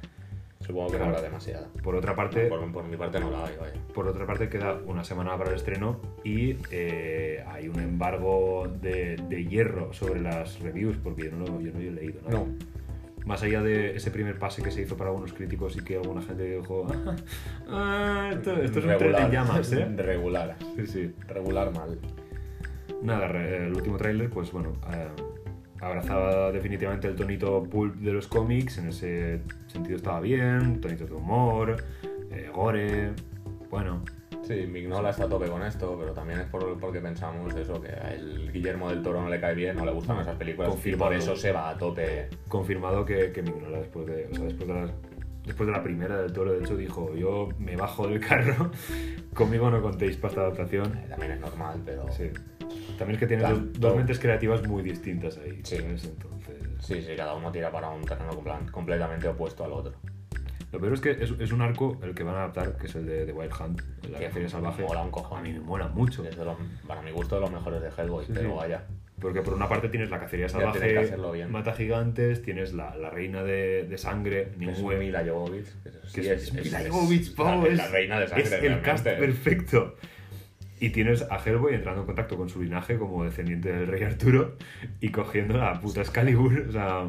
Supongo 0.61 0.87
que 0.87 0.93
Claro. 0.97 1.11
no 1.11 1.17
habrá 1.17 1.29
demasiada. 1.29 1.69
Por 1.83 1.95
otra 1.95 2.17
parte. 2.17 2.47
Por, 2.47 2.73
por 2.73 2.85
mi 2.85 2.97
parte 2.97 3.21
no 3.21 3.31
la 3.31 3.45
hay, 3.45 3.55
vaya. 3.61 3.75
Por 3.95 4.09
otra 4.09 4.27
parte, 4.27 4.49
queda 4.49 4.79
una 4.87 5.05
semana 5.05 5.37
para 5.37 5.51
el 5.51 5.57
estreno 5.57 6.01
y 6.25 6.57
eh, 6.71 7.45
hay 7.47 7.69
un 7.69 7.79
embargo 7.81 8.67
de, 8.81 9.17
de 9.29 9.45
hierro 9.45 9.93
sobre 9.93 10.21
las 10.23 10.59
reviews, 10.61 10.97
porque 10.97 11.25
yo 11.25 11.33
no, 11.33 11.45
lo- 11.45 11.61
yo 11.61 11.71
no 11.71 11.81
he 11.81 11.91
leído 11.91 12.23
nada. 12.23 12.39
No. 12.39 12.47
Más 13.27 13.43
allá 13.43 13.63
de 13.63 13.95
ese 13.97 14.11
primer 14.11 14.39
pase 14.39 14.63
que 14.63 14.71
se 14.71 14.83
hizo 14.83 14.97
para 14.97 15.11
algunos 15.11 15.33
críticos 15.35 15.77
y 15.77 15.81
que 15.85 15.97
alguna 15.97 16.21
gente 16.23 16.59
dijo, 16.59 16.87
"Ah, 17.69 18.31
esto, 18.33 18.53
esto 18.63 18.79
es 18.81 18.85
un 18.87 18.97
tren 18.99 19.15
en 19.17 19.31
llamas, 19.31 19.73
¿eh? 19.73 19.85
Regular. 19.97 20.57
Sí, 20.77 20.87
sí. 20.87 21.15
Regular 21.29 21.73
mal. 21.75 21.99
Nada, 23.05 23.27
el 23.31 23.75
último 23.75 23.97
tráiler, 23.97 24.31
pues 24.31 24.51
bueno, 24.51 24.73
eh, 24.93 25.09
abrazaba 25.81 26.51
definitivamente 26.51 27.07
el 27.09 27.15
tonito 27.17 27.63
pulp 27.65 27.97
de 27.97 28.13
los 28.13 28.27
cómics, 28.27 28.79
en 28.79 28.89
ese 28.89 29.41
sentido 29.67 29.97
estaba 29.97 30.21
bien, 30.21 30.81
tonitos 30.81 31.09
de 31.11 31.15
humor, 31.15 31.77
eh, 32.31 32.51
gore, 32.53 33.11
bueno, 33.71 34.03
Sí, 34.43 34.67
Mignola 34.71 35.09
está 35.09 35.25
a 35.25 35.29
tope 35.29 35.47
con 35.49 35.63
esto, 35.63 35.97
pero 35.99 36.13
también 36.13 36.41
es 36.41 36.47
por, 36.49 36.79
porque 36.79 37.01
pensamos 37.01 37.55
eso, 37.57 37.81
que 37.81 37.89
a 37.89 38.13
el 38.13 38.53
Guillermo 38.53 38.91
del 38.91 39.01
Toro 39.03 39.23
no 39.23 39.31
le 39.31 39.41
cae 39.41 39.55
bien, 39.55 39.75
no 39.75 39.87
le 39.87 39.93
gustan 39.93 40.19
esas 40.21 40.37
películas, 40.37 40.69
y 40.69 40.73
Confirmado. 40.73 41.11
por 41.13 41.17
eso 41.17 41.35
se 41.35 41.51
va 41.51 41.71
a 41.71 41.79
tope. 41.79 42.29
confirmado 42.47 43.07
que, 43.07 43.33
que 43.33 43.41
Mignola 43.41 43.79
después 43.79 44.05
de, 44.07 44.27
o 44.31 44.35
sea, 44.35 44.45
después 44.45 44.69
de, 44.69 44.75
las- 44.75 44.91
después 45.47 45.67
de 45.67 45.73
la 45.73 45.83
primera 45.83 46.21
del 46.21 46.31
toro, 46.35 46.53
de 46.53 46.59
hecho, 46.59 46.77
dijo, 46.77 47.15
yo 47.15 47.49
me 47.59 47.75
bajo 47.75 48.07
del 48.07 48.21
carro, 48.21 48.71
conmigo 49.35 49.71
no 49.71 49.81
contéis 49.81 50.19
para 50.19 50.29
esta 50.33 50.41
adaptación. 50.43 50.95
Eh, 50.95 51.07
También 51.09 51.33
es 51.33 51.41
normal, 51.41 51.81
pero... 51.83 52.05
Sí. 52.13 52.29
También 52.99 53.13
es 53.17 53.19
que 53.19 53.27
tienes 53.27 53.49
dos, 53.49 53.73
dos 53.81 53.97
mentes 53.97 54.19
creativas 54.19 54.67
muy 54.67 54.83
distintas 54.83 55.39
ahí. 55.39 55.61
Sí. 55.65 55.77
Entonces... 55.77 56.13
Sí, 56.81 57.01
sí, 57.03 57.13
cada 57.17 57.35
uno 57.35 57.51
tira 57.51 57.71
para 57.71 57.89
un 57.91 58.03
terreno 58.05 58.31
completamente 58.71 59.27
opuesto 59.29 59.65
al 59.65 59.73
otro. 59.73 59.93
Lo 60.73 60.81
peor 60.81 60.93
es 60.95 61.01
que 61.01 61.11
es, 61.13 61.33
es 61.39 61.53
un 61.53 61.63
arco 61.63 61.99
el 62.03 62.15
que 62.15 62.25
van 62.25 62.35
a 62.35 62.39
adaptar, 62.39 62.77
que 62.77 62.87
es 62.89 62.95
el 62.97 63.07
de, 63.07 63.27
de 63.27 63.33
Wild 63.33 63.53
Hunt, 63.61 63.81
la 64.11 64.19
Que 64.19 64.25
cacería 64.27 64.43
me 64.43 64.49
salvaje. 64.51 64.83
mola 64.83 65.03
un 65.03 65.11
cojón. 65.11 65.39
A 65.39 65.43
mí 65.43 65.53
me 65.53 65.61
mola 65.61 65.89
mucho. 65.89 66.25
Es 66.25 66.37
de 66.37 66.45
los- 66.45 66.57
para 66.87 67.01
mi 67.01 67.13
gusto, 67.13 67.37
de 67.37 67.41
los 67.43 67.51
mejores 67.53 67.81
de 67.81 67.89
Hellboy, 67.97 68.25
Sí, 68.27 68.33
pero 68.35 68.51
sí. 68.51 68.57
vaya. 68.57 68.85
Porque 69.21 69.41
por 69.41 69.55
una 69.55 69.69
parte 69.69 69.89
tienes 69.89 70.11
la 70.11 70.19
cacería 70.19 70.49
salvaje, 70.49 71.07
bien. 71.33 71.51
mata 71.51 71.73
gigantes, 71.75 72.43
tienes 72.43 72.75
la, 72.75 72.97
la 72.97 73.09
reina 73.09 73.45
de, 73.45 73.85
de 73.89 73.97
sangre, 73.99 74.51
Nimue, 74.59 74.97
Mila 74.99 75.25
Jovovich. 75.25 75.69
que 75.83 75.89
es- 75.89 75.95
que 76.13 76.23
sí, 76.23 76.29
es, 76.29 76.43
es- 76.43 76.55
es- 76.55 76.65
Mila 76.65 76.81
Jovovich, 76.91 77.39
la- 77.39 77.67
la 77.67 77.89
reina 77.89 78.21
de 78.21 78.27
sangre. 78.27 78.45
Es 78.45 78.53
el 78.53 78.61
realmente. 78.61 78.85
cast 78.91 79.05
perfecto. 79.05 79.95
Y 80.85 80.91
tienes 80.91 81.23
a 81.31 81.39
Hellboy 81.39 81.75
entrando 81.75 82.03
en 82.03 82.07
contacto 82.07 82.37
con 82.37 82.51
su 82.51 82.61
linaje 82.63 82.99
como 82.99 83.25
descendiente 83.25 83.73
del 83.73 83.87
rey 83.87 84.03
Arturo 84.03 84.57
y 85.01 85.09
cogiendo 85.09 85.57
la 85.57 85.81
puta 85.81 86.03
Excalibur. 86.03 86.67
O 86.69 86.73
sea, 86.73 87.09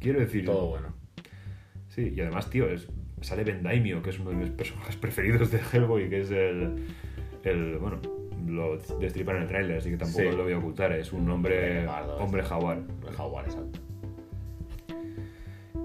quiero 0.00 0.20
decir. 0.20 0.44
Todo 0.44 0.68
bueno. 0.68 0.88
Sí, 1.88 2.12
y 2.14 2.20
además, 2.20 2.50
tío, 2.50 2.68
es, 2.68 2.88
sale 3.22 3.42
Ben 3.42 3.62
Daimio, 3.62 4.02
que 4.02 4.10
es 4.10 4.18
uno 4.18 4.30
de 4.30 4.36
mis 4.36 4.50
personajes 4.50 4.96
preferidos 4.96 5.50
de 5.50 5.60
Hellboy, 5.72 6.10
que 6.10 6.20
es 6.20 6.30
el. 6.30 6.84
el 7.44 7.78
bueno, 7.78 8.00
lo 8.46 8.76
destripan 9.00 9.36
en 9.36 9.42
el 9.42 9.48
tráiler, 9.48 9.78
así 9.78 9.88
que 9.88 9.96
tampoco 9.96 10.30
Sí. 10.30 10.36
lo 10.36 10.42
voy 10.42 10.52
a 10.52 10.58
ocultar. 10.58 10.92
Es 10.92 11.12
un 11.14 11.30
hombre, 11.30 11.88
hombre 12.18 12.42
jaguar. 12.42 12.82
El 13.08 13.14
jaguar, 13.14 13.46
exacto. 13.46 13.78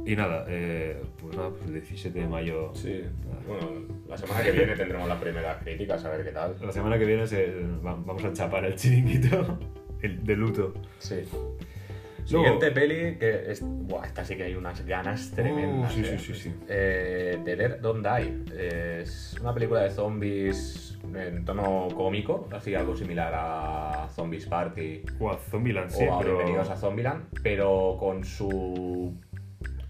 Y 0.09 0.15
nada, 0.15 0.43
eh, 0.49 0.99
pues 1.21 1.37
nada, 1.37 1.51
pues 1.51 1.65
el 1.67 1.73
17 1.73 2.19
de 2.19 2.27
mayo. 2.27 2.71
Sí. 2.73 3.03
Bueno, 3.47 3.85
la 4.07 4.17
semana 4.17 4.41
que 4.41 4.51
viene 4.51 4.75
tendremos 4.75 5.07
las 5.07 5.21
primeras 5.21 5.61
críticas, 5.61 6.03
a 6.03 6.09
ver 6.09 6.25
qué 6.25 6.31
tal. 6.31 6.55
La 6.59 6.71
semana 6.71 6.97
que 6.97 7.05
viene 7.05 7.27
se- 7.27 7.53
vamos 7.83 8.23
a 8.25 8.33
chapar 8.33 8.65
el 8.65 8.73
chiringuito 8.73 9.59
el 10.01 10.23
de 10.23 10.35
luto. 10.35 10.73
Sí. 10.97 11.21
Siguiente 12.25 12.71
peli 12.71 13.17
que 13.19 13.51
es. 13.51 13.61
Buah, 13.63 14.05
esta 14.07 14.25
sí 14.25 14.35
que 14.35 14.43
hay 14.43 14.55
unas 14.55 14.83
ganas 14.83 15.29
tremendas. 15.31 15.91
Uh, 15.91 15.95
sí, 15.95 16.01
eh. 16.01 16.17
sí, 16.17 16.33
sí, 16.33 16.39
sí. 16.39 16.53
Eh, 16.67 17.37
The 17.45 17.55
Dead 17.55 17.79
Don't 17.79 18.03
Die. 18.03 19.01
Es 19.01 19.35
una 19.39 19.53
película 19.53 19.81
de 19.81 19.91
zombies 19.91 20.97
en 21.15 21.45
tono 21.45 21.87
cómico, 21.95 22.47
así 22.51 22.73
algo 22.73 22.95
similar 22.95 23.31
a 23.35 24.07
Zombies 24.15 24.45
Party 24.47 25.01
O 25.19 25.29
a 25.29 25.37
Zombieland, 25.37 25.89
sí, 25.91 26.05
o 26.07 26.15
a 26.15 26.19
pero. 26.19 26.33
Bienvenidos 26.35 26.69
a 26.71 26.75
Zombieland, 26.75 27.25
pero 27.43 27.95
con 27.99 28.23
su 28.23 29.15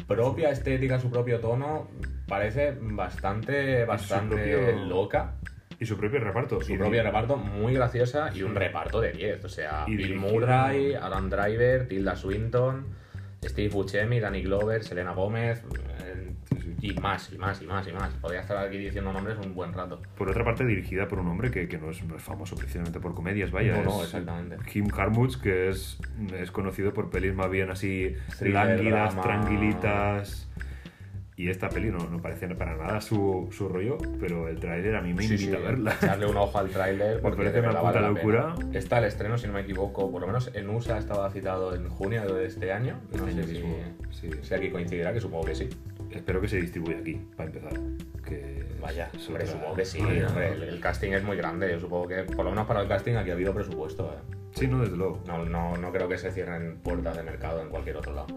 propia 0.10 0.49
estética, 0.49 0.99
su 0.99 1.10
propio 1.10 1.40
tono, 1.40 1.88
parece 2.27 2.76
bastante, 2.81 3.86
bastante 3.86 4.36
propio- 4.36 4.86
loca. 4.86 5.36
Y 5.80 5.86
su 5.86 5.95
propio 5.95 6.19
reparto. 6.19 6.60
Su 6.60 6.73
Y- 6.73 6.77
propio 6.77 7.02
reparto 7.02 7.38
muy 7.38 7.73
graciosa 7.73 8.31
y 8.36 8.44
un 8.44 8.53
reparto 8.56 8.99
de 8.99 9.14
10. 9.14 9.45
O 9.45 9.49
sea, 9.49 9.86
Y 9.88 9.95
Bill 9.95 10.15
Murray, 10.18 10.94
Adam 10.95 11.30
Driver, 11.30 11.88
Tilda 11.88 12.18
Swinton, 12.18 12.88
Steve 13.41 13.69
Buscemi, 13.73 14.19
Danny 14.19 14.41
Glover, 14.41 14.84
Selena 14.84 15.14
Gómez 15.14 15.64
eh, 16.03 16.19
Sí, 16.51 16.57
sí. 16.61 16.76
y 16.81 16.93
más, 16.99 17.31
y 17.31 17.38
más, 17.38 17.61
y 17.61 17.65
más, 17.65 17.88
y 17.88 17.91
más. 17.91 18.13
Podría 18.15 18.41
estar 18.41 18.57
aquí 18.57 18.77
diciendo 18.77 19.13
nombres 19.13 19.38
un 19.45 19.53
buen 19.53 19.73
rato. 19.73 20.01
Por 20.17 20.30
otra 20.30 20.43
parte, 20.43 20.65
dirigida 20.65 21.07
por 21.07 21.19
un 21.19 21.27
hombre 21.27 21.51
que, 21.51 21.67
que 21.67 21.77
no, 21.77 21.91
es, 21.91 22.03
no 22.03 22.15
es 22.15 22.23
famoso 22.23 22.55
precisamente 22.55 22.99
por 22.99 23.13
comedias, 23.13 23.51
vaya. 23.51 23.77
No, 23.77 23.84
no, 23.84 24.03
exactamente. 24.03 24.57
Jim 24.69 24.88
Harmuch, 24.95 25.39
que 25.41 25.69
es, 25.69 25.99
es 26.38 26.51
conocido 26.51 26.93
por 26.93 27.09
pelis 27.09 27.34
más 27.34 27.49
bien 27.49 27.69
así 27.69 28.15
lánguidas, 28.41 29.19
tranquilitas. 29.21 30.45
Y 31.35 31.49
esta 31.49 31.69
peli 31.69 31.89
no, 31.89 31.99
no 31.99 32.21
parece 32.21 32.49
para 32.49 32.76
nada 32.76 32.99
su, 32.99 33.47
su 33.53 33.69
rollo, 33.69 33.97
pero 34.19 34.49
el 34.49 34.59
tráiler 34.59 34.93
a 34.97 35.01
mí 35.01 35.13
me 35.13 35.23
invita 35.23 35.55
a 35.55 35.59
verla. 35.61 35.93
Echarle 35.93 36.26
un 36.26 36.35
ojo 36.35 36.59
al 36.59 36.69
tráiler 36.69 37.15
Me 37.15 37.21
porque 37.21 37.38
parece 37.38 37.61
de 37.61 37.69
una 37.69 37.80
puta 37.80 37.91
vale 38.01 38.07
locura. 38.09 38.55
Está 38.73 38.97
el 38.97 39.05
estreno, 39.05 39.38
si 39.38 39.47
no 39.47 39.53
me 39.53 39.61
equivoco, 39.61 40.11
por 40.11 40.19
lo 40.19 40.27
menos 40.27 40.51
en 40.53 40.69
USA 40.69 40.97
estaba 40.97 41.30
citado 41.31 41.73
en 41.73 41.88
junio 41.88 42.26
de 42.34 42.45
este 42.45 42.73
año. 42.73 42.99
No 43.17 43.26
Este 43.26 43.43
sé 43.45 43.57
año 43.57 43.73
si, 44.11 44.31
si 44.41 44.53
aquí 44.53 44.69
coincidirá, 44.69 45.13
que 45.13 45.21
supongo 45.21 45.45
que 45.45 45.55
sí. 45.55 45.69
Espero 46.11 46.41
que 46.41 46.48
se 46.48 46.57
distribuya 46.61 46.98
aquí, 46.99 47.19
para 47.36 47.49
empezar. 47.49 47.73
Que 48.26 48.64
Vaya, 48.81 49.10
hombre, 49.27 49.44
otra- 49.44 49.48
supongo 49.53 49.76
que 49.76 49.86
sí. 49.86 49.99
El 49.99 50.80
casting 50.80 51.11
es 51.11 51.23
muy 51.23 51.38
grande. 51.38 51.69
Yo 51.72 51.80
supongo 51.80 52.07
que, 52.07 52.23
por 52.23 52.45
lo 52.45 52.52
menos 52.52 52.65
para 52.68 52.81
el 52.81 52.88
casting, 52.88 53.15
aquí 53.15 53.30
ha 53.30 53.34
habido 53.34 53.53
presupuesto. 53.53 54.06
eh. 54.14 54.36
Sí, 54.56 54.68
no, 54.68 54.80
desde 54.81 54.98
luego. 54.98 55.22
No, 55.27 55.45
no, 55.45 55.77
no 55.77 55.91
creo 55.91 56.07
que 56.10 56.18
se 56.18 56.31
cierren 56.31 56.77
puertas 56.77 57.15
de 57.18 57.23
mercado 57.23 57.61
en 57.61 57.69
cualquier 57.69 57.98
otro 57.98 58.14
lado. 58.14 58.27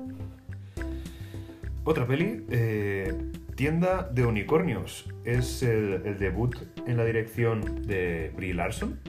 Otra 1.85 2.07
peli, 2.07 2.45
eh, 2.51 3.13
Tienda 3.57 4.09
de 4.13 4.25
Unicornios. 4.25 5.09
Es 5.25 5.63
el, 5.63 6.03
el 6.05 6.19
debut 6.19 6.55
en 6.87 6.97
la 6.97 7.05
dirección 7.05 7.83
de 7.87 8.33
Brie 8.37 8.55
Larson. 8.55 9.01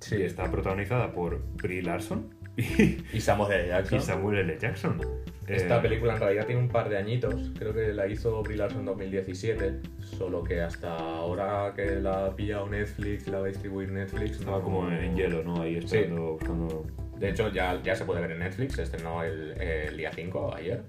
Sí. 0.00 0.16
Y 0.16 0.22
está 0.22 0.50
protagonizada 0.50 1.12
por 1.12 1.42
Brie 1.56 1.82
Larson 1.82 2.34
y, 3.12 3.20
Samuel 3.20 3.52
L. 3.60 3.68
Jackson. 3.68 3.98
y 3.98 4.00
Samuel 4.02 4.38
L. 4.38 4.58
Jackson. 4.58 5.00
Esta 5.46 5.78
Eh, 5.78 5.82
película 5.82 6.14
en 6.14 6.20
realidad 6.20 6.46
tiene 6.46 6.60
un 6.60 6.68
par 6.68 6.88
de 6.88 6.96
añitos. 6.98 7.50
Creo 7.58 7.74
que 7.74 7.92
la 7.92 8.06
hizo 8.06 8.42
Brie 8.42 8.56
Larson 8.56 8.80
en 8.80 8.86
2017. 8.86 9.80
Solo 10.00 10.44
que 10.44 10.60
hasta 10.60 10.96
ahora 10.96 11.72
que 11.74 11.96
la 11.96 12.26
ha 12.26 12.36
pillado 12.36 12.68
Netflix 12.68 13.26
la 13.28 13.38
va 13.40 13.46
a 13.46 13.48
distribuir 13.48 13.90
Netflix. 13.90 14.38
Estaba 14.38 14.58
no- 14.58 14.64
como 14.64 14.88
en 14.90 15.16
hielo, 15.16 15.42
¿no? 15.42 15.62
Ahí 15.62 15.80
Sí. 15.80 15.96
esperando, 15.96 16.32
buscando... 16.32 16.86
De 17.18 17.30
hecho, 17.30 17.48
ya, 17.50 17.80
ya 17.82 17.94
se 17.94 18.04
puede 18.04 18.20
ver 18.20 18.32
en 18.32 18.38
Netflix. 18.40 18.74
Se 18.74 18.82
estrenó 18.82 19.22
el, 19.24 19.60
el 19.60 19.96
día 19.96 20.10
5, 20.12 20.54
ayer. 20.54 20.82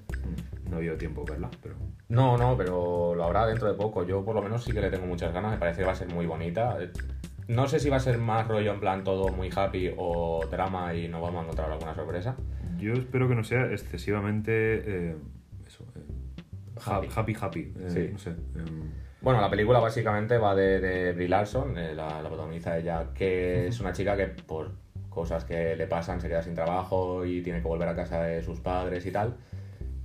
No 0.70 0.76
ha 0.76 0.80
habido 0.80 0.96
tiempo 0.98 1.24
verla, 1.26 1.50
pero... 1.62 1.76
No, 2.10 2.38
no, 2.38 2.56
pero 2.58 3.14
lo 3.16 3.24
habrá 3.24 3.48
dentro 3.48 3.68
de 3.68 3.74
poco. 3.76 4.06
Yo 4.06 4.24
por 4.24 4.36
lo 4.36 4.42
menos 4.42 4.64
sí 4.64 4.72
que 4.72 4.82
le 4.82 4.90
tengo 4.92 5.06
muchas 5.08 5.34
ganas. 5.34 5.52
Me 5.52 5.58
parece 5.58 5.80
que 5.80 5.86
va 5.86 5.94
a 5.94 5.96
ser 5.96 6.10
muy 6.14 6.26
bonita. 6.28 6.78
No 7.48 7.68
sé 7.68 7.80
si 7.80 7.90
va 7.90 7.98
a 7.98 8.00
ser 8.00 8.18
más 8.18 8.48
rollo 8.48 8.72
en 8.74 8.80
plan 8.80 9.04
todo 9.04 9.30
muy 9.30 9.50
happy 9.56 9.94
o 9.98 10.46
drama 10.50 10.94
y 10.94 11.08
nos 11.08 11.22
vamos 11.22 11.42
a 11.42 11.44
encontrar 11.44 11.72
alguna 11.72 11.94
sorpresa. 11.96 12.36
Yo 12.78 12.94
espero 12.94 13.28
que 13.28 13.36
no 13.36 13.44
sea 13.44 13.66
excesivamente... 13.72 14.52
eh, 15.12 15.16
eso, 15.68 15.84
eh, 15.96 16.02
ha- 16.86 16.96
Happy. 16.98 17.08
happy, 17.14 17.36
happy. 17.40 17.74
eh, 17.80 17.90
Sí. 17.90 18.10
No 18.12 18.20
sé. 18.20 18.30
em, 18.32 18.92
Bueno, 19.22 19.40
la 19.42 19.50
película 19.50 19.80
básicamente 19.80 20.38
va 20.38 20.54
de, 20.56 20.80
de 20.80 21.14
Brie 21.14 21.30
Larson, 21.30 21.76
la, 21.76 22.22
la 22.22 22.28
protagoniza 22.30 22.78
ella, 22.78 23.08
que 23.14 23.68
es 23.68 23.80
una 23.80 23.94
chica 23.94 24.16
que 24.18 24.28
por 24.28 24.72
cosas 25.10 25.46
que 25.46 25.76
le 25.76 25.86
pasan 25.88 26.20
se 26.20 26.28
queda 26.28 26.42
sin 26.42 26.56
trabajo 26.56 27.24
y 27.26 27.42
tiene 27.42 27.62
que 27.62 27.68
volver 27.68 27.88
a 27.88 27.96
casa 27.96 28.24
de 28.24 28.42
sus 28.44 28.60
padres 28.60 29.06
y 29.06 29.12
tal. 29.12 29.36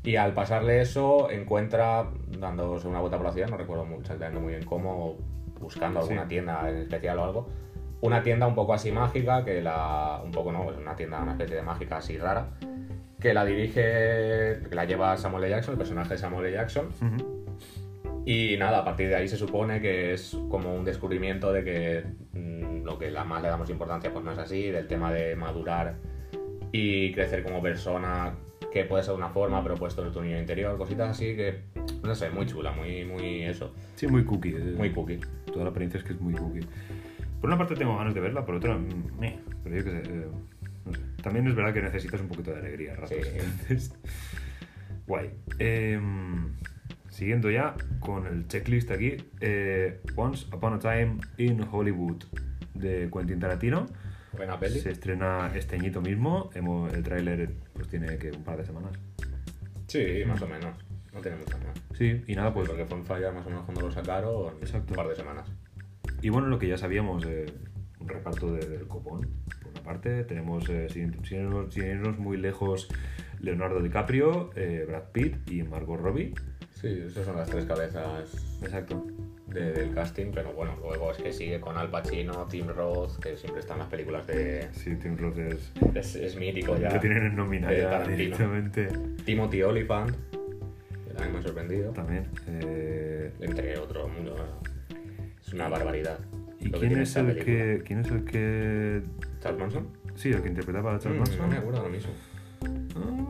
Y 0.05 0.17
al 0.17 0.35
pasarle 0.35 0.81
eso, 0.81 1.31
encuentra, 1.31 2.09
dándose 2.39 2.87
una 2.87 3.01
vuelta 3.01 3.17
por 3.17 3.27
la 3.27 3.33
ciudad, 3.33 3.49
no 3.49 3.57
recuerdo 3.57 3.87
exactamente 3.99 4.39
muy 4.41 4.53
bien 4.53 4.65
cómo, 4.65 5.17
buscando 5.61 6.01
alguna 6.01 6.23
Sí. 6.23 6.29
tienda 6.29 6.69
en 6.69 6.77
especial 6.79 7.19
o 7.19 7.25
algo, 7.25 7.49
una 8.01 8.23
tienda 8.23 8.47
un 8.47 8.55
poco 8.55 8.75
así 8.75 8.93
mágica, 8.93 9.45
que 9.45 9.61
la. 9.63 10.21
un 10.25 10.31
poco 10.31 10.53
no, 10.53 10.63
una 10.63 10.95
tienda, 10.97 11.21
una 11.23 11.33
especie 11.33 11.57
de 11.57 11.63
mágica 11.63 11.97
así 11.97 12.17
rara, 12.17 12.51
que 13.21 13.35
la 13.35 13.45
dirige, 13.45 13.81
que 14.69 14.75
la 14.75 14.85
lleva 14.85 15.17
Samuel 15.17 15.45
L. 15.45 15.51
Jackson, 15.55 15.73
el 15.75 15.79
personaje 15.79 16.11
de 16.11 16.19
Samuel 16.19 16.47
L. 16.47 16.55
Jackson, 16.55 16.89
y 18.25 18.57
nada, 18.59 18.79
a 18.81 18.85
partir 18.85 19.09
de 19.09 19.17
ahí 19.17 19.27
se 19.27 19.37
supone 19.37 19.81
que 19.81 20.13
es 20.13 20.37
como 20.51 20.75
un 20.75 20.85
descubrimiento 20.85 21.53
de 21.53 21.65
que 21.65 22.05
mm, 22.39 22.85
lo 22.85 22.99
que 22.99 23.11
la 23.11 23.25
más 23.25 23.43
le 23.43 23.49
damos 23.49 23.71
importancia 23.71 24.13
pues 24.13 24.25
no 24.25 24.33
es 24.33 24.39
así, 24.39 24.71
del 24.71 24.87
tema 24.87 25.13
de 25.13 25.35
madurar 25.35 25.97
y 26.71 27.13
crecer 27.13 27.43
como 27.43 27.63
persona, 27.63 28.35
que 28.71 28.85
puede 28.85 29.03
ser 29.03 29.15
una 29.15 29.31
forma, 29.31 29.63
pero 29.63 29.77
puesto 29.77 30.05
en 30.07 30.13
tu 30.13 30.21
niño 30.21 30.39
interior, 30.39 30.77
cositas 30.77 31.09
así 31.11 31.35
que, 31.35 31.63
no 32.03 32.15
sé, 32.15 32.31
muy 32.31 32.47
chula, 32.47 32.73
muy, 32.73 33.05
muy 33.05 33.43
eso, 33.45 33.75
Sí, 33.97 34.07
muy 34.07 34.25
cookie. 34.25 34.51
eh, 34.57 34.75
muy 34.77 34.91
cookie. 34.93 35.21
Toda 35.47 35.65
la 35.65 35.71
apariencia 35.71 35.99
es 35.99 36.05
que 36.05 36.13
es 36.13 36.21
muy 36.21 36.35
cookie. 36.35 36.67
Por 37.41 37.49
una 37.51 37.59
parte 37.59 37.75
tengo 37.75 37.97
ganas 37.97 38.15
de 38.15 38.21
verla, 38.21 38.45
por 38.45 38.57
otra, 38.57 38.77
meh, 38.77 39.39
pero 39.65 39.77
yo 39.77 39.85
qué 39.85 39.91
sé. 39.91 39.99
eh, 40.07 40.27
no 40.87 40.93
sé. 40.95 41.01
También 41.23 41.47
es 41.47 41.55
verdad 41.55 41.73
que 41.75 41.83
necesitas 41.83 42.21
un 42.21 42.29
poquito 42.29 42.53
de 42.53 42.59
alegría 42.59 42.95
ratos. 42.97 43.11
Sí. 43.11 43.29
entonces, 43.39 43.95
Guay. 45.07 45.31
Em, 45.59 46.53
siguiendo 47.11 47.51
ya 47.51 47.75
con 48.01 48.27
el 48.27 48.47
checklist 48.49 48.91
aquí. 48.91 49.17
eh, 49.41 50.01
Once 50.17 50.47
Upon 50.55 50.75
a 50.75 50.79
Time 50.79 51.19
in 51.39 51.65
Hollywood 51.71 52.25
de 52.75 53.09
Quentin 53.13 53.39
Tarantino. 53.41 53.87
Buena 54.37 54.59
peli. 54.61 54.79
Se 54.81 54.91
estrena 54.91 55.51
este 55.55 55.77
añito 55.77 56.01
mismo. 56.01 56.51
El 56.55 57.03
tráiler 57.03 57.51
pues 57.73 57.89
tiene 57.89 58.19
que 58.19 58.31
un 58.31 58.45
par 58.45 58.59
de 58.59 58.67
semanas. 58.67 58.93
Sí, 59.87 60.05
más 60.27 60.41
o 60.43 60.47
menos. 60.47 60.77
No 61.19 61.23
tiene 61.23 61.37
muchas 61.39 61.61
más. 61.65 61.83
Sí, 61.97 62.23
y 62.27 62.35
nada, 62.35 62.53
pues 62.55 62.69
Porque 62.69 62.85
fue 62.85 62.99
en 62.99 63.05
Fire 63.05 63.33
más 63.33 63.45
o 63.47 63.51
menos 63.51 63.65
cuando 63.65 63.83
lo 63.83 63.91
sacaron, 63.93 64.55
Exacto. 64.61 64.93
un 64.93 64.97
par 64.97 65.09
de 65.09 65.17
semanas. 65.17 65.49
Y 66.23 66.29
bueno, 66.31 66.49
lo 66.49 66.59
que 66.59 66.69
ya 66.69 66.79
sabíamos, 66.79 67.25
eh, 67.27 67.47
un 68.01 68.09
reparto 68.09 68.53
de- 68.53 68.67
del 68.69 68.87
copón. 68.87 69.29
Por 69.63 69.73
una 69.73 69.83
parte, 69.83 70.25
tenemos, 70.25 70.69
eh, 70.69 70.89
sin, 70.89 71.25
sin 71.25 71.39
irnos, 71.41 71.75
sin 71.75 71.85
irnos 71.87 72.19
muy 72.19 72.37
lejos, 72.37 72.89
Leonardo 73.41 73.81
DiCaprio, 73.81 74.51
eh, 74.57 74.85
Brad 74.89 75.05
Pitt 75.13 75.51
y 75.51 75.63
Margot 75.63 76.01
Robbie. 76.01 76.35
Sí, 76.75 77.03
esas 77.07 77.25
son 77.27 77.37
las 77.37 77.49
tres 77.51 77.65
cabezas 77.65 78.59
Exacto. 78.63 79.05
de- 79.49 79.73
del 79.73 79.95
casting, 79.95 80.31
pero 80.33 80.53
bueno, 80.53 80.77
luego 80.81 81.11
es 81.11 81.19
que 81.19 81.33
sigue 81.33 81.61
con 81.61 81.77
Al 81.77 81.91
Pacino, 81.91 82.47
Tim 82.47 82.69
Roth, 82.69 83.19
que 83.21 83.37
siempre 83.37 83.61
están 83.61 83.79
las 83.79 83.89
películas 83.89 84.27
de... 84.29 84.69
Sí, 84.73 84.95
Tim 84.97 85.17
Roth 85.17 85.39
es... 85.39 85.73
Es, 85.95 86.15
es 86.17 86.37
mítico 86.37 86.77
ya. 86.77 86.91
Lo 86.95 87.01
tienen 87.01 87.27
en 87.27 87.35
nómina 87.37 87.73
ya 87.73 88.07
directamente. 88.07 88.89
Timothy 89.25 89.63
Olyphant, 89.63 90.15
también 91.19 91.33
me 91.35 91.39
ha 91.39 91.43
sorprendido, 91.43 91.93
También. 91.93 92.25
eh, 92.47 93.33
entre 93.41 93.79
otros 93.79 94.11
mundo. 94.13 94.37
Es 95.45 95.53
una 95.53 95.69
barbaridad. 95.69 96.19
¿Y 96.61 96.71
que 96.71 96.79
quién 96.79 96.99
es, 97.01 97.17
el 97.17 97.37
que, 97.45 97.83
quién 97.85 98.01
es 98.01 98.11
el 98.11 98.25
que... 98.25 99.03
¿Charles 99.41 99.61
Manson? 99.61 99.89
Sí, 100.15 100.31
el 100.33 100.43
que 100.43 100.49
interpretaba 100.49 100.95
a 100.97 100.99
Charles 100.99 101.19
Mm, 101.19 101.23
Manson? 101.23 101.41
No 101.41 101.47
me 101.49 101.57
acuerdo 101.59 101.79
ahora 101.79 101.91
mismo. 101.91 102.13
Ah, 102.97 103.27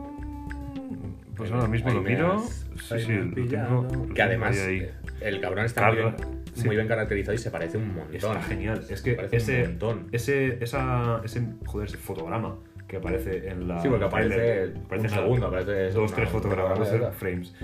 Pues 1.35 1.49
Ahí 1.51 1.55
ahora 1.55 1.67
mismo 1.69 1.91
lo 1.91 2.01
miro. 2.01 2.39
Sí, 2.41 2.99
sí, 2.99 3.17
pillado. 3.35 3.87
tengo, 3.87 4.13
Que 4.13 4.21
además 4.21 4.57
ahí, 4.59 4.79
eh, 4.79 4.91
el 5.21 5.39
cabrón 5.41 5.65
está 5.65 5.87
muy 5.87 5.97
bien, 5.97 6.11
Carla, 6.11 6.27
sí. 6.53 6.65
muy 6.65 6.75
bien 6.75 6.87
caracterizado 6.87 7.33
y 7.35 7.37
se 7.37 7.51
parece 7.51 7.77
un 7.77 7.93
montón. 7.95 8.15
Está 8.15 8.41
genial. 8.41 8.85
Es 8.89 9.01
que 9.01 9.17
ese, 9.31 9.63
montón. 9.67 10.07
ese, 10.11 10.61
esa, 10.63 11.21
ese, 11.23 11.41
joder, 11.65 11.87
ese 11.87 11.97
fotograma 11.97 12.55
que 12.89 12.97
aparece 12.97 13.47
en 13.49 13.67
la. 13.67 13.79
Sí, 13.81 13.87
porque 13.87 14.03
aparece 14.05 14.73
un 14.75 14.83
aparece 14.85 15.09
segundo, 15.09 15.47
aparece 15.47 15.91
dos, 15.91 16.07
una- 16.11 16.15
tres 16.15 16.29
fotogramas, 16.29 16.79
frames. 17.13 17.55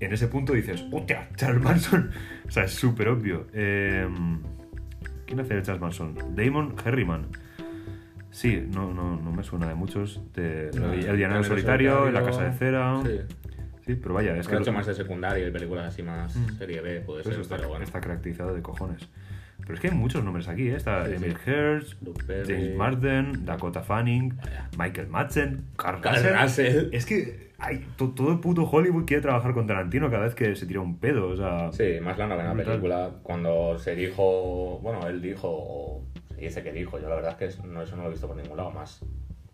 En 0.00 0.12
ese 0.12 0.28
punto 0.28 0.52
dices, 0.52 0.84
¡hostia! 0.92 1.28
Charles 1.36 1.62
Manson. 1.62 2.10
O 2.48 2.50
sea, 2.50 2.64
es 2.64 2.72
súper 2.72 3.08
obvio. 3.08 3.46
Eh, 3.52 4.06
¿Quién 5.26 5.40
hace 5.40 5.54
de 5.54 5.62
Charles 5.62 5.80
Manson? 5.82 6.14
Damon 6.34 6.74
Herriman. 6.84 7.26
Sí, 8.30 8.66
no, 8.74 8.92
no, 8.94 9.16
no 9.16 9.32
me 9.32 9.42
suena 9.42 9.68
de 9.68 9.74
muchos. 9.74 10.20
De, 10.34 10.70
No, 10.74 10.92
el 10.92 11.00
El 11.00 11.04
Llanero 11.04 11.16
Llanero 11.18 11.44
Solitario, 11.44 11.90
La 12.10 12.20
Solitario. 12.20 12.26
Casa 12.26 12.44
de 12.44 12.52
Cera. 12.52 13.00
Sí. 13.04 13.34
Sí, 13.86 13.94
pero 13.94 14.14
vaya, 14.14 14.32
es 14.34 14.40
Es 14.40 14.48
que. 14.48 14.56
ha 14.56 14.58
hecho 14.60 14.70
lo- 14.70 14.76
más 14.78 14.86
de 14.86 14.94
secundaria 14.94 15.46
y 15.46 15.50
películas 15.50 15.86
así 15.88 16.02
más 16.02 16.34
Mm. 16.36 16.58
serie 16.58 16.80
B, 16.80 17.00
puede 17.00 17.22
Pues 17.22 17.34
ser, 17.34 17.42
está, 17.42 17.56
pero 17.56 17.68
bueno. 17.68 17.84
está 17.84 18.00
caracterizado 18.00 18.54
de 18.54 18.62
cojones. 18.62 19.08
Pero 19.68 19.74
es 19.74 19.80
que 19.80 19.88
hay 19.88 19.94
muchos 19.94 20.24
nombres 20.24 20.48
aquí, 20.48 20.68
¿eh? 20.70 20.76
Está 20.76 21.04
Sí, 21.06 21.12
Emil 21.16 21.36
sí. 21.44 21.50
Hirsch. 21.50 21.96
James 22.46 22.74
Marden, 22.74 23.44
Dakota 23.44 23.82
Fanning, 23.82 24.36
Vaya. 24.38 24.68
Michael 24.78 25.08
Madsen, 25.08 25.66
Carl 25.76 26.00
Carl 26.00 26.16
Russell. 26.16 26.34
Russell. 26.42 26.88
Es 26.94 27.04
que 27.04 27.52
hay, 27.58 27.86
to- 27.96 28.10
todo 28.12 28.32
el 28.32 28.40
puto 28.40 28.64
Hollywood 28.64 29.04
quiere 29.04 29.20
trabajar 29.20 29.52
con 29.52 29.66
Tarantino 29.66 30.10
cada 30.10 30.24
vez 30.24 30.34
que 30.34 30.56
se 30.56 30.64
tira 30.64 30.80
un 30.80 30.96
pedo, 30.98 31.28
o 31.28 31.36
sea... 31.36 31.70
Sí, 31.72 32.00
más 32.02 32.16
la 32.16 32.26
novena 32.28 32.54
película, 32.54 33.10
cuando 33.22 33.76
se 33.78 33.94
dijo, 33.94 34.78
bueno, 34.80 35.06
él 35.06 35.20
dijo, 35.20 35.48
o 35.50 36.02
se 36.34 36.40
dice 36.40 36.62
que 36.62 36.72
dijo, 36.72 36.98
yo 36.98 37.08
la 37.10 37.16
verdad 37.16 37.36
es 37.42 37.56
que 37.56 37.62
no, 37.68 37.82
eso 37.82 37.94
no 37.96 38.02
lo 38.04 38.08
he 38.08 38.12
visto 38.12 38.26
por 38.26 38.36
ningún 38.36 38.56
lado, 38.56 38.70
más 38.70 39.04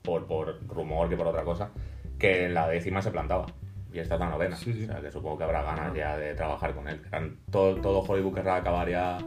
por, 0.03 0.27
por 0.27 0.61
rumor 0.69 1.09
que 1.09 1.17
por 1.17 1.27
otra 1.27 1.43
cosa, 1.43 1.71
que 2.19 2.45
en 2.47 2.55
la 2.55 2.69
décima 2.69 3.03
se 3.03 3.11
plantaba. 3.11 3.47
Y 3.93 3.99
esta 4.01 4.15
es 4.15 4.21
la 4.21 4.29
novena. 4.29 4.55
Sí, 4.57 4.73
sí. 4.73 4.85
O 4.85 4.87
sea, 4.87 5.01
que 5.01 5.11
supongo 5.11 5.39
que 5.39 5.45
habrá 5.45 5.63
ganas 5.63 5.91
Ah. 5.93 5.97
ya 5.97 6.17
de 6.17 6.35
trabajar 6.35 6.75
con 6.75 6.89
él. 6.89 7.01
Todo, 7.51 7.77
todo 7.77 8.01
Hollywood 8.01 8.35
querrá 8.35 8.57
acabar 8.57 8.89
ya 8.89 9.19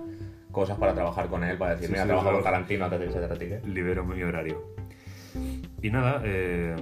cosas 0.57 0.77
para 0.79 0.93
trabajar 0.95 1.27
con 1.27 1.43
él, 1.43 1.55
para 1.57 1.71
decir, 1.71 1.85
Sí, 1.87 1.91
mira, 1.91 2.03
sí, 2.03 2.07
trabaja 2.07 2.29
claro. 2.29 2.43
con 2.43 2.51
Tarantino 2.51 2.85
antes 2.85 2.99
de 2.99 3.05
que 3.05 3.11
se 3.13 3.19
te 3.19 3.27
retire. 3.27 3.61
libero 3.65 4.03
mi 4.03 4.23
horario. 4.23 4.63
Y 5.83 5.91
nada, 5.91 6.21
eh, 6.25 6.75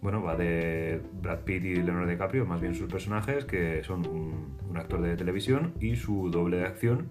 bueno, 0.00 0.22
va 0.22 0.36
de 0.36 1.00
Brad 1.20 1.40
Pitt 1.40 1.64
y 1.64 1.74
Leonardo 1.76 2.08
DiCaprio, 2.08 2.46
más 2.46 2.60
bien 2.60 2.74
sus 2.76 2.88
personajes, 2.88 3.44
que 3.44 3.82
son 3.82 4.06
un, 4.06 4.56
un 4.70 4.76
actor 4.76 5.00
de 5.02 5.16
televisión 5.16 5.74
y 5.80 5.96
su 5.96 6.30
doble 6.30 6.58
de 6.58 6.66
acción. 6.66 7.08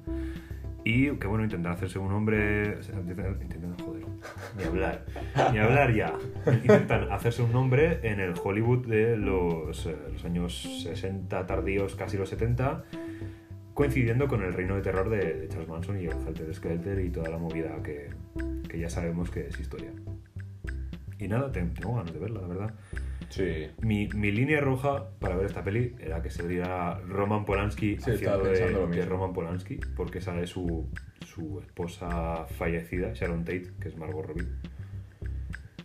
Y 0.85 1.09
que 1.17 1.27
bueno, 1.27 1.43
intentan 1.43 1.73
hacerse 1.73 1.97
un 1.99 2.13
hombre. 2.13 2.77
intentan- 2.79 3.75
joder, 3.83 4.05
ni 4.57 4.63
hablar, 4.63 5.05
ni 5.51 5.57
hablar 5.57 5.93
ya. 5.93 6.13
Intentan 6.47 7.11
hacerse 7.11 7.41
un 7.41 7.51
nombre 7.51 7.99
en 8.03 8.19
el 8.21 8.33
Hollywood 8.41 8.85
de 8.87 9.17
los, 9.17 9.85
eh, 9.87 9.95
los 10.13 10.23
años 10.23 10.61
60 10.83 11.45
tardíos, 11.47 11.95
casi 11.95 12.17
los 12.17 12.29
70, 12.29 12.85
coincidiendo 13.75 14.27
con 14.27 14.41
el 14.41 14.53
reino 14.53 14.75
de 14.75 14.81
terror 14.81 15.07
de, 15.09 15.17
de 15.41 15.47
Charles 15.49 15.69
Manson 15.69 16.01
y 16.01 16.05
el 16.05 16.13
Helter 16.27 16.55
Skelter 16.55 16.99
y 16.99 17.09
toda 17.11 17.29
la 17.29 17.37
movida 17.37 17.75
que, 17.83 18.09
que 18.67 18.79
ya 18.79 18.89
sabemos 18.89 19.29
que 19.29 19.41
es 19.47 19.59
historia. 19.59 19.91
Y 21.19 21.27
nada, 21.27 21.51
te- 21.51 21.61
tengo 21.61 21.95
ganas 21.95 22.11
de 22.13 22.19
verla, 22.19 22.41
la 22.41 22.47
verdad. 22.47 22.73
Sí. 23.29 23.67
Mi, 23.81 24.07
mi 24.09 24.31
línea 24.31 24.59
roja 24.61 25.09
para 25.19 25.35
ver 25.35 25.45
esta 25.47 25.63
peli 25.63 25.95
era 25.99 26.21
que 26.21 26.29
se 26.29 26.43
Roman 27.07 27.43
Polanski 27.45 27.97
Sí, 27.99 28.11
haciendo 28.11 28.43
de, 28.43 28.51
de. 28.51 29.05
Roman 29.05 29.33
Polanski, 29.33 29.77
porque 29.95 30.21
sale 30.21 30.47
su, 30.47 30.89
su 31.25 31.59
esposa 31.59 32.45
fallecida, 32.57 33.11
Sharon 33.13 33.43
Tate, 33.43 33.71
que 33.79 33.89
es 33.89 33.97
Margot 33.97 34.25
Robbie. 34.25 34.47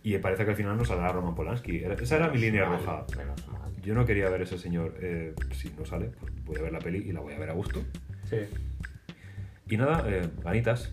Y 0.03 0.11
parece 0.19 0.45
que 0.45 0.51
al 0.51 0.55
final 0.57 0.77
no 0.77 0.85
saldrá 0.85 1.09
Roman 1.11 1.35
Polanski. 1.35 1.83
Esa 1.83 2.15
era 2.15 2.29
mi 2.29 2.39
línea 2.39 2.65
roja. 2.65 3.05
Menos 3.17 3.47
mal. 3.49 3.60
Yo 3.81 3.93
no 3.95 4.05
quería 4.05 4.29
ver 4.29 4.41
ese 4.41 4.57
señor. 4.57 4.95
eh, 5.01 5.33
si 5.53 5.69
no 5.77 5.85
sale, 5.85 6.11
pues 6.19 6.33
voy 6.45 6.57
a 6.57 6.61
ver 6.61 6.71
la 6.71 6.79
peli 6.79 6.99
y 6.99 7.11
la 7.11 7.19
voy 7.21 7.33
a 7.33 7.39
ver 7.39 7.49
a 7.49 7.53
gusto. 7.53 7.83
Sí. 8.29 8.37
Y 9.69 9.77
nada, 9.77 10.03
eh, 10.07 10.27
ganitas. 10.43 10.91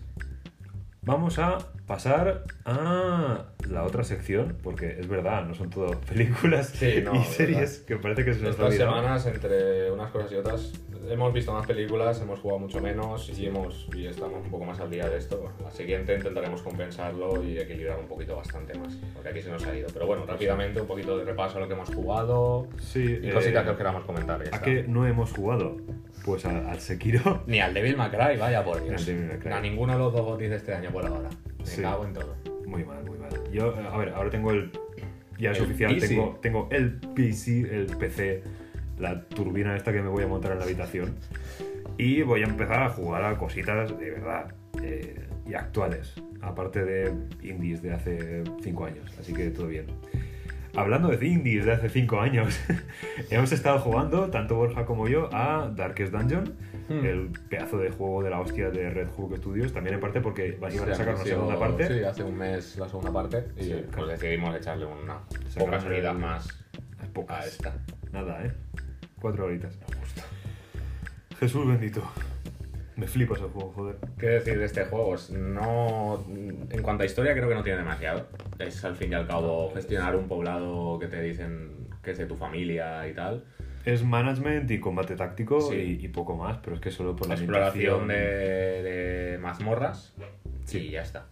Vamos 1.01 1.39
a 1.39 1.57
pasar 1.87 2.43
a 2.65 3.45
la 3.67 3.83
otra 3.83 4.03
sección, 4.03 4.57
porque 4.61 4.97
es 4.99 5.07
verdad, 5.07 5.45
no 5.45 5.53
son 5.55 5.69
todo 5.69 5.99
películas 6.07 6.67
Sí, 6.67 7.01
no, 7.03 7.15
y 7.15 7.19
es 7.19 7.27
series 7.27 7.79
que 7.79 7.95
parece 7.97 8.25
que 8.25 8.33
se 8.33 8.41
nos 8.41 8.51
Estas 8.51 8.75
semanas, 8.75 9.25
entre 9.25 9.91
unas 9.91 10.11
cosas 10.11 10.31
y 10.31 10.35
otras, 10.35 10.73
hemos 11.09 11.33
visto 11.33 11.51
más 11.53 11.65
películas, 11.65 12.21
hemos 12.21 12.39
jugado 12.39 12.59
mucho 12.59 12.81
menos 12.81 13.29
y, 13.37 13.45
hemos, 13.47 13.87
y 13.95 14.05
estamos 14.07 14.43
un 14.43 14.49
poco 14.51 14.65
más 14.65 14.79
al 14.79 14.89
día 14.89 15.07
de 15.09 15.17
esto. 15.17 15.51
La 15.63 15.71
siguiente 15.71 16.15
intentaremos 16.15 16.61
compensarlo 16.61 17.43
y 17.43 17.57
equilibrar 17.57 17.99
un 17.99 18.07
poquito 18.07 18.35
bastante 18.35 18.77
más, 18.77 18.95
porque 19.13 19.29
aquí 19.29 19.41
se 19.41 19.49
nos 19.49 19.65
ha 19.65 19.75
ido. 19.75 19.87
Pero 19.93 20.05
bueno, 20.07 20.25
rápidamente 20.25 20.81
un 20.81 20.87
poquito 20.87 21.17
de 21.17 21.25
repaso 21.25 21.57
a 21.57 21.61
lo 21.61 21.67
que 21.67 21.73
hemos 21.73 21.93
jugado 21.93 22.67
Sí, 22.79 23.19
y 23.21 23.29
eh, 23.29 23.33
cositas 23.33 23.63
que 23.63 23.69
os 23.71 23.77
queramos 23.77 24.03
comentar. 24.05 24.41
¿A 24.51 24.61
qué 24.61 24.83
no 24.87 25.05
hemos 25.07 25.31
jugado? 25.33 25.77
Pues 26.25 26.45
a- 26.45 26.69
al 26.71 26.79
Sekiro. 26.79 27.43
Ni 27.47 27.59
al 27.59 27.73
Devil 27.73 27.97
May 27.97 28.09
Cry, 28.09 28.37
vaya 28.37 28.63
por 28.63 28.83
Dios. 28.83 29.05
Cry. 29.41 29.51
A 29.51 29.59
ninguno 29.61 29.93
de 29.93 29.99
los 29.99 30.13
dos 30.13 30.21
botis 30.25 30.49
de 30.49 30.55
este 30.57 30.73
año 30.73 30.89
por 30.91 31.05
ahora. 31.05 31.29
Me 31.57 31.65
Sí. 31.65 31.81
cago 31.81 32.05
en 32.05 32.13
todo. 32.13 32.35
Muy 32.65 32.83
mal, 32.83 33.03
muy 33.03 33.17
mal. 33.17 33.29
Yo, 33.51 33.67
eh, 33.79 33.87
a 33.91 33.97
ver, 33.97 34.09
ahora 34.09 34.29
tengo 34.29 34.51
el. 34.51 34.71
Ya 35.39 35.51
es 35.51 35.57
El 35.59 35.63
oficial, 35.65 35.93
PC. 35.93 36.07
tengo, 36.09 36.37
tengo 36.41 36.67
el 36.69 36.91
PC, 37.15 37.61
el 37.61 37.85
PC, 37.97 38.43
la 38.99 39.21
turbina 39.29 39.75
esta 39.75 39.91
que 39.91 40.01
me 40.01 40.09
voy 40.09 40.23
a 40.23 40.27
montar 40.27 40.51
en 40.51 40.59
la 40.59 40.65
habitación. 40.65 41.15
Y 41.97 42.21
voy 42.21 42.41
a 42.41 42.45
empezar 42.45 42.83
a 42.83 42.89
jugar 42.89 43.23
a 43.25 43.37
cositas 43.37 43.97
de 43.99 44.11
verdad 44.11 44.53
eh, 44.81 45.27
y 45.45 45.53
actuales. 45.53 46.15
Aparte 46.41 46.83
de 46.85 47.13
indies 47.41 47.81
de 47.81 47.93
hace 47.93 48.43
5 48.61 48.85
años. 48.85 49.11
Así 49.19 49.33
que 49.33 49.49
todo 49.49 49.67
bien. 49.67 49.87
Hablando 50.75 51.09
de 51.09 51.25
indies 51.27 51.65
de 51.65 51.73
hace 51.73 51.89
5 51.89 52.21
años, 52.21 52.57
hemos 53.29 53.51
estado 53.51 53.79
jugando, 53.79 54.29
tanto 54.29 54.55
Borja 54.55 54.85
como 54.85 55.07
yo, 55.07 55.29
a 55.33 55.71
Darkest 55.75 56.13
Dungeon, 56.13 56.53
Hmm. 56.89 57.05
el 57.05 57.29
pedazo 57.49 57.77
de 57.77 57.91
juego 57.91 58.23
de 58.23 58.31
la 58.31 58.39
hostia 58.39 58.71
de 58.71 58.89
Red 58.89 59.09
Hook 59.09 59.37
Studios. 59.37 59.71
También 59.71 59.93
en 59.93 59.99
parte 60.01 60.21
porque 60.21 60.57
iban 60.59 60.89
a 60.91 60.95
sacar 60.95 61.13
una 61.13 61.23
segunda 61.23 61.59
parte. 61.59 61.87
Sí, 61.87 62.03
hace 62.03 62.23
un 62.23 62.35
mes 62.35 62.77
la 62.77 62.89
segunda 62.89 63.13
parte 63.13 63.45
y 63.57 63.63
Sí, 63.63 63.73
pues 63.73 63.85
claro. 63.91 64.07
decidimos 64.07 64.55
echarle 64.55 64.85
una 64.87 65.19
pocas 65.55 65.85
horitas 65.85 66.15
más 66.17 66.47
pocas. 67.13 67.45
a 67.45 67.47
esta. 67.47 67.73
Nada, 68.11 68.43
¿eh? 68.43 68.51
Cuatro 69.21 69.45
horitas. 69.45 69.77
Jesús 71.39 71.67
bendito. 71.67 72.01
Me 72.95 73.07
flipas 73.07 73.39
el 73.39 73.47
juego, 73.47 73.71
joder. 73.73 73.95
¿Qué 74.19 74.27
decir 74.27 74.59
de 74.59 74.65
este 74.65 74.83
juego? 74.85 75.15
No, 75.31 76.25
en 76.27 76.81
cuanto 76.81 77.03
a 77.03 77.05
historia 77.05 77.33
creo 77.33 77.47
que 77.47 77.55
no 77.55 77.63
tiene 77.63 77.79
demasiado. 77.79 78.27
Es 78.59 78.83
al 78.83 78.95
fin 78.97 79.11
y 79.11 79.15
al 79.15 79.25
cabo 79.25 79.71
gestionar 79.73 80.15
un 80.17 80.27
poblado 80.27 80.99
que 80.99 81.07
te 81.07 81.21
dicen 81.21 81.87
que 82.03 82.11
es 82.11 82.17
de 82.17 82.25
tu 82.25 82.35
familia 82.35 83.07
y 83.07 83.13
tal. 83.13 83.45
Es 83.85 84.03
management 84.03 84.69
y 84.69 84.79
combate 84.81 85.15
táctico 85.15 85.61
Sí. 85.61 85.97
y, 86.01 86.05
y 86.05 86.07
poco 86.09 86.35
más, 86.35 86.57
pero 86.61 86.75
es 86.75 86.81
que 86.81 86.91
solo 86.91 87.15
por 87.15 87.29
la 87.29 87.35
exploración 87.35 88.09
de, 88.09 88.15
de 88.17 89.37
mazmorras 89.41 90.13
y 90.73 90.89
ya 90.91 91.01
está. 91.01 91.25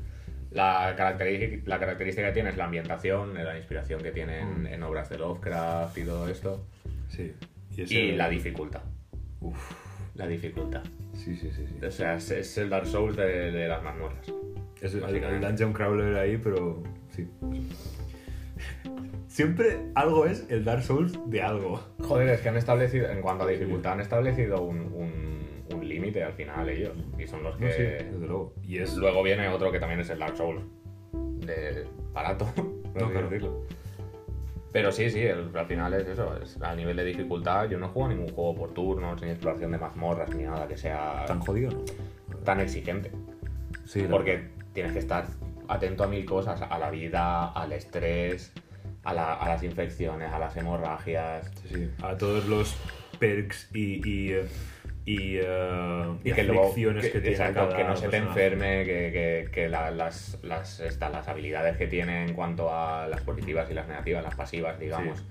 La 0.51 0.93
característica, 0.95 1.63
la 1.69 1.77
característica 1.79 2.27
que 2.27 2.33
tiene 2.33 2.49
es 2.51 2.57
la 2.57 2.63
ambientación, 2.65 3.33
la 3.33 3.57
inspiración 3.57 4.01
que 4.01 4.11
tienen 4.11 4.63
Mm. 4.63 4.67
en 4.67 4.83
obras 4.83 5.09
de 5.09 5.17
Lovecraft 5.17 5.97
y 5.97 6.03
todo 6.05 6.29
esto. 6.29 6.63
Sí. 7.09 7.33
Y, 7.77 8.11
la 8.13 8.29
dificultad. 8.29 8.81
Uf. 9.41 9.71
La 10.15 10.27
dificultad. 10.27 10.83
Sí, 11.13 11.35
sí, 11.35 11.51
sí. 11.51 11.65
sí. 11.67 11.85
O 11.85 11.91
sea, 11.91 12.15
es, 12.15 12.31
es 12.31 12.57
el 12.57 12.69
Dark 12.69 12.87
Souls 12.87 13.15
de, 13.15 13.51
de 13.51 13.67
las 13.67 13.83
mazmorras. 13.83 14.31
Es 14.81 14.93
el. 14.93 15.01
Dungeon 15.41 15.73
Crawler 15.73 16.15
ahí, 16.17 16.37
pero 16.37 16.81
sí. 17.09 17.27
Siempre 19.27 19.79
algo 19.93 20.25
es 20.25 20.47
el 20.49 20.63
Dark 20.65 20.81
Souls 20.83 21.19
de 21.27 21.41
algo. 21.41 21.79
Joder, 21.99 22.29
es 22.29 22.41
que 22.41 22.49
han 22.49 22.57
establecido, 22.57 23.09
en 23.09 23.21
cuanto 23.21 23.43
a 23.43 23.47
dificultad, 23.47 23.93
han 23.93 23.99
establecido 24.01 24.61
un, 24.63 24.79
un- 24.93 25.37
un 25.73 25.87
límite 25.87 26.23
al 26.23 26.33
final 26.33 26.69
ellos. 26.69 26.93
Y 27.19 27.27
son 27.27 27.43
los 27.43 27.55
que. 27.57 27.65
No, 27.65 27.71
sí, 27.71 27.81
desde 27.83 28.19
luego. 28.27 28.53
Y 28.63 28.79
es. 28.79 28.95
Luego 28.95 29.21
viene 29.21 29.47
otro 29.49 29.71
que 29.71 29.79
también 29.79 29.99
es 29.99 30.09
el 30.09 30.19
Dark 30.19 30.35
Souls. 30.37 30.63
De 31.11 31.85
barato, 32.13 32.47
claro. 32.93 33.29
decirlo. 33.29 33.65
Pero 34.77 34.91
sí, 34.91 35.09
sí, 35.09 35.21
el- 35.21 35.49
al 35.55 35.65
final 35.65 35.91
es 35.95 36.07
eso. 36.07 36.37
Es, 36.41 36.61
a 36.61 36.75
nivel 36.75 36.95
de 36.97 37.03
dificultad, 37.03 37.67
yo 37.67 37.79
no 37.79 37.89
juego 37.89 38.09
ningún 38.09 38.29
juego 38.31 38.53
por 38.53 38.73
turnos, 38.75 39.19
ni 39.23 39.29
exploración 39.31 39.71
de 39.71 39.79
mazmorras, 39.79 40.29
ni 40.35 40.43
nada 40.43 40.67
que 40.67 40.77
sea 40.77 41.25
tan 41.25 41.39
jodido, 41.39 41.71
¿no? 41.71 42.37
tan 42.43 42.59
exigente. 42.59 43.11
Sí, 43.85 44.05
Porque 44.09 44.49
tienes 44.73 44.93
que 44.93 44.99
estar 44.99 45.25
atento 45.67 46.03
a 46.03 46.07
mil 46.07 46.25
cosas, 46.25 46.61
a 46.61 46.77
la 46.77 46.91
vida, 46.91 47.47
al 47.53 47.71
estrés, 47.71 48.53
a, 49.03 49.13
la- 49.15 49.33
a 49.33 49.47
las 49.49 49.63
infecciones, 49.63 50.31
a 50.31 50.37
las 50.37 50.55
hemorragias. 50.55 51.51
Sí, 51.63 51.69
sí. 51.73 51.89
A 52.03 52.15
todos 52.15 52.45
los 52.45 52.75
perks 53.17 53.69
y. 53.73 54.07
y, 54.07 54.31
eh, 54.33 54.45
y, 55.07 55.37
eh, 55.41 56.13
Y 56.25 56.33
que 56.33 56.43
luego 56.43 56.73
que, 56.75 56.81
que, 57.11 57.19
tiene 57.21 57.29
exacto, 57.29 57.61
cada 57.61 57.77
que 57.77 57.83
no 57.85 57.95
se 57.95 58.09
te 58.09 58.17
enferme, 58.17 58.83
que, 58.83 59.11
que- 59.45 59.49
que 59.53 59.69
la- 59.69 59.89
las, 59.89 60.37
las, 60.43 60.81
esta- 60.81 61.09
las 61.09 61.29
habilidades 61.29 61.77
que 61.77 61.87
tiene 61.87 62.25
en 62.25 62.33
cuanto 62.33 62.73
a 62.75 63.07
las 63.07 63.21
positivas 63.21 63.71
y 63.71 63.73
las 63.73 63.87
negativas, 63.87 64.21
las 64.21 64.35
pasivas, 64.35 64.77
digamos, 64.79 65.23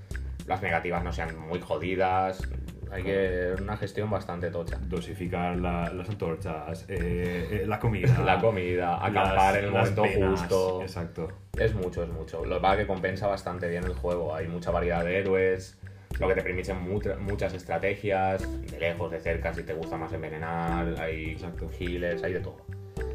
las 0.47 0.63
negativas 0.63 1.05
no 1.05 1.13
sean 1.13 1.39
muy 1.39 1.61
jodidas. 1.61 2.43
Hay 2.91 3.03
que 3.03 3.55
una 3.61 3.77
gestión 3.77 4.09
bastante 4.09 4.49
tocha. 4.51 4.79
Dosificar 4.81 5.57
la- 5.57 5.93
las 5.93 6.09
antorchas, 6.09 6.87
eh, 6.89 7.49
eh, 7.51 7.65
la 7.67 7.79
comida. 7.79 8.17
La 8.25 8.41
comida, 8.41 8.97
acampar 9.05 9.35
las- 9.37 9.57
en 9.57 9.65
el 9.65 9.71
momento 9.73 10.03
venas, 10.05 10.41
justo. 10.41 10.83
Exacto. 10.83 11.29
Es 11.59 11.75
mucho, 11.75 12.03
es 12.03 12.09
mucho. 12.09 12.45
Lo 12.47 12.55
que 12.57 12.61
pasa 12.63 12.75
es 12.77 12.81
que 12.81 12.87
compensa 12.87 13.27
bastante 13.27 13.69
bien 13.69 13.85
el 13.85 13.93
juego. 13.95 14.35
Hay 14.35 14.47
mucha 14.49 14.71
variedad 14.71 15.05
de 15.05 15.19
héroes, 15.19 15.79
lo 16.19 16.29
que 16.29 16.35
te 16.35 16.43
permite 16.43 16.73
mutra- 16.75 17.17
muchas 17.19 17.53
estrategias, 17.55 18.43
de 18.71 18.79
lejos, 18.81 19.11
de 19.11 19.21
cerca, 19.21 19.53
si 19.55 19.63
te 19.63 19.75
gusta 19.75 19.97
más 19.97 20.13
envenenar, 20.13 20.95
hay 21.01 21.31
Exacto. 21.33 21.69
healers, 21.79 22.23
hay 22.23 22.33
de 22.35 22.41
todo. 22.41 22.57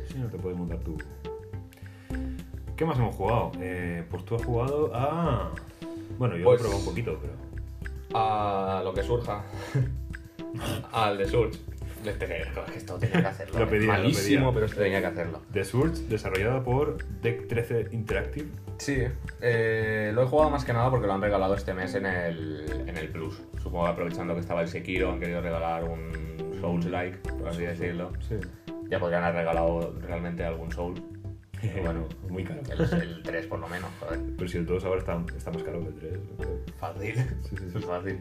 Sí, 0.08 0.18
no 0.20 0.28
te 0.28 0.38
puedes 0.38 0.58
montar 0.58 0.80
tú. 0.80 0.98
¿Qué 2.76 2.86
más 2.86 2.98
hemos 2.98 3.16
jugado? 3.16 3.52
Eh, 3.60 4.04
pues 4.10 4.26
tú 4.26 4.36
has 4.36 4.44
jugado 4.44 4.92
a. 4.94 5.52
Bueno, 6.18 6.36
yo 6.38 6.46
Pues- 6.46 6.60
he 6.60 6.64
probado 6.64 6.80
un 6.80 6.86
poquito, 6.86 7.20
pero. 7.22 7.34
A 8.14 8.82
lo 8.84 8.94
que 8.94 9.04
surja. 9.04 9.44
Al 10.92 11.18
de 11.18 11.26
Surge. 11.28 11.60
Es 12.06 12.18
que 12.18 12.78
esto 12.78 12.98
tenía 12.98 13.22
que 13.22 13.28
hacerlo. 13.28 13.60
Lo 13.60 13.70
pedía, 13.70 13.86
lo 13.88 13.94
Malísimo, 13.94 14.40
pedía. 14.40 14.54
pero 14.54 14.66
esto 14.66 14.82
tenía 14.82 15.00
que 15.02 15.06
hacerlo. 15.08 15.42
The 15.54 15.64
Surge, 15.64 16.02
desarrollada 16.08 16.64
por 16.64 17.04
Deck 17.22 17.48
13 17.48 17.88
Interactive. 17.92 18.50
Sí, 18.78 19.04
eh, 19.42 20.12
lo 20.14 20.24
he 20.24 20.26
jugado 20.26 20.50
más 20.50 20.66
que 20.66 20.74
nada 20.74 20.90
porque 20.90 21.08
lo 21.08 21.14
han 21.14 21.22
regalado 21.22 21.54
este 21.56 21.74
mes 21.74 21.94
en 21.96 22.06
el, 22.06 22.66
en 22.88 22.98
el 22.98 23.10
Plus. 23.10 23.42
Supongo 23.62 23.86
que 23.86 23.92
aprovechando 23.92 24.34
que 24.34 24.40
estaba 24.40 24.62
el 24.62 24.68
Sekiro, 24.68 25.12
han 25.12 25.20
querido 25.20 25.42
regalar 25.42 25.84
un 25.84 26.58
Souls-like, 26.60 27.18
por 27.34 27.50
así 27.50 27.62
decirlo. 27.64 28.12
Sí. 28.28 28.36
Ya 28.90 29.00
podrían 29.00 29.24
haber 29.24 29.38
regalado 29.38 29.96
realmente 30.02 30.44
algún 30.44 30.72
Soul. 30.72 30.96
Bueno, 31.84 32.08
muy 32.28 32.44
caro. 32.44 32.62
el, 32.72 33.02
el 33.02 33.22
3 33.24 33.46
por 33.46 33.60
lo 33.60 33.68
menos, 33.68 33.88
joder. 34.00 34.20
Pero 34.36 34.50
si 34.50 34.58
el 34.58 34.66
2 34.66 34.84
ahora 34.84 34.98
está, 35.00 35.24
está 35.38 35.52
más 35.52 35.62
caro 35.62 35.80
que 35.82 35.90
el 35.90 35.96
3. 35.96 36.20
Fácil. 36.80 37.14
Sí, 37.16 37.56
sí, 37.56 37.66
Es 37.68 37.74
sí. 37.74 37.80
fácil. 37.82 38.20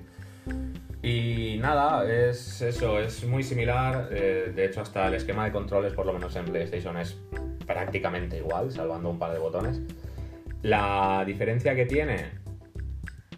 Y 1.03 1.57
nada, 1.59 2.11
es 2.11 2.61
eso, 2.61 3.01
es 3.01 3.25
muy 3.25 3.43
similar. 3.43 4.09
eh, 4.13 4.53
de 4.55 4.65
hecho, 4.67 4.83
hasta 4.83 5.09
el 5.09 5.15
esquema 5.15 5.45
de 5.47 5.53
controles, 5.53 5.95
por 5.95 6.05
lo 6.07 6.13
menos 6.13 6.37
en 6.37 6.45
PlayStation, 6.45 6.97
es 6.99 7.19
prácticamente 7.67 8.37
igual, 8.39 8.71
salvando 8.71 9.09
un 9.11 9.19
par 9.19 9.33
de 9.33 9.39
botones. 9.39 9.81
La 10.63 11.25
diferencia 11.27 11.75
que 11.75 11.87
tiene, 11.87 12.33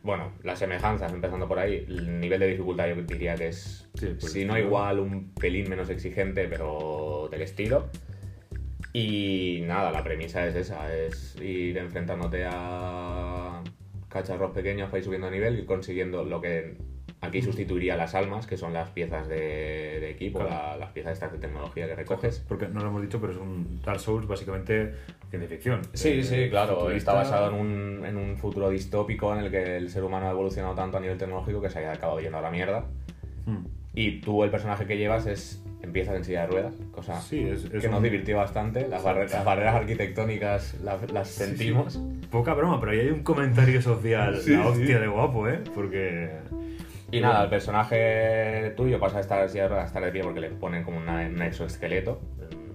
bueno, 0.03 0.33
las 0.43 0.59
semejanzas, 0.59 1.13
empezando 1.13 1.47
por 1.47 1.61
ahí, 1.61 1.85
el 1.87 2.19
nivel 2.19 2.41
de 2.41 2.49
dificultad 2.49 2.89
yo 2.89 2.97
diría 3.03 3.37
que 3.37 3.49
es, 3.49 3.89
Sí, 3.95 4.07
el 4.07 4.21
si 4.21 4.45
no 4.45 4.59
igual, 4.59 4.99
un 4.99 5.33
pelín 5.35 5.71
menos 5.71 5.89
exigente, 5.89 6.49
pero 6.49 7.29
del 7.31 7.43
estilo. 7.43 7.89
Y 8.93 9.63
nada, 9.67 9.91
la 9.91 10.03
premisa 10.03 10.47
es 10.47 10.55
esa, 10.55 10.95
es 10.95 11.37
ir 11.41 11.79
enfrentándote 11.79 12.45
a 12.47 13.42
cacharros 14.13 14.53
pequeños 14.53 14.89
para 14.91 14.99
ir 14.99 15.05
subiendo 15.05 15.27
de 15.29 15.33
nivel 15.33 15.59
y 15.59 15.65
consiguiendo 15.65 16.25
lo 16.25 16.41
que 16.41 16.77
aquí 17.21 17.41
sustituiría 17.41 17.97
las 17.97 18.15
almas, 18.15 18.47
que 18.47 18.57
son 18.57 18.73
las 18.73 18.91
piezas 18.91 19.29
de, 19.29 19.37
de 20.01 20.11
equipo, 20.11 20.41
Claro. 20.41 20.55
la- 20.55 20.77
las 20.77 20.91
piezas 20.91 21.13
estas 21.15 21.33
de 21.33 21.39
tecnología 21.39 21.87
que 21.87 21.95
recoges. 21.95 22.41
Porque 22.49 22.67
no 22.69 22.81
lo 22.81 22.89
hemos 22.89 23.03
dicho, 23.03 23.21
pero 23.21 23.33
es 23.33 23.39
un 23.39 23.81
Dark 23.85 24.01
Souls 24.01 24.27
básicamente 24.27 24.93
ciencia 25.31 25.49
ficción. 25.49 25.83
Sí, 25.93 26.09
Eh, 26.11 26.25
sí, 26.25 26.51
claro. 26.51 26.75
futurista. 26.81 27.13
Está 27.13 27.15
basado 27.15 27.49
en 27.51 27.55
un, 27.55 28.05
en 28.07 28.17
un 28.17 28.37
futuro 28.37 28.69
distópico 28.71 29.33
en 29.35 29.45
el 29.45 29.51
que 29.51 29.77
el 29.77 29.89
ser 29.89 30.03
humano 30.05 30.27
ha 30.27 30.31
evolucionado 30.33 30.75
tanto 30.75 30.97
a 30.99 31.01
nivel 31.01 31.17
tecnológico 31.17 31.63
que 31.63 31.71
se 31.71 31.79
haya 31.79 31.93
acabado 31.93 32.19
yendo 32.21 32.39
a 32.39 32.43
la 32.43 32.51
mierda. 32.51 32.85
Hmm. 33.47 33.65
Y 33.95 34.21
tú, 34.21 34.43
el 34.45 34.51
personaje 34.51 34.87
que 34.87 34.97
llevas, 34.97 35.27
es 35.27 35.63
empiezas 35.83 36.15
en 36.15 36.25
silla 36.25 36.43
de 36.43 36.47
ruedas, 36.47 36.75
cosa 36.93 37.21
Sí, 37.21 37.41
es, 37.41 37.65
es 37.65 37.83
que 37.83 37.89
nos 37.89 38.03
divirtió 38.03 38.37
bastante. 38.37 38.87
Las, 38.89 39.03
barre- 39.03 39.29
las 39.29 39.45
barreras 39.45 39.75
arquitectónicas 39.75 40.75
las, 40.83 41.11
las 41.13 41.29
Sí, 41.29 41.43
sí. 41.43 41.49
sentimos. 41.51 42.01
Poca 42.31 42.55
broma, 42.55 42.79
pero 42.81 42.93
ahí 42.93 43.01
hay 43.01 43.11
un 43.11 43.23
comentario 43.23 43.83
social, 43.83 44.41
la 44.47 44.67
hostia 44.67 44.99
de 45.01 45.07
guapo, 45.09 45.49
¿eh? 45.49 45.61
Porque... 45.75 46.31
Y 47.11 47.21
nada, 47.21 47.45
el 47.45 47.51
personaje 47.51 48.73
tuyo 48.77 48.99
pasa 48.99 49.19
a 49.19 49.21
estar 49.21 49.43
en 49.43 49.51
silla 49.51 49.65
de 49.65 49.69
ruedas 49.69 49.85
a 49.85 49.89
estar 49.89 50.03
de 50.05 50.11
pie 50.13 50.23
porque 50.23 50.41
le 50.41 50.49
ponen 50.51 50.83
como 50.85 50.97
una- 50.99 51.27
un 51.27 51.43
exoesqueleto. 51.43 52.21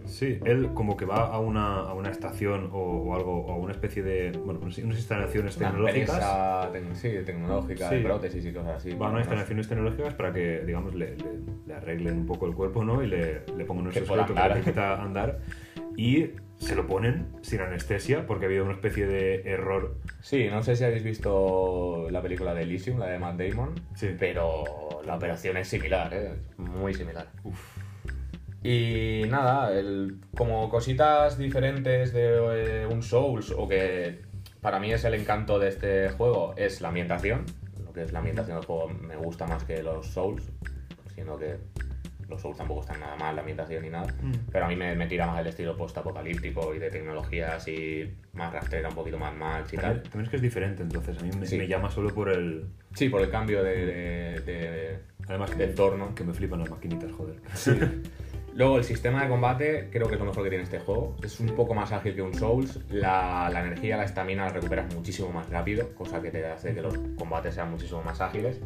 Sí, 0.07 0.39
él 0.45 0.69
como 0.73 0.97
que 0.97 1.05
va 1.05 1.25
a 1.27 1.39
una, 1.39 1.81
a 1.81 1.93
una 1.93 2.09
estación 2.09 2.69
o, 2.73 2.77
o 2.79 3.15
algo, 3.15 3.45
o 3.45 3.51
a 3.51 3.55
una 3.57 3.71
especie 3.71 4.01
de, 4.03 4.31
bueno, 4.43 4.59
unas 4.61 4.77
instalaciones 4.79 5.57
Una 5.57 5.67
tecnológicas. 5.69 6.19
tec- 6.73 6.93
sí, 6.95 7.09
tecnológica, 7.25 7.89
Sí. 7.89 7.99
prótesis 8.03 8.45
y 8.45 8.53
cosas 8.53 8.77
así. 8.77 8.89
Va 8.91 8.95
a 8.95 8.97
Bueno, 8.97 9.13
unas 9.15 9.27
instalaciones 9.27 9.67
tecnológicas 9.67 10.13
para 10.13 10.31
que, 10.33 10.61
digamos, 10.65 10.95
le, 10.95 11.15
le- 11.15 11.39
le 11.67 11.73
arreglen 11.73 12.19
un 12.19 12.25
poco 12.25 12.47
el 12.47 12.53
cuerpo, 12.55 12.83
¿no? 12.83 13.03
Y 13.03 13.07
le, 13.07 13.41
le 13.55 13.65
pongan 13.65 13.83
un 13.85 13.89
exoesqueleto 13.91 14.27
que 14.27 14.33
le 14.33 14.39
andar. 14.41 14.57
permita 14.59 15.01
andar. 15.03 15.39
Y 15.95 16.31
se 16.57 16.75
lo 16.75 16.85
ponen 16.87 17.27
sin 17.41 17.59
anestesia 17.61 18.25
porque 18.27 18.45
ha 18.45 18.47
habido 18.47 18.63
una 18.63 18.73
especie 18.73 19.05
de 19.07 19.41
error. 19.45 19.95
Sí, 20.21 20.47
no 20.49 20.61
sé 20.63 20.75
si 20.75 20.83
habéis 20.83 21.03
visto 21.03 22.07
la 22.11 22.21
película 22.21 22.53
de 22.53 22.63
Elysium, 22.63 22.99
la 22.99 23.07
de 23.07 23.19
Matt 23.19 23.37
Damon, 23.39 23.75
Sí. 23.95 24.15
pero 24.19 24.63
la 25.05 25.15
operación 25.15 25.57
es 25.57 25.67
similar, 25.67 26.13
¿eh? 26.13 26.33
muy 26.57 26.93
similar. 26.93 27.27
Y 28.69 29.23
nada, 29.29 29.71
el- 29.71 30.17
como 30.35 30.67
cositas 30.69 31.37
diferentes 31.37 32.11
de 32.11 32.81
eh, 32.81 32.85
un 32.85 33.01
Souls, 33.01 33.51
o 33.57 33.65
que 33.67 34.21
para 34.61 34.77
mí 34.79 34.91
es 34.91 35.05
el 35.05 35.13
encanto 35.13 35.57
de 35.57 35.69
este 35.69 36.09
juego, 36.09 36.53
es 36.57 36.81
la 36.81 36.89
ambientación. 36.89 37.45
Lo 37.85 37.93
que 37.93 38.01
es 38.03 38.11
la 38.11 38.19
ambientación 38.19 38.57
del 38.57 38.65
juego 38.65 38.89
me 38.89 39.15
gusta 39.15 39.47
más 39.47 39.63
que 39.63 39.81
los 39.81 40.07
Souls, 40.07 40.43
siendo 41.13 41.37
que 41.37 41.55
los 42.27 42.41
Souls 42.41 42.57
tampoco 42.57 42.81
están 42.81 42.99
nada 42.99 43.15
mal, 43.15 43.35
la 43.35 43.41
ambientación 43.41 43.83
ni 43.83 43.89
nada. 43.89 44.13
Mm. 44.21 44.31
Pero 44.51 44.65
a 44.65 44.67
mí 44.67 44.75
me, 44.75 44.93
me 44.95 45.07
tira 45.07 45.25
más 45.27 45.39
el 45.39 45.47
estilo 45.47 45.77
post-apocalíptico 45.77 46.75
y 46.75 46.79
de 46.79 46.89
tecnología 46.89 47.55
así 47.55 48.13
más 48.33 48.51
rastrera, 48.51 48.89
un 48.89 48.95
poquito 48.95 49.17
más 49.17 49.33
Max 49.33 49.71
y 49.71 49.77
También, 49.77 50.01
tal. 50.01 50.11
también 50.11 50.23
es 50.25 50.29
que 50.29 50.35
es 50.35 50.41
diferente, 50.41 50.83
entonces 50.83 51.17
a 51.17 51.23
mí 51.23 51.29
me, 51.39 51.45
Sí. 51.45 51.57
me 51.57 51.67
llama 51.69 51.89
solo 51.89 52.09
por 52.13 52.27
el... 52.27 52.65
Sí, 52.95 53.07
por 53.07 53.21
el 53.21 53.29
cambio 53.29 53.63
de, 53.63 53.85
de- 53.85 54.41
de- 54.41 54.99
Además 55.29 55.57
de 55.57 55.63
entorno. 55.65 56.13
Que 56.15 56.23
me 56.23 56.33
flipan 56.33 56.59
las 56.59 56.69
maquinitas, 56.69 57.11
joder. 57.13 57.35
Luego 58.57 58.79
el 58.79 58.83
sistema 58.83 59.21
de 59.21 59.29
combate 59.29 59.87
creo 59.91 60.07
que 60.07 60.15
es 60.15 60.19
lo 60.19 60.25
mejor 60.25 60.43
que 60.43 60.49
tiene 60.49 60.63
este 60.63 60.79
juego. 60.79 61.15
Es 61.21 61.39
un 61.39 61.49
poco 61.49 61.75
más 61.75 61.91
ágil 61.91 62.15
que 62.15 62.23
un 62.23 62.33
Souls. 62.33 62.79
La, 62.89 63.51
la 63.53 63.63
energía, 63.63 63.97
la 63.97 64.05
estamina 64.05 64.45
la 64.45 64.49
recuperas 64.49 64.91
muchísimo 64.95 65.29
más 65.29 65.47
rápido, 65.51 65.93
cosa 65.93 66.23
que 66.23 66.31
te 66.31 66.43
hace 66.43 66.73
que 66.73 66.81
los 66.81 66.97
combates 67.19 67.53
sean 67.53 67.69
muchísimo 67.69 68.01
más 68.01 68.19
ágiles. 68.19 68.59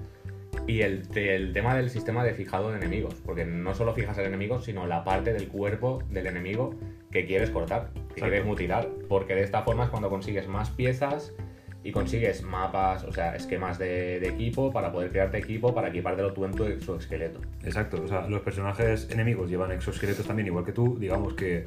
Y 0.65 0.79
el, 0.83 1.05
el 1.13 1.51
tema 1.51 1.75
del 1.75 1.89
sistema 1.89 2.23
de 2.23 2.33
fijado 2.33 2.71
de 2.71 2.77
enemigos, 2.77 3.15
porque 3.25 3.43
no 3.43 3.75
solo 3.75 3.93
fijas 3.93 4.17
al 4.17 4.27
enemigo, 4.27 4.61
sino 4.61 4.87
la 4.87 5.03
parte 5.03 5.33
del 5.33 5.49
cuerpo 5.49 6.01
del 6.09 6.27
enemigo 6.27 6.73
que 7.11 7.25
quieres 7.25 7.49
cortar, 7.49 7.91
que 7.91 7.99
Exacto. 7.99 8.21
quieres 8.21 8.45
mutilar. 8.45 8.87
Porque 9.09 9.35
de 9.35 9.43
esta 9.43 9.63
forma 9.63 9.83
es 9.83 9.89
cuando 9.89 10.09
consigues 10.09 10.47
más 10.47 10.69
piezas 10.69 11.33
y 11.83 11.91
consigues 11.91 12.43
mapas, 12.43 13.03
o 13.03 13.11
sea, 13.11 13.35
esquemas 13.35 13.79
de, 13.79 14.17
equipo 14.27 14.71
para 14.71 14.91
poder 14.91 15.11
crearte 15.11 15.37
equipo 15.37 15.73
para 15.73 15.89
equipártelo 15.89 16.31
tú 16.33 16.45
en 16.45 16.51
tu 16.51 16.65
exoesqueleto. 16.65 17.39
Exacto, 17.63 18.01
o 18.03 18.07
sea, 18.07 18.27
los 18.27 18.41
personajes 18.41 19.09
enemigos 19.09 19.49
llevan 19.49 19.71
exoesqueletos 19.71 20.25
también, 20.25 20.47
igual 20.47 20.63
que 20.63 20.73
tú. 20.73 20.97
Digamos 20.99 21.33
que 21.33 21.65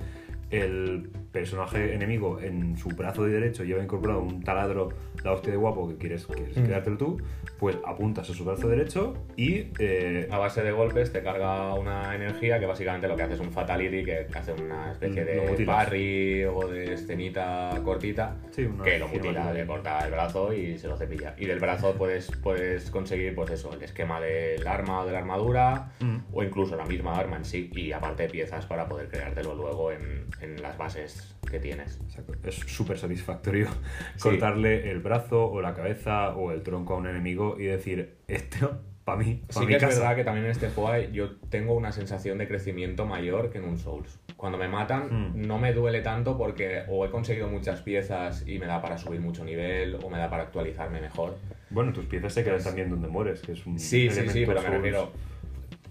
el 0.50 1.10
personaje 1.34 1.92
enemigo 1.94 2.38
en 2.40 2.78
su 2.78 2.88
brazo 2.90 3.24
de 3.24 3.32
derecho 3.32 3.64
lleva 3.64 3.82
incorporado 3.82 4.20
un 4.20 4.42
taladro, 4.42 4.90
la 5.24 5.32
hostia 5.32 5.50
de 5.50 5.56
guapo 5.58 5.88
que 5.88 5.96
quieres, 5.96 6.26
quieres 6.26 6.56
Mm. 6.56 6.64
quedártelo 6.64 6.96
tú, 6.96 7.20
pues 7.58 7.76
apuntas 7.84 8.30
a 8.30 8.34
su 8.34 8.44
brazo 8.44 8.68
derecho 8.68 9.14
y 9.36 9.66
eh, 9.80 10.28
A 10.30 10.38
base 10.38 10.62
de 10.62 10.70
golpes 10.70 11.12
te 11.12 11.22
carga 11.22 11.74
una 11.74 12.14
energía 12.14 12.60
que 12.60 12.66
básicamente 12.66 13.08
lo 13.08 13.16
que 13.16 13.24
hace 13.24 13.34
es 13.34 13.40
un 13.40 13.50
fatality 13.50 14.04
que 14.04 14.26
hace 14.32 14.52
una 14.52 14.92
especie 14.92 15.22
Mm, 15.24 15.56
de 15.56 15.64
parry 15.66 16.44
o 16.44 16.68
de 16.68 16.94
escenita 16.94 17.80
cortita 17.84 18.36
Sí, 18.52 18.62
una 18.64 18.84
que 18.84 18.98
lo 19.00 19.08
mutila, 19.08 19.52
le 19.52 19.66
corta 19.66 19.98
el 20.04 20.12
brazo 20.12 20.52
y 20.52 20.78
se 20.78 20.86
lo 20.86 20.96
cepilla. 20.96 21.34
Y 21.36 21.46
del 21.46 21.58
brazo 21.58 21.94
puedes, 21.96 22.30
puedes 22.42 22.90
conseguir 22.90 23.34
pues 23.34 23.50
eso, 23.50 23.72
el 23.74 23.82
esquema 23.82 24.20
del 24.20 24.64
arma 24.66 25.00
o 25.00 25.06
de 25.06 25.12
la 25.12 25.18
armadura 25.18 25.90
Mm. 26.00 26.18
o 26.32 26.42
incluso 26.44 26.76
la 26.76 26.84
misma 26.86 27.16
arma 27.18 27.36
en 27.38 27.44
sí 27.44 27.70
y 27.74 27.90
aparte 27.92 28.28
piezas 28.28 28.66
para 28.66 28.88
poder 28.88 29.08
creártelo 29.08 29.54
luego 29.56 29.90
en, 29.90 30.26
en 30.40 30.62
las 30.62 30.78
bases 30.78 31.23
que 31.50 31.58
tienes. 31.60 31.98
Exacto. 32.04 32.34
Es 32.44 32.54
súper 32.56 32.98
satisfactorio 32.98 33.68
Sí. 34.16 34.22
cortarle 34.22 34.90
el 34.90 35.00
brazo 35.00 35.46
o 35.50 35.60
la 35.60 35.74
cabeza 35.74 36.34
o 36.36 36.50
el 36.52 36.62
tronco 36.62 36.94
a 36.94 36.96
un 36.98 37.06
enemigo 37.06 37.56
y 37.58 37.64
decir, 37.64 38.16
esto 38.28 38.80
para 39.04 39.18
mí, 39.18 39.42
para 39.46 39.52
Sí 39.52 39.60
mi 39.60 39.66
que 39.66 39.76
es 39.76 39.82
casa. 39.82 40.00
verdad 40.00 40.16
que 40.16 40.24
también 40.24 40.46
en 40.46 40.52
este 40.52 40.68
juego 40.70 41.10
yo 41.12 41.36
tengo 41.50 41.74
una 41.74 41.92
sensación 41.92 42.38
de 42.38 42.48
crecimiento 42.48 43.04
mayor 43.06 43.50
que 43.50 43.58
en 43.58 43.64
un 43.64 43.78
Souls. 43.78 44.18
Cuando 44.36 44.56
me 44.58 44.66
matan 44.68 45.32
Hmm. 45.34 45.46
no 45.46 45.58
me 45.58 45.72
duele 45.74 46.00
tanto 46.00 46.36
porque 46.38 46.82
o 46.88 47.04
he 47.04 47.10
conseguido 47.10 47.48
muchas 47.48 47.82
piezas 47.82 48.46
y 48.48 48.58
me 48.58 48.66
da 48.66 48.80
para 48.82 48.96
subir 48.98 49.20
mucho 49.20 49.44
nivel 49.44 49.96
o 50.02 50.08
me 50.10 50.18
da 50.18 50.28
para 50.30 50.44
actualizarme 50.44 51.00
mejor. 51.00 51.36
Bueno, 51.70 51.92
tus 51.92 52.06
piezas 52.06 52.32
se 52.32 52.42
quedan 52.42 52.56
Pues- 52.56 52.64
también 52.64 52.88
donde 52.90 53.08
mueres, 53.08 53.40
que 53.42 53.52
es 53.52 53.66
un 53.66 53.78
Sí, 53.78 54.08
sí, 54.10 54.28
sí, 54.28 54.44
pero 54.46 54.62
me 54.62 54.68
refiero... 54.70 55.12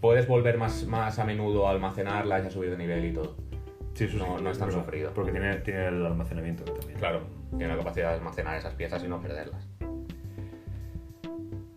Puedes 0.01 0.27
volver 0.27 0.57
más, 0.57 0.85
más 0.85 1.17
a 1.19 1.23
menudo 1.23 1.65
a 1.67 1.71
almacenarlas 1.71 2.43
y 2.43 2.47
a 2.47 2.49
subir 2.51 2.69
de 2.71 2.77
nivel 2.77 3.05
y 3.05 3.13
todo. 3.13 3.37
Sí, 3.93 4.05
eso 4.05 4.13
sí, 4.13 4.17
no- 4.19 4.39
no 4.39 4.49
es 4.49 4.57
tan 4.57 4.69
verdad, 4.69 4.83
sufrido. 4.83 5.11
Porque 5.13 5.31
tiene, 5.31 5.55
tiene 5.57 5.87
el 5.87 6.05
almacenamiento 6.05 6.63
también. 6.63 6.97
Claro, 6.99 7.21
tiene 7.49 7.67
la 7.67 7.77
capacidad 7.77 8.09
de 8.09 8.15
almacenar 8.15 8.57
esas 8.57 8.73
piezas 8.75 9.03
y 9.03 9.07
no 9.07 9.21
perderlas. 9.21 9.67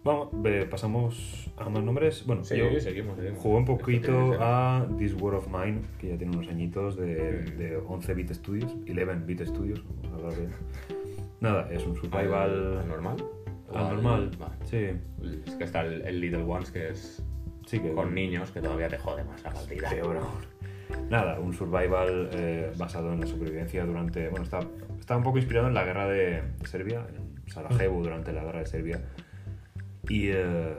Vamos, 0.04 0.28
ve, 0.34 0.66
pasamos 0.66 1.50
a 1.56 1.68
más 1.68 1.82
nombres. 1.82 2.24
Bueno, 2.26 2.44
Sí, 2.44 2.56
yo 2.56 2.78
seguimos, 2.78 3.16
seguimos. 3.16 3.40
jugué 3.40 3.56
un 3.56 3.64
poquito 3.64 4.36
a 4.38 4.86
This 4.98 5.14
War 5.20 5.34
of 5.34 5.48
Mine, 5.48 5.80
que 5.98 6.08
ya 6.10 6.16
tiene 6.16 6.36
unos 6.36 6.48
añitos 6.48 6.96
de, 6.96 7.44
Mm. 7.54 7.58
de 7.58 7.78
11-bit 7.78 8.32
studios, 8.32 8.72
11-bit 8.86 9.42
studios, 9.46 9.82
vamos 9.84 10.12
a 10.12 10.14
hablar 10.14 10.38
bien. 10.38 10.50
Nada, 11.40 11.68
es 11.72 11.84
un 11.84 11.96
survival 11.96 12.78
¿Al 12.78 12.88
normal? 12.88 13.16
¿O 13.68 13.76
al 13.76 13.84
al- 13.86 13.94
normal. 13.94 14.30
Vale. 14.38 14.54
Sí, 14.64 14.86
Es 15.44 15.54
que 15.56 15.64
está 15.64 15.80
el, 15.80 16.02
el 16.06 16.20
Little 16.20 16.44
Ones 16.44 16.70
que 16.70 16.88
es 16.88 17.22
sí 17.66 17.80
que 17.80 17.92
con 17.92 18.14
niños 18.14 18.52
que 18.52 18.60
todavía 18.60 18.86
te 18.88 18.98
jode 18.98 19.24
más 19.24 19.42
la 19.42 19.52
partida. 19.52 19.90
Peor 19.90 20.18
aún. 20.18 20.55
Nada, 21.10 21.38
un 21.38 21.52
survival 21.52 22.30
eh, 22.32 22.72
basado 22.76 23.12
en 23.12 23.20
la 23.20 23.26
supervivencia 23.26 23.84
durante. 23.84 24.28
Bueno, 24.28 24.44
está, 24.44 24.60
está 24.98 25.16
un 25.16 25.22
poco 25.22 25.38
inspirado 25.38 25.68
en 25.68 25.74
la 25.74 25.84
guerra 25.84 26.08
de, 26.08 26.42
Serbia, 26.64 27.06
en 27.14 27.50
Sarajevo 27.50 28.02
durante 28.02 28.32
la 28.32 28.44
guerra 28.44 28.60
de 28.60 28.66
Serbia. 28.66 29.00
Y 30.08 30.28
eh, 30.28 30.76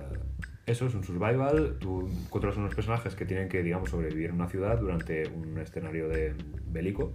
eso 0.66 0.88
es 0.88 0.96
un 0.96 1.04
survival. 1.04 1.78
Tú 1.80 2.10
controlas 2.30 2.58
unos 2.58 2.76
personajes 2.76 3.16
que 3.16 3.26
tienen 3.26 3.50
que, 3.50 3.64
digamos, 3.64 3.90
sobrevivir 3.90 4.30
en 4.30 4.36
una 4.36 4.48
ciudad 4.48 4.78
durante 4.80 5.28
un 5.30 5.58
escenario 5.58 6.10
de 6.10 6.36
bélico. 6.68 7.14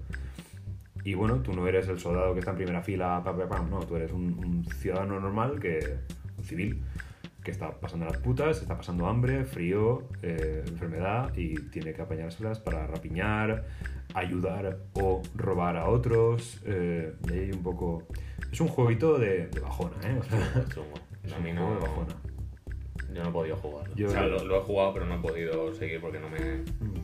Y 1.04 1.14
bueno, 1.14 1.42
tú 1.42 1.52
no 1.52 1.66
eres 1.66 1.88
el 1.88 1.98
soldado 1.98 2.32
que 2.32 2.38
está 2.38 2.52
en 2.52 2.58
primera 2.58 2.82
fila, 2.82 3.20
pa, 3.24 3.36
pa, 3.36 3.48
pam, 3.48 3.68
no, 3.68 3.80
tú 3.80 3.96
eres 3.96 4.12
un, 4.12 4.38
un 4.38 4.64
ciudadano 4.64 5.18
normal, 5.18 5.58
que, 5.58 5.96
un 6.38 6.44
civil, 6.44 6.80
que 7.42 7.50
está 7.50 7.72
pasando 7.80 8.06
las 8.06 8.18
putas, 8.18 8.60
está 8.62 8.76
pasando 8.76 9.06
hambre, 9.06 9.44
frío, 9.44 10.04
eh, 10.22 10.62
enfermedad 10.66 11.32
y 11.36 11.54
tiene 11.70 11.92
que 11.92 12.02
apañárselas 12.02 12.60
para 12.60 12.86
rapiñar, 12.86 13.64
ayudar 14.14 14.78
o 14.94 15.22
robar 15.34 15.76
a 15.76 15.88
otros. 15.88 16.60
eh, 16.66 17.14
y 17.28 17.32
ahí 17.32 17.50
un 17.52 17.62
poco... 17.62 18.04
Es 18.52 18.60
un 18.60 18.68
jueguito 18.68 19.18
de, 19.18 19.48
de 19.48 19.60
bajona, 19.60 19.96
¿eh? 20.04 20.18
O 20.18 20.22
sea, 20.24 20.38
Es 21.24 21.32
un 21.32 21.42
juego 21.56 21.74
de 21.74 21.80
bajona. 21.80 22.14
yo 23.14 23.22
no 23.22 23.28
he 23.30 23.32
podido 23.32 23.56
jugarlo. 23.56 23.94
Yo- 23.96 24.08
o 24.08 24.10
sea, 24.10 24.26
lo, 24.26 24.44
lo 24.44 24.56
he 24.58 24.60
jugado, 24.60 24.92
pero 24.94 25.06
no 25.06 25.14
he 25.16 25.18
podido 25.18 25.74
seguir 25.74 26.00
porque 26.00 26.20
no 26.20 26.28
me. 26.28 26.38
Mm. 26.38 26.94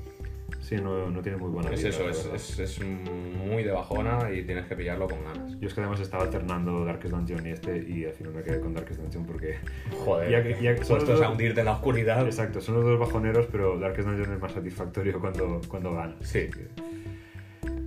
Sí, 0.69 0.77
no, 0.77 1.09
no 1.11 1.23
tiene 1.23 1.39
muy 1.39 1.49
buena 1.51 1.71
Es 1.71 1.83
vibra, 1.83 2.11
eso, 2.11 2.35
es, 2.35 2.59
es, 2.59 2.79
es 2.79 2.81
muy 2.85 3.63
de 3.63 3.71
bajona 3.73 4.31
y 4.31 4.43
tienes 4.43 4.67
que 4.67 4.77
pillarlo 4.77 5.09
con 5.09 5.25
ganas. 5.25 5.59
Yo 5.59 5.67
es 5.67 5.73
que 5.73 5.81
además 5.81 5.99
estaba 6.01 6.25
alternando 6.25 6.85
Darkest 6.85 7.15
Dungeon 7.15 7.47
y 7.47 7.51
este 7.51 7.79
y 7.89 8.05
al 8.05 8.13
final 8.13 8.35
me 8.35 8.43
quedé 8.43 8.61
con 8.61 8.75
Darkest 8.75 9.01
Dungeon 9.01 9.25
porque... 9.25 9.57
Joder, 10.05 10.31
Ya 10.31 10.43
que- 10.43 10.63
ya 10.63 10.75
que- 10.75 10.85
son 10.85 10.99
puestos 10.99 11.23
a 11.23 11.31
hundirte 11.31 11.61
en 11.61 11.67
la 11.67 11.73
oscuridad. 11.73 12.27
Exacto, 12.27 12.61
son 12.61 12.75
los 12.75 12.85
dos 12.85 12.99
bajoneros, 12.99 13.47
pero 13.51 13.79
Darkest 13.79 14.09
Dungeon 14.09 14.33
es 14.35 14.41
más 14.41 14.53
satisfactorio 14.53 15.19
cuando, 15.21 15.61
cuando 15.69 15.95
gana. 15.95 16.17
Sí. 16.21 16.49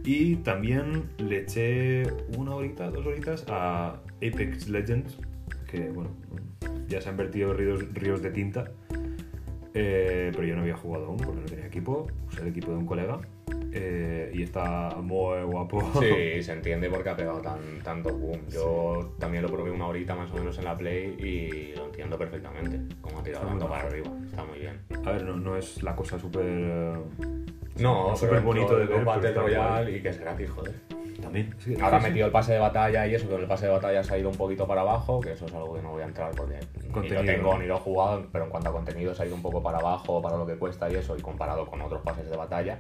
Y 0.03 0.38
también 0.38 1.03
le 1.20 1.41
eché 1.41 2.03
una 2.36 2.56
horita, 2.56 2.90
dos 2.90 3.06
horitas 3.06 3.45
a 3.48 3.99
Apex 4.18 4.68
Legends, 4.70 5.20
que 5.70 5.90
bueno, 5.90 6.10
ya 6.88 6.99
se 7.02 7.10
han 7.10 7.18
vertido 7.18 7.53
ríos, 7.53 7.94
ríos 7.94 8.24
de 8.24 8.32
tinta, 8.32 8.72
eh, 9.73 10.31
pero 10.34 10.45
yo 10.45 10.56
no 10.56 10.61
había 10.61 10.76
jugado 10.76 11.06
aún 11.06 11.18
porque 11.18 11.41
no 11.41 11.48
tenía 11.48 11.68
equipo, 11.68 12.07
usé 12.27 12.41
el 12.41 12.48
equipo 12.48 12.72
de 12.72 12.77
un 12.77 12.85
colega 12.85 13.19
eh, 13.73 14.31
y 14.34 14.43
está 14.43 14.89
muy 15.01 15.43
guapo. 15.43 15.81
Sí, 15.99 16.41
se 16.43 16.51
entiende 16.53 16.89
porque 16.89 17.09
ha 17.09 17.15
pegado 17.15 17.39
tan, 17.41 17.59
tanto 17.84 18.09
boom. 18.13 18.47
Yo 18.49 19.13
también 19.19 19.43
lo 19.43 19.49
probé 19.49 19.72
una 19.72 19.88
horita 19.88 20.15
más 20.15 20.30
o 20.31 20.35
menos 20.35 20.57
en 20.57 20.65
la 20.65 20.77
Play 20.77 21.15
y 21.19 21.76
lo 21.77 21.85
entiendo 21.85 22.18
perfectamente. 22.18 22.80
Como 23.01 23.19
ha 23.19 23.23
tirado 23.23 23.47
tanto 23.47 23.68
para 23.68 23.88
arriba. 23.88 24.09
Está 24.30 24.43
muy 24.43 24.59
bien. 24.59 24.80
A 25.05 25.11
ver, 25.11 25.23
no, 25.23 25.38
no 25.38 25.55
es 25.57 25.81
la 25.84 25.95
cosa 25.95 26.19
súper... 26.19 26.43
eh, 26.45 26.93
No, 27.80 28.15
súper 28.15 28.41
bonito 28.41 28.77
de 28.77 28.85
ver. 28.85 29.05
Battle 29.05 29.34
Royale 29.34 29.97
y 29.97 30.01
que 30.01 30.09
es 30.09 30.19
gratis, 30.19 30.49
joder. 30.49 30.73
También. 31.22 31.53
que- 31.63 31.76
Ahora 31.81 31.97
ha 31.97 31.99
sí, 31.99 32.05
sí. 32.05 32.11
metido 32.11 32.26
el 32.26 32.31
pase 32.31 32.53
de 32.53 32.59
batalla 32.59 33.05
y 33.07 33.13
eso, 33.15 33.27
pero 33.30 33.39
el 33.41 33.47
pase 33.47 33.68
de 33.68 33.72
batalla 33.72 34.03
se 34.03 34.13
ha 34.13 34.18
ido 34.18 34.30
un 34.30 34.35
poquito 34.35 34.68
para 34.68 34.81
abajo, 34.81 35.19
que 35.22 35.34
eso 35.34 35.45
es 35.45 35.53
algo 35.53 35.76
que 35.76 35.81
no 35.81 35.91
voy 35.91 36.01
a 36.01 36.05
entrar 36.05 36.31
porque 36.35 36.55
ni 36.84 36.89
Contenido, 36.89 37.22
lo 37.23 37.31
tengo 37.31 37.57
ni 37.59 37.68
lo 37.68 37.76
he 37.76 37.80
jugado, 37.80 38.26
pero 38.31 38.45
en 38.45 38.49
cuanto 38.49 38.69
a 38.69 38.73
contenido 38.73 39.13
se 39.13 39.22
ha 39.23 39.26
ido 39.27 39.35
un 39.35 39.41
poco 39.43 39.61
para 39.61 39.77
abajo 39.77 40.19
para 40.22 40.35
lo 40.35 40.47
que 40.47 40.55
cuesta 40.55 40.89
y 40.91 40.95
eso, 40.95 41.15
y 41.15 41.22
comparado 41.22 41.68
con 41.68 41.80
otros 41.81 42.01
pases 42.01 42.27
de 42.30 42.35
batalla. 42.35 42.80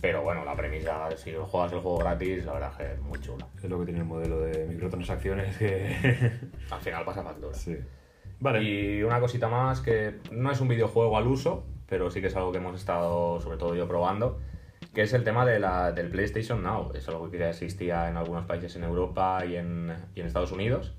Pero 0.00 0.22
bueno, 0.22 0.44
la 0.44 0.56
premisa, 0.56 1.10
si 1.16 1.32
juegas 1.32 1.72
el 1.72 1.80
juego 1.80 1.98
gratis, 1.98 2.44
la 2.44 2.52
verdad 2.54 2.70
es 2.72 2.76
que 2.76 2.92
es 2.94 3.00
muy 3.00 3.20
chula. 3.20 3.46
Es 3.56 3.68
lo 3.68 3.78
que 3.78 3.84
tiene 3.84 4.00
el 4.00 4.06
modelo 4.06 4.40
de 4.40 4.66
microtransacciones 4.66 5.56
que... 5.58 5.94
Al 6.70 6.80
final 6.80 7.04
pasa 7.04 7.22
factura. 7.22 7.54
sí. 7.54 7.76
Vale. 8.40 8.62
Y 8.62 9.02
una 9.02 9.20
cosita 9.20 9.48
más 9.48 9.80
que 9.80 10.18
no 10.32 10.50
es 10.50 10.60
un 10.60 10.68
videojuego 10.68 11.16
al 11.18 11.26
uso, 11.26 11.66
pero 11.86 12.10
sí 12.10 12.22
que 12.22 12.28
es 12.28 12.36
algo 12.36 12.50
que 12.52 12.58
hemos 12.58 12.74
estado, 12.74 13.38
sobre 13.40 13.58
todo 13.58 13.74
yo, 13.74 13.86
probando, 13.86 14.40
que 14.94 15.02
es 15.02 15.12
el 15.12 15.24
tema 15.24 15.44
de 15.44 15.60
la, 15.60 15.92
del 15.92 16.08
PlayStation 16.10 16.62
Now. 16.62 16.92
Es 16.94 17.06
algo 17.08 17.30
que 17.30 17.38
ya 17.38 17.50
existía 17.50 18.08
en 18.08 18.16
algunos 18.16 18.46
países 18.46 18.74
en 18.76 18.84
Europa 18.84 19.44
y 19.44 19.56
en, 19.56 19.94
y 20.14 20.20
en 20.20 20.26
Estados 20.26 20.52
Unidos. 20.52 20.94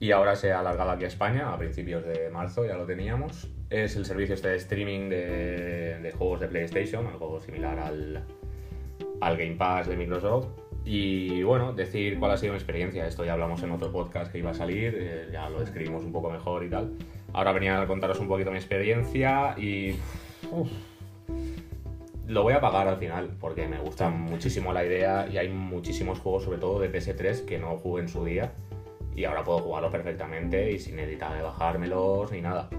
Y 0.00 0.12
ahora 0.12 0.36
se 0.36 0.52
ha 0.52 0.60
alargado 0.60 0.92
aquí 0.92 1.04
a 1.04 1.08
España, 1.08 1.52
a 1.52 1.58
principios 1.58 2.04
de 2.04 2.30
marzo 2.30 2.64
ya 2.64 2.76
lo 2.76 2.86
teníamos. 2.86 3.48
Es 3.68 3.96
el 3.96 4.06
servicio 4.06 4.34
este 4.34 4.48
de 4.48 4.56
streaming 4.56 5.08
de, 5.08 6.14
juegos 6.16 6.40
de 6.40 6.48
PlayStation, 6.48 7.06
algo 7.08 7.40
similar 7.40 7.78
al, 7.80 8.24
al 9.20 9.36
Game 9.36 9.56
Pass 9.56 9.88
de 9.88 9.96
Microsoft. 9.96 10.46
Y 10.84 11.42
bueno, 11.42 11.72
decir 11.72 12.18
cuál 12.18 12.30
ha 12.30 12.36
sido 12.36 12.52
mi 12.52 12.58
experiencia. 12.58 13.06
Esto 13.08 13.24
ya 13.24 13.32
hablamos 13.32 13.60
en 13.64 13.72
otro 13.72 13.90
podcast 13.90 14.30
que 14.30 14.38
iba 14.38 14.52
a 14.52 14.54
salir, 14.54 14.94
eh, 14.96 15.28
ya 15.32 15.50
lo 15.50 15.60
describimos 15.60 16.04
un 16.04 16.12
poco 16.12 16.30
mejor 16.30 16.64
y 16.64 16.70
tal. 16.70 16.92
Ahora 17.32 17.52
venía 17.52 17.80
a 17.80 17.86
contaros 17.86 18.20
un 18.20 18.28
poquito 18.28 18.52
mi 18.52 18.56
experiencia 18.56 19.58
y. 19.58 19.96
lo 22.28 22.42
voy 22.42 22.52
a 22.52 22.60
pagar 22.60 22.86
al 22.86 22.98
final 22.98 23.30
porque 23.40 23.66
me 23.66 23.78
gusta 23.78 24.10
muchísimo 24.10 24.72
la 24.72 24.84
idea 24.84 25.26
y 25.28 25.38
hay 25.38 25.48
muchísimos 25.48 26.20
juegos, 26.20 26.44
sobre 26.44 26.58
todo 26.58 26.78
de 26.78 26.92
PS3, 26.92 27.44
que 27.44 27.58
no 27.58 27.76
jugué 27.78 28.02
en 28.02 28.08
su 28.08 28.24
día 28.24 28.52
y 29.18 29.24
ahora 29.24 29.42
puedo 29.42 29.58
jugarlos 29.58 29.90
perfectamente 29.90 30.70
y 30.70 30.78
sin 30.78 30.94
necesitar 30.94 31.36
de 31.36 31.42
bajármelos 31.42 32.30
ni 32.30 32.40
nada. 32.40 32.70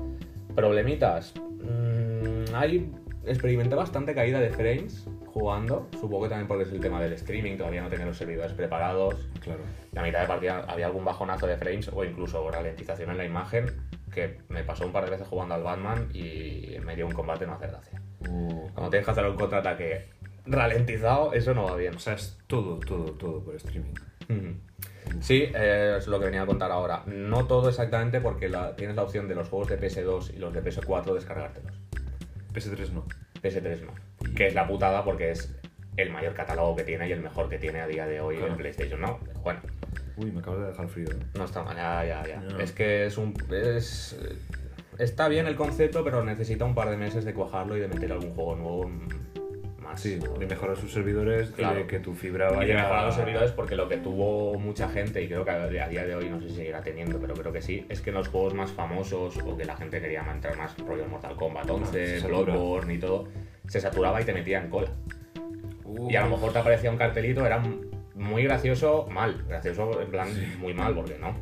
¿Problemitas? 0.56 1.34
Mm, 1.62 2.56
hay... 2.56 2.92
Experimenté 3.26 3.76
bastante 3.76 4.16
caída 4.16 4.40
de 4.40 4.50
frames 4.50 5.06
jugando, 5.26 5.90
supongo 6.00 6.24
que 6.24 6.30
también 6.30 6.48
porque 6.48 6.64
es 6.64 6.72
el 6.72 6.80
tema 6.80 7.02
del 7.02 7.14
streaming, 7.14 7.58
todavía 7.58 7.82
no 7.82 7.90
tenía 7.90 8.06
los 8.06 8.18
servidores 8.18 8.54
preparados. 8.54 9.28
Claro. 9.42 9.60
La 9.92 10.02
mitad 10.02 10.22
de 10.22 10.28
partida 10.28 10.66
había 10.68 10.86
algún 10.88 11.04
bajonazo 11.04 11.46
de 11.46 11.58
frames 11.58 11.92
o 11.94 12.04
incluso 12.06 12.50
ralentización 12.50 13.12
en 13.12 13.18
la 13.18 13.26
imagen 13.26 13.66
que 14.12 14.40
me 14.48 14.64
pasó 14.64 14.86
un 14.86 14.94
par 14.94 15.06
de 15.06 15.12
veces 15.12 15.28
jugando 15.28 15.56
al 15.56 15.64
Batman 15.64 16.10
y 16.14 16.74
en 16.74 16.86
medio 16.86 17.06
de 17.06 17.12
un 17.12 17.14
combate 17.14 17.46
no 17.46 17.54
hace 17.54 17.68
gracia. 17.68 18.02
Uh, 18.22 18.70
Cuando 18.74 18.90
tienes 18.90 19.06
que 19.06 19.12
hacer 19.12 19.26
un 19.26 19.36
contraataque 19.36 20.08
ralentizado, 20.46 21.34
eso 21.34 21.54
no 21.54 21.66
va 21.66 21.76
bien. 21.76 21.96
o 21.96 22.00
sea, 22.00 22.14
es 22.14 22.40
todo, 22.48 22.80
todo, 22.80 23.12
todo 23.12 23.44
por 23.44 23.56
streaming. 23.56 23.94
Ujú. 24.30 24.56
Sí, 25.22 25.52
eh, 25.56 25.96
es 25.98 26.08
lo 26.08 26.20
que 26.20 26.26
venía 26.26 26.44
a 26.44 26.46
contar 26.46 26.72
ahora. 26.72 27.04
No 27.08 27.46
todo 27.46 27.70
exactamente 27.70 28.22
porque 28.22 28.48
la- 28.50 28.76
tienes 28.76 28.96
la 28.96 29.04
opción 29.04 29.28
de 29.28 29.36
los 29.36 29.50
juegos 29.50 29.70
de 29.70 29.78
PS2 29.80 30.32
y 30.36 30.38
los 30.40 30.54
de 30.54 30.62
PS4 30.64 31.14
descargártelos. 31.14 31.74
PS3 32.54 32.92
no. 32.92 33.06
PS3 33.42 33.82
no. 33.86 33.94
Que 34.36 34.48
es 34.48 34.54
la 34.56 34.68
putada 34.68 35.04
porque 35.04 35.32
es 35.32 35.54
el 35.98 36.10
mayor 36.12 36.34
catálogo 36.34 36.76
que 36.76 36.84
tiene 36.84 37.08
y 37.10 37.12
el 37.12 37.22
mejor 37.22 37.50
que 37.50 37.58
tiene 37.58 37.82
a 37.82 37.88
día 37.88 38.06
de 38.08 38.22
hoy 38.22 38.38
Claro. 38.38 38.52
en 38.54 38.58
PlayStation, 38.58 39.02
¿no? 39.02 39.20
Bueno, 39.44 39.60
Uy, 40.18 40.32
me 40.32 40.40
acabas 40.40 40.60
de 40.62 40.68
dejar 40.68 40.88
frío. 40.90 41.08
¿eh? 41.12 41.18
no 41.36 41.46
está 41.46 41.64
mal, 41.64 41.76
ya, 41.76 42.06
ya, 42.06 42.28
ya. 42.28 42.42
No. 42.42 42.60
Es 42.60 42.72
que 42.74 43.06
es 43.06 43.18
un... 43.18 43.34
Es, 43.52 44.18
está 44.98 45.28
bien 45.30 45.48
el 45.48 45.56
concepto, 45.56 46.04
pero 46.04 46.24
necesita 46.26 46.66
un 46.66 46.76
par 46.76 46.90
de 46.90 46.98
meses 46.98 47.24
de 47.26 47.34
cuajarlo 47.34 47.78
y 47.78 47.80
de 47.80 47.88
meter 47.88 48.12
algún 48.12 48.34
juego 48.34 48.56
nuevo 48.56 48.88
mm, 48.90 49.08
más. 49.90 50.00
Sí, 50.02 50.20
de 50.40 50.46
mejorar 50.46 50.78
sus 50.78 50.92
servidores 50.94 51.50
y 51.50 51.54
Claro. 51.54 51.80
de 51.80 51.88
que 51.88 52.00
tu 52.00 52.14
fibra 52.14 52.52
Y 52.52 52.56
vaya... 52.56 52.76
de 52.76 52.82
mejorar 52.82 53.06
los 53.06 53.16
servidores 53.16 53.52
porque 53.52 53.76
lo 53.76 53.88
que 53.90 53.98
tuvo 53.98 54.58
mucha 54.60 54.90
gente, 54.90 55.22
y 55.22 55.28
creo 55.28 55.44
que 55.44 55.52
a 55.52 55.68
día 55.68 55.88
de 56.06 56.16
hoy 56.16 56.30
no 56.30 56.40
sé 56.40 56.50
si 56.50 56.56
seguirá 56.56 56.82
teniendo, 56.82 57.20
pero 57.20 57.34
creo 57.34 57.52
que 57.52 57.62
sí, 57.62 57.86
es 57.90 58.02
que 58.02 58.10
en 58.12 58.16
los 58.18 58.28
juegos 58.28 58.54
más 58.54 58.72
famosos 58.72 59.38
o 59.46 59.58
que 59.58 59.66
la 59.66 59.76
gente 59.76 60.00
quería 60.02 60.24
entrar 60.32 60.58
más 60.58 60.78
rollo 60.80 61.06
Mortal 61.08 61.36
Kombat 61.36 61.70
11, 61.70 61.92
se 62.08 62.20
satura. 62.22 62.54
Bloodborne 62.54 62.94
y 62.94 62.98
todo, 63.00 63.28
se 63.68 63.80
saturaba 63.82 64.22
y 64.22 64.26
te 64.26 64.34
metía 64.34 64.62
en 64.62 64.70
cola. 64.70 64.92
Uh, 65.86 66.10
Y 66.10 66.16
a 66.16 66.22
lo 66.24 66.30
mejor 66.30 66.54
te 66.54 66.60
aparecía 66.60 66.92
un 66.92 66.98
cartelito, 66.98 67.46
era 67.46 67.62
muy 68.16 68.44
gracioso, 68.44 69.08
mal, 69.12 69.44
gracioso 69.48 70.02
en 70.02 70.10
plan 70.12 70.28
muy 70.60 70.74
mal, 70.74 70.94
porque 70.94 71.18
no. 71.20 71.36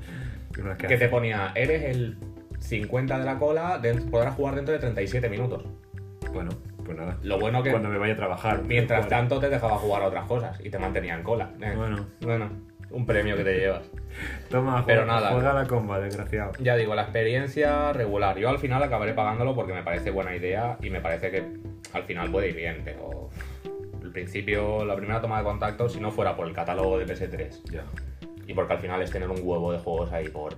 una 0.62 0.78
Que 0.78 0.98
te 0.98 1.10
ponía, 1.10 1.52
eres 1.56 1.84
el 1.84 2.18
50 2.60 3.20
de 3.20 3.26
la 3.26 3.38
cola, 3.38 3.82
podrás 4.10 4.36
jugar 4.36 4.56
dentro 4.56 4.74
de 4.74 4.80
37 4.80 5.30
minutos. 5.30 5.64
Bueno, 6.34 6.52
pues 6.88 6.98
nada. 6.98 7.18
Lo 7.22 7.40
bueno 7.40 7.62
que 7.62 7.70
Cuando 7.70 7.90
me 7.90 8.00
vaya 8.00 8.14
a 8.14 8.18
trabajar. 8.18 8.64
mientras 8.64 9.08
tanto 9.08 9.40
te 9.40 9.50
dejaba 9.50 9.78
jugar 9.78 10.02
a 10.02 10.08
otras 10.08 10.26
cosas 10.26 10.60
y 10.64 10.70
te 10.72 10.80
mantenía 10.80 11.14
en 11.14 11.22
cola. 11.24 11.52
Eh, 11.62 11.74
Bueno, 11.76 12.06
bueno, 12.22 12.50
un 12.90 13.06
premio 13.06 13.38
que 13.38 13.44
te 13.44 13.60
llevas. 13.60 13.84
toma, 14.50 14.84
Pero 14.88 15.02
juega, 15.04 15.20
nada. 15.20 15.32
juega 15.34 15.54
la 15.54 15.68
comba, 15.68 16.00
desgraciado. 16.00 16.54
Ya 16.60 16.76
digo, 16.76 16.96
la 16.96 17.04
experiencia 17.04 17.94
regular. 17.94 18.38
Yo 18.40 18.50
al 18.50 18.58
final 18.60 18.82
acabaré 18.82 19.14
pagándolo 19.14 19.54
porque 19.54 19.74
me 19.74 19.84
parece 19.84 20.10
buena 20.10 20.36
idea 20.36 20.78
y 20.82 20.90
me 20.90 21.02
parece 21.02 21.30
que 21.30 21.44
al 21.94 22.04
final 22.04 22.32
puede 22.32 22.50
ir 22.50 22.56
bien, 22.56 22.82
pero 22.84 23.30
al 24.02 24.12
principio, 24.12 24.86
la 24.86 24.96
primera 24.96 25.22
toma 25.22 25.38
de 25.40 25.44
contacto, 25.44 25.90
si 25.90 26.00
no 26.00 26.12
fuera 26.12 26.36
por 26.36 26.48
el 26.48 26.54
catálogo 26.54 26.98
de 26.98 27.06
PS3 27.06 27.62
Ya. 27.72 27.84
y 28.48 28.54
porque 28.54 28.74
al 28.74 28.80
final 28.80 29.02
es 29.02 29.12
tener 29.12 29.30
un 29.30 29.40
huevo 29.44 29.72
de 29.74 29.80
juegos 29.80 30.12
ahí 30.14 30.30
por 30.30 30.56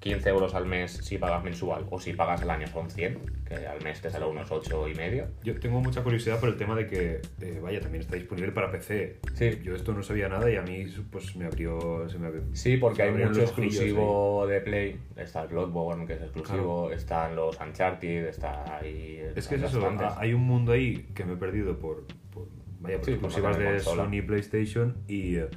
15 0.00 0.28
euros 0.30 0.54
al 0.54 0.64
mes 0.66 0.92
si 0.92 1.18
pagas 1.18 1.44
mensual 1.44 1.86
o 1.90 2.00
si 2.00 2.14
pagas 2.14 2.40
al 2.40 2.48
año 2.50 2.66
son 2.66 2.88
100, 2.90 3.18
que 3.46 3.54
al 3.66 3.82
mes 3.84 4.00
te 4.00 4.08
sale 4.10 4.24
unos 4.24 4.50
8 4.50 4.88
y 4.88 4.94
medio. 4.94 5.26
Yo 5.44 5.58
tengo 5.60 5.80
mucha 5.82 6.02
curiosidad 6.02 6.40
por 6.40 6.48
el 6.48 6.56
tema 6.56 6.74
de 6.74 6.86
que, 6.86 7.20
eh, 7.42 7.60
vaya, 7.62 7.80
también 7.80 8.00
está 8.02 8.16
disponible 8.16 8.50
para 8.52 8.70
PC. 8.70 9.18
Sí. 9.34 9.58
Yo 9.62 9.74
esto 9.74 9.92
no 9.92 10.02
sabía 10.02 10.28
nada 10.30 10.50
y 10.50 10.56
a 10.56 10.62
mí 10.62 10.86
pues 11.10 11.36
me 11.36 11.44
abrió... 11.44 12.08
Se 12.08 12.18
me 12.18 12.28
abrió 12.28 12.42
Sí, 12.54 12.78
porque 12.78 13.02
hay 13.02 13.12
mucho 13.12 13.42
exclusivo 13.42 14.46
de 14.46 14.60
Play. 14.62 14.98
Está 15.16 15.42
el 15.42 15.48
Bloodborne, 15.48 16.06
que 16.06 16.14
es 16.14 16.22
exclusivo. 16.22 16.90
Están 16.90 17.36
los 17.36 17.60
Uncharted, 17.60 18.26
está 18.26 18.78
ahí. 18.78 19.20
Es 19.36 19.48
que 19.48 19.56
es 19.56 19.62
eso, 19.64 19.80
bastantes. 19.82 20.16
hay 20.18 20.32
un 20.32 20.42
mundo 20.42 20.72
ahí 20.72 21.08
que 21.14 21.24
me 21.26 21.34
he 21.34 21.36
perdido 21.36 21.78
por, 21.78 22.04
por- 22.32 22.48
vaya, 22.80 22.96
por 22.96 23.04
Sí, 23.04 23.10
por 23.12 23.24
exclusivas 23.30 23.56
tener 23.58 23.72
de. 23.74 23.80
Sony 23.80 24.22
PlayStation 24.26 24.96
y, 25.08 25.36
eh, 25.36 25.48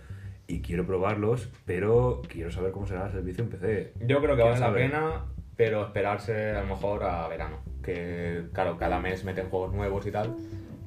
y 0.53 0.61
quiero 0.61 0.85
probarlos, 0.85 1.49
pero 1.65 2.21
quiero 2.27 2.51
saber 2.51 2.71
cómo 2.71 2.85
será 2.87 3.05
el 3.07 3.11
servicio 3.11 3.43
en 3.43 3.49
PC. 3.49 3.93
Yo 4.01 4.21
creo 4.21 4.35
que 4.35 4.41
¿Quién 4.43 4.53
vale 4.59 4.59
la 4.59 4.73
pena, 4.73 5.25
pero 5.55 5.83
esperarse 5.85 6.51
a 6.51 6.61
lo 6.61 6.67
mejor 6.67 7.03
a 7.03 7.27
verano. 7.27 7.57
Que, 7.81 8.43
claro, 8.53 8.77
cada 8.77 8.99
mes 8.99 9.23
meten 9.25 9.49
juegos 9.49 9.73
nuevos 9.73 10.05
y 10.05 10.11
tal. 10.11 10.35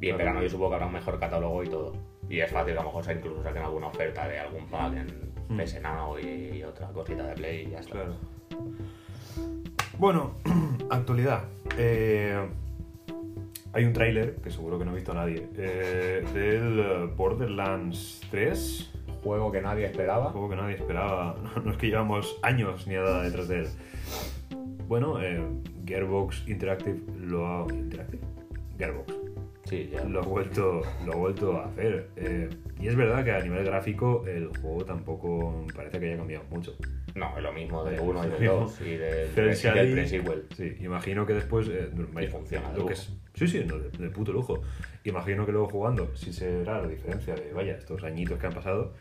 Y 0.00 0.08
en 0.08 0.16
Claro. 0.16 0.18
verano 0.18 0.42
yo 0.42 0.48
supongo 0.50 0.70
que 0.70 0.74
habrá 0.76 0.86
un 0.86 0.92
mejor 0.92 1.18
catálogo 1.18 1.62
y 1.64 1.68
todo. 1.68 1.92
Y 2.28 2.40
es 2.40 2.50
fácil 2.50 2.74
que 2.74 2.78
a 2.78 2.82
lo 2.82 2.92
mejor 2.92 3.16
incluso 3.16 3.42
saquen 3.42 3.62
alguna 3.62 3.86
oferta 3.88 4.26
de 4.28 4.38
algún 4.38 4.66
pack 4.68 4.94
en. 4.94 5.26
PS 5.56 5.80
Now 5.80 6.18
y, 6.18 6.56
y 6.58 6.62
otra 6.64 6.88
cosita 6.88 7.24
de 7.24 7.34
Play 7.34 7.66
y 7.66 7.70
ya 7.70 7.78
está. 7.78 7.92
Claro. 7.92 8.14
Bueno, 9.98 10.32
actualidad. 10.90 11.44
Eh, 11.78 12.36
hay 13.72 13.84
un 13.84 13.92
tráiler, 13.92 14.36
que 14.36 14.50
seguro 14.50 14.78
que 14.78 14.84
no 14.84 14.90
ha 14.90 14.94
visto 14.94 15.14
nadie, 15.14 15.48
eh, 15.56 16.24
del 16.34 16.80
eh, 16.80 17.10
Borderlands 17.16 18.20
3. 18.30 18.92
Juego 19.26 19.50
que 19.50 19.60
nadie 19.60 19.86
esperaba. 19.86 20.26
Un 20.28 20.32
juego 20.34 20.50
que 20.50 20.56
nadie 20.56 20.74
esperaba. 20.76 21.34
No 21.64 21.72
es 21.72 21.76
que 21.78 21.88
llevamos 21.88 22.38
años 22.42 22.86
ni 22.86 22.94
nada 22.94 23.22
detrás 23.24 23.48
de 23.48 23.60
él. 23.62 23.66
Bueno, 24.86 25.20
eh, 25.20 25.42
Gearbox 25.84 26.46
Interactive 26.46 27.00
lo 27.20 27.44
ha... 27.44 27.66
¿Interactive? 27.68 28.22
Gearbox. 28.78 29.12
Sí, 29.64 29.90
ya. 29.92 30.04
Lo 30.04 30.20
ha 30.20 30.22
vuelto, 30.24 30.80
lo 31.04 31.12
ha 31.12 31.16
vuelto 31.16 31.56
a 31.58 31.64
hacer. 31.66 32.08
Eh, 32.14 32.48
y 32.80 32.86
es 32.86 32.94
verdad 32.94 33.24
que 33.24 33.32
a 33.32 33.40
nivel 33.40 33.64
gráfico 33.64 34.24
el 34.28 34.46
juego 34.58 34.84
tampoco 34.84 35.66
parece 35.74 35.98
que 35.98 36.06
haya 36.06 36.18
cambiado 36.18 36.44
mucho. 36.48 36.76
No, 37.16 37.36
es 37.36 37.42
lo 37.42 37.52
mismo 37.52 37.82
del 37.82 37.94
Vaya, 37.94 38.06
1 38.08 38.20
y 38.20 38.22
lo 38.28 38.30
del 38.30 38.40
mismo. 38.40 38.60
2 38.60 38.80
y 38.82 38.84
del, 38.84 38.94
y 38.94 38.98
del 39.00 39.28
pre-sequel. 39.30 40.46
Sí, 40.56 40.76
imagino 40.84 41.26
que 41.26 41.32
después. 41.34 41.66
eh, 41.68 41.90
vaya, 42.12 42.30
funciona 42.30 42.72
lo 42.76 42.86
que 42.86 42.92
es- 42.92 43.12
Sí, 43.34 43.48
sí, 43.48 43.64
no, 43.66 43.76
de, 43.78 43.90
de 43.90 44.08
puto 44.10 44.32
lujo. 44.32 44.60
Imagino 45.10 45.46
que 45.46 45.52
luego 45.52 45.68
jugando, 45.68 46.14
sí 46.16 46.32
será 46.32 46.80
la 46.80 46.88
diferencia 46.88 47.34
de, 47.34 47.52
vaya, 47.52 47.76
estos 47.76 48.02
añitos 48.04 48.38
que 48.38 48.46
han 48.46 48.52
pasado. 48.52 48.94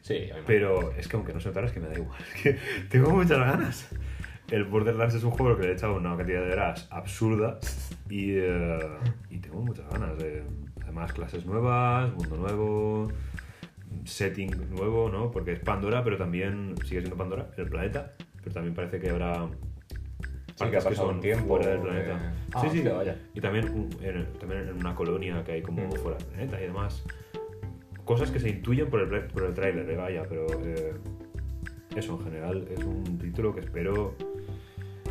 Sí, 0.00 0.28
Pero 0.46 0.92
es 0.92 1.06
que 1.08 1.16
aunque 1.16 1.32
no 1.32 1.40
se 1.40 1.48
notara, 1.48 1.66
es 1.66 1.72
que 1.72 1.80
me 1.80 1.88
da 1.88 1.94
igual. 1.94 2.18
Es 2.34 2.42
que 2.42 2.58
tengo 2.88 3.10
muchas 3.10 3.38
ganas. 3.38 3.88
El 4.50 4.64
Borderlands 4.64 5.14
es 5.14 5.24
un 5.24 5.30
juego 5.30 5.56
que 5.56 5.62
le 5.62 5.68
he 5.70 5.72
echado 5.72 5.94
una 5.96 6.16
cantidad 6.16 6.44
de 6.44 6.52
horas 6.52 6.88
absurda 6.90 7.58
y, 8.10 8.32
eh, 8.32 8.78
y 9.30 9.38
tengo 9.38 9.60
muchas 9.62 9.88
ganas. 9.88 10.20
eh. 10.22 10.42
Además, 10.82 11.12
clases 11.12 11.46
nuevas, 11.46 12.12
mundo 12.12 12.36
nuevo, 12.36 13.08
setting 14.04 14.50
nuevo, 14.70 15.08
¿no? 15.08 15.30
Porque 15.30 15.52
es 15.52 15.60
Pandora, 15.60 16.04
pero 16.04 16.18
también 16.18 16.74
sigue 16.84 17.00
siendo 17.00 17.16
Pandora, 17.16 17.50
el 17.56 17.68
planeta. 17.68 18.12
Pero 18.42 18.52
también 18.52 18.74
parece 18.74 18.98
que 18.98 19.08
habrá 19.08 19.48
Sí, 20.64 20.70
que 20.70 20.76
ha 20.76 20.80
pasado 20.80 21.08
un 21.10 21.20
tiempo, 21.20 21.46
fuera 21.56 21.66
del 21.68 21.78
eh, 21.78 21.82
planeta. 21.82 22.34
ah, 22.54 22.60
sí, 22.60 22.68
sí, 22.70 22.78
hostia, 22.78 22.92
vaya. 22.94 23.16
Y 23.34 23.40
también, 23.40 23.66
en, 24.02 24.26
también 24.38 24.68
en 24.68 24.76
una 24.76 24.94
colonia 24.94 25.42
que 25.44 25.52
hay 25.52 25.62
como 25.62 25.86
Mm. 25.86 25.92
fuera 25.92 26.18
del 26.18 26.26
planeta 26.26 26.60
y 26.60 26.66
demás. 26.66 27.02
Cosas 28.04 28.30
que 28.30 28.40
se 28.40 28.48
intuyen 28.50 28.88
por 28.90 29.00
el, 29.00 29.24
por 29.26 29.44
el 29.44 29.54
tráiler, 29.54 29.88
eh, 29.88 29.96
vaya, 29.96 30.24
pero 30.28 30.46
eh, 30.64 30.94
eso 31.96 32.14
en 32.14 32.24
general 32.24 32.66
es 32.70 32.82
un 32.84 33.18
título 33.18 33.54
que 33.54 33.60
espero 33.60 34.14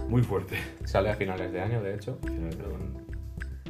muy 0.09 0.21
fuerte. 0.23 0.57
Sale 0.83 1.09
a 1.09 1.15
finales 1.15 1.51
de 1.51 1.61
año, 1.61 1.81
de 1.81 1.95
hecho. 1.95 2.17
Finales 2.25 2.57
de 2.57 2.65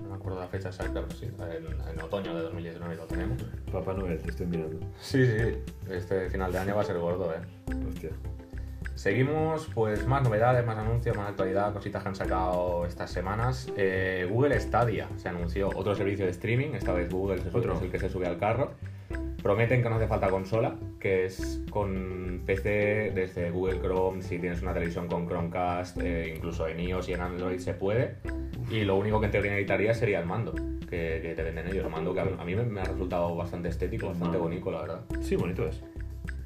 me 0.07 0.15
acuerdo 0.17 0.39
la 0.41 0.47
fecha 0.47 0.67
exacta, 0.69 1.01
pero 1.07 1.11
sí, 1.17 1.25
en, 1.25 1.89
en 1.89 2.01
otoño 2.01 2.35
de 2.35 2.41
2019 2.41 2.95
lo 2.95 3.05
tenemos. 3.05 3.41
Papá 3.71 3.93
Noel, 3.93 4.19
te 4.21 4.29
estoy 4.31 4.45
mirando. 4.45 4.77
Sí, 4.99 5.25
sí, 5.25 5.57
este 5.89 6.29
final 6.29 6.51
de 6.51 6.59
año 6.59 6.75
va 6.75 6.81
a 6.81 6.83
ser 6.83 6.97
gordo, 6.99 7.31
¿eh? 7.33 7.37
Hostia. 7.87 8.09
Seguimos, 9.01 9.67
pues 9.73 10.05
más 10.05 10.21
novedades, 10.21 10.63
más 10.63 10.77
anuncios, 10.77 11.17
más 11.17 11.27
actualidad, 11.29 11.73
cositas 11.73 12.03
que 12.03 12.09
han 12.09 12.15
sacado 12.15 12.85
estas 12.85 13.09
semanas. 13.09 13.67
Eh, 13.75 14.27
Google 14.29 14.59
Stadia 14.59 15.07
se 15.15 15.27
anunció 15.27 15.69
otro 15.73 15.95
servicio 15.95 16.25
de 16.25 16.29
streaming, 16.29 16.75
esta 16.75 16.93
vez 16.93 17.09
Google 17.11 17.39
sube- 17.41 17.57
Otro. 17.57 17.73
es 17.73 17.81
el 17.81 17.89
que 17.91 17.97
se 17.97 18.09
sube 18.09 18.27
al 18.27 18.37
carro. 18.37 18.73
Prometen 19.41 19.81
que 19.81 19.89
no 19.89 19.95
hace 19.95 20.05
falta 20.07 20.29
consola, 20.29 20.75
que 20.99 21.25
es 21.25 21.63
con 21.71 22.43
PC 22.45 23.11
desde 23.15 23.49
Google 23.49 23.79
Chrome, 23.79 24.21
si 24.21 24.37
tienes 24.37 24.61
una 24.61 24.71
televisión 24.71 25.07
con 25.07 25.25
Chromecast, 25.27 25.97
eh, 25.99 26.35
incluso 26.37 26.67
en 26.67 26.79
iOS 26.79 27.09
y 27.09 27.13
en 27.13 27.21
Android 27.21 27.57
se 27.57 27.73
puede. 27.73 28.17
Y 28.69 28.83
lo 28.83 28.97
único 28.97 29.19
que 29.19 29.25
en 29.25 29.31
teoría 29.31 29.49
necesitaría 29.53 29.95
sería 29.95 30.19
el 30.19 30.27
mando, 30.27 30.53
que, 30.53 31.19
que 31.23 31.33
te 31.35 31.41
venden 31.41 31.65
ellos. 31.69 31.85
El 31.85 31.89
mando 31.91 32.13
que 32.13 32.19
a, 32.19 32.23
a 32.37 32.45
mí 32.45 32.55
me, 32.55 32.65
me 32.65 32.81
ha 32.81 32.83
resultado 32.85 33.35
bastante 33.35 33.69
estético, 33.69 34.09
bastante 34.09 34.37
bonito, 34.37 34.69
la 34.69 34.81
verdad. 34.81 35.01
Sí, 35.21 35.35
bonito 35.35 35.67
es. 35.67 35.83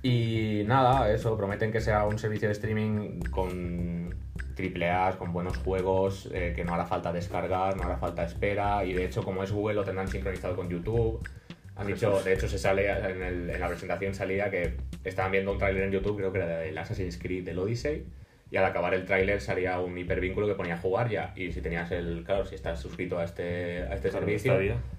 Y 0.07 0.61
nada, 0.68 1.11
eso, 1.11 1.36
prometen 1.36 1.72
que 1.72 1.82
sea 1.82 2.06
un 2.06 2.19
servicio 2.19 2.48
de 2.48 2.52
streaming 2.52 3.22
con 3.32 4.14
triple 4.53 4.91
A, 4.91 5.14
con 5.18 5.34
buenos 5.34 5.57
juegos, 5.57 6.30
eh, 6.32 6.53
que 6.56 6.64
no 6.64 6.76
hará 6.76 6.86
falta 6.86 7.11
descargar, 7.11 7.76
no 7.76 7.82
hará 7.82 7.98
falta 7.98 8.23
espera, 8.23 8.86
y 8.86 8.94
de 8.94 9.03
hecho, 9.06 9.23
como 9.23 9.41
es 9.41 9.52
Google, 9.52 9.73
lo 9.73 9.84
tendrán 9.84 10.07
sincronizado 10.07 10.56
con 10.56 10.69
YouTube. 10.69 11.27
Han 11.76 11.88
dicho, 11.88 12.22
de 12.22 12.34
hecho, 12.34 12.48
se 12.48 12.60
sale 12.60 12.88
en, 12.88 13.23
el- 13.23 13.49
en 13.49 13.60
la 13.60 13.68
presentación 13.68 14.14
salía 14.14 14.52
que 14.52 14.77
estaban 15.03 15.32
viendo 15.32 15.52
un 15.52 15.57
tráiler 15.57 15.82
en 15.86 15.91
YouTube, 15.94 16.18
creo 16.18 16.32
que 16.32 16.38
era 16.38 16.60
del 16.60 16.77
Assassin's 16.77 17.18
Creed 17.18 17.44
del 17.44 17.57
Odyssey, 17.57 18.06
y 18.52 18.57
al 18.57 18.65
acabar 18.65 18.94
el 18.94 19.06
tráiler 19.06 19.41
salía 19.41 19.80
un 19.80 19.98
hipervínculo 19.98 20.45
que 20.45 20.53
ponía 20.53 20.77
jugar 20.77 21.10
ya, 21.10 21.34
y 21.36 21.52
si 21.52 21.61
tenías 21.61 21.90
el, 21.91 22.23
claro, 22.23 22.45
si 22.45 22.53
estás 22.53 22.80
suscrito 22.80 23.18
a 23.18 23.23
este, 23.23 23.82
a 23.82 23.95
este 23.95 24.11
servicio. 24.11 24.53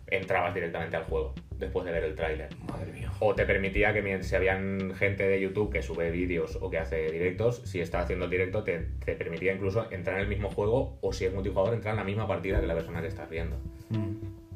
Entrabas 0.09 0.55
directamente 0.55 0.97
al 0.97 1.05
juego, 1.05 1.35
después 1.59 1.85
de 1.85 1.93
ver 1.93 2.05
el 2.05 2.15
tráiler. 2.15 2.49
Madre 2.70 2.93
mía. 2.93 3.11
O 3.20 3.35
te 3.35 3.45
permitía 3.45 3.93
que 3.93 4.23
si 4.23 4.37
habían 4.37 4.95
gente 4.95 5.27
de 5.27 5.41
YouTube 5.41 5.73
que 5.73 5.83
sube 5.83 6.11
vídeos 6.11 6.59
o 6.61 6.70
que 6.70 6.78
hace 6.78 7.11
directos, 7.11 7.62
si 7.65 7.81
está 7.81 8.01
haciendo 8.01 8.27
el 8.27 8.31
directo, 8.31 8.62
te, 8.62 8.81
te 9.05 9.15
permitía 9.15 9.53
incluso 9.53 9.91
entrar 9.91 10.16
en 10.16 10.23
el 10.23 10.28
mismo 10.28 10.51
juego 10.51 10.99
o 11.01 11.12
si 11.12 11.24
es 11.24 11.33
multijugador, 11.33 11.74
entrar 11.74 11.95
en 11.95 11.99
la 11.99 12.05
misma 12.05 12.27
partida 12.27 12.61
que 12.61 12.66
la 12.66 12.74
persona 12.74 13.01
que 13.01 13.09
estás 13.09 13.28
viendo. 13.28 13.57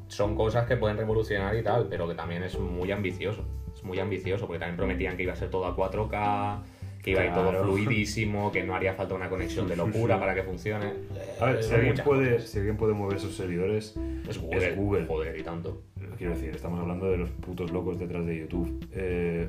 Son 0.07 0.35
cosas 0.35 0.67
que 0.67 0.75
pueden 0.75 0.97
revolucionar 0.97 1.55
y 1.55 1.63
tal, 1.63 1.87
pero 1.89 2.07
que 2.07 2.15
también 2.15 2.43
es 2.43 2.57
muy 2.59 2.91
ambicioso. 2.91 3.45
Es 3.73 3.83
muy 3.83 3.99
ambicioso 3.99 4.45
porque 4.45 4.59
también 4.59 4.77
prometían 4.77 5.15
que 5.15 5.23
iba 5.23 5.33
a 5.33 5.37
ser 5.37 5.49
todo 5.49 5.65
a 5.65 5.75
4K, 5.75 6.61
que 7.01 7.11
iba 7.11 7.21
a 7.21 7.25
ir 7.25 7.33
todo 7.33 7.51
fluidísimo, 7.63 8.51
que 8.51 8.63
no 8.63 8.75
haría 8.75 8.93
falta 8.93 9.15
una 9.15 9.29
conexión 9.29 9.67
de 9.67 9.75
locura 9.75 10.19
para 10.19 10.35
que 10.35 10.43
funcione. 10.43 10.93
A 11.39 11.45
ver, 11.45 11.63
si 11.63 11.71
Eh, 11.71 11.75
alguien, 11.75 11.91
muchas 11.93 12.05
puede, 12.05 12.39
si 12.41 12.57
alguien 12.59 12.77
puede 12.77 12.93
mover 12.93 13.19
sus 13.19 13.35
servidores, 13.35 13.95
Es 14.29 14.37
Google, 14.37 14.67
es 14.69 14.75
Google. 14.75 15.05
Joder, 15.07 15.39
y 15.39 15.43
tanto. 15.43 15.81
Quiero 16.17 16.33
decir, 16.35 16.51
estamos 16.55 16.79
hablando 16.79 17.09
de 17.09 17.17
los 17.17 17.29
putos 17.31 17.71
locos 17.71 17.97
detrás 17.99 18.25
de 18.25 18.37
YouTube. 18.39 18.85
Eh, 18.93 19.47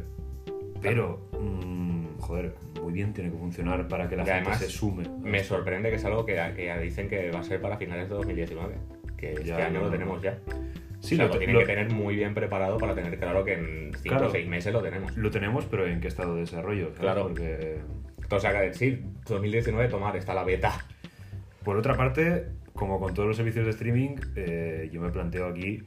pero, 0.81 1.29
mm, 1.39 2.19
joder, 2.19 2.55
muy 2.83 2.93
bien 2.93 3.13
tiene 3.13 3.31
que 3.31 3.37
funcionar 3.37 3.87
para 3.89 4.09
que 4.09 4.17
la 4.17 4.23
Y 4.23 4.27
gente 4.27 4.41
además, 4.41 4.59
se 4.59 4.69
sume. 4.69 5.05
Me 5.23 5.45
sorprende 5.45 5.91
que 5.91 5.97
es 5.97 6.05
algo 6.07 6.25
que, 6.25 6.35
que 6.57 6.75
dicen 6.79 7.09
que 7.09 7.31
va 7.31 7.41
a 7.41 7.45
ser 7.45 7.61
para 7.61 7.77
finales 7.77 8.09
de 8.09 8.15
2019. 8.15 8.75
Que 9.17 9.33
este 9.35 9.45
Ya, 9.45 9.67
año 9.67 9.81
no, 9.81 9.85
lo 9.87 9.91
tenemos 9.91 10.23
ya. 10.23 10.39
Sí, 11.03 11.15
o 11.15 11.17
sea, 11.17 11.27
lo 11.27 11.33
lo, 11.33 11.39
tienen 11.39 11.55
lo- 11.55 11.61
que 11.61 11.67
tener 11.67 11.91
muy 11.93 12.15
bien 12.17 12.33
preparado 12.35 12.79
para 12.79 12.95
tener 12.95 13.19
claro 13.19 13.45
que 13.45 13.55
en 13.55 13.91
5 13.95 14.03
Claro. 14.09 14.29
o 14.29 14.31
6 14.31 14.47
meses 14.49 14.73
lo 14.73 14.83
tenemos. 14.83 15.17
Lo 15.17 15.31
tenemos, 15.31 15.65
pero 15.67 15.87
¿en 15.87 16.01
qué 16.01 16.09
estado 16.09 16.35
de 16.35 16.43
desarrollo? 16.43 16.87
¿sabes? 16.87 17.01
Claro. 17.01 17.23
Porque, 17.29 17.81
sea, 18.41 18.53
que 18.61 18.73
sí, 18.75 19.03
2019 19.27 19.89
tomar, 19.89 20.17
está 20.17 20.33
la 20.35 20.45
beta. 20.45 20.73
por 21.65 21.77
otra 21.77 21.97
parte, 21.97 22.47
como 22.73 22.99
con 22.99 23.15
todos 23.15 23.29
los 23.29 23.37
servicios 23.37 23.65
de 23.67 23.71
streaming, 23.73 24.17
eh, 24.37 24.89
yo 24.93 25.01
me 25.01 25.11
planteo 25.11 25.47
aquí 25.47 25.83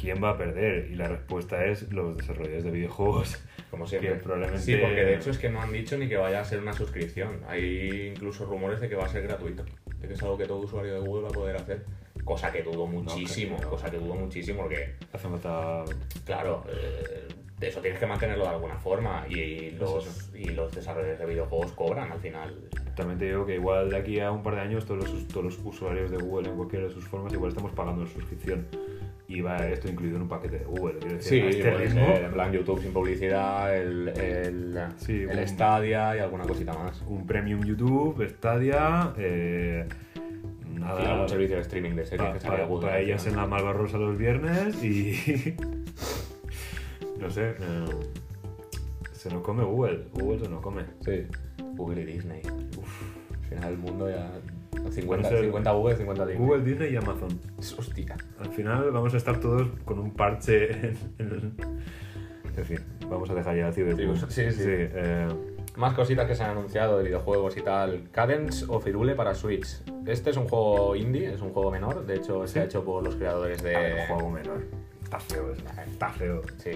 quién 0.00 0.22
va 0.22 0.30
a 0.30 0.36
perder. 0.38 0.90
Y 0.90 0.94
la 0.96 1.08
respuesta 1.08 1.64
es 1.66 1.92
los 1.92 2.16
desarrolladores 2.16 2.62
de 2.64 2.70
videojuegos. 2.70 3.42
Como 3.70 3.86
siempre. 3.86 4.10
Que 4.12 4.16
probablemente- 4.16 4.60
Sí, 4.62 4.76
porque 4.76 5.02
de 5.04 5.14
hecho 5.16 5.30
es 5.30 5.38
que 5.38 5.48
no 5.50 5.60
han 5.62 5.72
dicho 5.72 5.96
ni 5.98 6.08
que 6.08 6.16
vaya 6.16 6.40
a 6.40 6.44
ser 6.44 6.60
una 6.60 6.72
suscripción. 6.72 7.40
Hay 7.48 8.12
incluso 8.14 8.44
rumores 8.44 8.80
de 8.80 8.88
que 8.88 8.94
va 8.96 9.06
a 9.06 9.08
ser 9.08 9.22
gratuito. 9.22 9.64
De 9.98 10.08
que 10.08 10.14
es 10.14 10.22
algo 10.22 10.36
que 10.36 10.44
todo 10.46 10.58
usuario 10.58 10.92
de 10.94 11.00
Google 11.00 11.22
va 11.22 11.28
a 11.30 11.32
poder 11.32 11.56
hacer. 11.56 11.84
Cosa 12.24 12.52
que 12.52 12.62
dudo 12.62 12.86
muchísimo. 12.86 13.56
creo. 13.56 13.70
cosa 13.70 13.90
que 13.90 13.98
dudo 13.98 14.14
muchísimo 14.14 14.62
porque 14.62 14.94
Hace 15.12 15.28
falta. 15.28 15.84
Claro, 16.24 16.64
eh, 16.68 17.28
eso 17.60 17.80
tienes 17.80 17.98
que 18.00 18.06
mantenerlo 18.06 18.44
de 18.44 18.50
alguna 18.50 18.76
forma 18.78 19.24
y 19.28 19.70
los, 19.72 20.30
y 20.34 20.46
los 20.50 20.72
desarrolladores 20.72 21.18
de 21.20 21.26
videojuegos 21.26 21.72
cobran 21.72 22.10
al 22.12 22.20
final. 22.20 22.56
También 22.96 23.18
te 23.18 23.26
digo 23.26 23.46
que 23.46 23.54
igual 23.54 23.90
de 23.90 23.96
aquí 23.96 24.20
a 24.20 24.30
un 24.30 24.42
par 24.42 24.54
de 24.56 24.60
años 24.62 24.84
todos 24.84 25.08
los, 25.10 25.28
todos 25.28 25.44
los 25.46 25.58
usuarios 25.64 26.10
de 26.10 26.18
Google 26.18 26.50
en 26.50 26.56
cualquiera 26.56 26.86
de 26.86 26.90
sus 26.92 27.06
formas 27.06 27.32
igual 27.32 27.50
estamos 27.50 27.72
pagando 27.72 28.02
la 28.04 28.10
suscripción 28.10 28.66
y 29.28 29.40
va 29.40 29.56
esto 29.68 29.88
incluido 29.88 30.16
en 30.16 30.22
un 30.22 30.28
paquete 30.28 30.58
de 30.58 30.64
Google. 30.64 30.98
Quiero 30.98 31.16
decir, 31.16 31.44
a 31.44 31.48
este 31.48 31.70
puede 31.70 31.84
ritmo, 31.86 32.06
ser, 32.06 32.24
en 32.24 32.32
plan 32.32 32.52
YouTube 32.52 32.82
sin 32.82 32.92
publicidad, 32.92 33.76
el, 33.76 34.08
el, 34.08 34.78
Sí, 34.96 35.22
el 35.22 35.38
un- 35.38 35.48
Stadia 35.48 36.16
y 36.16 36.18
alguna 36.20 36.44
cosita 36.44 36.72
más. 36.74 37.00
un 37.06 37.26
premium 37.26 37.62
YouTube, 37.64 38.28
Stadia, 38.28 39.14
eh, 39.16 39.88
nada. 40.80 41.22
un 41.22 41.28
servicio 41.28 41.56
de 41.56 41.62
streaming 41.62 41.90
de 41.96 42.06
series 42.06 42.28
pa- 42.28 42.32
que 42.34 42.40
salga 42.40 42.58
pa- 42.58 42.64
Google. 42.66 42.86
para 42.88 43.00
ellas 43.00 43.26
en 43.26 43.36
la 43.36 43.46
Malvarrosa 43.46 43.98
los 43.98 44.16
viernes 44.18 44.82
y. 44.84 45.54
no 47.20 47.30
sé. 47.30 47.50
eh, 47.50 47.84
se 49.12 49.30
nos 49.30 49.42
come 49.42 49.62
Google. 49.64 50.06
Google 50.14 50.40
se 50.40 50.48
nos 50.48 50.60
come. 50.60 50.82
Sí, 51.00 51.26
Google 51.76 52.02
y 52.02 52.04
Disney. 52.06 52.42
Uf, 52.76 53.02
al 53.40 53.48
final 53.48 53.72
el 53.72 53.78
mundo 53.78 54.10
ya... 54.10 54.30
50, 54.90 55.06
Van 55.16 55.24
a 55.24 55.28
ser 55.28 55.44
50 55.44 55.70
Google, 55.72 55.96
50 55.96 56.26
Disney. 56.26 56.44
Google, 56.46 56.64
Disney 56.64 56.92
y 56.92 56.96
Amazon. 56.96 57.38
Hostia. 57.58 58.16
Al 58.40 58.48
final 58.48 58.90
vamos 58.90 59.14
a 59.14 59.16
estar 59.18 59.38
todos 59.38 59.68
con 59.84 59.98
un 60.00 60.12
parche 60.12 60.72
en, 60.72 60.96
en 61.18 61.26
el- 61.30 61.52
En 62.56 62.64
fin, 62.64 62.78
vamos 63.08 63.30
a 63.30 63.34
dejar 63.34 63.56
ya 63.56 63.68
el 63.68 63.74
ciberpunk. 63.74 64.16
Sí, 64.28 64.50
sí. 64.50 64.64
eh, 64.66 65.28
Más 65.76 65.94
cositas 65.94 66.26
que 66.26 66.34
se 66.34 66.42
han 66.44 66.50
anunciado 66.50 66.98
de 66.98 67.04
videojuegos 67.04 67.56
y 67.56 67.62
tal. 67.62 68.08
Cadence 68.12 68.66
of 68.68 68.86
Hyrule 68.86 69.14
para 69.14 69.34
Switch. 69.34 69.66
Este 70.06 70.30
es 70.30 70.36
un 70.36 70.46
juego 70.48 70.94
indie, 70.96 71.32
es 71.32 71.40
un 71.40 71.52
juego 71.52 71.70
menor. 71.70 72.04
De 72.04 72.16
hecho, 72.16 72.46
se 72.46 72.60
ha 72.60 72.64
hecho 72.64 72.84
por 72.84 73.02
los 73.02 73.16
creadores 73.16 73.62
de. 73.62 73.70
ver, 73.70 74.00
un 74.00 74.06
juego 74.16 74.30
menor. 74.30 74.64
Está 75.02 75.18
feo. 75.18 75.52
Está 75.52 76.08
feo. 76.10 76.42
Sí, 76.58 76.72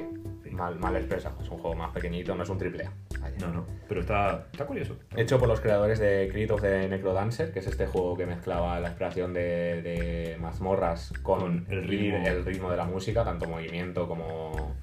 mal, 0.51 0.79
mal 0.79 0.97
expresa. 0.97 1.33
Es 1.41 1.49
un 1.51 1.59
juego 1.59 1.77
más 1.77 1.93
pequeñito, 1.93 2.35
no 2.35 2.43
es 2.43 2.49
un 2.49 2.59
triple 2.59 2.87
A. 2.87 2.93
No, 3.41 3.49
no. 3.53 3.67
Pero 3.89 4.01
está, 4.01 4.47
está 4.51 4.65
curioso. 4.67 4.97
Hecho 5.15 5.39
por 5.39 5.49
los 5.49 5.61
creadores 5.61 5.99
de 5.99 6.29
Creed 6.33 6.51
of 6.53 6.63
the 6.63 6.89
Necrodancer, 6.89 7.53
que 7.53 7.59
es 7.59 7.67
este 7.67 7.87
juego 7.87 8.17
que 8.17 8.25
mezclaba 8.25 8.81
la 8.81 8.89
exploración 8.89 9.35
de, 9.35 9.83
de 9.83 10.37
mazmorras 10.41 11.13
con, 11.23 11.41
Con 11.41 11.67
el 11.69 11.87
ritmo. 11.87 12.27
el 12.27 12.45
ritmo 12.45 12.71
de 12.71 12.77
la 12.79 12.85
música, 12.85 13.25
tanto 13.25 13.47
movimiento 13.47 14.09
como, 14.09 14.75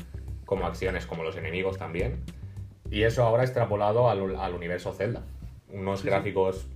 como 0.45 0.65
acciones, 0.67 1.05
como 1.07 1.23
los 1.23 1.35
enemigos 1.37 1.77
también. 1.77 2.21
Y 2.93 3.03
eso 3.03 3.23
ahora 3.23 3.43
extrapolado 3.43 4.09
al, 4.09 4.35
al 4.35 4.53
universo 4.53 4.93
Zelda. 4.93 5.23
Unos 5.71 5.99
Sí, 5.99 6.03
sí. 6.03 6.09
gráficos 6.09 6.67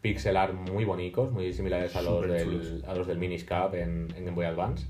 pixel 0.00 0.36
art 0.38 0.54
muy 0.54 0.84
bonitos, 0.86 1.30
muy 1.30 1.52
similares 1.52 1.94
a 1.96 2.00
los, 2.02 2.22
del, 2.26 2.82
a 2.86 2.94
los 2.94 3.06
del 3.06 3.18
Miniscap 3.18 3.74
en, 3.74 4.08
en 4.16 4.24
Game 4.24 4.30
Boy 4.34 4.46
Advance. 4.46 4.86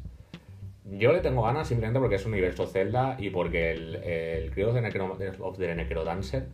Yo 0.85 1.13
le 1.13 1.21
tengo 1.21 1.43
ganas 1.43 1.67
simplemente 1.69 1.99
porque 1.99 2.15
es 2.17 2.25
un 2.27 2.33
universo 2.33 2.67
Zelda 2.67 3.17
y 3.19 3.31
porque 3.31 3.73
el, 3.73 3.97
el 3.97 4.51
Creed 4.53 4.69
of 4.69 4.75
the, 4.75 4.81
Necro- 4.83 5.37
of 5.41 5.59
the 5.59 5.75
Necrodancer, 5.75 6.47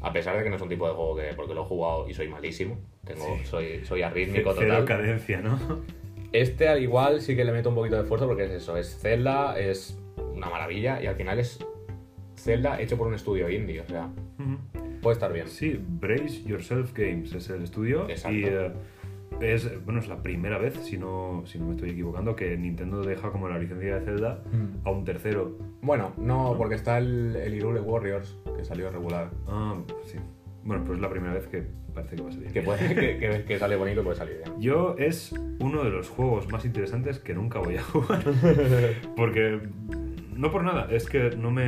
a 0.00 0.12
pesar 0.12 0.36
de 0.38 0.42
que 0.44 0.50
no 0.50 0.56
es 0.56 0.62
un 0.62 0.68
tipo 0.70 0.88
de 0.88 0.94
juego 0.94 1.16
que, 1.16 1.34
porque 1.36 1.54
lo 1.54 1.62
he 1.62 1.64
jugado 1.66 2.08
y 2.08 2.14
soy 2.14 2.28
malísimo, 2.28 2.78
tengo, 3.04 3.24
Sí. 3.38 3.44
soy, 3.46 3.84
soy 3.84 4.02
arrítmico 4.02 4.54
Cero 4.56 4.78
total. 4.78 4.84
cadencia, 4.86 5.40
¿no? 5.42 5.58
Este 6.32 6.68
al 6.68 6.82
igual 6.82 7.20
sí 7.20 7.36
que 7.36 7.44
le 7.44 7.52
meto 7.52 7.68
un 7.70 7.74
poquito 7.74 7.96
de 7.96 8.02
esfuerzo 8.02 8.26
porque 8.26 8.44
es 8.44 8.50
eso, 8.50 8.76
es 8.78 8.98
Zelda, 9.00 9.58
es 9.58 9.98
una 10.34 10.48
maravilla 10.50 11.02
y 11.02 11.06
al 11.06 11.14
final 11.16 11.38
es 11.38 11.58
Zelda 12.38 12.80
hecho 12.80 12.96
por 12.96 13.06
un 13.06 13.14
estudio 13.14 13.48
indie, 13.50 13.80
o 13.80 13.86
sea, 13.86 14.08
puede 15.02 15.14
estar 15.14 15.32
bien. 15.32 15.48
Sí, 15.48 15.78
Brace 16.00 16.42
Yourself 16.44 16.92
Games 16.94 17.32
es 17.34 17.48
el 17.50 17.62
estudio. 17.62 18.08
Exacto. 18.08 18.36
Y 18.36 18.44
eh, 18.44 18.72
es, 19.40 19.84
bueno, 19.84 20.00
es 20.00 20.08
la 20.08 20.22
primera 20.22 20.58
vez, 20.58 20.74
si 20.84 20.96
no, 20.98 21.42
si 21.46 21.58
no 21.58 21.66
me 21.66 21.72
estoy 21.72 21.90
equivocando, 21.90 22.34
que 22.34 22.56
Nintendo 22.56 23.02
deja 23.02 23.30
como 23.30 23.48
la 23.48 23.58
licencia 23.58 23.96
de 23.98 24.04
Zelda 24.04 24.42
Mm. 24.52 24.86
a 24.86 24.90
un 24.90 25.04
tercero. 25.04 25.58
Bueno, 25.82 26.12
no, 26.16 26.54
porque 26.56 26.74
está 26.76 26.98
el, 26.98 27.36
el 27.36 27.54
Hyrule 27.54 27.80
Warriors, 27.80 28.36
que 28.56 28.64
salió 28.64 28.90
regular. 28.90 29.30
Ah, 29.46 29.74
sí. 30.04 30.18
Bueno, 30.64 30.82
pues 30.84 30.96
es 30.96 31.02
la 31.02 31.08
primera 31.10 31.32
vez 31.34 31.46
que 31.46 31.62
parece 31.94 32.16
que 32.16 32.22
va 32.22 32.28
a 32.28 32.32
salir. 32.32 32.52
Que, 32.52 32.62
puede, 32.62 32.94
que, 32.94 33.18
que, 33.18 33.44
que 33.44 33.58
sale 33.58 33.76
bonito 33.76 34.00
y 34.00 34.04
puede 34.04 34.16
salir 34.16 34.38
bien. 34.44 34.60
Yo 34.60 34.96
es 34.98 35.32
uno 35.60 35.84
de 35.84 35.90
los 35.90 36.08
juegos 36.08 36.50
más 36.50 36.64
interesantes 36.64 37.18
que 37.20 37.32
nunca 37.34 37.58
voy 37.60 37.76
a 37.76 37.82
jugar. 37.84 38.22
Porque, 39.16 39.60
no 40.38 40.50
por 40.50 40.62
nada, 40.64 40.88
es 40.90 41.06
que 41.08 41.30
no 41.36 41.50
me, 41.50 41.66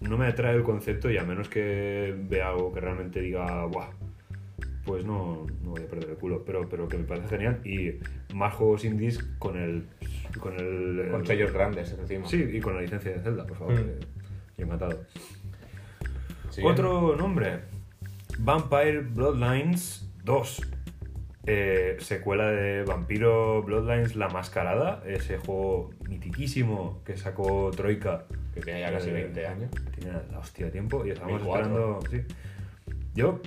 no 0.00 0.16
me 0.16 0.26
atrae 0.26 0.54
el 0.54 0.62
concepto 0.62 1.10
y 1.10 1.18
a 1.18 1.24
menos 1.24 1.48
que 1.48 2.14
vea 2.28 2.48
algo 2.50 2.72
que 2.72 2.80
realmente 2.80 3.20
diga, 3.20 3.66
¡buah! 3.66 3.88
Pues 4.84 5.04
no, 5.04 5.46
no 5.62 5.70
voy 5.70 5.82
a 5.82 5.86
perder 5.86 6.10
el 6.10 6.16
culo, 6.16 6.42
pero, 6.44 6.68
pero 6.68 6.88
que 6.88 6.98
me 6.98 7.04
parece 7.04 7.28
genial. 7.28 7.60
Y 7.64 8.00
más 8.34 8.52
juegos 8.54 8.84
indies 8.84 9.18
con 9.38 9.56
el. 9.56 9.84
Con 10.40 10.54
el. 10.58 11.08
Con 11.10 11.24
sellos 11.24 11.52
grandes 11.52 11.92
encima. 11.92 12.26
Sí, 12.26 12.42
y 12.52 12.60
con 12.60 12.74
la 12.74 12.80
licencia 12.80 13.12
de 13.12 13.20
Zelda, 13.20 13.46
por 13.46 13.58
favor. 13.58 13.74
Mm. 13.74 13.76
que- 13.76 14.06
que 14.56 14.62
encantado. 14.64 15.04
Sí. 16.50 16.62
Otro 16.64 17.14
nombre: 17.16 17.60
Vampire 18.40 19.00
Bloodlines 19.02 20.10
2. 20.24 20.62
Eh, 21.44 21.96
secuela 21.98 22.46
de 22.50 22.84
Vampiro 22.84 23.62
Bloodlines 23.64 24.14
La 24.14 24.28
Mascarada, 24.28 25.02
ese 25.06 25.38
juego 25.38 25.90
mitiquísimo 26.08 27.00
que 27.04 27.16
sacó 27.16 27.70
Troika. 27.76 28.24
Que 28.54 28.60
tiene 28.60 28.80
ya 28.80 28.92
casi 28.92 29.10
Eh, 29.10 29.12
20 29.14 29.46
años. 29.46 29.70
Tiene 29.98 30.18
la 30.30 30.38
hostia 30.38 30.66
de 30.66 30.72
tiempo 30.72 31.04
y 31.04 31.10
estamos 31.10 31.42
2004. 31.42 32.00
esperando. 32.00 32.00
Sí. 32.28 32.34
Yo 33.14 33.40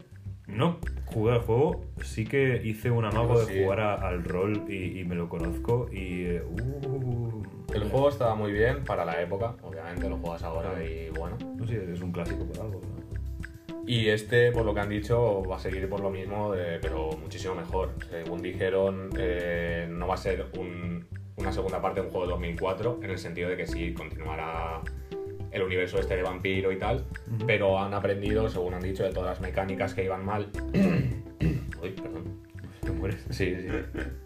no 0.48 0.78
jugué 1.06 1.34
al 1.34 1.40
juego, 1.42 1.86
sí 2.04 2.26
que 2.26 2.62
hice 2.66 2.92
un 2.92 3.06
amago 3.06 3.40
de 3.40 3.46
sí. 3.54 3.64
jugar 3.64 3.80
a- 3.80 3.94
al 3.96 4.24
rol 4.26 4.66
y, 4.68 5.00
y 5.00 5.04
me 5.06 5.16
lo 5.16 5.30
conozco 5.30 5.88
y. 5.92 6.26
eh, 6.26 6.44
uh, 6.44 7.44
El 7.74 7.84
juego 7.90 8.10
estaba 8.10 8.36
muy 8.36 8.52
bien 8.52 8.84
para 8.84 9.06
la 9.06 9.22
época, 9.22 9.56
obviamente 9.64 10.08
lo 10.10 10.18
juegas 10.18 10.44
ahora 10.44 10.84
y 10.84 11.10
bueno. 11.18 11.38
No 11.58 11.66
sé, 11.66 11.92
es 11.94 12.02
un 12.02 12.12
clásico 12.12 12.46
por 12.46 12.66
algo. 12.66 12.82
¿no? 12.82 12.95
Y 13.88 14.10
este, 14.10 14.52
por 14.52 14.66
lo 14.66 14.74
que 14.74 14.80
han 14.80 14.90
dicho, 14.90 15.44
va 15.44 15.58
a 15.58 15.60
seguir 15.60 15.88
por 15.90 16.00
lo 16.00 16.10
mismo, 16.10 16.54
de- 16.54 16.80
pero 16.80 17.10
muchísimo 17.22 17.54
mejor. 17.56 17.92
Según 18.10 18.42
dijeron, 18.42 19.10
eh, 19.18 19.88
no 19.90 20.08
va 20.08 20.16
a 20.16 20.18
ser 20.18 20.48
un- 20.58 21.06
una 21.38 21.52
segunda 21.52 21.82
parte 21.82 22.00
de 22.02 22.08
un 22.08 22.12
juego 22.12 22.26
de 22.26 22.32
2004, 22.34 23.00
en 23.04 23.12
el 23.12 23.18
sentido 23.20 23.50
de 23.50 23.58
que 23.58 23.68
sí 23.68 23.94
continuará 23.94 24.82
el 25.52 25.62
universo 25.62 26.00
este 26.00 26.16
de 26.18 26.24
vampiro 26.24 26.72
y 26.72 26.80
tal, 26.80 27.06
pero 27.46 27.80
han 27.80 27.94
aprendido, 27.94 28.50
según 28.50 28.74
han 28.74 28.82
dicho, 28.82 29.04
de 29.04 29.12
todas 29.12 29.30
las 29.30 29.42
mecánicas 29.42 29.94
que 29.94 30.04
iban 30.04 30.26
mal. 30.26 30.50
Uy, 31.82 31.92
perdón. 31.92 32.42
Te 32.82 32.92
mueres. 32.92 33.24
Sí, 33.30 33.56
sí. 33.62 33.68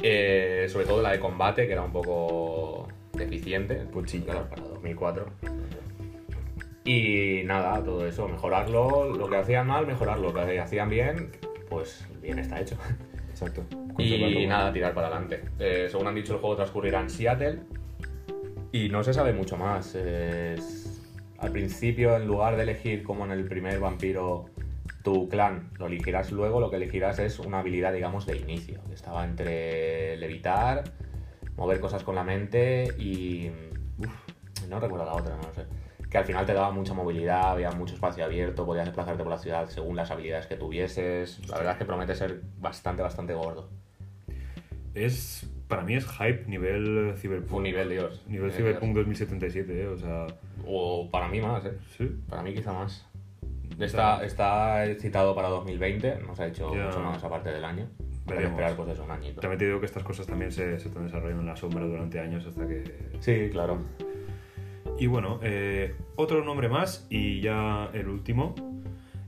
Eh, 0.01 0.67
sobre 0.69 0.85
todo 0.85 1.01
la 1.01 1.11
de 1.11 1.19
combate, 1.19 1.67
que 1.67 1.73
era 1.73 1.81
un 1.83 1.91
poco 1.91 2.87
deficiente. 3.13 3.83
Sí. 4.05 4.21
claro, 4.21 4.47
para 4.49 4.63
2004. 4.63 5.27
Y 6.89 7.43
nada, 7.45 7.83
todo 7.83 8.07
eso, 8.07 8.27
mejorarlo, 8.27 9.15
lo 9.15 9.29
que 9.29 9.35
hacían 9.35 9.67
mal, 9.67 9.85
mejorarlo, 9.85 10.31
lo 10.31 10.45
que 10.45 10.59
hacían 10.59 10.89
bien, 10.89 11.29
pues 11.69 12.07
bien 12.19 12.39
está 12.39 12.59
hecho. 12.59 12.77
Exacto. 13.29 13.63
Y 13.99 14.47
nada, 14.47 14.73
tirar 14.73 14.95
para 14.95 15.07
adelante. 15.07 15.43
Eh, 15.59 15.87
según 15.91 16.07
han 16.07 16.15
dicho, 16.15 16.33
el 16.33 16.39
juego 16.39 16.55
transcurrirá 16.55 16.99
en 17.01 17.09
Seattle 17.11 17.59
y 18.71 18.89
no 18.89 19.03
se 19.03 19.13
sabe 19.13 19.33
mucho 19.33 19.55
más. 19.55 19.93
Es- 19.93 20.87
al 21.37 21.51
principio, 21.51 22.15
en 22.17 22.25
lugar 22.25 22.55
de 22.57 22.63
elegir 22.63 23.03
como 23.03 23.23
en 23.23 23.31
el 23.31 23.45
primer 23.45 23.79
vampiro 23.79 24.45
tu 25.03 25.29
clan, 25.29 25.69
lo 25.77 25.85
elegirás 25.85 26.31
luego, 26.31 26.59
lo 26.59 26.69
que 26.71 26.77
elegirás 26.77 27.19
es 27.19 27.37
una 27.39 27.59
habilidad, 27.59 27.93
digamos, 27.93 28.25
de 28.25 28.35
inicio. 28.37 28.81
que 28.87 28.95
Estaba 28.95 29.23
entre 29.25 30.17
levitar, 30.17 30.85
mover 31.55 31.79
cosas 31.79 32.03
con 32.03 32.15
la 32.15 32.23
mente 32.23 32.95
y... 32.97 33.51
uf, 33.99 34.67
no 34.67 34.79
recuerdo 34.79 35.05
la 35.05 35.13
otra, 35.13 35.35
no 35.37 35.43
lo 35.43 35.53
sé. 35.53 35.65
Que 36.09 36.17
al 36.17 36.25
final 36.25 36.45
te 36.45 36.53
daba 36.53 36.71
mucha 36.71 36.93
movilidad, 36.93 37.51
había 37.51 37.71
mucho 37.71 37.93
espacio 37.93 38.25
abierto, 38.25 38.65
podías 38.65 38.85
desplazarte 38.85 39.21
por 39.23 39.31
la 39.31 39.37
ciudad 39.37 39.67
según 39.69 39.95
las 39.95 40.09
habilidades 40.09 40.47
que 40.47 40.55
tuvieses. 40.55 41.47
La 41.49 41.57
verdad 41.57 41.73
es 41.73 41.77
que 41.79 41.85
promete 41.85 42.15
ser 42.15 42.41
bastante, 42.59 43.01
bastante 43.03 43.33
gordo. 43.35 43.69
Es, 44.95 45.47
para 45.67 45.83
mí 45.83 45.95
es 45.95 46.07
hype 46.07 46.45
nivel 46.47 47.13
Cyberpunk. 47.17 47.53
Un 47.57 47.63
nivel 47.63 47.89
Dios. 47.89 48.23
Nivel 48.27 48.49
Eh, 48.49 48.53
Cyberpunk 48.53 48.95
2077, 48.95 49.83
¿eh? 49.83 49.87
O 49.87 49.97
sea, 49.97 50.25
O 50.65 51.09
para 51.11 51.27
mí 51.27 51.41
más, 51.41 51.63
¿eh? 51.65 51.73
sí. 51.97 52.09
Para 52.27 52.41
mí 52.41 52.53
quizá 52.53 52.73
más. 52.73 53.05
Está, 53.79 54.25
está 54.25 54.83
citado 54.99 55.33
para 55.35 55.47
2020, 55.49 56.19
no 56.25 56.35
se 56.35 56.43
ha 56.43 56.47
hecho 56.47 56.75
Ya. 56.75 56.85
mucho 56.85 56.99
más 57.01 57.23
aparte 57.23 57.49
del 57.51 57.63
año. 57.63 57.87
Habrá 58.25 58.41
que 58.41 58.47
esperar 58.47 58.75
pues 58.75 58.89
eso, 58.89 59.03
un 59.03 59.11
añito. 59.11 59.41
También 59.41 59.57
te 59.59 59.65
digo 59.65 59.79
que 59.79 59.85
estas 59.85 60.03
cosas 60.03 60.27
también 60.27 60.51
se, 60.51 60.77
se 60.79 60.87
están 60.89 61.05
desarrollando 61.05 61.41
en 61.43 61.47
la 61.47 61.55
sombra 61.55 61.83
durante 61.85 62.19
años 62.19 62.45
hasta 62.45 62.67
que... 62.67 62.83
Sí, 63.19 63.49
claro. 63.51 63.79
Y 64.99 65.07
bueno, 65.07 65.39
eh, 65.43 65.95
otro 66.15 66.43
nombre 66.43 66.67
más 66.67 67.07
y 67.09 67.39
ya 67.41 67.89
el 67.93 68.09
último. 68.09 68.53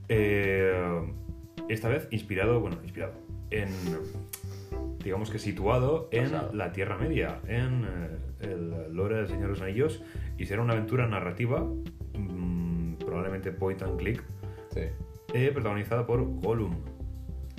Eh, 0.09 1.01
esta 1.69 1.87
vez 1.87 2.07
inspirado, 2.11 2.59
bueno, 2.59 2.77
inspirado 2.83 3.13
en, 3.51 3.69
digamos 5.03 5.29
que 5.29 5.39
situado 5.39 6.09
en 6.11 6.31
la 6.53 6.73
Tierra 6.73 6.97
Media, 6.97 7.39
en 7.47 7.85
eh, 7.85 8.17
el 8.41 8.93
lore 8.93 9.15
del 9.17 9.27
Señor 9.27 9.43
de 9.43 9.49
los 9.49 9.61
Anillos, 9.61 10.03
y 10.37 10.45
será 10.45 10.61
una 10.61 10.73
aventura 10.73 11.07
narrativa, 11.07 11.65
mm, 12.17 12.95
probablemente 12.95 13.51
point 13.53 13.81
and 13.81 13.97
click, 13.97 14.21
Sí. 14.73 14.81
eh, 15.33 15.51
protagonizada 15.53 16.05
por 16.05 16.21
Gollum, 16.41 16.75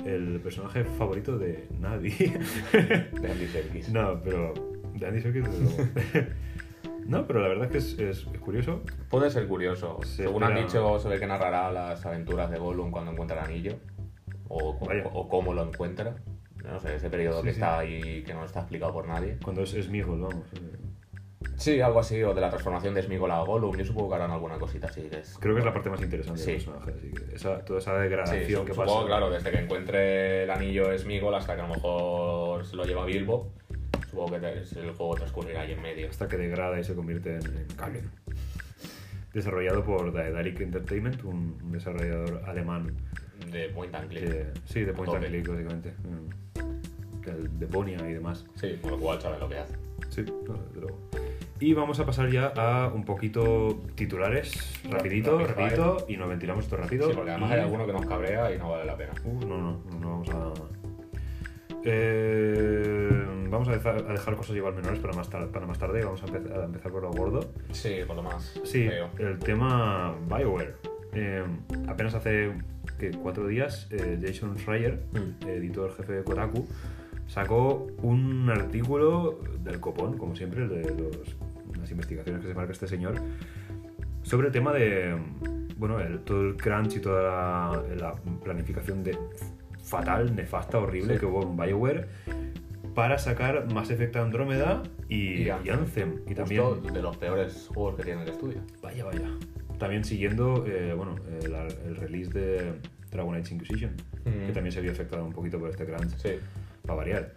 el 0.04 0.40
personaje 0.40 0.84
favorito 0.84 1.38
de 1.38 1.66
nadie. 1.80 2.38
De 2.72 3.30
Andy 3.30 3.46
Serkis. 3.46 3.88
no, 3.92 4.20
pero 4.22 4.52
de 4.94 5.06
Andy 5.06 5.20
Serkis, 5.22 5.44
desde 5.44 5.60
luego. 5.62 6.30
No, 7.06 7.26
pero 7.26 7.40
la 7.40 7.48
verdad 7.48 7.64
es 7.66 7.70
que 7.72 7.78
es, 7.78 7.98
es- 7.98 8.26
es 8.32 8.40
curioso. 8.40 8.82
Puede 9.10 9.30
ser 9.30 9.46
curioso. 9.48 9.98
Se 10.02 10.24
Según 10.24 10.44
han 10.44 10.52
espera- 10.56 10.66
dicho, 10.66 10.98
se 11.00 11.08
ve 11.08 11.18
que 11.18 11.26
narrará 11.26 11.70
las 11.72 12.04
aventuras 12.06 12.50
de 12.50 12.58
Gollum 12.58 12.90
cuando 12.90 13.12
encuentra 13.12 13.40
el 13.40 13.44
anillo. 13.50 13.76
O, 14.48 14.78
Vaya. 14.86 15.04
o 15.12 15.28
cómo 15.28 15.52
lo 15.54 15.62
encuentra. 15.62 16.16
No 16.64 16.78
sé, 16.80 16.94
ese 16.96 17.10
periodo 17.10 17.38
Sí, 17.40 17.44
que 17.48 17.52
sí. 17.54 17.56
está 17.60 17.78
ahí 17.78 18.22
que 18.22 18.34
no 18.34 18.44
está 18.44 18.60
explicado 18.60 18.92
por 18.92 19.08
nadie. 19.08 19.36
Cuando 19.42 19.62
es 19.62 19.70
Smigol, 19.70 20.20
vamos. 20.20 20.46
eh. 20.54 20.78
Sí, 21.56 21.80
algo 21.80 21.98
así, 22.00 22.22
o 22.22 22.34
de 22.34 22.40
la 22.40 22.48
transformación 22.50 22.94
de 22.94 23.02
Sméagol 23.02 23.30
a 23.30 23.40
Gollum. 23.42 23.76
Yo 23.76 23.84
supongo 23.84 24.10
que 24.10 24.14
harán 24.16 24.30
alguna 24.30 24.58
cosita 24.58 24.86
así. 24.86 25.02
Que 25.02 25.18
es... 25.20 25.36
Creo 25.38 25.54
que 25.54 25.60
es 25.60 25.64
la 25.64 25.72
parte 25.72 25.90
más 25.90 26.00
interesante 26.00 26.40
Sí. 26.40 26.46
del 26.52 26.56
personaje. 26.64 26.90
Así 26.92 27.10
que 27.12 27.34
esa, 27.34 27.64
toda 27.64 27.78
esa 27.80 27.94
degradación 27.98 28.64
que 28.64 28.72
supongo, 28.72 28.94
pasa. 28.94 29.06
claro, 29.06 29.30
desde 29.30 29.50
que 29.50 29.58
encuentre 29.58 30.44
el 30.44 30.50
anillo 30.50 30.96
Sméagol 30.96 31.34
hasta 31.34 31.54
que 31.56 31.60
a 31.62 31.66
lo 31.66 31.74
mejor 31.74 32.64
se 32.64 32.76
lo 32.76 32.84
lleva 32.84 33.04
Bilbo. 33.04 33.52
Supongo 34.12 34.38
que 34.38 34.46
el 34.80 34.90
juego 34.92 35.14
transcurrirá 35.14 35.62
ahí 35.62 35.72
en 35.72 35.80
medio. 35.80 36.10
Hasta 36.10 36.28
que 36.28 36.36
degrada 36.36 36.78
y 36.78 36.84
se 36.84 36.94
convierte 36.94 37.34
en, 37.36 37.46
en 37.46 37.66
Kamen. 37.76 38.10
Desarrollado 39.32 39.82
por 39.82 40.12
Daedalic 40.12 40.60
Entertainment, 40.60 41.24
un, 41.24 41.58
un 41.64 41.72
desarrollador 41.72 42.42
alemán. 42.46 42.94
De 43.50 43.70
point 43.70 43.94
and 43.94 44.08
click. 44.10 44.48
sí, 44.66 44.80
de 44.84 44.92
Point 44.92 45.14
and. 45.14 45.24
Click, 45.26 45.48
básicamente. 45.48 45.94
Mm. 46.04 47.58
De 47.58 47.66
Bonia 47.66 47.96
y 48.08 48.12
demás. 48.12 48.44
Sí, 48.56 48.78
con 48.82 48.90
lo 48.90 48.98
cual 48.98 49.20
sabe 49.22 49.38
lo 49.38 49.48
que 49.48 49.56
hace. 49.56 49.74
Sí, 50.10 50.22
no, 50.46 50.54
desde 50.54 50.80
luego. 50.82 50.98
Y 51.58 51.72
vamos 51.72 51.98
a 52.00 52.04
pasar 52.04 52.28
ya 52.30 52.48
a 52.48 52.88
un 52.92 53.04
poquito 53.04 53.80
titulares, 53.94 54.78
rapidito, 54.90 55.38
rapidito, 55.38 56.04
y 56.08 56.16
nos 56.18 56.28
ventilamos 56.28 56.64
esto 56.64 56.76
rápido. 56.76 57.08
Sí, 57.08 57.14
porque 57.14 57.30
además 57.30 57.50
y- 57.50 57.54
hay 57.54 57.60
alguno 57.60 57.86
que 57.86 57.92
nos 57.94 58.04
cabrea 58.04 58.52
y 58.54 58.58
no 58.58 58.72
vale 58.72 58.84
la 58.84 58.96
pena. 58.96 59.12
Uh, 59.24 59.40
no, 59.46 59.56
no, 59.58 59.80
no, 59.90 59.98
no 60.00 60.10
vamos 60.10 60.28
a. 60.30 60.81
Eh, 61.84 63.26
vamos 63.50 63.68
a 63.68 63.72
dejar, 63.72 63.96
a 64.08 64.12
dejar 64.12 64.36
cosas 64.36 64.56
igual 64.56 64.74
menores 64.74 64.98
para 65.00 65.14
más, 65.14 65.28
tarde, 65.28 65.46
para 65.48 65.66
más 65.66 65.78
tarde 65.78 66.00
y 66.00 66.04
vamos 66.04 66.22
a, 66.22 66.26
empezar 66.26 66.60
a 66.60 66.64
empezar 66.64 66.92
por 66.92 67.02
lo 67.02 67.10
gordo. 67.10 67.50
Sí, 67.72 67.96
por 68.06 68.16
lo 68.16 68.22
más. 68.22 68.54
Sí, 68.64 68.88
el 69.18 69.38
tema 69.38 70.14
BioWare. 70.28 70.74
Eh, 71.14 71.44
apenas 71.88 72.14
hace 72.14 72.52
cuatro 73.22 73.46
días, 73.46 73.88
eh, 73.90 74.18
Jason 74.22 74.56
Schreier, 74.58 75.02
Mm. 75.12 75.46
editor 75.48 75.94
jefe 75.96 76.12
de 76.12 76.24
Kotaku, 76.24 76.66
sacó 77.26 77.86
un 78.02 78.48
artículo 78.50 79.40
del 79.62 79.80
copón, 79.80 80.16
como 80.18 80.34
siempre, 80.36 80.66
de 80.68 80.82
los- 80.82 81.36
las 81.78 81.90
investigaciones 81.90 82.42
que 82.42 82.48
se 82.48 82.54
marca 82.54 82.72
este 82.72 82.86
señor, 82.88 83.14
sobre 84.22 84.46
el 84.48 84.52
tema 84.52 84.72
de 84.72 85.16
bueno, 85.76 85.98
el- 85.98 86.20
todo 86.20 86.42
el 86.42 86.56
crunch 86.56 86.96
y 86.96 87.00
toda 87.00 87.22
la, 87.22 87.82
la 87.96 88.14
planificación 88.44 89.02
de 89.02 89.18
fatal, 89.82 90.34
nefasta, 90.34 90.78
horrible 90.78 91.14
Sí. 91.14 91.20
que 91.20 91.26
hubo 91.26 91.42
en 91.42 91.56
BioWare 91.56 92.06
para 92.94 93.18
sacar 93.18 93.72
Mass 93.72 93.90
Effect 93.90 94.16
Andrómeda 94.16 94.82
y, 95.08 95.16
Y 95.16 95.42
y 95.46 95.50
Anthem. 95.50 95.78
Anthem. 95.78 96.14
Y 96.28 96.34
también, 96.34 96.82
de 96.92 97.02
los 97.02 97.16
peores 97.16 97.68
juegos 97.74 97.96
que 97.96 98.02
tiene 98.04 98.22
el 98.22 98.28
estudio. 98.28 98.58
Vaya, 98.82 99.04
vaya. 99.04 99.28
También 99.78 100.04
siguiendo 100.04 100.64
eh, 100.66 100.92
bueno, 100.94 101.16
el, 101.42 101.52
el 101.86 101.96
release 101.96 102.30
de 102.32 102.72
Dragon 103.10 103.34
Age 103.34 103.54
Inquisition, 103.54 103.92
Mm. 104.24 104.46
que 104.46 104.52
también 104.52 104.70
se 104.72 104.80
vio 104.80 104.92
afectado 104.92 105.24
un 105.24 105.32
poquito 105.32 105.58
por 105.58 105.68
este 105.70 105.84
crunch, 105.84 106.16
Sí. 106.18 106.34
para 106.82 106.94
variar. 106.94 107.32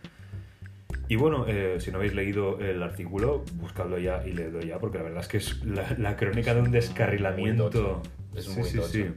Y 1.07 1.15
bueno, 1.15 1.45
eh, 1.47 1.77
si 1.79 1.91
no 1.91 1.97
habéis 1.97 2.13
leído 2.13 2.59
el 2.59 2.81
artículo, 2.83 3.43
buscadlo 3.55 3.97
ya 3.97 4.25
y 4.25 4.33
leedlo 4.33 4.59
ya, 4.61 4.77
porque 4.79 4.97
la 4.99 5.03
verdad 5.05 5.21
es 5.21 5.27
que 5.27 5.37
es 5.37 5.63
la, 5.65 5.95
la 5.97 6.15
crónica 6.15 6.53
de 6.53 6.61
un 6.61 6.71
descarrilamiento. 6.71 7.69
tocho. 7.69 8.01
Es 8.35 8.47
muy 8.55 8.69
tocho. 8.71 9.13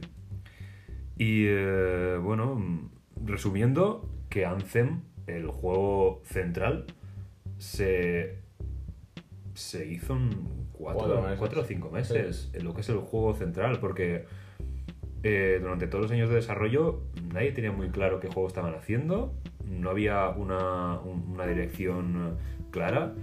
Y 1.17 1.45
eh, 1.47 2.17
bueno, 2.21 2.55
mm, 2.55 2.89
resumiendo, 3.25 4.09
que 4.29 4.45
Anthem, 4.45 5.01
el 5.27 5.47
juego 5.47 6.21
central, 6.25 6.85
se, 7.57 8.39
se 9.53 9.85
hizo 9.85 10.13
en 10.15 10.29
cuatro, 10.71 10.99
Cuatro 11.05 11.21
meses. 11.23 11.39
cuatro 11.39 11.61
o 11.61 11.65
cinco 11.65 11.89
meses, 11.91 12.49
en 12.53 12.63
lo 12.63 12.73
que 12.73 12.81
es 12.81 12.89
el 12.89 12.97
juego 12.99 13.33
central, 13.33 13.79
porque 13.79 14.25
eh, 15.23 15.57
durante 15.61 15.87
todos 15.87 16.03
los 16.03 16.11
años 16.11 16.29
de 16.29 16.35
desarrollo 16.35 17.01
nadie 17.33 17.51
tenía 17.51 17.71
muy 17.73 17.89
claro 17.89 18.19
qué 18.19 18.27
juego 18.29 18.47
estaban 18.47 18.73
haciendo, 18.75 19.33
no 19.65 19.89
había 19.89 20.29
una, 20.29 20.99
un- 21.01 21.25
una 21.31 21.45
dirección 21.45 22.37
clara. 22.71 23.13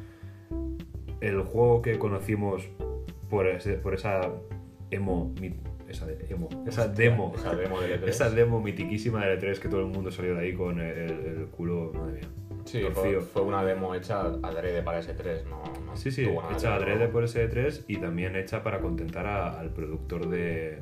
El 1.21 1.41
juego 1.43 1.81
que 1.83 1.99
conocimos 1.99 2.69
por, 3.31 3.47
ese- 3.47 3.75
por 3.79 3.95
esa 3.95 4.21
emo, 4.91 5.35
esa, 5.89 6.07
de- 6.07 6.27
emo, 6.29 6.49
esa 6.67 6.89
demo, 6.89 7.33
Esa 7.37 7.55
demo 7.55 7.81
de 7.81 8.01
E3. 8.01 8.09
esa 8.09 8.31
demo 8.31 8.61
mitiquísima 8.61 9.25
de 9.27 9.39
E3 9.39 9.59
que 9.59 9.69
todo 9.69 9.81
el 9.81 9.87
mundo 9.87 10.11
salió 10.11 10.35
de 10.35 10.41
ahí 10.41 10.53
con 10.55 10.81
el, 10.81 11.11
el 11.11 11.47
culo, 11.51 11.93
madre 11.95 12.21
mía. 12.21 12.29
Sí, 12.65 12.83
fue, 12.95 13.21
fue 13.21 13.43
una 13.43 13.63
demo 13.65 13.95
hecha 13.95 14.23
adrede 14.43 14.83
para 14.83 15.01
S3, 15.01 15.45
no, 15.45 15.63
no 15.87 15.97
Sí, 15.97 16.11
sí, 16.11 16.27
hecha 16.53 16.75
adrede 16.75 17.07
por 17.07 17.23
ese3 17.25 17.85
y 17.87 17.99
también 17.99 18.35
hecha 18.35 18.63
para 18.65 18.81
contentar 18.81 19.25
a- 19.27 19.61
al 19.61 19.71
productor 19.71 20.29
de, 20.29 20.81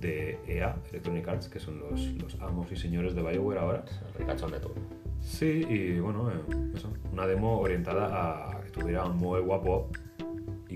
de 0.00 0.38
EA, 0.48 0.76
Electronic 0.90 1.28
Arts, 1.28 1.48
que 1.48 1.60
son 1.60 1.78
los, 1.80 2.00
los 2.22 2.40
amos 2.40 2.72
y 2.72 2.76
señores 2.76 3.14
de 3.14 3.22
BioWare 3.22 3.58
ahora. 3.60 3.84
El 4.08 4.14
ricachón 4.20 4.50
de 4.52 4.60
turno. 4.60 4.82
Sí, 5.20 5.66
y 5.68 6.00
bueno, 6.00 6.30
eh, 6.30 6.34
eso, 6.74 6.90
una 7.12 7.26
demo 7.26 7.60
orientada 7.60 8.48
a 8.56 8.60
que 8.62 8.70
tuviera 8.70 9.04
un 9.04 9.18
modelo 9.18 9.44
guapo 9.44 9.90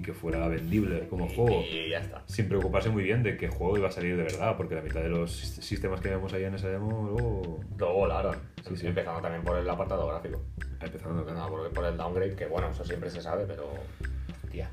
que 0.05 0.13
fuera 0.13 0.47
vendible 0.49 1.09
como 1.09 1.29
juego. 1.29 1.63
Y 1.63 1.89
ya 1.91 1.99
está. 1.99 2.23
Sin 2.27 2.49
preocuparse 2.49 2.91
muy 2.91 3.03
bien 3.03 3.23
de 3.23 3.37
qué 3.37 3.49
juego 3.49 3.79
iba 3.79 3.89
a 3.89 3.93
salir 3.93 4.17
de 4.17 4.23
verdad, 4.25 4.57
porque 4.57 4.75
la 4.75 4.83
mitad 4.83 5.01
de 5.01 5.09
los 5.09 5.33
sis- 5.33 5.63
sistemas 5.65 6.01
que 6.01 6.11
vemos 6.11 6.33
ahí 6.33 6.45
en 6.45 6.55
esa 6.55 6.69
demo 6.69 7.09
luego... 7.11 7.61
Luego 7.79 7.95
volaron. 7.95 8.37
Sí, 8.69 8.77
sí. 8.77 8.87
Empezando 8.87 9.21
también 9.21 9.43
por 9.43 9.59
el 9.59 9.69
apartado 9.69 10.07
gráfico. 10.07 10.43
Empezando 10.81 11.25
No, 11.25 11.49
por, 11.49 11.71
por 11.73 11.85
el 11.87 11.97
downgrade, 11.97 12.35
que 12.37 12.47
bueno, 12.47 12.69
eso 12.71 12.85
siempre 12.85 13.11
se 13.11 13.21
sabe, 13.21 13.45
pero. 13.47 13.69
Hostia. 14.45 14.71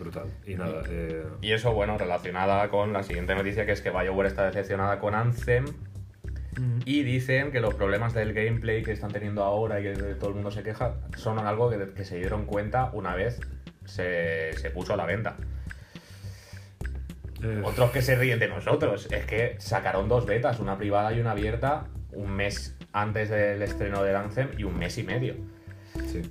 brutal. 0.00 0.24
Y 0.46 0.54
nada, 0.54 0.82
eh, 0.88 1.22
Y 1.42 1.52
eso, 1.52 1.72
bueno, 1.72 1.96
relacionada 1.98 2.68
con 2.68 2.92
la 2.92 3.02
siguiente 3.02 3.34
noticia, 3.34 3.64
que 3.66 3.72
es 3.72 3.80
que 3.82 3.90
BioWare 3.90 4.26
está 4.28 4.46
decepcionada 4.46 4.98
con 4.98 5.14
Anthem. 5.14 5.66
Y 6.86 7.02
dicen 7.02 7.52
que 7.52 7.60
los 7.60 7.74
problemas 7.74 8.14
del 8.14 8.32
gameplay 8.32 8.82
que 8.82 8.92
están 8.92 9.12
teniendo 9.12 9.44
ahora 9.44 9.78
y 9.78 9.82
que 9.82 9.92
todo 10.14 10.30
el 10.30 10.36
mundo 10.36 10.50
se 10.50 10.62
queja 10.62 10.94
son 11.14 11.38
algo 11.38 11.68
que, 11.68 11.92
que 11.92 12.02
se 12.04 12.16
dieron 12.16 12.46
cuenta 12.46 12.88
una 12.94 13.14
vez 13.14 13.40
se, 13.86 14.52
se 14.58 14.70
puso 14.70 14.92
a 14.92 14.96
la 14.96 15.06
venta. 15.06 15.36
eh, 17.42 17.62
Otros 17.64 17.90
que 17.90 18.02
se 18.02 18.16
ríen 18.16 18.38
de 18.38 18.48
nosotros. 18.48 19.08
Es 19.10 19.24
que 19.26 19.56
sacaron 19.58 20.08
dos 20.08 20.26
betas, 20.26 20.60
una 20.60 20.76
privada 20.78 21.12
y 21.12 21.20
una 21.20 21.32
abierta, 21.32 21.86
un 22.12 22.30
mes 22.32 22.76
antes 22.92 23.28
del 23.30 23.62
estreno 23.62 24.02
del 24.02 24.16
Anthem 24.16 24.50
y 24.58 24.64
un 24.64 24.78
mes 24.78 24.98
y 24.98 25.02
medio. 25.02 25.34
sí. 26.12 26.22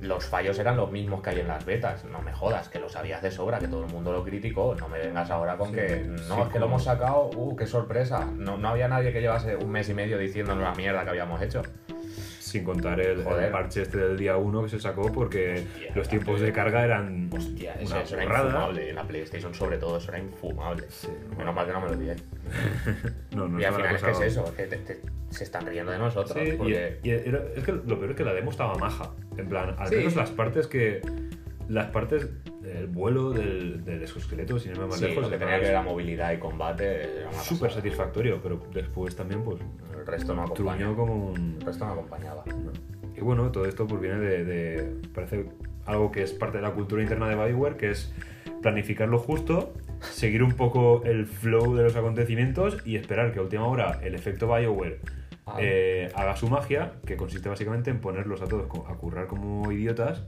Los 0.00 0.26
fallos 0.26 0.58
eran 0.58 0.76
los 0.76 0.90
mismos 0.92 1.22
que 1.22 1.30
hay 1.30 1.40
en 1.40 1.48
las 1.48 1.64
betas. 1.64 2.04
No 2.04 2.20
me 2.20 2.30
jodas, 2.30 2.68
que 2.68 2.78
lo 2.78 2.90
sabías 2.90 3.22
de 3.22 3.30
sobra, 3.30 3.58
que 3.58 3.68
todo 3.68 3.86
el 3.86 3.90
mundo 3.90 4.12
lo 4.12 4.22
criticó. 4.22 4.74
No 4.78 4.86
me 4.86 4.98
vengas 4.98 5.30
ahora 5.30 5.56
con 5.56 5.70
Sí, 5.70 5.76
que 5.76 6.00
no, 6.06 6.18
sí, 6.18 6.40
es 6.42 6.48
que 6.52 6.58
lo 6.58 6.66
hemos 6.66 6.84
sacado, 6.84 7.30
uh, 7.34 7.56
qué 7.56 7.64
sorpresa. 7.66 8.26
No, 8.36 8.58
no 8.58 8.68
había 8.68 8.86
nadie 8.86 9.14
que 9.14 9.22
llevase 9.22 9.56
un 9.56 9.70
mes 9.70 9.88
y 9.88 9.94
medio 9.94 10.18
diciéndonos 10.18 10.62
la 10.62 10.74
mierda 10.74 11.04
que 11.04 11.08
habíamos 11.10 11.40
hecho. 11.40 11.62
Sin 12.54 12.62
contar 12.62 13.00
el, 13.00 13.18
el 13.26 13.50
parche 13.50 13.82
este 13.82 13.98
del 13.98 14.16
día 14.16 14.36
1 14.36 14.62
que 14.62 14.68
se 14.68 14.78
sacó 14.78 15.10
porque 15.10 15.54
Hostia, 15.66 15.92
los 15.96 16.08
tiempos 16.08 16.40
de 16.40 16.52
carga 16.52 16.84
eran 16.84 17.28
Hostia, 17.32 17.74
una 17.84 18.00
eso 18.02 18.14
era 18.14 18.22
infumable. 18.42 18.90
En 18.90 18.94
la 18.94 19.02
PlayStation, 19.02 19.52
sobre 19.52 19.76
todo, 19.78 19.98
eso 19.98 20.12
era 20.12 20.20
infumable. 20.20 20.84
Sí, 20.88 21.08
Menos 21.36 21.52
mal 21.52 21.66
que 21.66 21.72
no 21.72 21.80
me 21.80 21.88
lo 21.88 21.96
dije. 21.96 22.14
No, 23.34 23.48
no 23.48 23.58
y 23.60 23.64
al 23.64 23.74
final 23.74 23.96
es 23.96 24.02
que 24.04 24.10
es 24.12 24.20
eso, 24.20 24.44
es 24.44 24.50
que 24.52 24.62
te- 24.68 24.76
te- 24.76 25.00
se 25.30 25.42
están 25.42 25.66
riendo 25.66 25.90
de 25.90 25.98
nosotros. 25.98 26.38
Sí, 26.40 26.50
y- 26.50 26.56
porque... 26.56 27.00
y, 27.02 27.10
era- 27.10 27.42
es 27.56 27.64
que 27.64 27.72
lo 27.72 27.98
peor 27.98 28.10
es 28.12 28.16
que 28.16 28.24
la 28.24 28.32
demo 28.34 28.52
estaba 28.52 28.76
maja. 28.76 29.10
En 29.36 29.48
plan, 29.48 29.74
al 29.76 29.88
Sí. 29.88 29.96
menos 29.96 30.14
las 30.14 30.30
partes 30.30 30.68
que. 30.68 31.00
Las 31.68 31.86
partes. 31.86 32.28
El 32.74 32.86
vuelo 32.88 33.30
del, 33.30 33.84
del 33.84 34.02
exoesqueleto, 34.02 34.58
sin 34.58 34.72
irme 34.72 34.86
más 34.86 34.98
Sí, 34.98 35.06
lejos, 35.06 35.22
lo 35.24 35.30
que 35.30 35.38
tenía 35.38 35.58
que 35.58 35.66
ver 35.66 35.74
la 35.74 35.82
movilidad 35.82 36.32
y 36.32 36.38
combate 36.38 37.24
súper 37.42 37.70
satisfactorio, 37.72 38.40
pero 38.42 38.60
después 38.72 39.14
también, 39.14 39.42
pues. 39.42 39.60
El 39.98 40.06
resto 40.06 40.34
no 40.34 40.42
acompaña. 40.42 40.78
Truñó 40.84 40.96
como 40.96 41.14
un. 41.30 41.56
El 41.60 41.66
resto 41.66 41.86
no 41.86 41.92
acompañaba. 41.92 42.44
¿no? 42.46 42.72
Y 43.16 43.20
bueno, 43.20 43.50
todo 43.52 43.64
esto 43.66 43.86
pues 43.86 44.00
viene 44.00 44.18
de, 44.18 44.44
de- 44.44 45.08
Parece 45.14 45.46
algo 45.86 46.10
que 46.10 46.22
es 46.22 46.32
parte 46.32 46.58
de 46.58 46.62
la 46.62 46.72
cultura 46.72 47.00
interna 47.02 47.28
de 47.28 47.36
Bioware, 47.36 47.76
que 47.76 47.90
es 47.90 48.12
planificar 48.62 49.08
lo 49.08 49.18
justo, 49.18 49.72
seguir 50.00 50.42
un 50.42 50.52
poco 50.52 51.02
el 51.04 51.26
flow 51.26 51.74
de 51.76 51.84
los 51.84 51.94
acontecimientos 51.96 52.78
y 52.84 52.96
esperar 52.96 53.32
que 53.32 53.38
a 53.38 53.42
última 53.42 53.66
hora 53.66 54.00
el 54.02 54.14
efecto 54.14 54.46
Bioware 54.46 55.00
Ah. 55.46 55.58
eh, 55.60 56.10
haga 56.14 56.36
su 56.36 56.48
magia, 56.48 56.92
que 57.04 57.16
consiste 57.18 57.50
básicamente 57.50 57.90
en 57.90 58.00
ponerlos 58.00 58.40
a 58.40 58.46
todos 58.46 58.64
a 58.88 58.94
currar 58.94 59.26
como 59.26 59.70
idiotas 59.70 60.24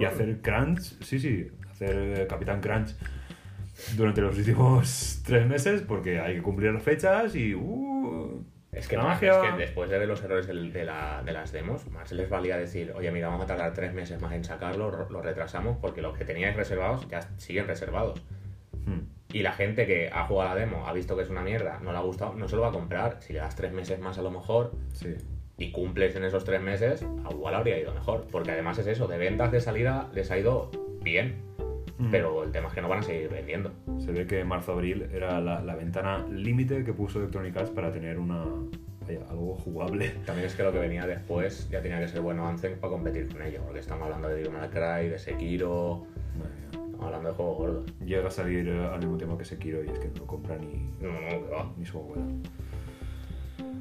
y 0.00 0.04
hacer 0.04 0.40
crunch, 0.40 1.02
sí, 1.02 1.18
sí, 1.18 1.48
hacer 1.70 2.20
eh, 2.20 2.26
Capitán 2.28 2.60
Crunch 2.60 2.94
durante 3.96 4.20
los 4.20 4.36
últimos 4.38 5.22
tres 5.26 5.46
meses, 5.46 5.82
porque 5.82 6.20
hay 6.20 6.36
que 6.36 6.42
cumplir 6.42 6.72
las 6.72 6.82
fechas 6.82 7.34
y... 7.34 7.54
Uh, 7.54 8.44
Es 8.72 8.86
que, 8.88 8.96
la 8.96 9.02
más, 9.04 9.14
magia... 9.16 9.32
es 9.44 9.50
que 9.52 9.56
después 9.58 9.90
de 9.90 9.98
ver 9.98 10.08
los 10.08 10.22
errores 10.22 10.46
de, 10.46 10.84
la- 10.84 11.22
de 11.24 11.32
las 11.32 11.52
demos, 11.52 11.88
más 11.90 12.12
les 12.12 12.28
valía 12.30 12.56
decir, 12.56 12.92
oye, 12.96 13.10
mira, 13.10 13.28
vamos 13.28 13.44
a 13.44 13.46
tardar 13.46 13.72
tres 13.74 13.92
meses 13.94 14.20
más 14.20 14.32
en 14.32 14.44
sacarlo, 14.44 15.08
lo 15.10 15.22
retrasamos, 15.22 15.76
porque 15.80 16.02
los 16.02 16.16
que 16.16 16.24
teníais 16.24 16.54
reservados 16.56 17.06
ya 17.08 17.20
siguen 17.38 17.66
reservados. 17.66 18.22
Hmm. 18.86 19.00
Y 19.32 19.42
la 19.42 19.52
gente 19.52 19.86
que 19.86 20.08
ha 20.12 20.24
jugado 20.24 20.50
a 20.52 20.54
la 20.54 20.60
demo, 20.60 20.86
ha 20.86 20.92
visto 20.92 21.14
que 21.16 21.22
es 21.22 21.28
una 21.30 21.42
mierda, 21.42 21.80
no 21.82 21.92
le 21.92 21.98
ha 21.98 22.02
gustado, 22.02 22.34
no 22.34 22.48
se 22.48 22.56
lo 22.56 22.62
va 22.62 22.68
a 22.68 22.72
comprar. 22.72 23.18
Si 23.20 23.32
le 23.32 23.40
das 23.40 23.54
tres 23.56 23.72
meses 23.72 23.98
más 24.00 24.18
a 24.18 24.22
lo 24.22 24.30
mejor 24.30 24.72
Sí. 24.92 25.14
Y 25.58 25.72
cumples 25.72 26.14
en 26.16 26.24
esos 26.24 26.44
tres 26.44 26.60
meses, 26.62 27.04
a 27.24 27.32
igual 27.32 27.54
habría 27.54 27.78
ido 27.80 27.92
mejor. 27.92 28.26
Porque 28.30 28.52
además 28.52 28.78
es 28.78 28.86
eso, 28.86 29.06
de 29.08 29.18
ventas 29.18 29.50
de 29.52 29.60
salida 29.60 30.08
les 30.14 30.30
ha 30.30 30.38
ido 30.38 30.70
bien, 31.02 31.46
Mm. 31.98 32.12
pero 32.12 32.44
el 32.44 32.52
tema 32.52 32.68
es 32.68 32.74
que 32.74 32.80
no 32.80 32.88
van 32.88 33.00
a 33.00 33.02
seguir 33.02 33.28
vendiendo. 33.28 33.72
Se 33.98 34.12
ve 34.12 34.24
que 34.24 34.44
marzo-abril 34.44 35.08
era 35.12 35.40
la, 35.40 35.60
la 35.64 35.74
ventana 35.74 36.24
límite 36.30 36.84
que 36.84 36.92
puso 36.92 37.18
Electronic 37.18 37.56
Arts 37.56 37.70
para 37.70 37.90
tener 37.90 38.20
una 38.20 38.44
vaya, 39.04 39.18
algo 39.28 39.56
jugable. 39.56 40.10
También 40.24 40.46
es 40.46 40.54
que 40.54 40.62
lo 40.62 40.70
que 40.70 40.78
venía 40.78 41.08
después 41.08 41.68
ya 41.70 41.82
tenía 41.82 41.98
que 41.98 42.06
ser 42.06 42.20
bueno 42.20 42.46
Anthem 42.46 42.78
para 42.78 42.92
competir 42.92 43.26
con 43.32 43.42
ello, 43.42 43.62
porque 43.64 43.80
estamos 43.80 44.04
hablando 44.04 44.28
de 44.28 44.36
Devil 44.36 44.52
Cry, 44.70 45.08
de 45.08 45.18
Sekiro, 45.18 46.06
estamos 46.70 47.04
hablando 47.06 47.30
de 47.30 47.34
juegos 47.34 47.56
gordos. 47.58 47.92
Llega 48.06 48.28
a 48.28 48.30
salir 48.30 48.68
eh, 48.68 48.86
al 48.92 49.00
mismo 49.00 49.16
tiempo 49.16 49.36
que 49.36 49.44
Sekiro 49.44 49.82
y 49.82 49.88
es 49.88 49.98
que 49.98 50.06
no 50.06 50.18
lo 50.20 50.26
compra 50.28 50.56
ni, 50.56 50.88
No, 51.00 51.10
no, 51.10 51.50
va. 51.50 51.72
ni 51.76 51.84
su 51.84 51.98
abuela. 51.98 52.22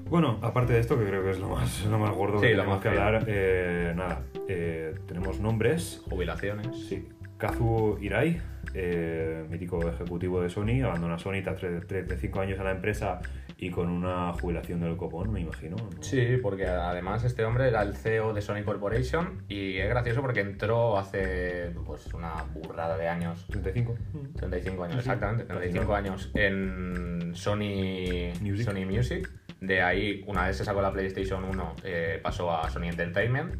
Bueno, 0.09 0.39
aparte 0.41 0.73
de 0.73 0.79
esto, 0.79 0.97
que 0.97 1.05
creo 1.05 1.23
que 1.23 1.31
es 1.31 1.39
lo 1.39 1.49
más, 1.49 1.85
lo 1.89 1.99
más 1.99 2.11
gordo 2.15 2.39
Sí, 2.39 2.47
que 2.47 2.51
tenemos 2.55 2.81
que 2.81 2.87
hablar, 2.89 3.25
eh, 3.27 3.93
nada, 3.95 4.21
eh, 4.47 4.95
tenemos 5.05 5.39
nombres. 5.39 6.01
Jubilaciones. 6.09 6.87
Sí, 6.87 7.09
Kazu 7.37 7.97
Hirai, 7.99 8.41
eh, 8.73 9.45
mítico 9.49 9.87
ejecutivo 9.87 10.41
de 10.41 10.49
Sony, 10.49 10.81
abandona 10.83 11.17
Sony 11.19 11.43
tras 11.43 11.59
35 11.59 12.39
años 12.39 12.59
a 12.59 12.63
la 12.63 12.71
empresa 12.71 13.19
y 13.59 13.69
con 13.69 13.89
una 13.89 14.31
jubilación 14.33 14.79
del 14.79 14.95
copón, 14.97 15.31
me 15.33 15.41
imagino. 15.41 15.75
¿no? 15.75 15.89
Sí, 16.01 16.37
porque 16.41 16.67
además 16.67 17.23
este 17.25 17.43
hombre 17.43 17.67
era 17.67 17.81
el 17.81 17.95
CEO 17.95 18.33
de 18.33 18.41
Sony 18.41 18.63
Corporation 18.63 19.43
y 19.49 19.77
es 19.77 19.89
gracioso 19.89 20.21
porque 20.21 20.39
entró 20.41 20.97
hace 20.97 21.71
pues 21.85 22.13
una 22.13 22.43
burrada 22.53 22.97
de 22.97 23.07
años 23.09 23.45
35. 23.49 23.95
35 24.37 24.83
años, 24.83 24.95
Sí, 24.97 25.01
sí. 25.03 25.09
exactamente, 25.09 25.43
35 25.45 25.91
Casi 25.91 26.07
años 26.07 26.31
en 26.35 27.35
Sony 27.35 28.31
Music. 28.41 28.65
Sony 28.65 28.85
Music. 28.85 29.29
De 29.61 29.81
ahí, 29.81 30.23
una 30.27 30.47
vez 30.47 30.57
se 30.57 30.65
sacó 30.65 30.81
la 30.81 30.91
PlayStation 30.93 31.43
1, 31.43 31.75
eh, 31.83 32.19
pasó 32.21 32.51
a 32.55 32.69
Sony 32.69 32.83
Entertainment. 32.89 33.55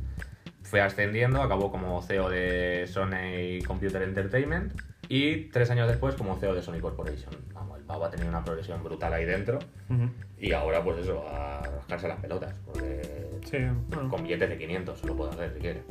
Fue 0.64 0.82
ascendiendo, 0.82 1.41
acabó 1.41 1.72
como 1.72 2.02
CEO 2.02 2.30
de 2.30 2.86
Sony 2.88 3.65
Computer 3.65 4.02
Entertainment 4.02 4.74
y 5.10 5.45
tres 5.49 5.69
años 5.72 5.88
después 5.88 6.15
como 6.15 6.36
CEO 6.38 6.53
de 6.53 6.61
Sony 6.61 6.80
Corporation. 6.82 7.34
Vamos, 7.53 7.80
el 7.80 7.86
pavo 7.86 8.03
ha 8.06 8.10
tenido 8.11 8.28
una 8.30 8.44
progresión 8.44 8.84
brutal 8.84 9.14
ahí 9.14 9.24
dentro 9.26 9.60
Ujú. 9.90 10.10
y 10.38 10.52
ahora 10.52 10.84
pues 10.84 10.99
eso, 10.99 11.26
a 11.30 11.61
rascarse 11.61 12.07
las 12.10 12.19
pelotas, 12.19 12.53
porque 12.65 13.02
Sí, 13.45 13.57
bueno. 13.88 14.10
con 14.10 14.24
billetes 14.24 14.49
de 14.49 14.57
500 14.57 14.99
se 14.99 15.07
lo 15.07 15.15
puede 15.15 15.32
hacer 15.32 15.53
si 15.53 15.60
quiere. 15.61 15.84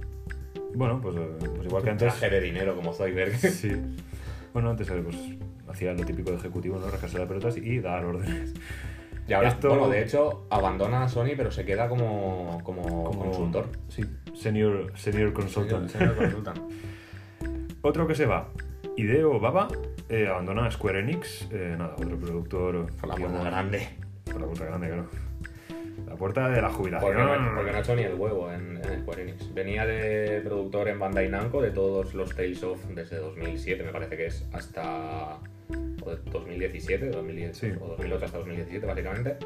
Bueno, 0.74 1.00
pues, 1.00 1.16
eh, 1.16 1.26
pues 1.54 1.66
igual 1.66 1.82
que 1.82 1.90
antes. 1.90 2.14
Traje 2.14 2.28
de 2.34 2.40
dinero 2.42 2.76
como 2.76 2.92
Zoidberg. 2.92 3.32
Sí. 3.38 3.72
Bueno, 4.52 4.70
antes 4.70 4.88
pues, 4.90 5.16
hacía 5.68 5.92
lo 5.94 6.04
típico 6.04 6.30
de 6.30 6.36
ejecutivo, 6.36 6.78
¿no? 6.78 6.90
Rascarse 6.90 7.18
las 7.18 7.28
pelotas 7.28 7.56
y 7.56 7.78
dar 7.80 8.04
órdenes. 8.04 8.52
Y 9.28 9.32
ahora, 9.32 9.48
Esto- 9.48 9.68
bueno, 9.70 9.88
de 9.88 10.02
hecho, 10.02 10.46
abandona 10.50 11.02
a 11.04 11.08
Sony, 11.08 11.30
pero 11.36 11.50
se 11.50 11.64
queda 11.64 11.88
como, 11.88 12.60
como, 12.62 13.10
consultor. 13.10 13.66
Sí, 13.88 14.04
senior, 14.34 14.92
senior 14.96 15.32
consultant. 15.32 15.88
Senior 15.88 16.14
consultant. 16.16 16.58
Otro 17.82 18.06
que 18.06 18.14
se 18.14 18.26
va. 18.26 18.48
Hideo 18.96 19.38
Baba 19.40 19.68
eh, 20.08 20.26
abandona 20.28 20.70
Square 20.70 21.00
Enix. 21.00 21.48
eh, 21.52 21.74
nada, 21.76 21.94
otro 21.98 22.16
productor. 22.18 22.86
Por 22.96 23.08
la 23.08 23.14
puerta 23.16 23.42
grande. 23.44 23.88
Por 24.24 24.40
la 24.40 24.46
puerta 24.46 24.64
grande, 24.64 24.86
claro. 24.88 25.06
La 26.06 26.14
puerta 26.14 26.48
de 26.48 26.62
la 26.62 26.70
jubilación. 26.70 27.12
Porque 27.14 27.22
no, 27.24 27.54
porque 27.56 27.70
no 27.72 27.76
ha 27.76 27.80
hecho 27.80 27.96
ni 27.96 28.02
el 28.02 28.14
huevo 28.14 28.50
en, 28.52 28.76
en 28.78 29.00
Square 29.00 29.22
Enix. 29.22 29.52
Venía 29.52 29.84
de 29.84 30.40
productor 30.42 30.88
en 30.88 30.98
Bandai 30.98 31.28
Namco 31.28 31.60
de 31.60 31.70
todos 31.72 32.14
los 32.14 32.34
Tales 32.34 32.62
of 32.62 32.82
desde 32.86 33.16
2007, 33.16 33.82
me 33.82 33.92
parece 33.92 34.16
que 34.16 34.26
es, 34.26 34.48
hasta 34.52 35.38
o 36.04 36.10
de 36.10 36.16
2017, 36.30 37.10
2010, 37.10 37.56
Sí. 37.56 37.72
o 37.80 37.86
2008 37.88 38.24
hasta 38.24 38.38
2017 38.38 38.86
básicamente. 38.86 39.36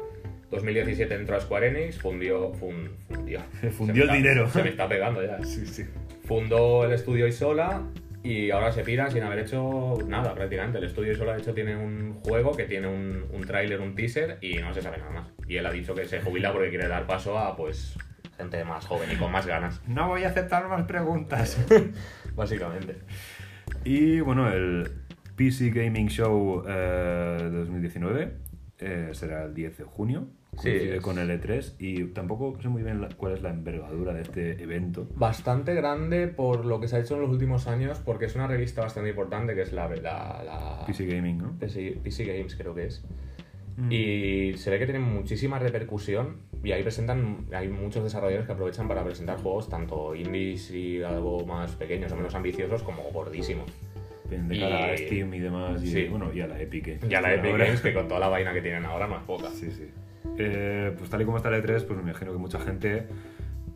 2017 0.49 1.13
entró 1.15 1.37
a 1.37 1.39
Square 1.41 1.69
Enix, 1.69 1.97
fundió, 1.99 2.53
fun- 2.53 2.89
fundió. 3.07 3.39
El 3.61 3.69
está- 4.01 4.13
dinero. 4.13 4.49
Se 4.49 4.63
me 4.63 4.69
está 4.69 4.87
pegando 4.87 5.23
ya. 5.23 5.41
Sí, 5.43 5.65
sí. 5.65 5.85
Fundó 6.25 6.85
el 6.85 6.91
estudio 6.93 7.25
Isola 7.27 7.81
y 8.23 8.51
ahora 8.51 8.71
se 8.71 8.83
pira 8.83 9.09
sin 9.09 9.23
haber 9.23 9.39
hecho 9.39 9.97
nada 10.07 10.33
prácticamente. 10.35 10.77
El 10.77 10.83
estudio 10.85 11.13
Isola 11.13 11.33
de 11.33 11.41
hecho 11.41 11.53
tiene 11.53 11.75
un 11.75 12.13
juego 12.21 12.51
que 12.55 12.65
tiene 12.65 12.87
un, 12.87 13.25
un 13.31 13.41
tráiler, 13.45 13.79
un 13.81 13.95
teaser 13.95 14.37
y 14.41 14.55
no 14.57 14.73
se 14.73 14.81
sabe 14.81 14.97
nada 14.97 15.11
más. 15.11 15.27
Y 15.47 15.55
él 15.57 15.65
ha 15.65 15.71
dicho 15.71 15.95
que 15.95 16.05
se 16.05 16.21
jubila 16.21 16.51
porque 16.53 16.69
quiere 16.69 16.87
dar 16.87 17.07
paso 17.07 17.37
a 17.39 17.55
pues 17.55 17.95
gente 18.37 18.63
más 18.65 18.85
joven 18.85 19.09
y 19.11 19.15
con 19.17 19.31
más 19.31 19.45
ganas, 19.47 19.81
No 19.87 20.07
voy 20.09 20.23
a 20.23 20.29
aceptar 20.29 20.67
más 20.67 20.83
preguntas. 20.85 21.57
básicamente. 22.35 22.95
y 23.83 24.19
bueno, 24.19 24.51
el 24.51 24.89
PC 25.35 25.69
Gaming 25.71 26.07
Show 26.09 26.63
eh, 26.67 27.49
2019 27.51 28.31
eh, 28.79 29.09
será 29.13 29.45
el 29.45 29.53
10 29.53 29.77
de 29.77 29.83
junio. 29.83 30.27
Sí, 30.61 30.69
con 31.01 31.17
el 31.17 31.29
E3 31.29 31.75
y 31.79 32.03
tampoco 32.07 32.57
sé 32.61 32.67
muy 32.67 32.83
bien 32.83 32.99
la- 32.99 33.07
cuál 33.07 33.31
es 33.35 33.41
la 33.41 33.51
envergadura 33.51 34.13
de 34.13 34.21
este 34.23 34.61
evento. 34.61 35.07
Bastante 35.15 35.73
grande 35.73 36.27
por 36.27 36.65
lo 36.65 36.81
que 36.81 36.89
se 36.89 36.97
ha 36.97 36.99
hecho 36.99 37.15
en 37.15 37.21
los 37.21 37.29
últimos 37.31 37.67
años 37.67 37.99
porque 38.03 38.25
es 38.25 38.35
una 38.35 38.47
revista 38.47 38.81
bastante 38.81 39.11
importante 39.11 39.55
que 39.55 39.61
es 39.61 39.71
la, 39.71 39.87
la, 39.87 40.43
la 40.43 40.83
PC 40.85 41.05
Gaming, 41.05 41.37
¿no? 41.37 41.57
PC, 41.57 41.99
PC 42.03 42.25
Games 42.25 42.55
creo 42.57 42.75
que 42.75 42.87
es. 42.87 43.01
Mm. 43.77 43.91
Y 43.93 44.53
se 44.57 44.69
ve 44.71 44.77
que 44.79 44.85
tiene 44.85 44.99
muchísima 44.99 45.57
repercusión 45.57 46.41
y 46.61 46.73
ahí 46.73 46.83
presentan, 46.83 47.45
hay 47.53 47.69
muchos 47.69 48.03
desarrolladores 48.03 48.45
que 48.45 48.51
aprovechan 48.51 48.89
para 48.89 49.05
presentar 49.05 49.37
juegos 49.37 49.69
tanto 49.69 50.13
indies 50.15 50.69
y 50.71 51.01
algo 51.01 51.45
más 51.45 51.71
pequeños 51.77 52.11
o 52.11 52.17
menos 52.17 52.35
ambiciosos 52.35 52.83
como 52.83 53.03
gordísimos. 53.13 53.71
De 54.37 54.59
cara 54.59 54.85
a 54.85 54.93
y- 54.95 54.97
Steam 54.99 55.33
y 55.33 55.39
demás, 55.39 55.83
y, 55.83 55.87
Sí. 55.87 56.05
bueno, 56.07 56.31
y 56.33 56.41
a 56.41 56.47
la 56.47 56.59
Epic. 56.61 56.99
Y 57.09 57.13
a 57.13 57.21
la 57.21 57.33
Epic 57.33 57.51
ahora. 57.51 57.65
Games 57.65 57.81
que 57.81 57.93
con 57.93 58.07
toda 58.07 58.19
la 58.19 58.27
vaina 58.29 58.53
que 58.53 58.61
tienen 58.61 58.85
ahora 58.85 59.07
no 59.07 59.17
es 59.17 59.23
poca. 59.23 59.49
Sí, 59.51 59.71
sí. 59.71 59.87
Eh, 60.37 60.93
pues 60.97 61.09
tal 61.09 61.21
y 61.21 61.25
como 61.25 61.37
está 61.37 61.49
el 61.49 61.63
E3, 61.63 61.83
pues 61.85 61.97
me 61.97 62.09
imagino 62.09 62.31
que 62.31 62.37
mucha 62.37 62.59
gente 62.59 63.03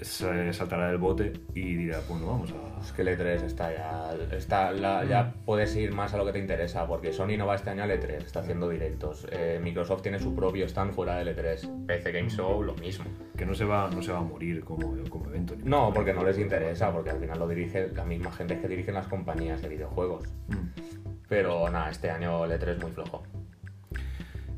se 0.01 0.53
saltará 0.53 0.87
del 0.87 0.97
bote 0.97 1.33
y 1.53 1.75
dirá, 1.75 1.99
bueno, 2.09 2.27
vamos 2.27 2.51
a... 2.51 2.81
Es 2.81 2.91
que 2.91 3.01
el 3.01 3.07
E3 3.07 3.43
está 3.43 3.73
ya. 3.73 4.13
Está, 4.35 4.71
la- 4.71 5.03
ya 5.05 5.33
puedes 5.45 5.75
ir 5.75 5.91
más 5.93 6.13
a 6.13 6.17
lo 6.17 6.25
que 6.25 6.33
te 6.33 6.39
interesa, 6.39 6.85
porque 6.85 7.11
Sony 7.13 7.37
no 7.37 7.47
va 7.47 7.55
este 7.55 7.69
año 7.71 7.83
al 7.83 7.89
E3, 7.91 8.09
está 8.17 8.41
haciendo 8.41 8.69
directos. 8.69 9.25
Eh, 9.31 9.59
Microsoft 9.63 10.01
tiene 10.03 10.19
su 10.19 10.35
propio 10.35 10.65
stand 10.65 10.93
fuera 10.93 11.15
del 11.17 11.35
E3. 11.35 11.85
PC 11.87 12.11
Game 12.11 12.29
Show, 12.29 12.61
lo 12.61 12.75
mismo. 12.75 13.05
Que 13.37 13.45
no 13.45 13.55
se 13.55 13.65
va, 13.65 13.89
no 13.89 14.01
se 14.01 14.11
va 14.11 14.19
a 14.19 14.21
morir 14.21 14.63
como, 14.63 14.95
como 15.09 15.25
evento. 15.27 15.55
No, 15.63 15.91
porque 15.93 16.13
no 16.13 16.23
les 16.23 16.37
interesa, 16.37 16.91
porque 16.91 17.09
al 17.09 17.19
final 17.19 17.39
lo 17.39 17.47
dirige 17.47 17.87
la 17.93 18.05
misma 18.05 18.31
gente 18.31 18.59
que 18.59 18.67
dirigen 18.67 18.93
las 18.93 19.07
compañías 19.07 19.61
de 19.61 19.69
videojuegos. 19.69 20.27
Mm. 20.47 20.81
Pero 21.27 21.67
nada, 21.69 21.89
este 21.89 22.11
año 22.11 22.45
el 22.45 22.51
E3 22.51 22.67
es 22.69 22.81
muy 22.81 22.91
flojo. 22.91 23.23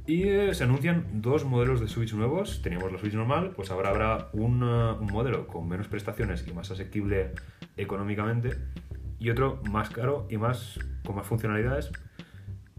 Y 0.08 0.24
eh, 0.30 0.54
se 0.56 0.64
anuncian 0.64 1.06
dos 1.22 1.44
modelos 1.44 1.82
de 1.82 1.88
Switch 1.90 2.14
nuevos. 2.14 2.62
Teníamos 2.62 2.92
la 2.94 2.98
Switch 2.98 3.14
normal, 3.14 3.52
pues 3.56 3.70
ahora 3.72 3.90
habrá 3.90 4.30
un, 4.34 4.64
eh, 4.64 4.98
un 5.02 5.08
modelo 5.12 5.48
con 5.48 5.68
menos 5.68 5.88
prestaciones 5.88 6.48
y 6.48 6.54
más 6.54 6.72
asequible 6.72 7.32
económicamente. 7.76 8.52
Y 9.20 9.30
otro 9.30 9.62
más 9.70 9.90
caro 9.90 10.26
y 10.30 10.38
más 10.38 10.80
con 11.06 11.16
más 11.18 11.28
funcionalidades 11.28 11.92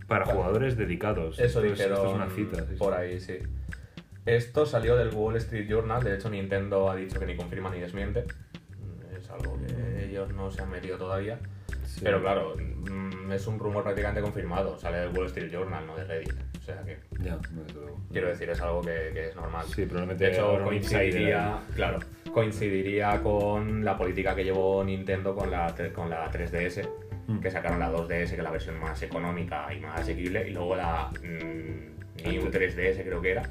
para 0.06 0.24
jugadores 0.24 0.76
dedicados. 0.78 1.38
Eso 1.38 1.44
Esto 1.44 1.64
es- 1.64 1.72
dijeron 1.72 1.92
Esto 1.98 2.09
es 2.09 2.14
una 2.14 2.30
cita. 2.30 2.56
sí. 2.66 2.74
por 2.78 2.94
ahí, 2.94 3.20
sí. 3.20 3.36
Esto 4.24 4.64
salió 4.66 4.96
del 4.96 5.14
Wall 5.14 5.36
Street 5.36 5.68
Journal, 5.68 6.02
de 6.02 6.14
hecho 6.14 6.30
Nintendo 6.30 6.90
ha 6.90 6.96
dicho 6.96 7.18
que 7.18 7.26
ni 7.26 7.36
confirma 7.36 7.70
ni 7.70 7.80
desmiente. 7.80 8.24
Es 9.18 9.28
algo 9.30 9.59
que 9.66 10.05
ellos 10.06 10.32
no 10.32 10.50
se 10.50 10.62
han 10.62 10.70
metido 10.70 10.96
todavía. 10.96 11.38
Sí. 11.84 12.00
Pero 12.04 12.20
claro, 12.20 12.54
mm, 12.56 13.32
es 13.32 13.46
un 13.46 13.58
rumor 13.58 13.82
prácticamente 13.82 14.20
confirmado. 14.20 14.78
Sale 14.78 14.98
del 14.98 15.08
Wall 15.16 15.26
Street 15.26 15.50
Journal, 15.50 15.86
no 15.86 15.96
de 15.96 16.04
Reddit. 16.04 16.32
O 16.58 16.62
sea 16.62 16.82
que, 16.84 16.98
Ya, 17.20 17.38
quiero 18.12 18.28
decir, 18.28 18.50
es 18.50 18.60
algo 18.60 18.82
que, 18.82 19.10
que 19.12 19.28
es 19.28 19.36
normal. 19.36 19.64
Sí, 19.74 19.84
probablemente 19.86 20.24
De 20.24 20.32
hecho, 20.32 20.62
coincidiría, 20.62 21.58
claro, 21.74 21.98
coincidiría 22.32 23.20
con 23.22 23.84
la 23.84 23.96
política 23.96 24.34
que 24.34 24.44
llevó 24.44 24.84
Nintendo 24.84 25.34
con 25.34 25.50
la, 25.50 25.74
con 25.94 26.10
la 26.10 26.30
3DS, 26.30 26.88
Mm. 27.26 27.40
que 27.40 27.50
sacaron 27.50 27.78
la 27.78 27.90
2DS, 27.92 28.30
que 28.30 28.36
es 28.36 28.42
la 28.42 28.50
versión 28.50 28.80
más 28.80 29.02
económica 29.02 29.66
y 29.74 29.80
más 29.80 30.00
asequible, 30.00 30.48
y 30.48 30.52
luego 30.54 30.76
la 30.76 31.10
mm, 31.22 32.26
New 32.26 32.50
3DS 32.50 33.02
creo 33.04 33.20
que 33.20 33.32
era, 33.32 33.42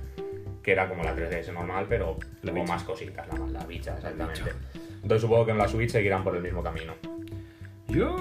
que 0.63 0.71
era 0.71 0.89
como 0.89 1.03
la 1.03 1.15
3DS 1.15 1.53
normal, 1.53 1.85
pero 1.87 2.17
La 2.41 2.51
con 2.53 2.61
bicha. 2.61 2.73
más 2.73 2.83
cositas, 2.83 3.27
la, 3.27 3.45
la 3.59 3.65
bicha, 3.67 3.93
exactamente. 3.95 4.41
bicha. 4.41 4.55
Entonces 4.95 5.21
supongo 5.21 5.45
que 5.45 5.51
en 5.51 5.59
la 5.59 5.67
Switch 5.67 5.91
seguirán 5.91 6.23
por 6.23 6.35
el 6.35 6.41
mismo 6.41 6.63
camino. 6.63 6.93
Yo 7.89 8.15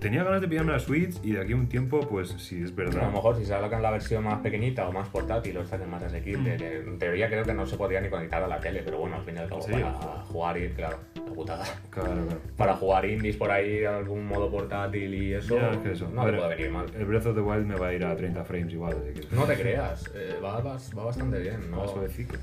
tenía 0.00 0.22
ganas 0.22 0.40
de 0.40 0.46
pillarme 0.48 0.72
la 0.72 0.78
Switch 0.78 1.16
y 1.24 1.32
de 1.32 1.40
aquí 1.40 1.52
a 1.54 1.56
un 1.56 1.68
tiempo, 1.68 1.98
pues 2.00 2.28
si 2.38 2.62
es 2.62 2.70
A 2.70 2.74
verdad. 2.74 3.02
lo 3.06 3.10
mejor 3.12 3.36
si 3.36 3.44
sacan 3.44 3.82
la 3.82 3.90
versión 3.90 4.22
más 4.22 4.38
pequeñita 4.40 4.86
o 4.88 4.92
más 4.92 5.08
portátil 5.08 5.56
o 5.56 5.62
esta 5.62 5.76
que 5.76 5.82
es 5.84 5.88
más 5.88 6.02
asequible, 6.02 6.56
Mm. 6.56 6.88
en 6.90 6.98
teoría 6.98 7.28
creo 7.28 7.44
que 7.44 7.52
no 7.54 7.66
se 7.66 7.76
podría 7.76 8.00
ni 8.00 8.08
conectar 8.08 8.42
a 8.42 8.46
la 8.46 8.60
tele, 8.60 8.82
pero 8.84 8.98
bueno, 8.98 9.16
al 9.16 9.22
fin 9.24 9.34
y 9.36 9.38
al 9.38 9.48
cabo 9.48 9.62
Sí, 9.62 9.72
para 9.72 9.92
jugar 9.92 10.58
y 10.58 10.68
claro, 10.70 10.98
la 11.16 11.32
putada. 11.32 11.64
Claro, 11.90 12.12
claro. 12.12 12.40
Para 12.56 12.76
jugar 12.76 13.06
indies 13.06 13.36
por 13.36 13.50
ahí, 13.50 13.84
algún 13.84 14.26
modo 14.26 14.48
portátil 14.50 15.14
y 15.14 15.34
eso, 15.34 15.56
Ya, 15.56 15.70
es 15.70 15.76
que 15.78 15.92
eso. 15.92 16.08
no 16.10 16.22
A 16.22 16.24
te 16.26 16.30
ver, 16.30 16.40
puede 16.40 16.54
venir 16.56 16.70
mal. 16.70 16.86
El 16.96 17.04
Breath 17.06 17.26
of 17.26 17.34
the 17.34 17.40
Wild 17.40 17.66
me 17.66 17.74
va 17.76 17.88
a 17.88 17.92
ir 17.94 18.04
a 18.04 18.14
30 18.14 18.44
frames 18.44 18.72
igual. 18.72 18.92
así 19.02 19.20
que- 19.20 19.34
No 19.34 19.44
te 19.46 19.54
creas, 19.60 20.04
eh, 20.14 20.36
va, 20.42 20.60
va- 20.60 20.76
va 20.96 21.04
bastante 21.04 21.40
bien, 21.40 21.70
¿no? 21.70 21.78
Va 21.80 21.88
suavecico. 21.88 22.36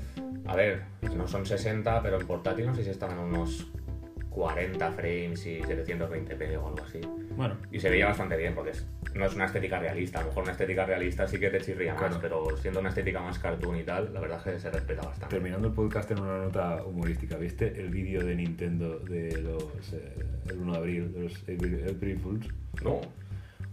A 0.46 0.54
ver, 0.54 0.82
no 1.16 1.26
son 1.26 1.46
60, 1.46 2.02
pero 2.02 2.20
en 2.20 2.26
portátil 2.26 2.66
no 2.66 2.74
sé 2.74 2.84
si 2.84 2.90
estaban 2.90 3.18
unos 3.18 3.66
40 4.36 4.92
frames 4.92 5.46
y 5.46 5.62
720p 5.62 6.58
o 6.58 6.68
algo 6.68 6.84
así. 6.84 7.00
Bueno, 7.36 7.56
Y 7.72 7.80
se 7.80 7.88
veía 7.88 8.04
bastante 8.04 8.36
bien, 8.36 8.54
porque 8.54 8.72
es- 8.72 8.86
no 9.14 9.24
es 9.24 9.34
una 9.34 9.46
estética 9.46 9.78
realista. 9.78 10.18
A 10.18 10.22
lo 10.22 10.28
mejor 10.28 10.42
una 10.42 10.52
estética 10.52 10.84
realista 10.84 11.26
sí 11.26 11.38
que 11.40 11.48
te 11.48 11.58
chirría 11.62 11.94
más, 11.94 12.02
Claro. 12.02 12.18
pero 12.20 12.56
siendo 12.58 12.80
una 12.80 12.90
estética 12.90 13.20
más 13.22 13.38
cartoon 13.38 13.78
y 13.78 13.82
tal, 13.82 14.12
la 14.12 14.20
verdad 14.20 14.42
es 14.46 14.52
que 14.54 14.60
se 14.60 14.70
respeta 14.70 15.00
bastante. 15.06 15.34
terminando 15.34 15.68
el 15.68 15.72
podcast 15.74 16.10
en 16.10 16.20
una 16.20 16.36
nota 16.44 16.84
humorística, 16.84 17.36
¿viste 17.38 17.80
el 17.80 17.88
vídeo 17.88 18.22
de 18.26 18.34
Nintendo 18.36 18.98
de 18.98 19.40
los 19.40 19.62
eh, 19.94 20.12
el 20.50 20.58
1 20.58 20.72
de 20.72 20.78
abril, 20.78 21.12
de 21.14 21.20
los 21.20 21.34
April, 21.42 21.84
April 21.96 22.18
Fools? 22.18 22.46
No, 22.84 23.00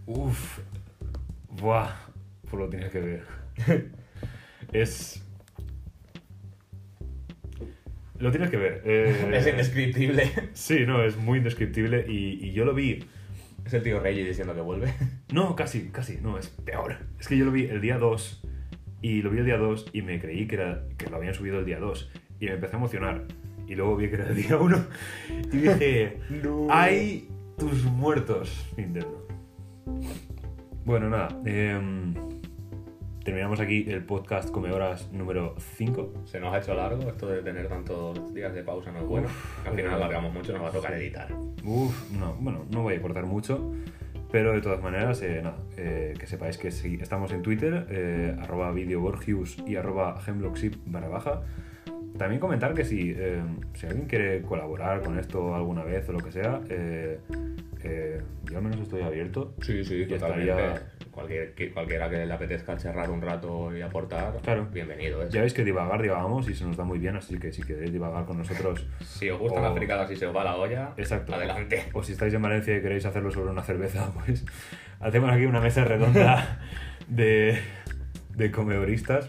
Uf, 0.05 0.59
buah, 1.49 1.89
pues 2.49 2.53
lo 2.53 2.69
tienes 2.69 2.89
que 2.89 2.99
ver. 3.01 3.23
es. 4.71 5.22
Lo 8.23 8.31
tienes 8.31 8.49
que 8.49 8.55
ver. 8.55 8.81
eh, 8.85 9.31
es 9.33 9.47
indescriptible. 9.47 10.31
Sí, 10.53 10.85
no, 10.87 11.03
es 11.03 11.17
muy 11.17 11.39
indescriptible 11.39 12.05
y, 12.07 12.39
y 12.41 12.53
yo 12.53 12.63
lo 12.63 12.73
vi. 12.73 13.03
es 13.65 13.73
el 13.73 13.83
tío 13.83 13.99
Reggie 13.99 14.23
diciendo 14.25 14.55
que 14.55 14.61
vuelve. 14.61 14.93
No, 15.33 15.55
casi, 15.57 15.89
casi, 15.89 16.19
no, 16.21 16.37
es 16.37 16.47
peor. 16.47 16.95
Es 17.19 17.27
que 17.27 17.37
yo 17.37 17.43
lo 17.43 17.51
vi 17.51 17.65
el 17.65 17.81
día 17.81 17.97
2 17.97 18.43
y 19.01 19.21
lo 19.23 19.29
vi 19.29 19.39
el 19.39 19.45
día 19.45 19.57
2 19.57 19.87
y 19.91 20.03
me 20.03 20.21
creí 20.21 20.47
que, 20.47 20.55
era, 20.55 20.85
que 20.97 21.09
lo 21.09 21.17
habían 21.17 21.33
subido 21.33 21.59
el 21.59 21.65
día 21.65 21.79
2 21.79 22.11
y 22.39 22.45
me 22.45 22.53
empecé 22.53 22.75
a 22.75 22.77
emocionar. 22.77 23.25
Y 23.67 23.75
luego 23.75 23.97
vi 23.97 24.07
que 24.07 24.15
era 24.15 24.29
el 24.29 24.35
día 24.35 24.57
1 24.57 24.85
y 25.51 25.57
dije, 25.57 26.17
No. 26.43 26.67
¡ay, 26.69 27.27
tus 27.57 27.83
muertos, 27.83 28.71
Nintendo! 28.77 29.27
Bueno, 30.85 31.09
nada, 31.09 31.41
em, 31.45 32.13
terminamos 33.23 33.59
aquí 33.59 33.85
el 33.89 34.03
podcast 34.03 34.49
Come 34.51 34.71
Horas 34.71 35.09
número 35.11 35.55
5. 35.77 36.13
Se 36.25 36.39
nos 36.39 36.53
ha 36.53 36.59
hecho 36.59 36.73
largo 36.73 37.01
esto 37.09 37.27
de 37.27 37.41
tener 37.41 37.67
tantos 37.67 38.33
días 38.33 38.53
de 38.53 38.63
pausa, 38.63 38.91
no 38.91 38.99
es 38.99 39.05
bueno. 39.05 39.27
Al 39.65 39.73
final 39.75 39.93
alargamos 39.93 40.33
mucho, 40.33 40.53
nos 40.53 40.63
va 40.63 40.69
a 40.69 40.71
tocar 40.71 40.93
editar. 40.93 41.27
Uf, 41.63 42.11
no, 42.11 42.33
bueno, 42.39 42.65
no 42.71 42.81
voy 42.83 42.95
a 42.95 43.01
cortar 43.01 43.25
mucho, 43.25 43.71
pero 44.31 44.51
de 44.53 44.61
todas 44.61 44.81
maneras, 44.81 45.21
eh, 45.21 45.41
nada, 45.43 45.57
eh, 45.77 46.13
que 46.19 46.27
sepáis 46.27 46.57
que 46.57 46.71
sí, 46.71 46.97
estamos 47.01 47.31
en 47.31 47.41
Twitter, 47.41 47.85
eh, 47.89 48.35
arroba 48.41 48.71
videoborgius 48.71 49.57
y 49.65 49.75
arroba 49.77 50.19
hemlockship 50.25 50.75
barra 50.85 51.07
baja. 51.07 51.41
También 52.17 52.39
comentar 52.39 52.73
que 52.75 52.83
si, 52.85 53.11
eh, 53.15 53.41
si 53.73 53.87
alguien 53.87 54.05
quiere 54.07 54.41
colaborar 54.43 55.01
con 55.01 55.17
esto 55.17 55.55
alguna 55.55 55.83
vez 55.83 56.07
o 56.09 56.11
lo 56.13 56.19
que 56.19 56.31
sea, 56.31 56.61
eh, 56.69 57.19
yo 58.49 58.57
al 58.57 58.63
menos 58.63 58.79
estoy 58.81 59.01
abierto. 59.01 59.55
Sí, 59.61 59.83
sí, 59.83 60.03
Y 60.03 60.05
totalmente. 60.07 60.51
estaría- 60.51 60.91
Cualquier, 61.13 61.53
cualquiera 61.73 62.09
que 62.09 62.25
le 62.25 62.33
apetezca 62.33 62.75
charrar 62.75 63.09
un 63.11 63.21
rato 63.21 63.75
y 63.75 63.81
aportar, 63.81 64.33
Claro. 64.41 64.67
bienvenido. 64.71 65.21
¿eh? 65.21 65.27
Ya 65.29 65.41
veis 65.41 65.53
que 65.53 65.63
divagar, 65.63 66.01
divagamos 66.01 66.49
y 66.49 66.55
se 66.55 66.65
nos 66.65 66.75
da 66.75 66.83
muy 66.83 66.97
bien, 66.97 67.15
así 67.15 67.37
que 67.37 67.53
si 67.53 67.61
queréis 67.61 67.93
divagar 67.93 68.25
con 68.25 68.39
nosotros, 68.39 68.85
Si 68.99 69.29
os 69.29 69.39
gustan 69.39 69.63
O- 69.63 69.67
las 69.67 69.77
fricadas 69.77 70.09
y 70.09 70.15
se 70.15 70.25
os 70.25 70.35
va 70.35 70.43
la 70.43 70.55
olla, 70.55 70.93
Exacto. 70.97 71.35
adelante. 71.35 71.83
O 71.93 72.01
si 72.01 72.13
estáis 72.13 72.33
en 72.33 72.41
Valencia 72.41 72.75
y 72.75 72.81
queréis 72.81 73.05
hacerlo 73.05 73.29
sobre 73.29 73.51
una 73.51 73.61
cerveza, 73.61 74.11
pues 74.25 74.43
hacemos 74.99 75.31
aquí 75.31 75.45
una 75.45 75.61
mesa 75.61 75.83
redonda 75.85 76.59
de, 77.07 77.59
de 78.35 78.51
comedoristas. 78.51 79.27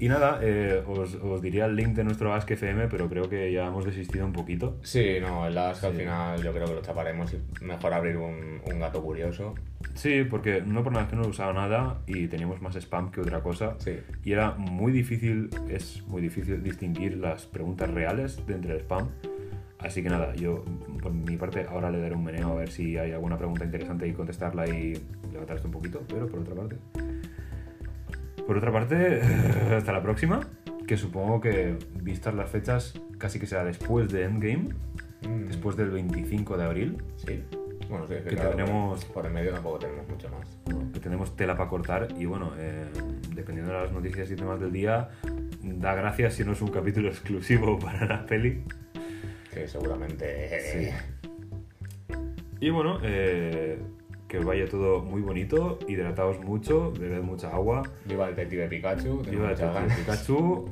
Y 0.00 0.08
nada, 0.08 0.40
eh, 0.42 0.82
os, 0.86 1.14
os 1.16 1.42
diría 1.42 1.66
el 1.66 1.76
link 1.76 1.88
de 1.94 2.04
nuestro 2.04 2.32
Ask 2.32 2.50
FM, 2.50 2.88
pero 2.88 3.08
creo 3.08 3.28
que 3.28 3.52
ya 3.52 3.66
hemos 3.66 3.84
desistido 3.84 4.24
un 4.24 4.32
poquito. 4.32 4.78
Sí, 4.82 5.18
no, 5.20 5.46
el 5.46 5.56
Ask 5.58 5.84
al 5.84 5.92
Sí. 5.92 5.98
final 5.98 6.42
yo 6.42 6.52
creo 6.52 6.66
que 6.66 6.74
lo 6.74 6.80
chaparemos 6.82 7.34
y 7.34 7.64
mejor 7.64 7.92
abrir 7.92 8.16
un, 8.16 8.60
un 8.64 8.80
gato 8.80 9.02
curioso. 9.02 9.54
Sí, 9.94 10.24
porque 10.24 10.62
no 10.64 10.82
por 10.82 10.92
nada 10.92 11.06
que 11.08 11.16
no 11.16 11.24
he 11.24 11.28
usado 11.28 11.52
nada 11.52 11.98
y 12.06 12.28
teníamos 12.28 12.62
más 12.62 12.76
spam 12.76 13.10
que 13.10 13.20
otra 13.20 13.42
cosa. 13.42 13.74
Sí. 13.78 13.98
Y 14.24 14.32
era 14.32 14.52
muy 14.52 14.90
difícil, 14.92 15.50
es 15.68 16.02
muy 16.06 16.22
difícil 16.22 16.62
distinguir 16.62 17.18
las 17.18 17.44
preguntas 17.46 17.90
reales 17.90 18.46
de 18.46 18.54
entre 18.54 18.72
el 18.74 18.80
spam. 18.80 19.08
Así 19.80 20.02
que 20.02 20.08
nada, 20.10 20.34
yo 20.34 20.64
por 21.02 21.12
mi 21.12 21.36
parte 21.36 21.66
ahora 21.68 21.90
le 21.90 21.98
daré 22.00 22.14
un 22.14 22.24
meneo 22.24 22.52
a 22.52 22.54
ver 22.56 22.70
si 22.70 22.98
hay 22.98 23.12
alguna 23.12 23.36
pregunta 23.38 23.64
interesante 23.64 24.06
y 24.06 24.12
contestarla 24.12 24.68
y 24.68 24.94
levantar 25.32 25.56
esto 25.56 25.68
un 25.68 25.72
poquito, 25.72 26.02
pero 26.08 26.26
por 26.26 26.40
otra 26.40 26.54
parte. 26.54 26.76
Por 28.50 28.58
otra 28.58 28.72
parte, 28.72 29.20
hasta 29.76 29.92
la 29.92 30.02
próxima, 30.02 30.40
que 30.84 30.96
supongo 30.96 31.40
que 31.40 31.76
vistas 32.02 32.34
las 32.34 32.50
fechas 32.50 33.00
casi 33.16 33.38
que 33.38 33.46
será 33.46 33.62
después 33.62 34.10
de 34.10 34.24
Endgame, 34.24 34.70
Mm, 35.22 35.46
después 35.46 35.76
del 35.76 35.90
25 35.90 36.56
de 36.56 36.64
abril, 36.64 36.96
Sí. 37.14 37.44
Bueno, 37.88 38.08
sí, 38.08 38.14
es 38.14 38.22
Que 38.24 38.30
claro, 38.34 38.50
tendremos- 38.56 39.04
Por 39.04 39.24
el 39.26 39.32
medio 39.32 39.52
tampoco 39.52 39.78
tenemos 39.78 40.08
mucho 40.08 40.28
más. 40.30 40.48
que 40.92 40.98
tenemos 40.98 41.36
tela 41.36 41.56
para 41.56 41.70
cortar 41.70 42.08
y 42.18 42.24
bueno, 42.24 42.50
eh, 42.58 42.86
dependiendo 43.36 43.72
de 43.72 43.82
las 43.82 43.92
noticias 43.92 44.28
y 44.32 44.34
temas 44.34 44.58
del 44.58 44.72
día, 44.72 45.10
da 45.62 45.94
gracias 45.94 46.34
si 46.34 46.42
no 46.44 46.50
es 46.54 46.60
un 46.60 46.72
capítulo 46.72 47.08
exclusivo 47.10 47.78
para 47.78 48.04
la 48.04 48.26
peli. 48.26 48.64
Que 49.54 49.68
seguramente. 49.68 50.60
Sí. 50.72 50.88
Y 52.58 52.70
bueno, 52.70 52.98
eh, 53.04 53.78
que 54.30 54.38
vaya 54.38 54.68
todo 54.68 55.02
muy 55.02 55.20
bonito, 55.22 55.80
hidrataos 55.88 56.38
mucho, 56.38 56.92
bebed 56.92 57.20
mucha 57.22 57.50
agua, 57.50 57.82
Viva 58.04 58.28
el 58.28 58.36
detective 58.36 58.68
Pikachu. 58.68 59.22
tengo 59.22 59.30
viva 59.30 59.48
muchas 59.48 59.74
Detective 59.74 59.74
ganas. 59.74 59.98
Pikachu, 59.98 60.68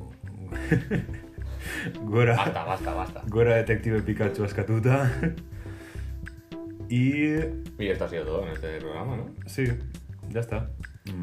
Gora, 2.04 2.36
Basta, 2.36 2.64
basta, 2.64 2.94
basta. 2.94 3.22
Gora 3.26 3.56
Detective 3.56 4.00
Pikachu 4.02 4.44
Ascatuta. 4.44 5.10
y 6.88 7.24
Y 7.78 7.88
esto 7.88 8.04
ha 8.04 8.08
sido 8.08 8.24
todo 8.24 8.46
en 8.46 8.52
este 8.52 8.78
programa, 8.78 9.16
¿no? 9.16 9.26
sí, 9.46 9.64
ya 10.30 10.40
está. 10.40 10.70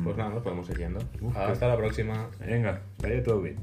Pues 0.03 0.17
nada, 0.17 0.31
nos 0.31 0.43
podemos 0.43 0.69
ir 0.71 0.77
yendo. 0.79 0.99
Uf, 1.21 1.37
Hasta 1.37 1.67
la 1.69 1.77
próxima. 1.77 2.29
Venga, 2.45 2.81
vaya 3.01 3.23
todo 3.23 3.41
bien. 3.41 3.55